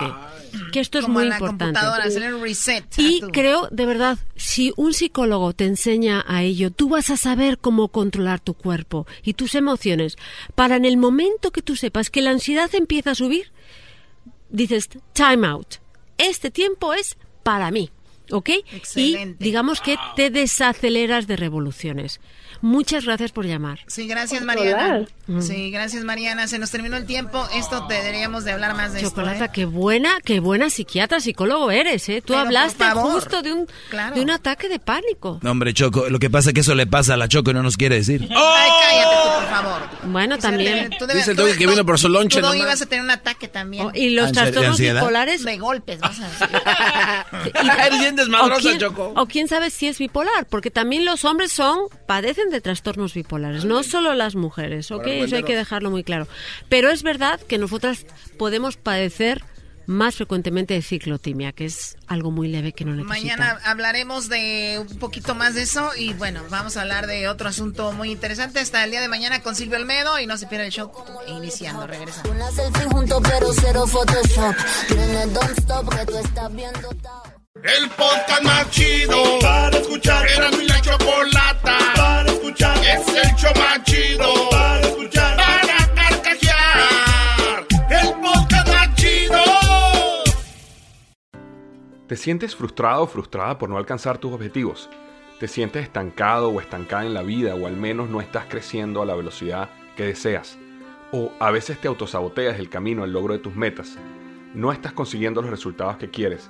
[0.71, 1.79] Que esto es muy importante.
[2.41, 2.85] reset.
[2.97, 7.57] Y creo, de verdad, si un psicólogo te enseña a ello, tú vas a saber
[7.59, 10.17] cómo controlar tu cuerpo y tus emociones
[10.55, 13.51] para en el momento que tú sepas que la ansiedad empieza a subir,
[14.49, 15.75] dices, time out.
[16.17, 17.91] Este tiempo es para mí.
[18.31, 18.49] ¿Ok?
[18.73, 19.37] Excelente.
[19.39, 22.19] Y digamos que te desaceleras de revoluciones.
[22.61, 23.79] Muchas gracias por llamar.
[23.87, 25.05] Sí, gracias Mariana.
[25.27, 25.41] Mm.
[25.41, 26.47] Sí, gracias Mariana.
[26.47, 27.47] Se nos terminó el tiempo.
[27.53, 29.45] Esto deberíamos de hablar más de Chocolata, esto.
[29.45, 29.49] ¿eh?
[29.53, 32.21] qué buena, qué buena psiquiatra, psicólogo eres, ¿eh?
[32.21, 33.67] Tú Pero, hablaste justo de un,
[34.13, 35.39] de un ataque de pánico.
[35.41, 37.53] No, hombre, Choco, lo que pasa es que eso le pasa a la Choco y
[37.53, 38.21] no nos quiere decir.
[38.23, 39.81] Ay, cállate tú, por favor.
[40.03, 40.89] Bueno, también.
[40.97, 42.65] Tú debes- Dice el tú- que vino por su lonche Tú nomás.
[42.65, 43.87] vas a tener un ataque también.
[43.87, 44.45] Oh, y los ¿En serio?
[44.45, 45.43] ¿De trastornos bipolares.
[45.43, 46.47] De golpes, vas a decir.
[47.85, 49.13] Eres bien desmadrosa, Choco.
[49.15, 53.65] o quién sabe si es bipolar, porque también los hombres son padecen de trastornos bipolares,
[53.65, 55.07] no solo las mujeres, ¿ok?
[55.07, 56.27] Eso hay que dejarlo muy claro.
[56.69, 58.05] Pero es verdad que nosotras
[58.37, 59.43] podemos padecer
[59.87, 63.37] más frecuentemente de ciclotimia, que es algo muy leve que no necesita.
[63.37, 67.47] Mañana hablaremos de un poquito más de eso y bueno, vamos a hablar de otro
[67.47, 70.65] asunto muy interesante hasta el día de mañana con Silvio Olmedo y no se pierda
[70.65, 70.91] el show
[71.27, 72.29] iniciando, regresamos.
[77.63, 80.27] El podcast más chido para escuchar.
[80.27, 82.77] Era mi la chocolata para escuchar.
[82.77, 85.37] Es el show más chido para escuchar.
[85.37, 87.65] Para carcajear.
[87.89, 89.39] El podcast más chido.
[92.07, 94.89] ¿Te sientes frustrado o frustrada por no alcanzar tus objetivos?
[95.39, 99.05] ¿Te sientes estancado o estancada en la vida o al menos no estás creciendo a
[99.05, 100.59] la velocidad que deseas?
[101.11, 103.97] ¿O a veces te autosaboteas el camino al logro de tus metas?
[104.53, 106.49] ¿No estás consiguiendo los resultados que quieres?